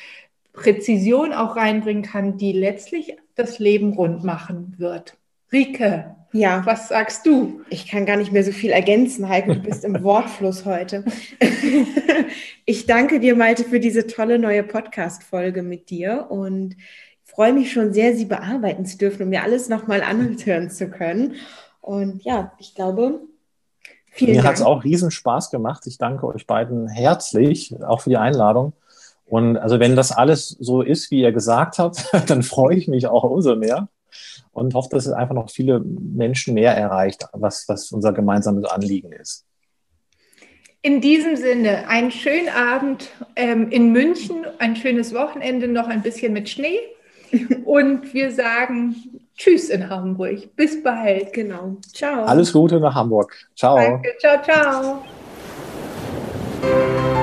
Präzision 0.52 1.32
auch 1.32 1.56
reinbringen 1.56 2.04
kann, 2.04 2.38
die 2.38 2.52
letztlich 2.52 3.16
das 3.34 3.58
Leben 3.58 3.94
rund 3.94 4.22
machen 4.22 4.74
wird. 4.78 5.16
Rike, 5.52 6.14
ja. 6.34 6.66
Was 6.66 6.88
sagst 6.88 7.24
du? 7.26 7.62
Ich 7.70 7.86
kann 7.86 8.06
gar 8.06 8.16
nicht 8.16 8.32
mehr 8.32 8.42
so 8.42 8.50
viel 8.50 8.70
ergänzen, 8.70 9.28
Heike. 9.28 9.54
Du 9.54 9.60
bist 9.60 9.84
im 9.84 10.02
Wortfluss 10.02 10.64
heute. 10.64 11.04
ich 12.66 12.86
danke 12.86 13.20
dir, 13.20 13.36
Malte, 13.36 13.64
für 13.64 13.78
diese 13.78 14.06
tolle 14.06 14.38
neue 14.38 14.64
Podcast-Folge 14.64 15.62
mit 15.62 15.90
dir 15.90 16.26
und 16.28 16.76
freue 17.22 17.52
mich 17.52 17.72
schon 17.72 17.92
sehr, 17.92 18.16
sie 18.16 18.24
bearbeiten 18.24 18.84
zu 18.84 18.98
dürfen 18.98 19.22
und 19.22 19.28
mir 19.28 19.44
alles 19.44 19.68
nochmal 19.68 20.02
anhören 20.02 20.70
zu 20.70 20.88
können. 20.88 21.36
Und 21.80 22.24
ja, 22.24 22.52
ich 22.58 22.74
glaube, 22.74 23.20
vielen 24.10 24.32
Mir 24.32 24.42
hat 24.42 24.56
es 24.56 24.62
auch 24.62 24.82
riesen 24.82 25.12
Spaß 25.12 25.50
gemacht. 25.50 25.86
Ich 25.86 25.98
danke 25.98 26.26
euch 26.26 26.48
beiden 26.48 26.88
herzlich, 26.88 27.74
auch 27.82 28.00
für 28.00 28.10
die 28.10 28.16
Einladung. 28.16 28.72
Und 29.24 29.56
also 29.56 29.78
wenn 29.78 29.94
das 29.94 30.10
alles 30.10 30.48
so 30.48 30.82
ist, 30.82 31.10
wie 31.12 31.20
ihr 31.20 31.32
gesagt 31.32 31.78
habt, 31.78 32.10
dann 32.26 32.42
freue 32.42 32.76
ich 32.76 32.88
mich 32.88 33.06
auch 33.06 33.22
umso 33.22 33.54
mehr 33.54 33.88
und 34.52 34.74
hoffe, 34.74 34.90
dass 34.90 35.06
es 35.06 35.12
einfach 35.12 35.34
noch 35.34 35.50
viele 35.50 35.80
Menschen 35.80 36.54
mehr 36.54 36.76
erreicht, 36.76 37.26
was, 37.32 37.68
was 37.68 37.92
unser 37.92 38.12
gemeinsames 38.12 38.64
Anliegen 38.64 39.12
ist. 39.12 39.44
In 40.82 41.00
diesem 41.00 41.36
Sinne, 41.36 41.88
einen 41.88 42.10
schönen 42.10 42.50
Abend 42.50 43.08
ähm, 43.36 43.70
in 43.70 43.92
München, 43.92 44.44
ein 44.58 44.76
schönes 44.76 45.14
Wochenende, 45.14 45.66
noch 45.66 45.88
ein 45.88 46.02
bisschen 46.02 46.34
mit 46.34 46.48
Schnee. 46.48 46.78
Und 47.64 48.12
wir 48.12 48.30
sagen 48.30 48.94
Tschüss 49.36 49.70
in 49.70 49.88
Hamburg. 49.88 50.54
Bis 50.56 50.82
bald. 50.82 51.32
Genau. 51.32 51.78
Ciao. 51.92 52.24
Alles 52.24 52.52
Gute 52.52 52.78
nach 52.78 52.94
Hamburg. 52.94 53.34
Ciao. 53.56 53.76
Danke. 53.76 54.14
Ciao, 54.20 54.42
ciao. 56.62 57.13